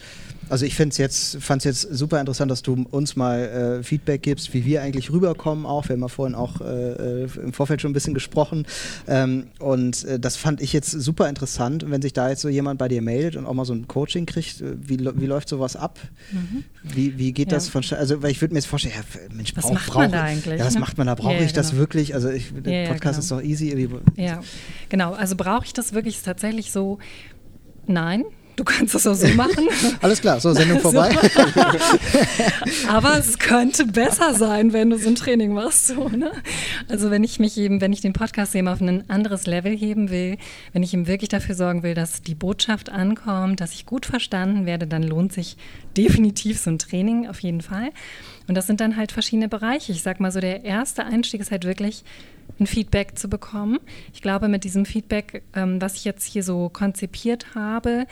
also 0.51 0.67
ich 0.67 0.75
finde 0.75 0.93
es 0.93 0.99
jetzt, 0.99 1.43
fand 1.43 1.65
es 1.65 1.65
jetzt 1.65 1.97
super 1.97 2.19
interessant, 2.19 2.51
dass 2.51 2.63
du 2.63 2.85
uns 2.91 3.15
mal 3.15 3.39
äh, 3.81 3.83
Feedback 3.85 4.23
gibst, 4.23 4.53
wie 4.53 4.65
wir 4.65 4.83
eigentlich 4.83 5.13
rüberkommen 5.13 5.65
auch. 5.65 5.89
Wir 5.89 5.95
haben 5.95 6.03
ja 6.03 6.09
vorhin 6.09 6.35
auch 6.35 6.61
äh, 6.61 7.25
äh, 7.25 7.29
im 7.41 7.53
Vorfeld 7.53 7.81
schon 7.81 7.93
ein 7.93 7.95
bisschen 7.95 8.15
gesprochen. 8.15 8.67
Ähm, 9.07 9.47
und 9.61 10.05
äh, 10.05 10.19
das 10.19 10.37
fand 10.37 10.61
ich 10.61 10.73
jetzt 10.73 10.91
super 10.91 11.29
interessant. 11.29 11.85
wenn 11.89 12.03
sich 12.03 12.13
da 12.13 12.29
jetzt 12.29 12.43
so 12.43 12.49
jemand 12.49 12.79
bei 12.79 12.89
dir 12.89 13.01
meldet 13.01 13.37
und 13.37 13.47
auch 13.47 13.55
mal 13.55 13.65
so 13.65 13.73
ein 13.73 13.87
Coaching 13.87 14.27
kriegt, 14.27 14.61
äh, 14.61 14.75
wie, 14.81 14.99
wie 14.99 15.27
läuft 15.27 15.49
sowas 15.49 15.77
ab? 15.77 16.01
Mhm. 16.33 16.65
Wie, 16.83 17.17
wie 17.17 17.33
geht 17.33 17.53
ja. 17.53 17.57
das 17.57 17.69
von 17.69 17.85
Also 17.97 18.21
weil 18.23 18.33
ich 18.33 18.41
würde 18.41 18.55
mir 18.55 18.59
jetzt 18.59 18.67
vorstellen, 18.67 18.95
ja, 18.97 19.35
Mensch, 19.35 19.55
was 19.55 19.67
brauch, 19.67 19.75
macht 19.75 19.95
man 19.95 20.13
da 20.13 20.23
eigentlich? 20.23 20.59
Ja, 20.59 20.67
was 20.67 20.75
ne? 20.75 20.81
macht 20.81 20.99
man 20.99 21.07
da? 21.07 21.15
Brauche 21.15 21.35
ja, 21.35 21.41
ich 21.43 21.49
genau. 21.49 21.63
das 21.63 21.77
wirklich? 21.77 22.15
Also 22.15 22.29
ich, 22.29 22.53
der 22.53 22.89
Podcast 22.89 23.21
genau. 23.21 23.21
ist 23.21 23.31
doch 23.31 23.43
easy. 23.43 23.89
Ja, 24.17 24.43
genau. 24.89 25.13
Also 25.13 25.37
brauche 25.37 25.65
ich 25.65 25.73
das 25.73 25.93
wirklich 25.93 26.21
tatsächlich 26.23 26.73
so? 26.73 26.99
Nein, 27.87 28.25
Du 28.61 28.65
kannst 28.65 28.95
das 28.95 29.07
auch 29.07 29.15
so 29.15 29.27
machen. 29.29 29.71
Alles 30.03 30.21
klar, 30.21 30.39
so 30.39 30.53
Sendung 30.53 30.81
vorbei. 30.81 31.09
Aber 32.91 33.17
es 33.17 33.39
könnte 33.39 33.87
besser 33.87 34.35
sein, 34.35 34.75
wenn 34.75 34.91
du 34.91 34.99
so 34.99 35.09
ein 35.09 35.15
Training 35.15 35.55
machst. 35.55 35.87
So, 35.87 36.11
ne? 36.11 36.31
Also 36.87 37.11
wenn 37.11 37.25
ich 37.25 37.39
mich 37.39 37.57
eben, 37.57 37.81
wenn 37.81 37.95
ich 37.95 38.03
den 38.03 38.13
Podcast 38.13 38.55
eben 38.55 38.69
auf 38.69 38.83
ein 38.83 39.09
anderes 39.09 39.47
Level 39.47 39.75
heben 39.75 40.11
will, 40.11 40.37
wenn 40.75 40.83
ich 40.83 40.93
ihm 40.93 41.07
wirklich 41.07 41.31
dafür 41.31 41.55
sorgen 41.55 41.83
will, 41.83 41.95
dass 41.95 42.21
die 42.21 42.35
Botschaft 42.35 42.91
ankommt, 42.91 43.63
dass 43.63 43.73
ich 43.73 43.87
gut 43.87 44.05
verstanden 44.05 44.67
werde, 44.67 44.87
dann 44.87 45.05
lohnt 45.05 45.33
sich 45.33 45.57
definitiv 45.97 46.61
so 46.61 46.69
ein 46.69 46.79
Training 46.79 47.29
auf 47.29 47.41
jeden 47.41 47.63
Fall. 47.63 47.93
Und 48.47 48.57
das 48.57 48.67
sind 48.67 48.83
dann 48.83 48.99
halt 48.99 49.11
verschiedene 49.11 49.49
Bereiche. 49.49 49.93
Ich 49.93 50.03
sag 50.03 50.21
mal 50.21 50.33
so, 50.33 50.41
der 50.41 50.65
erste 50.65 51.07
Einstieg 51.07 51.41
ist 51.41 51.51
halt 51.51 51.65
wirklich 51.65 52.05
ein 52.59 52.67
Feedback 52.67 53.19
zu 53.19 53.29
bekommen. 53.29 53.79
Ich 54.13 54.23
glaube, 54.23 54.49
mit 54.49 54.65
diesem 54.65 54.85
Feedback, 54.85 55.43
ähm, 55.55 55.81
was 55.81 55.95
ich 55.97 56.05
jetzt 56.05 56.25
hier 56.25 56.43
so 56.43 56.69
konzipiert 56.69 57.55
habe, 57.55 58.07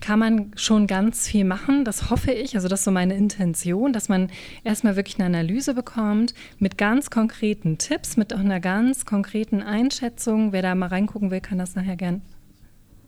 kann 0.00 0.18
man 0.18 0.52
schon 0.56 0.86
ganz 0.86 1.28
viel 1.28 1.44
machen. 1.44 1.84
Das 1.84 2.10
hoffe 2.10 2.32
ich. 2.32 2.54
Also 2.54 2.68
das 2.68 2.80
ist 2.80 2.84
so 2.84 2.90
meine 2.90 3.14
Intention, 3.14 3.92
dass 3.92 4.08
man 4.08 4.30
erstmal 4.64 4.96
wirklich 4.96 5.16
eine 5.16 5.26
Analyse 5.26 5.74
bekommt 5.74 6.34
mit 6.58 6.78
ganz 6.78 7.10
konkreten 7.10 7.78
Tipps, 7.78 8.16
mit 8.16 8.32
auch 8.32 8.38
einer 8.38 8.60
ganz 8.60 9.04
konkreten 9.06 9.62
Einschätzung. 9.62 10.52
Wer 10.52 10.62
da 10.62 10.74
mal 10.74 10.88
reingucken 10.88 11.30
will, 11.30 11.40
kann 11.40 11.58
das 11.58 11.74
nachher 11.74 11.96
gern 11.96 12.22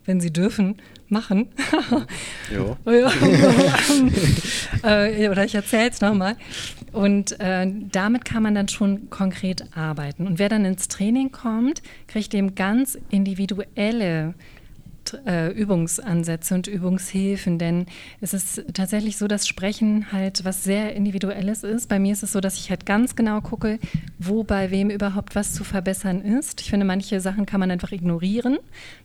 wenn 0.04 0.20
sie 0.20 0.32
dürfen, 0.32 0.76
machen. 1.08 1.48
ja. 2.52 2.76
äh, 4.82 5.28
oder 5.28 5.44
ich 5.44 5.54
erzähle 5.54 5.90
es 5.90 6.00
nochmal. 6.00 6.36
Und 6.92 7.38
äh, 7.40 7.70
damit 7.92 8.24
kann 8.24 8.42
man 8.42 8.54
dann 8.54 8.68
schon 8.68 9.10
konkret 9.10 9.64
arbeiten. 9.76 10.26
Und 10.26 10.38
wer 10.38 10.48
dann 10.48 10.64
ins 10.64 10.88
Training 10.88 11.30
kommt, 11.30 11.82
kriegt 12.08 12.34
eben 12.34 12.54
ganz 12.54 12.98
individuelle 13.10 14.34
äh, 15.26 15.50
Übungsansätze 15.50 16.54
und 16.54 16.66
Übungshilfen, 16.66 17.58
denn 17.58 17.86
es 18.20 18.34
ist 18.34 18.64
tatsächlich 18.74 19.16
so, 19.16 19.28
dass 19.28 19.46
Sprechen 19.46 20.12
halt 20.12 20.44
was 20.44 20.64
sehr 20.64 20.94
Individuelles 20.94 21.64
ist. 21.64 21.88
Bei 21.88 21.98
mir 21.98 22.12
ist 22.12 22.22
es 22.22 22.32
so, 22.32 22.40
dass 22.40 22.56
ich 22.56 22.70
halt 22.70 22.86
ganz 22.86 23.16
genau 23.16 23.40
gucke, 23.40 23.78
wo 24.18 24.44
bei 24.44 24.70
wem 24.70 24.90
überhaupt 24.90 25.34
was 25.34 25.52
zu 25.52 25.64
verbessern 25.64 26.22
ist. 26.22 26.60
Ich 26.60 26.70
finde, 26.70 26.86
manche 26.86 27.20
Sachen 27.20 27.46
kann 27.46 27.60
man 27.60 27.70
einfach 27.70 27.92
ignorieren, 27.92 28.58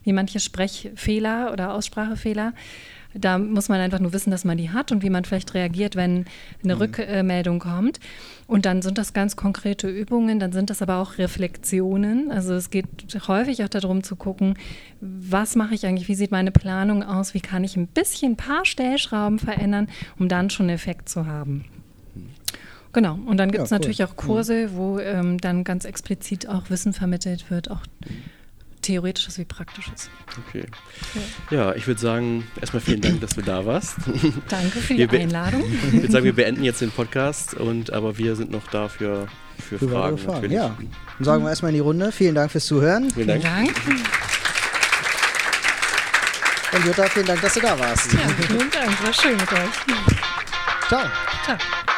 wie 0.04 0.12
manche 0.12 0.40
Sprechfehler 0.40 1.52
oder 1.52 1.74
Aussprachefehler. 1.74 2.52
Da 3.18 3.38
muss 3.38 3.68
man 3.68 3.80
einfach 3.80 4.00
nur 4.00 4.12
wissen, 4.12 4.30
dass 4.30 4.44
man 4.44 4.58
die 4.58 4.70
hat 4.70 4.92
und 4.92 5.02
wie 5.02 5.10
man 5.10 5.24
vielleicht 5.24 5.54
reagiert, 5.54 5.96
wenn 5.96 6.26
eine 6.62 6.74
mhm. 6.74 6.80
Rückmeldung 6.80 7.58
kommt. 7.60 7.98
Und 8.46 8.64
dann 8.64 8.80
sind 8.80 8.96
das 8.96 9.12
ganz 9.12 9.34
konkrete 9.34 9.88
Übungen, 9.88 10.38
dann 10.38 10.52
sind 10.52 10.70
das 10.70 10.80
aber 10.80 10.98
auch 10.98 11.18
Reflexionen. 11.18 12.30
Also 12.30 12.54
es 12.54 12.70
geht 12.70 12.86
häufig 13.26 13.64
auch 13.64 13.68
darum 13.68 14.04
zu 14.04 14.14
gucken, 14.14 14.56
was 15.00 15.56
mache 15.56 15.74
ich 15.74 15.84
eigentlich, 15.84 16.06
wie 16.06 16.14
sieht 16.14 16.30
meine 16.30 16.52
Planung 16.52 17.02
aus, 17.02 17.34
wie 17.34 17.40
kann 17.40 17.64
ich 17.64 17.76
ein 17.76 17.88
bisschen 17.88 18.32
ein 18.32 18.36
paar 18.36 18.64
Stellschrauben 18.64 19.40
verändern, 19.40 19.88
um 20.18 20.28
dann 20.28 20.50
schon 20.50 20.66
einen 20.66 20.76
Effekt 20.76 21.08
zu 21.08 21.26
haben. 21.26 21.64
Genau, 22.92 23.18
und 23.26 23.36
dann 23.36 23.50
gibt 23.50 23.64
es 23.64 23.70
ja, 23.70 23.76
cool. 23.76 23.80
natürlich 23.80 24.04
auch 24.04 24.16
Kurse, 24.16 24.74
wo 24.74 24.98
ähm, 25.00 25.38
dann 25.38 25.64
ganz 25.64 25.84
explizit 25.84 26.48
auch 26.48 26.70
Wissen 26.70 26.92
vermittelt 26.92 27.50
wird, 27.50 27.70
auch 27.70 27.82
Theoretisches 28.86 29.36
wie 29.38 29.44
Praktisches. 29.44 30.10
Okay. 30.46 30.64
Ja, 31.50 31.56
ja 31.56 31.74
ich 31.74 31.88
würde 31.88 32.00
sagen, 32.00 32.46
erstmal 32.60 32.80
vielen 32.80 33.00
Dank, 33.00 33.20
dass 33.20 33.34
du 33.34 33.42
da 33.42 33.66
warst. 33.66 33.96
Danke 34.48 34.78
für 34.78 34.94
die 34.94 35.08
Einladung. 35.08 35.64
Ich 35.88 35.92
würde 35.94 36.12
sagen, 36.12 36.24
wir 36.24 36.34
beenden 36.34 36.62
jetzt 36.62 36.80
den 36.80 36.92
Podcast, 36.92 37.54
und, 37.54 37.92
aber 37.92 38.16
wir 38.16 38.36
sind 38.36 38.52
noch 38.52 38.68
da 38.68 38.88
für, 38.88 39.26
für 39.58 39.78
Fragen. 39.78 40.18
Fragen. 40.18 40.52
Ja. 40.52 40.76
Dann 41.18 41.24
sagen 41.24 41.42
wir 41.42 41.50
erstmal 41.50 41.70
in 41.70 41.74
die 41.74 41.80
Runde. 41.80 42.12
Vielen 42.12 42.36
Dank 42.36 42.52
fürs 42.52 42.66
Zuhören. 42.66 43.10
Vielen 43.10 43.26
Dank. 43.26 43.42
Vielen 43.42 43.64
Dank. 43.64 44.08
Und 46.72 46.86
Jutta, 46.86 47.04
vielen 47.08 47.26
Dank, 47.26 47.40
dass 47.40 47.54
du 47.54 47.60
da 47.60 47.78
warst. 47.78 48.12
Ja, 48.12 48.20
vielen 48.46 48.70
Dank. 48.70 49.04
War 49.04 49.12
schön 49.12 49.36
mit 49.36 49.52
euch. 49.52 50.88
Ciao. 50.88 51.02
Ciao. 51.44 51.95